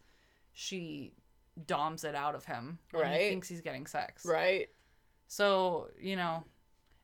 she 0.52 1.14
doms 1.66 2.04
it 2.04 2.16
out 2.16 2.36
of 2.36 2.44
him 2.46 2.80
when 2.92 3.04
Right. 3.04 3.22
he 3.22 3.30
thinks 3.30 3.48
he's 3.48 3.62
getting 3.62 3.86
sex. 3.88 4.26
Right. 4.26 4.68
So, 5.30 5.90
you 6.02 6.16
know, 6.16 6.44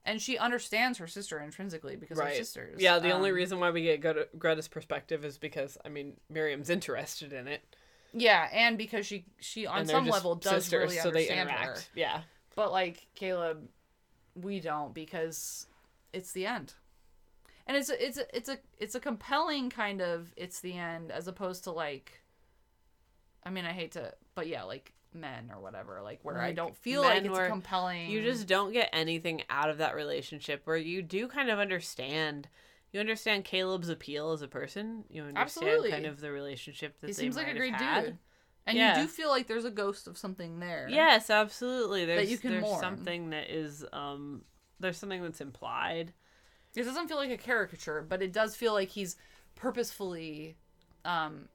and 0.03 0.19
she 0.19 0.37
understands 0.37 0.97
her 0.97 1.07
sister 1.07 1.39
intrinsically 1.39 1.95
because 1.95 2.17
they're 2.17 2.33
sisters. 2.33 2.81
Yeah, 2.81 2.99
the 2.99 3.11
only 3.11 3.29
Um, 3.29 3.35
reason 3.35 3.59
why 3.59 3.69
we 3.69 3.83
get 3.83 4.01
Greta- 4.01 4.27
Greta's 4.37 4.67
perspective 4.67 5.23
is 5.23 5.37
because 5.37 5.77
I 5.85 5.89
mean 5.89 6.17
Miriam's 6.29 6.69
interested 6.69 7.31
in 7.31 7.47
it. 7.47 7.61
Yeah, 8.13 8.49
and 8.51 8.77
because 8.77 9.05
she 9.05 9.25
she 9.39 9.67
on 9.67 9.85
some 9.85 10.07
level 10.07 10.35
does 10.35 10.65
sisters, 10.65 10.91
really 10.91 10.95
so 10.97 11.11
they 11.11 11.29
understand 11.29 11.51
her. 11.51 11.77
Yeah. 11.93 12.21
But 12.55 12.71
like 12.71 13.07
Caleb, 13.13 13.69
we 14.33 14.59
don't 14.59 14.93
because 14.93 15.67
it's 16.11 16.31
the 16.31 16.47
end. 16.47 16.73
And 17.67 17.77
it's 17.77 17.89
a, 17.89 18.05
it's 18.05 18.17
a, 18.17 18.35
it's 18.35 18.49
a 18.49 18.57
it's 18.79 18.95
a 18.95 18.99
compelling 18.99 19.69
kind 19.69 20.01
of 20.01 20.33
it's 20.35 20.61
the 20.61 20.73
end 20.73 21.11
as 21.11 21.27
opposed 21.27 21.63
to 21.65 21.71
like 21.71 22.23
I 23.43 23.51
mean 23.51 23.65
I 23.65 23.71
hate 23.71 23.91
to 23.93 24.13
but 24.33 24.47
yeah 24.47 24.63
like 24.63 24.93
men 25.15 25.49
or 25.53 25.61
whatever 25.61 26.01
like 26.03 26.19
where 26.23 26.39
I 26.39 26.51
don't 26.51 26.75
feel 26.77 27.01
like 27.01 27.23
it's 27.23 27.47
compelling 27.47 28.09
You 28.09 28.21
just 28.21 28.47
don't 28.47 28.71
get 28.73 28.89
anything 28.93 29.43
out 29.49 29.69
of 29.69 29.77
that 29.79 29.95
relationship 29.95 30.61
where 30.65 30.77
you 30.77 31.01
do 31.01 31.27
kind 31.27 31.49
of 31.49 31.57
understand. 31.59 32.47
You 32.91 32.99
understand 32.99 33.43
Caleb's 33.45 33.89
appeal 33.89 34.31
as 34.31 34.41
a 34.41 34.47
person. 34.47 35.03
You 35.09 35.23
understand 35.23 35.37
Absolutely. 35.45 35.91
kind 35.91 36.05
of 36.05 36.19
the 36.21 36.31
relationship 36.31 36.99
that 37.01 37.07
he 37.07 37.13
seems 37.13 37.35
like 37.35 37.47
a 37.47 37.53
great 37.53 37.73
had. 37.73 38.03
dude. 38.05 38.17
And 38.67 38.77
Yeah. 38.77 38.97
you 38.99 39.03
do 39.03 39.07
feel 39.07 39.29
like 39.29 39.47
there's 39.47 39.65
a 39.65 39.71
ghost 39.71 40.07
of 40.07 40.17
something 40.17 40.59
there. 40.59 40.87
Yes, 40.89 41.29
absolutely. 41.29 42.05
There's 42.05 42.31
you 42.31 42.37
can 42.37 42.51
there's 42.51 42.63
mourn. 42.63 42.79
something 42.79 43.29
that 43.31 43.49
is 43.49 43.85
um 43.93 44.43
there's 44.79 44.97
something 44.97 45.21
that's 45.23 45.41
implied. 45.41 46.13
It 46.75 46.83
doesn't 46.83 47.07
feel 47.07 47.17
like 47.17 47.31
a 47.31 47.37
caricature, 47.37 48.05
but 48.07 48.21
it 48.21 48.33
does 48.33 48.55
feel 48.55 48.73
like 48.73 48.89
he's 48.89 49.15
purposefully 49.55 50.55
um 51.03 51.47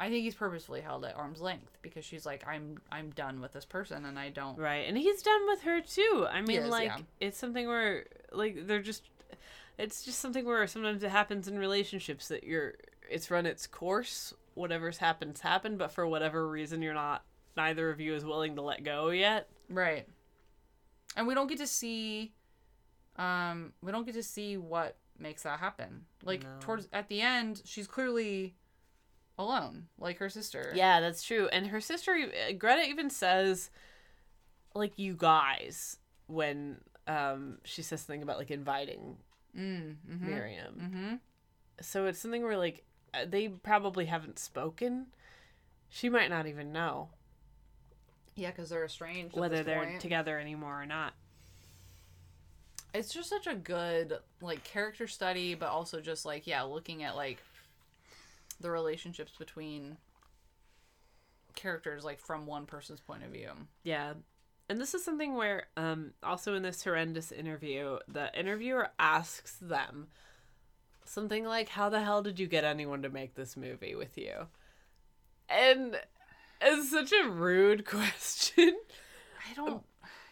I 0.00 0.08
think 0.08 0.24
he's 0.24 0.34
purposefully 0.34 0.80
held 0.80 1.04
at 1.04 1.14
arm's 1.14 1.42
length 1.42 1.76
because 1.82 2.06
she's 2.06 2.24
like 2.24 2.42
I'm 2.48 2.78
I'm 2.90 3.10
done 3.10 3.42
with 3.42 3.52
this 3.52 3.66
person 3.66 4.06
and 4.06 4.18
I 4.18 4.30
don't 4.30 4.58
Right. 4.58 4.88
And 4.88 4.96
he's 4.96 5.20
done 5.20 5.46
with 5.46 5.60
her 5.62 5.82
too. 5.82 6.26
I 6.28 6.40
mean 6.40 6.62
is, 6.62 6.70
like 6.70 6.86
yeah. 6.86 6.98
it's 7.20 7.36
something 7.36 7.68
where 7.68 8.06
like 8.32 8.66
they're 8.66 8.80
just 8.80 9.02
it's 9.76 10.02
just 10.02 10.18
something 10.18 10.46
where 10.46 10.66
sometimes 10.66 11.02
it 11.02 11.10
happens 11.10 11.48
in 11.48 11.58
relationships 11.58 12.28
that 12.28 12.44
you're 12.44 12.74
it's 13.10 13.30
run 13.30 13.44
its 13.44 13.66
course, 13.66 14.32
whatever's 14.54 14.96
happened's 14.96 15.42
happened, 15.42 15.76
but 15.76 15.92
for 15.92 16.06
whatever 16.06 16.48
reason 16.48 16.80
you're 16.80 16.94
not 16.94 17.22
neither 17.54 17.90
of 17.90 18.00
you 18.00 18.14
is 18.14 18.24
willing 18.24 18.56
to 18.56 18.62
let 18.62 18.82
go 18.82 19.10
yet. 19.10 19.50
Right. 19.68 20.08
And 21.14 21.26
we 21.26 21.34
don't 21.34 21.46
get 21.46 21.58
to 21.58 21.66
see 21.66 22.32
um 23.16 23.74
we 23.82 23.92
don't 23.92 24.06
get 24.06 24.14
to 24.14 24.22
see 24.22 24.56
what 24.56 24.96
makes 25.18 25.42
that 25.42 25.60
happen. 25.60 26.06
Like 26.24 26.42
No. 26.42 26.48
towards 26.60 26.88
at 26.90 27.08
the 27.08 27.20
end, 27.20 27.60
she's 27.66 27.86
clearly 27.86 28.54
alone, 29.40 29.86
like 29.98 30.18
her 30.18 30.28
sister. 30.28 30.72
Yeah, 30.74 31.00
that's 31.00 31.22
true. 31.22 31.48
And 31.52 31.66
her 31.68 31.80
sister, 31.80 32.14
e- 32.16 32.52
Greta, 32.54 32.82
even 32.88 33.10
says, 33.10 33.70
like, 34.74 34.98
you 34.98 35.14
guys, 35.14 35.96
when 36.26 36.78
um, 37.06 37.58
she 37.64 37.82
says 37.82 38.00
something 38.02 38.22
about, 38.22 38.38
like, 38.38 38.50
inviting 38.50 39.16
Mm, 39.58 39.96
mhm. 40.08 40.20
Miriam. 40.20 40.74
Mm-hmm. 40.80 41.14
So 41.80 42.06
it's 42.06 42.20
something 42.20 42.42
where, 42.44 42.56
like, 42.56 42.84
uh, 43.12 43.24
they 43.28 43.48
probably 43.48 44.04
haven't 44.06 44.38
spoken. 44.38 45.06
She 45.88 46.08
might 46.08 46.30
not 46.30 46.46
even 46.46 46.70
know 46.72 47.08
Yeah, 48.36 48.50
because 48.52 48.70
they're 48.70 48.84
estranged. 48.84 49.34
at 49.34 49.40
whether 49.40 49.64
they're 49.64 49.84
point. 49.86 50.00
together 50.00 50.38
anymore 50.38 50.80
or 50.80 50.86
not. 50.86 51.14
it's 52.94 53.12
just 53.12 53.28
such 53.28 53.46
a 53.46 53.54
good 53.54 54.18
like 54.40 54.64
character 54.64 55.06
study 55.06 55.54
but 55.54 55.68
also 55.68 56.00
just 56.00 56.24
like 56.24 56.46
yeah 56.46 56.62
looking 56.62 57.02
at 57.04 57.14
like 57.16 57.38
the 58.60 58.70
relationships 58.70 59.32
between 59.38 59.96
characters 61.54 62.04
like 62.04 62.18
from 62.20 62.46
one 62.46 62.64
person's 62.66 63.00
point 63.00 63.24
of 63.24 63.30
view 63.30 63.50
Yeah. 63.82 64.14
And 64.68 64.80
this 64.80 64.94
is 64.94 65.04
something 65.04 65.34
where, 65.34 65.64
um, 65.76 66.12
also 66.22 66.54
in 66.54 66.62
this 66.62 66.84
horrendous 66.84 67.32
interview, 67.32 67.98
the 68.06 68.30
interviewer 68.38 68.90
asks 69.00 69.56
them 69.60 70.06
something 71.04 71.44
like, 71.44 71.70
How 71.70 71.88
the 71.88 72.00
hell 72.02 72.22
did 72.22 72.38
you 72.38 72.46
get 72.46 72.62
anyone 72.62 73.02
to 73.02 73.08
make 73.08 73.34
this 73.34 73.56
movie 73.56 73.96
with 73.96 74.16
you? 74.16 74.46
And 75.48 75.98
it's 76.60 76.88
such 76.90 77.12
a 77.12 77.28
rude 77.28 77.84
question. 77.86 78.76
i 79.50 79.54
don't 79.54 79.82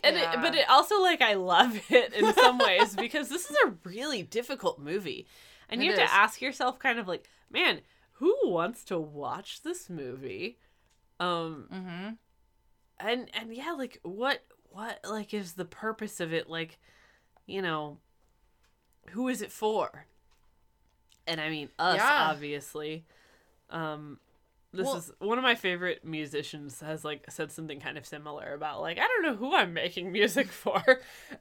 And 0.05 0.15
Yeah. 0.17 0.35
it, 0.35 0.41
but 0.41 0.55
it 0.55 0.71
also 0.71 1.03
like 1.03 1.21
I 1.21 1.35
love 1.35 1.77
it 1.91 2.13
in 2.13 2.33
some 2.35 2.59
ways 2.59 2.95
because 2.95 3.29
this 3.29 3.51
is 3.51 3.57
a 3.67 3.75
really 3.85 4.23
difficult 4.23 4.79
movie, 4.79 5.27
and 5.69 5.83
you 5.83 5.91
have 5.91 5.99
is. 6.01 6.09
to 6.09 6.15
ask 6.15 6.41
yourself 6.41 6.79
kind 6.79 7.01
of 7.01 7.09
like, 7.09 7.29
man, 7.51 7.81
who 8.19 8.35
wants 8.45 8.85
to 8.85 8.99
watch 8.99 9.63
this 9.63 9.89
movie? 9.91 10.59
Um, 11.21 11.67
mm-hmm. 11.73 12.09
and 13.01 13.31
and 13.35 13.55
yeah, 13.55 13.73
like 13.73 13.99
what 14.03 14.45
what 14.71 15.01
like 15.09 15.35
is 15.35 15.55
the 15.55 15.65
purpose 15.65 16.21
of 16.21 16.33
it? 16.33 16.49
Like, 16.49 16.79
you 17.47 17.63
know, 17.63 17.99
who 19.11 19.29
is 19.29 19.43
it 19.43 19.51
for? 19.53 20.07
And 21.27 21.41
I 21.41 21.49
mean 21.51 21.69
us, 21.79 21.97
Yeah. 21.97 22.29
obviously. 22.31 23.05
Um, 23.71 24.19
this 24.73 24.85
Well- 24.87 24.97
is 24.97 25.13
one 25.19 25.39
of 25.39 25.45
my 25.45 25.55
favorite 25.55 26.05
musicians 26.05 26.81
has 26.81 27.05
like 27.05 27.25
said 27.31 27.51
something 27.51 27.81
kind 27.81 27.97
of 27.99 28.07
similar 28.07 28.53
about 28.55 28.81
like 28.81 28.99
I 28.99 29.07
don't 29.07 29.23
know 29.23 29.37
who 29.37 29.55
I'm 29.55 29.73
making 29.73 30.13
music 30.13 30.49
for, 30.53 30.83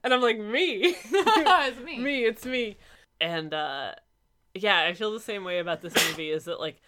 and 0.03 0.13
I'm 0.13 0.21
like 0.21 0.39
me, 0.39 0.95
it's 1.05 1.79
me 1.81 1.97
me, 2.03 2.25
it's 2.25 2.45
me, 2.45 2.77
and 3.19 3.53
uh, 3.53 3.93
yeah, 4.61 4.81
I 4.83 4.93
feel 4.93 5.11
the 5.11 5.19
same 5.19 5.43
way 5.43 5.59
about 5.59 5.81
this 5.81 5.93
movie. 6.09 6.29
Is 6.31 6.45
that 6.45 6.59
like, 6.59 6.81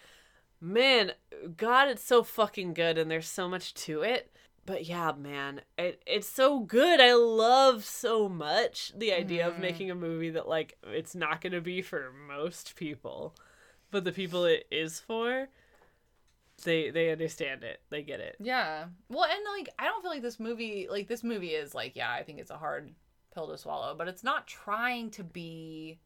man, 0.60 1.12
God, 1.56 1.88
it's 1.88 2.04
so 2.04 2.22
fucking 2.22 2.74
good, 2.74 2.98
and 2.98 3.10
there's 3.10 3.28
so 3.28 3.48
much 3.48 3.74
to 3.74 4.02
it. 4.02 4.30
But 4.66 4.84
yeah, 4.86 5.12
man, 5.18 5.62
it 5.78 6.02
it's 6.06 6.28
so 6.28 6.60
good. 6.60 7.00
I 7.00 7.14
love 7.14 7.84
so 7.84 8.28
much 8.28 8.92
the 8.96 9.12
idea 9.12 9.46
of 9.48 9.54
Mhm. 9.54 9.60
making 9.60 9.90
a 9.90 9.94
movie 9.94 10.30
that 10.30 10.48
like 10.48 10.76
it's 10.84 11.14
not 11.14 11.40
going 11.40 11.52
to 11.54 11.60
be 11.60 11.82
for 11.82 12.12
most 12.12 12.76
people, 12.76 13.34
but 13.90 14.04
the 14.04 14.12
people 14.12 14.44
it 14.44 14.66
is 14.70 15.00
for, 15.00 15.48
they 16.64 16.90
they 16.90 17.10
understand 17.10 17.64
it. 17.64 17.80
They 17.90 18.02
get 18.02 18.20
it. 18.20 18.36
yeah 18.38 18.84
well 19.08 19.24
and 19.24 19.40
like 19.56 19.70
i 19.78 19.84
don't 19.86 20.02
feel 20.02 20.10
like 20.10 20.22
this 20.22 20.38
movie 20.38 20.86
like 20.90 21.08
this 21.08 21.24
movie 21.24 21.48
is 21.54 21.74
like 21.74 21.96
yeah 21.96 22.12
i 22.12 22.22
think 22.22 22.38
it's 22.38 22.50
a 22.50 22.56
hard 22.58 22.92
pill 23.34 23.48
to 23.48 23.56
swallow 23.56 23.94
but 23.96 24.08
it's 24.08 24.22
not 24.22 24.46
trying 24.46 25.10
to 25.10 25.24
be 25.24 25.98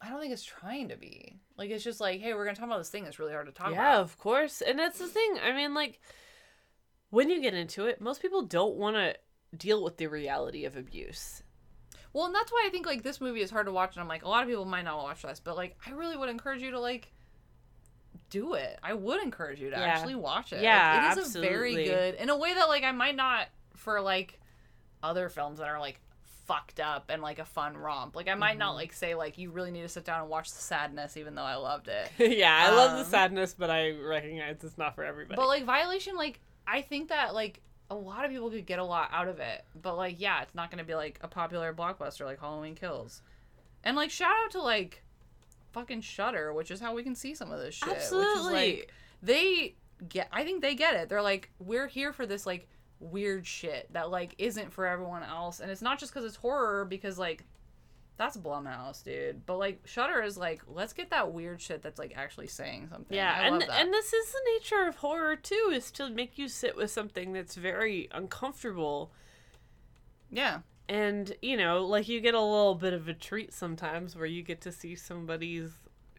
i 0.00 0.08
don't 0.08 0.20
think 0.20 0.32
it's 0.32 0.44
trying 0.44 0.88
to 0.88 0.96
be 0.96 1.38
like 1.56 1.70
it's 1.70 1.84
just 1.84 2.00
like 2.00 2.20
hey 2.20 2.32
we're 2.34 2.44
gonna 2.44 2.56
talk 2.56 2.66
about 2.66 2.78
this 2.78 2.88
thing 2.88 3.04
that's 3.04 3.18
really 3.18 3.32
hard 3.32 3.46
to 3.46 3.52
talk 3.52 3.72
yeah, 3.72 3.74
about 3.74 3.92
Yeah, 3.94 4.00
of 4.00 4.16
course. 4.18 4.60
And 4.62 4.78
that's 4.78 4.98
the 4.98 5.08
thing. 5.08 5.38
I 5.42 5.52
mean, 5.52 5.74
like, 5.74 6.00
when 7.10 7.28
you 7.28 7.40
get 7.42 7.54
into 7.54 7.86
it, 7.86 8.00
most 8.00 8.22
people 8.22 8.42
don't 8.42 8.76
want 8.76 8.96
to 8.96 9.16
deal 9.56 9.82
with 9.82 9.96
the 9.96 10.06
reality 10.06 10.64
of 10.64 10.76
abuse. 10.76 11.42
Well, 12.12 12.26
and 12.26 12.34
that's 12.34 12.52
why 12.52 12.64
I 12.66 12.70
think 12.70 12.86
like 12.86 13.02
this 13.02 13.20
movie 13.20 13.40
is 13.40 13.50
hard 13.50 13.66
to 13.66 13.72
watch, 13.72 13.96
and 13.96 14.02
I'm 14.02 14.08
like, 14.08 14.24
a 14.24 14.28
lot 14.28 14.42
of 14.42 14.48
people 14.48 14.64
might 14.64 14.84
not 14.84 14.98
watch 14.98 15.22
this, 15.22 15.40
but 15.40 15.56
like, 15.56 15.76
I 15.86 15.90
really 15.90 16.16
would 16.16 16.28
encourage 16.28 16.62
you 16.62 16.70
to 16.70 16.80
like 16.80 17.12
do 18.30 18.54
it. 18.54 18.78
I 18.82 18.94
would 18.94 19.22
encourage 19.22 19.60
you 19.60 19.70
to 19.70 19.76
Yeah. 19.76 19.84
actually 19.84 20.14
watch 20.14 20.52
it. 20.52 20.62
Yeah, 20.62 21.08
like, 21.08 21.18
it 21.18 21.20
is 21.20 21.36
a 21.36 21.40
very 21.40 21.74
good 21.74 22.14
in 22.14 22.28
a 22.28 22.36
way 22.36 22.54
that 22.54 22.68
like 22.68 22.84
I 22.84 22.92
might 22.92 23.16
not 23.16 23.48
for 23.74 24.00
like 24.00 24.38
other 25.02 25.28
films 25.28 25.58
that 25.58 25.68
are 25.68 25.80
like 25.80 26.00
fucked 26.48 26.80
up 26.80 27.10
and 27.10 27.20
like 27.22 27.38
a 27.38 27.44
fun 27.44 27.76
romp. 27.76 28.16
Like 28.16 28.26
I 28.26 28.34
might 28.34 28.56
not 28.58 28.72
Mhm. 28.72 28.76
like 28.76 28.92
say 28.94 29.14
like 29.14 29.36
you 29.38 29.50
really 29.50 29.70
need 29.70 29.82
to 29.82 29.88
sit 29.88 30.04
down 30.04 30.22
and 30.22 30.30
watch 30.30 30.50
the 30.50 30.58
sadness, 30.60 31.16
even 31.18 31.34
though 31.34 31.42
I 31.44 31.56
loved 31.56 31.88
it. 31.88 32.10
yeah, 32.18 32.66
I 32.66 32.74
love 32.74 32.92
the 32.92 33.04
Um, 33.04 33.10
sadness, 33.10 33.54
but 33.54 33.68
I 33.70 33.90
recognize 33.92 34.64
it's 34.64 34.78
not 34.78 34.94
for 34.94 35.04
everybody. 35.04 35.36
But 35.36 35.46
like 35.46 35.64
Violation, 35.64 36.16
like 36.16 36.40
I 36.66 36.80
think 36.82 37.10
that 37.10 37.34
like 37.34 37.60
a 37.90 37.94
lot 37.94 38.24
of 38.24 38.30
people 38.30 38.50
could 38.50 38.66
get 38.66 38.78
a 38.78 38.84
lot 38.84 39.10
out 39.12 39.28
of 39.28 39.38
it. 39.40 39.64
But 39.80 39.96
like 39.96 40.18
yeah, 40.18 40.40
it's 40.42 40.54
not 40.54 40.70
gonna 40.70 40.84
be 40.84 40.94
like 40.94 41.18
a 41.22 41.28
popular 41.28 41.72
blockbuster 41.74 42.24
like 42.24 42.40
Halloween 42.40 42.74
Kills. 42.74 43.22
And 43.84 43.94
like 43.96 44.10
shout 44.10 44.32
out 44.44 44.50
to 44.52 44.62
like 44.62 45.02
fucking 45.72 46.00
Shutter, 46.00 46.52
which 46.54 46.70
is 46.70 46.80
how 46.80 46.94
we 46.94 47.02
can 47.02 47.14
see 47.14 47.34
some 47.34 47.52
of 47.52 47.60
this 47.60 47.74
shit. 47.74 47.88
Which 47.88 47.98
is 47.98 48.04
Absolutely. 48.04 48.52
like 48.54 48.92
they 49.22 49.74
get 50.08 50.28
I 50.32 50.44
think 50.44 50.62
they 50.62 50.74
get 50.74 50.94
it. 50.94 51.08
They're 51.10 51.20
like, 51.22 51.50
we're 51.58 51.88
here 51.88 52.12
for 52.14 52.24
this 52.24 52.46
like 52.46 52.68
weird 53.00 53.46
shit 53.46 53.92
that 53.92 54.10
like 54.10 54.34
isn't 54.38 54.72
for 54.72 54.86
everyone 54.86 55.22
else. 55.22 55.60
And 55.60 55.70
it's 55.70 55.82
not 55.82 55.98
just 55.98 56.12
because 56.12 56.24
it's 56.24 56.36
horror, 56.36 56.84
because 56.84 57.18
like 57.18 57.44
that's 58.18 58.36
Blumhouse, 58.36 59.02
dude. 59.02 59.46
But 59.46 59.58
like 59.58 59.80
Shutter 59.86 60.22
is 60.22 60.36
like, 60.36 60.62
let's 60.66 60.92
get 60.92 61.10
that 61.10 61.32
weird 61.32 61.62
shit 61.62 61.82
that's 61.82 61.98
like 61.98 62.12
actually 62.16 62.48
saying 62.48 62.88
something. 62.90 63.16
Yeah, 63.16 63.32
I 63.32 63.46
and 63.46 63.58
love 63.58 63.68
that. 63.68 63.80
and 63.80 63.94
this 63.94 64.12
is 64.12 64.32
the 64.32 64.40
nature 64.54 64.88
of 64.88 64.96
horror 64.96 65.36
too, 65.36 65.70
is 65.72 65.90
to 65.92 66.10
make 66.10 66.36
you 66.36 66.48
sit 66.48 66.76
with 66.76 66.90
something 66.90 67.32
that's 67.32 67.54
very 67.54 68.08
uncomfortable. 68.10 69.12
Yeah. 70.30 70.58
And, 70.88 71.34
you 71.42 71.56
know, 71.56 71.84
like 71.84 72.08
you 72.08 72.20
get 72.20 72.34
a 72.34 72.40
little 72.40 72.74
bit 72.74 72.92
of 72.92 73.08
a 73.08 73.14
treat 73.14 73.52
sometimes 73.52 74.16
where 74.16 74.26
you 74.26 74.42
get 74.42 74.60
to 74.62 74.72
see 74.72 74.96
somebody's 74.96 75.70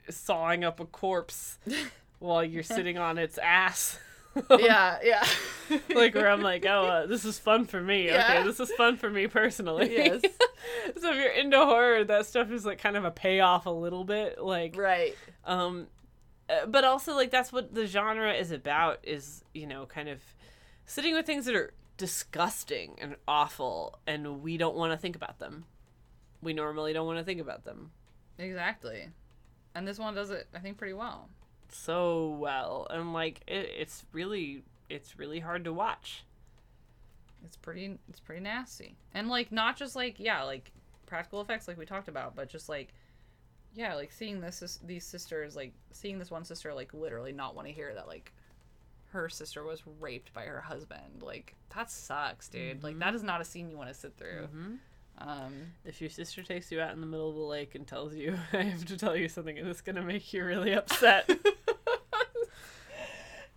sawing 0.10 0.64
up 0.64 0.80
a 0.80 0.85
corpse 0.85 1.57
while 2.19 2.43
you're 2.43 2.64
sitting 2.64 2.97
on 2.97 3.18
its 3.18 3.38
ass. 3.39 3.99
yeah, 4.60 4.99
yeah. 5.03 5.26
like 5.95 6.15
where 6.15 6.30
I'm 6.30 6.41
like, 6.41 6.65
oh, 6.65 6.85
uh, 6.85 7.06
this 7.06 7.26
is 7.26 7.39
fun 7.39 7.65
for 7.65 7.81
me. 7.81 8.07
Yeah. 8.07 8.23
Okay, 8.23 8.43
this 8.43 8.60
is 8.60 8.72
fun 8.73 8.97
for 8.97 9.10
me 9.10 9.27
personally. 9.27 9.91
Yes. 9.91 10.22
so 10.99 11.11
if 11.11 11.15
you're 11.15 11.31
into 11.31 11.57
horror, 11.57 12.03
that 12.03 12.26
stuff 12.26 12.51
is 12.51 12.65
like 12.65 12.80
kind 12.80 12.97
of 12.97 13.06
a 13.06 13.11
payoff 13.11 13.65
a 13.65 13.72
little 13.72 14.03
bit, 14.03 14.41
like 14.41 14.76
right. 14.77 15.15
Um, 15.45 15.88
uh, 16.49 16.65
but 16.65 16.84
also 16.84 17.15
like 17.15 17.31
that's 17.31 17.51
what 17.51 17.73
the 17.73 17.85
genre 17.85 18.34
is 18.34 18.51
about. 18.51 18.99
Is 19.03 19.43
you 19.53 19.68
know 19.68 19.85
kind 19.85 20.10
of 20.10 20.22
sitting 20.85 21.14
with 21.14 21.26
things 21.26 21.45
that 21.45 21.56
are 21.56 21.73
disgusting 21.97 22.95
and 22.99 23.15
awful, 23.27 23.99
and 24.07 24.41
we 24.41 24.57
don't 24.57 24.76
want 24.76 24.91
to 24.93 24.97
think 24.97 25.15
about 25.15 25.39
them. 25.39 25.65
We 26.41 26.53
normally 26.53 26.93
don't 26.93 27.06
want 27.06 27.19
to 27.19 27.26
think 27.26 27.41
about 27.41 27.65
them 27.65 27.91
Exactly. 28.39 29.10
And 29.76 29.88
this 29.88 29.99
one 29.99 30.15
does 30.15 30.31
it, 30.31 30.47
I 30.56 30.60
think, 30.60 30.77
pretty 30.77 30.93
well. 30.93 31.30
So 31.72 32.38
well, 32.40 32.88
and 32.90 33.14
like 33.14 33.41
it, 33.48 33.72
it's 33.78 34.06
really 34.12 34.64
it's 34.90 35.18
really 35.18 35.40
hard 35.40 35.64
to 35.66 35.74
watch. 35.74 36.24
It's 37.46 37.58
pretty 37.58 37.98
it's 38.10 38.20
pretty 38.20 38.41
nasty. 38.41 38.96
And 39.14 39.30
like 39.30 39.52
not 39.52 39.78
just 39.78 39.96
like 39.96 40.20
yeah, 40.20 40.44
like 40.44 40.72
practical 41.06 41.41
effects 41.41 41.68
like 41.68 41.78
we 41.78 41.86
talked 41.86 42.08
about, 42.08 42.36
but 42.36 42.50
just 42.50 42.70
like 42.70 42.94
yeah, 43.76 43.96
like 43.96 44.12
seeing 44.12 44.41
this 44.41 44.58
sis- 44.58 44.80
these 44.86 45.06
sisters 45.06 45.56
like 45.56 45.74
seeing 45.91 46.20
this 46.20 46.32
one 46.32 46.44
sister 46.44 46.74
like 46.74 46.94
literally 46.94 47.32
not 47.32 47.56
want 47.56 47.68
to 47.68 47.74
hear 47.74 47.94
that 47.94 48.08
like 48.08 48.34
her 49.12 49.30
sister 49.30 49.64
was 49.64 49.82
raped 50.00 50.34
by 50.34 50.44
her 50.44 50.62
husband. 50.62 51.22
Like 51.22 51.56
that 51.76 51.91
sucks, 51.91 52.48
dude. 52.50 52.84
Like 52.84 52.94
mm-hmm. 52.94 53.00
that 53.00 53.16
is 53.16 53.24
not 53.24 53.41
a 53.41 53.46
scene 53.46 53.70
you 53.70 53.78
want 53.78 53.90
to 53.90 53.96
sit 53.96 54.18
through. 54.18 54.48
Mm-hmm. 54.48 54.76
Um 55.20 55.74
If 55.86 56.02
your 56.02 56.10
sister 56.10 56.44
takes 56.44 56.72
you 56.72 56.82
out 56.82 56.94
in 56.94 57.02
the 57.02 57.08
middle 57.08 57.30
of 57.30 57.36
the 57.36 57.41
lake 57.41 57.76
and 57.76 57.86
tells 57.88 58.16
you, 58.16 58.38
"I 58.54 58.64
have 58.64 58.86
to 58.86 58.98
tell 58.98 59.16
you 59.16 59.28
something," 59.28 59.58
and 59.58 59.68
it's 59.68 59.82
gonna 59.82 60.02
make 60.02 60.34
you 60.34 60.46
really 60.46 60.74
upset. 60.74 61.30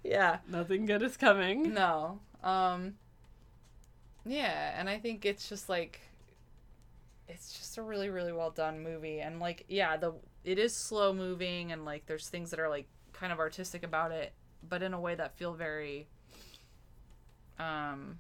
yeah. 0.04 0.38
Nothing 0.48 0.86
good 0.86 1.02
is 1.02 1.16
coming. 1.16 1.74
No. 1.74 2.20
Um 2.42 2.94
Yeah, 4.24 4.78
and 4.78 4.88
I 4.88 4.98
think 4.98 5.24
it's 5.24 5.48
just 5.48 5.68
like 5.68 6.00
it's 7.28 7.56
just 7.56 7.78
a 7.78 7.82
really 7.82 8.10
really 8.10 8.32
well 8.32 8.50
done 8.50 8.82
movie 8.82 9.20
and 9.20 9.40
like 9.40 9.64
yeah, 9.68 9.96
the 9.96 10.12
it 10.44 10.58
is 10.58 10.74
slow 10.74 11.12
moving 11.12 11.72
and 11.72 11.84
like 11.84 12.06
there's 12.06 12.28
things 12.28 12.50
that 12.50 12.60
are 12.60 12.68
like 12.68 12.86
kind 13.12 13.32
of 13.32 13.38
artistic 13.38 13.82
about 13.84 14.10
it, 14.10 14.32
but 14.68 14.82
in 14.82 14.92
a 14.94 15.00
way 15.00 15.14
that 15.14 15.36
feel 15.36 15.54
very 15.54 16.08
um 17.58 18.18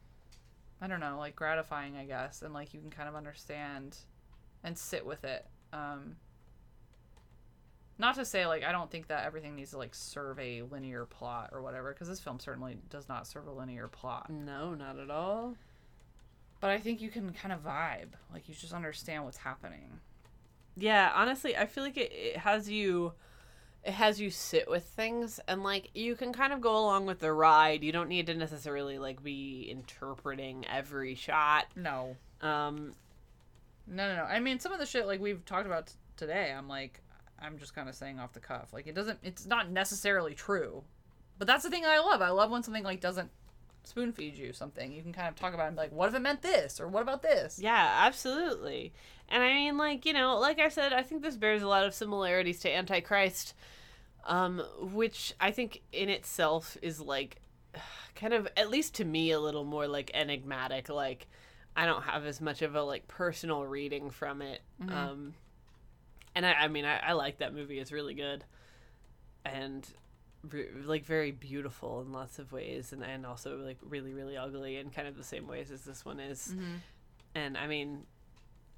I 0.82 0.88
don't 0.88 1.00
know, 1.00 1.16
like 1.16 1.36
gratifying, 1.36 1.96
I 1.96 2.04
guess, 2.04 2.42
and 2.42 2.52
like 2.52 2.74
you 2.74 2.80
can 2.80 2.90
kind 2.90 3.08
of 3.08 3.14
understand 3.14 3.96
and 4.64 4.76
sit 4.76 5.06
with 5.06 5.24
it. 5.24 5.46
Um 5.72 6.16
not 7.98 8.16
to 8.16 8.24
say 8.24 8.46
like 8.46 8.64
I 8.64 8.72
don't 8.72 8.90
think 8.90 9.06
that 9.06 9.24
everything 9.24 9.54
needs 9.54 9.70
to 9.70 9.78
like 9.78 9.94
serve 9.94 10.38
a 10.40 10.62
linear 10.62 11.06
plot 11.06 11.50
or 11.52 11.62
whatever 11.62 11.92
because 11.92 12.08
this 12.08 12.20
film 12.20 12.40
certainly 12.40 12.76
does 12.90 13.08
not 13.08 13.28
serve 13.28 13.46
a 13.46 13.52
linear 13.52 13.86
plot. 13.86 14.28
No, 14.28 14.74
not 14.74 14.98
at 14.98 15.08
all. 15.08 15.54
But 16.60 16.70
I 16.70 16.78
think 16.78 17.00
you 17.00 17.10
can 17.10 17.32
kind 17.32 17.52
of 17.52 17.64
vibe, 17.64 18.14
like 18.32 18.48
you 18.48 18.54
just 18.54 18.72
understand 18.72 19.24
what's 19.24 19.38
happening. 19.38 20.00
Yeah, 20.76 21.12
honestly, 21.14 21.56
I 21.56 21.66
feel 21.66 21.84
like 21.84 21.96
it, 21.96 22.12
it 22.12 22.36
has 22.38 22.68
you 22.68 23.12
it 23.84 23.92
has 23.92 24.20
you 24.20 24.30
sit 24.30 24.70
with 24.70 24.84
things 24.84 25.40
and 25.48 25.62
like 25.64 25.90
you 25.94 26.14
can 26.14 26.32
kind 26.32 26.52
of 26.52 26.60
go 26.60 26.76
along 26.76 27.06
with 27.06 27.18
the 27.18 27.32
ride. 27.32 27.82
You 27.82 27.92
don't 27.92 28.08
need 28.08 28.26
to 28.26 28.34
necessarily 28.34 28.98
like 28.98 29.22
be 29.22 29.68
interpreting 29.70 30.64
every 30.72 31.14
shot. 31.14 31.66
No. 31.74 32.16
Um 32.40 32.94
No, 33.86 34.08
no, 34.08 34.16
no. 34.16 34.24
I 34.24 34.38
mean, 34.38 34.60
some 34.60 34.72
of 34.72 34.78
the 34.78 34.86
shit 34.86 35.06
like 35.06 35.20
we've 35.20 35.44
talked 35.44 35.66
about 35.66 35.88
t- 35.88 35.94
today, 36.16 36.54
I'm 36.56 36.68
like 36.68 37.00
I'm 37.40 37.58
just 37.58 37.74
kind 37.74 37.88
of 37.88 37.96
saying 37.96 38.20
off 38.20 38.32
the 38.32 38.40
cuff. 38.40 38.72
Like 38.72 38.86
it 38.86 38.94
doesn't 38.94 39.18
it's 39.22 39.46
not 39.46 39.70
necessarily 39.70 40.34
true. 40.34 40.84
But 41.38 41.48
that's 41.48 41.64
the 41.64 41.70
thing 41.70 41.84
I 41.84 41.98
love. 41.98 42.22
I 42.22 42.28
love 42.28 42.50
when 42.52 42.62
something 42.62 42.84
like 42.84 43.00
doesn't 43.00 43.30
spoon 43.84 44.12
feed 44.12 44.36
you 44.36 44.52
something. 44.52 44.92
You 44.92 45.02
can 45.02 45.12
kind 45.12 45.28
of 45.28 45.34
talk 45.36 45.54
about 45.54 45.64
it 45.64 45.68
and 45.68 45.76
be 45.76 45.82
like, 45.82 45.92
what 45.92 46.08
if 46.08 46.14
it 46.14 46.20
meant 46.20 46.42
this 46.42 46.80
or 46.80 46.88
what 46.88 47.02
about 47.02 47.22
this? 47.22 47.58
yeah, 47.60 48.02
absolutely. 48.06 48.92
And 49.28 49.42
I 49.42 49.52
mean 49.54 49.78
like, 49.78 50.04
you 50.06 50.12
know, 50.12 50.38
like 50.38 50.58
I 50.58 50.68
said, 50.68 50.92
I 50.92 51.02
think 51.02 51.22
this 51.22 51.36
bears 51.36 51.62
a 51.62 51.68
lot 51.68 51.84
of 51.84 51.94
similarities 51.94 52.60
to 52.60 52.74
Antichrist. 52.74 53.54
Um 54.24 54.62
which 54.80 55.34
I 55.40 55.50
think 55.50 55.82
in 55.92 56.08
itself 56.08 56.76
is 56.80 57.00
like 57.00 57.40
kind 58.14 58.32
of 58.34 58.46
at 58.56 58.70
least 58.70 58.94
to 58.96 59.04
me 59.04 59.30
a 59.32 59.40
little 59.40 59.64
more 59.64 59.88
like 59.88 60.10
enigmatic 60.14 60.88
like 60.88 61.26
I 61.74 61.86
don't 61.86 62.02
have 62.02 62.24
as 62.26 62.40
much 62.40 62.62
of 62.62 62.74
a 62.74 62.82
like 62.82 63.08
personal 63.08 63.64
reading 63.64 64.10
from 64.10 64.42
it. 64.42 64.60
Mhm. 64.82 64.92
Um 64.92 65.34
and 66.34 66.46
I, 66.46 66.52
I 66.52 66.68
mean 66.68 66.84
I, 66.84 66.98
I 66.98 67.12
like 67.14 67.38
that 67.38 67.52
movie 67.54 67.78
it's 67.78 67.90
really 67.92 68.14
good 68.14 68.44
and 69.44 69.88
like 70.84 71.04
very 71.04 71.30
beautiful 71.30 72.00
in 72.00 72.12
lots 72.12 72.38
of 72.38 72.50
ways 72.52 72.92
and, 72.92 73.02
and 73.04 73.24
also 73.24 73.56
like 73.58 73.78
really 73.88 74.12
really 74.12 74.36
ugly 74.36 74.76
in 74.76 74.90
kind 74.90 75.06
of 75.06 75.16
the 75.16 75.22
same 75.22 75.46
ways 75.46 75.70
as 75.70 75.82
this 75.82 76.04
one 76.04 76.18
is 76.18 76.52
Mhm. 76.56 76.78
and 77.36 77.56
i 77.56 77.66
mean 77.68 78.02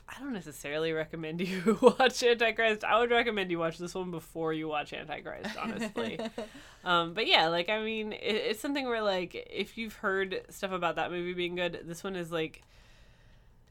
i 0.07 0.21
don't 0.21 0.35
necessarily 0.35 0.93
recommend 0.93 1.41
you 1.49 1.79
watch 1.81 2.23
antichrist 2.23 2.85
i 2.85 2.99
would 2.99 3.11
recommend 3.11 3.51
you 3.51 3.59
watch 3.59 3.79
this 3.79 3.95
one 3.95 4.11
before 4.11 4.53
you 4.53 4.69
watch 4.69 4.93
antichrist 4.93 5.57
honestly 5.59 6.19
um 6.85 7.15
but 7.15 7.27
yeah 7.27 7.49
like 7.49 7.71
i 7.71 7.83
mean 7.83 8.13
it, 8.13 8.19
it's 8.35 8.61
something 8.61 8.85
where 8.87 9.03
like 9.03 9.35
if 9.51 9.79
you've 9.79 9.95
heard 9.97 10.43
stuff 10.51 10.71
about 10.73 10.97
that 10.97 11.11
movie 11.11 11.33
being 11.33 11.55
good 11.55 11.81
this 11.85 12.05
one 12.05 12.15
is 12.15 12.31
like 12.31 12.63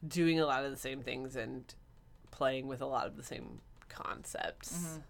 doing 0.08 0.40
a 0.40 0.46
lot 0.46 0.66
of 0.66 0.72
the 0.72 0.78
same 0.78 1.02
things 1.02 1.36
and 1.36 1.76
playing 2.32 2.68
with 2.68 2.82
a 2.82 2.86
lot 2.88 3.06
of 3.06 3.16
the 3.16 3.24
same 3.24 3.62
concepts. 3.88 4.74
Mhm. 4.76 5.02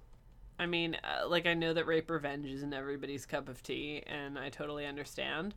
I 0.64 0.66
mean, 0.66 0.96
uh, 1.04 1.28
like 1.28 1.46
I 1.46 1.54
know 1.54 1.74
that 1.74 1.86
rape 1.86 2.10
revenge 2.10 2.48
isn't 2.48 2.74
everybody's 2.74 3.26
cup 3.26 3.50
of 3.50 3.62
tea, 3.62 4.02
and 4.08 4.40
I 4.40 4.50
totally 4.50 4.86
understand. 4.86 5.54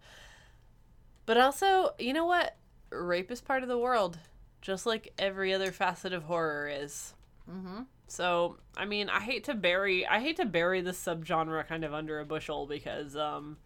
But 1.25 1.39
also, 1.39 1.91
you 1.99 2.13
know 2.13 2.27
what? 2.27 2.57
Rape 2.91 3.31
is 3.31 3.41
part 3.41 3.63
of 3.63 3.69
the 3.69 3.79
world, 3.79 4.19
just 4.61 4.85
like 4.85 5.13
every 5.19 5.55
other 5.55 5.73
facet 5.73 6.13
of 6.13 6.25
horror 6.25 6.69
is. 6.69 7.15
Mm-hmm. 7.51 7.83
So, 8.09 8.59
I 8.77 8.85
mean, 8.85 9.09
I 9.09 9.21
hate 9.21 9.45
to 9.45 9.55
bury 9.55 10.07
I 10.07 10.21
hate 10.21 10.37
to 10.37 10.45
bury 10.45 10.81
this 10.81 11.03
subgenre 11.03 11.67
kind 11.67 11.85
of 11.85 11.93
under 11.95 12.21
a 12.21 12.25
bushel 12.25 12.67
because 12.67 13.17
um 13.17 13.57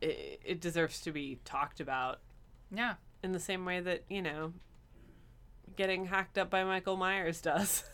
it, 0.00 0.40
it 0.44 0.60
deserves 0.60 1.00
to 1.02 1.12
be 1.12 1.38
talked 1.44 1.80
about 1.80 2.18
Yeah. 2.74 2.94
in 3.22 3.32
the 3.32 3.38
same 3.40 3.64
way 3.64 3.80
that, 3.80 4.02
you 4.08 4.20
know, 4.22 4.52
getting 5.76 6.06
hacked 6.06 6.38
up 6.38 6.50
by 6.50 6.64
Michael 6.64 6.96
Myers 6.96 7.40
does. 7.40 7.84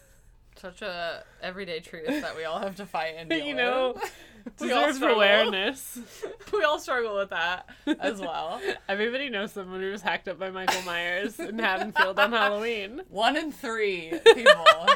Such 0.56 0.82
a 0.82 1.24
everyday 1.43 1.81
treatise 1.81 2.20
that 2.20 2.36
we 2.36 2.44
all 2.44 2.59
have 2.59 2.77
to 2.77 2.86
fight 2.86 3.14
and 3.16 3.31
deal 3.31 3.44
you 3.47 3.55
know, 3.55 3.94
with. 3.94 4.12
We 4.59 4.72
all 4.72 4.81
deserves 4.81 4.97
struggle. 4.97 5.16
awareness. 5.16 5.98
we 6.52 6.64
all 6.64 6.78
struggle 6.78 7.16
with 7.16 7.28
that 7.28 7.68
as 7.86 8.20
well. 8.20 8.59
Everybody 8.89 9.28
knows 9.28 9.52
someone 9.52 9.81
who 9.81 9.90
was 9.90 10.01
hacked 10.01 10.28
up 10.28 10.39
by 10.39 10.51
Michael 10.51 10.81
Myers 10.82 11.39
in 11.39 11.59
Haddonfield 11.59 12.18
on 12.18 12.32
Halloween. 12.32 13.02
One 13.10 13.36
in 13.36 13.52
three 13.52 14.12
people 14.24 14.89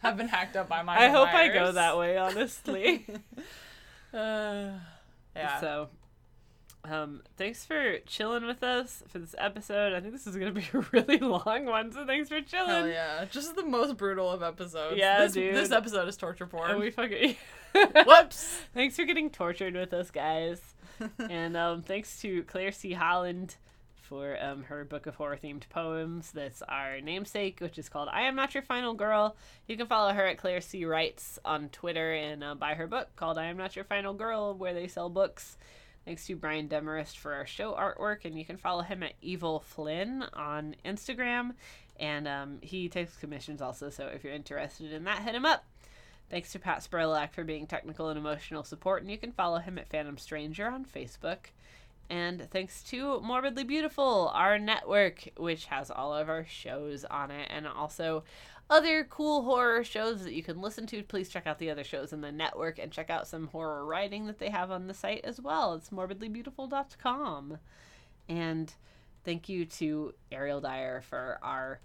have 0.00 0.16
been 0.16 0.28
hacked 0.28 0.54
up 0.54 0.68
by 0.68 0.82
Michael 0.82 1.08
Myers. 1.08 1.12
I 1.12 1.18
hope 1.18 1.34
I 1.34 1.48
go 1.48 1.72
that 1.72 1.98
way, 1.98 2.16
honestly. 2.18 3.04
Uh, 4.12 4.70
yeah. 5.34 5.60
So, 5.60 5.88
um, 6.84 7.22
thanks 7.36 7.64
for 7.64 7.98
chilling 8.06 8.46
with 8.46 8.62
us 8.62 9.02
for 9.08 9.18
this 9.18 9.34
episode. 9.38 9.92
I 9.94 10.00
think 10.00 10.12
this 10.12 10.26
is 10.26 10.36
gonna 10.36 10.52
be 10.52 10.66
a 10.74 10.84
really 10.92 11.18
long 11.18 11.64
one, 11.66 11.92
so 11.92 12.04
thanks 12.06 12.28
for 12.28 12.40
chilling. 12.40 12.68
Hell 12.68 12.88
yeah. 12.88 13.24
Just 13.30 13.56
the 13.56 13.64
most 13.64 13.96
brutal 13.96 14.30
of 14.30 14.42
episodes. 14.42 14.98
Yeah, 14.98 15.20
this, 15.20 15.32
dude. 15.32 15.54
This 15.54 15.70
episode 15.70 16.08
is 16.08 16.16
torture 16.16 16.46
porn. 16.46 16.70
And 16.70 16.80
we 16.80 16.90
fucking 16.90 17.36
Whoops. 18.06 18.60
thanks 18.74 18.96
for 18.96 19.04
getting 19.04 19.30
tortured 19.30 19.74
with 19.74 19.92
us, 19.92 20.10
guys. 20.10 20.60
and 21.30 21.56
um, 21.56 21.82
thanks 21.82 22.20
to 22.20 22.42
Claire 22.44 22.72
C. 22.72 22.92
Holland 22.92 23.56
for 23.94 24.36
um, 24.40 24.64
her 24.64 24.84
book 24.84 25.06
of 25.06 25.14
horror 25.14 25.38
themed 25.42 25.68
poems. 25.70 26.30
That's 26.32 26.62
our 26.68 27.00
namesake, 27.00 27.60
which 27.60 27.78
is 27.78 27.88
called 27.88 28.08
I 28.12 28.22
Am 28.22 28.36
Not 28.36 28.54
Your 28.54 28.62
Final 28.62 28.94
Girl. 28.94 29.34
You 29.66 29.76
can 29.76 29.86
follow 29.86 30.12
her 30.12 30.26
at 30.26 30.38
Claire 30.38 30.60
C. 30.60 30.84
Writes 30.84 31.38
on 31.44 31.70
Twitter 31.70 32.12
and 32.12 32.44
uh, 32.44 32.54
buy 32.54 32.74
her 32.74 32.86
book 32.86 33.08
called 33.16 33.38
I 33.38 33.46
Am 33.46 33.56
Not 33.56 33.74
Your 33.74 33.86
Final 33.86 34.12
Girl, 34.12 34.54
where 34.54 34.74
they 34.74 34.86
sell 34.86 35.08
books. 35.08 35.56
Thanks 36.04 36.26
to 36.26 36.36
Brian 36.36 36.68
Demarest 36.68 37.16
for 37.16 37.32
our 37.32 37.46
show 37.46 37.72
artwork, 37.72 38.24
and 38.24 38.38
you 38.38 38.44
can 38.44 38.58
follow 38.58 38.82
him 38.82 39.02
at 39.02 39.14
Evil 39.22 39.60
Flynn 39.60 40.24
on 40.34 40.76
Instagram. 40.84 41.52
And 41.98 42.28
um, 42.28 42.58
he 42.60 42.88
takes 42.88 43.16
commissions 43.16 43.62
also, 43.62 43.88
so 43.88 44.06
if 44.06 44.22
you're 44.22 44.32
interested 44.32 44.92
in 44.92 45.04
that, 45.04 45.22
hit 45.22 45.34
him 45.34 45.46
up. 45.46 45.64
Thanks 46.30 46.52
to 46.52 46.58
Pat 46.58 46.80
Spurlock 46.80 47.32
for 47.32 47.44
being 47.44 47.66
technical 47.66 48.08
and 48.08 48.18
emotional 48.18 48.64
support, 48.64 49.02
and 49.02 49.10
you 49.10 49.18
can 49.18 49.32
follow 49.32 49.58
him 49.58 49.78
at 49.78 49.88
Phantom 49.88 50.18
Stranger 50.18 50.68
on 50.68 50.84
Facebook. 50.84 51.50
And 52.10 52.50
thanks 52.50 52.82
to 52.84 53.20
Morbidly 53.20 53.66
Beautiful, 53.66 54.30
our 54.34 54.58
network, 54.58 55.28
which 55.36 55.66
has 55.66 55.90
all 55.90 56.14
of 56.14 56.28
our 56.28 56.44
shows 56.44 57.04
on 57.06 57.30
it 57.30 57.48
and 57.50 57.66
also 57.66 58.24
other 58.70 59.04
cool 59.04 59.42
horror 59.42 59.84
shows 59.84 60.24
that 60.24 60.34
you 60.34 60.42
can 60.42 60.60
listen 60.60 60.86
to. 60.88 61.02
Please 61.02 61.28
check 61.28 61.46
out 61.46 61.58
the 61.58 61.70
other 61.70 61.84
shows 61.84 62.12
in 62.12 62.20
the 62.20 62.32
network 62.32 62.78
and 62.78 62.90
check 62.90 63.10
out 63.10 63.28
some 63.28 63.48
horror 63.48 63.84
writing 63.84 64.26
that 64.26 64.38
they 64.38 64.50
have 64.50 64.70
on 64.70 64.86
the 64.86 64.94
site 64.94 65.24
as 65.24 65.40
well. 65.40 65.74
It's 65.74 65.90
morbidlybeautiful.com. 65.90 67.58
And 68.28 68.72
thank 69.24 69.48
you 69.48 69.66
to 69.66 70.14
Ariel 70.32 70.60
Dyer 70.60 71.02
for 71.02 71.38
our 71.42 71.80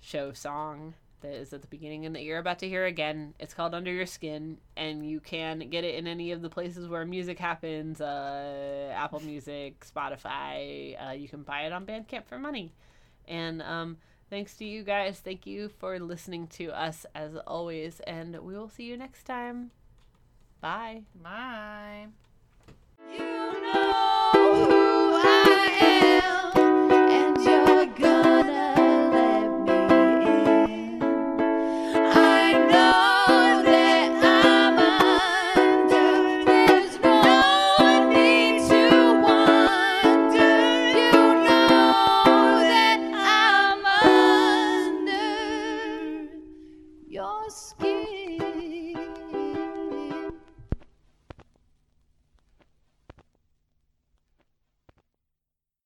show 0.00 0.32
song 0.32 0.94
that 1.22 1.32
is 1.32 1.52
at 1.52 1.62
the 1.62 1.68
beginning 1.68 2.06
and 2.06 2.14
that 2.14 2.22
you're 2.22 2.38
about 2.38 2.58
to 2.60 2.68
hear 2.68 2.84
again. 2.86 3.34
It's 3.40 3.54
called 3.54 3.74
Under 3.74 3.92
Your 3.92 4.06
Skin, 4.06 4.58
and 4.76 5.08
you 5.08 5.18
can 5.18 5.58
get 5.70 5.84
it 5.84 5.94
in 5.96 6.06
any 6.06 6.30
of 6.32 6.42
the 6.42 6.50
places 6.50 6.88
where 6.88 7.04
music 7.04 7.38
happens 7.38 8.00
uh, 8.00 8.92
Apple 8.94 9.20
Music, 9.20 9.84
Spotify. 9.84 10.96
Uh, 11.08 11.12
you 11.12 11.28
can 11.28 11.42
buy 11.42 11.62
it 11.62 11.72
on 11.72 11.86
Bandcamp 11.86 12.26
for 12.26 12.38
money. 12.38 12.72
And 13.26 13.62
um, 13.62 13.96
thanks 14.30 14.56
to 14.56 14.64
you 14.64 14.82
guys. 14.82 15.20
Thank 15.20 15.46
you 15.46 15.68
for 15.68 15.98
listening 15.98 16.46
to 16.58 16.68
us 16.68 17.06
as 17.14 17.36
always, 17.46 18.00
and 18.00 18.38
we 18.40 18.56
will 18.56 18.68
see 18.68 18.84
you 18.84 18.96
next 18.96 19.24
time. 19.24 19.70
Bye. 20.60 21.02
Bye. 21.22 22.06
You 23.12 24.12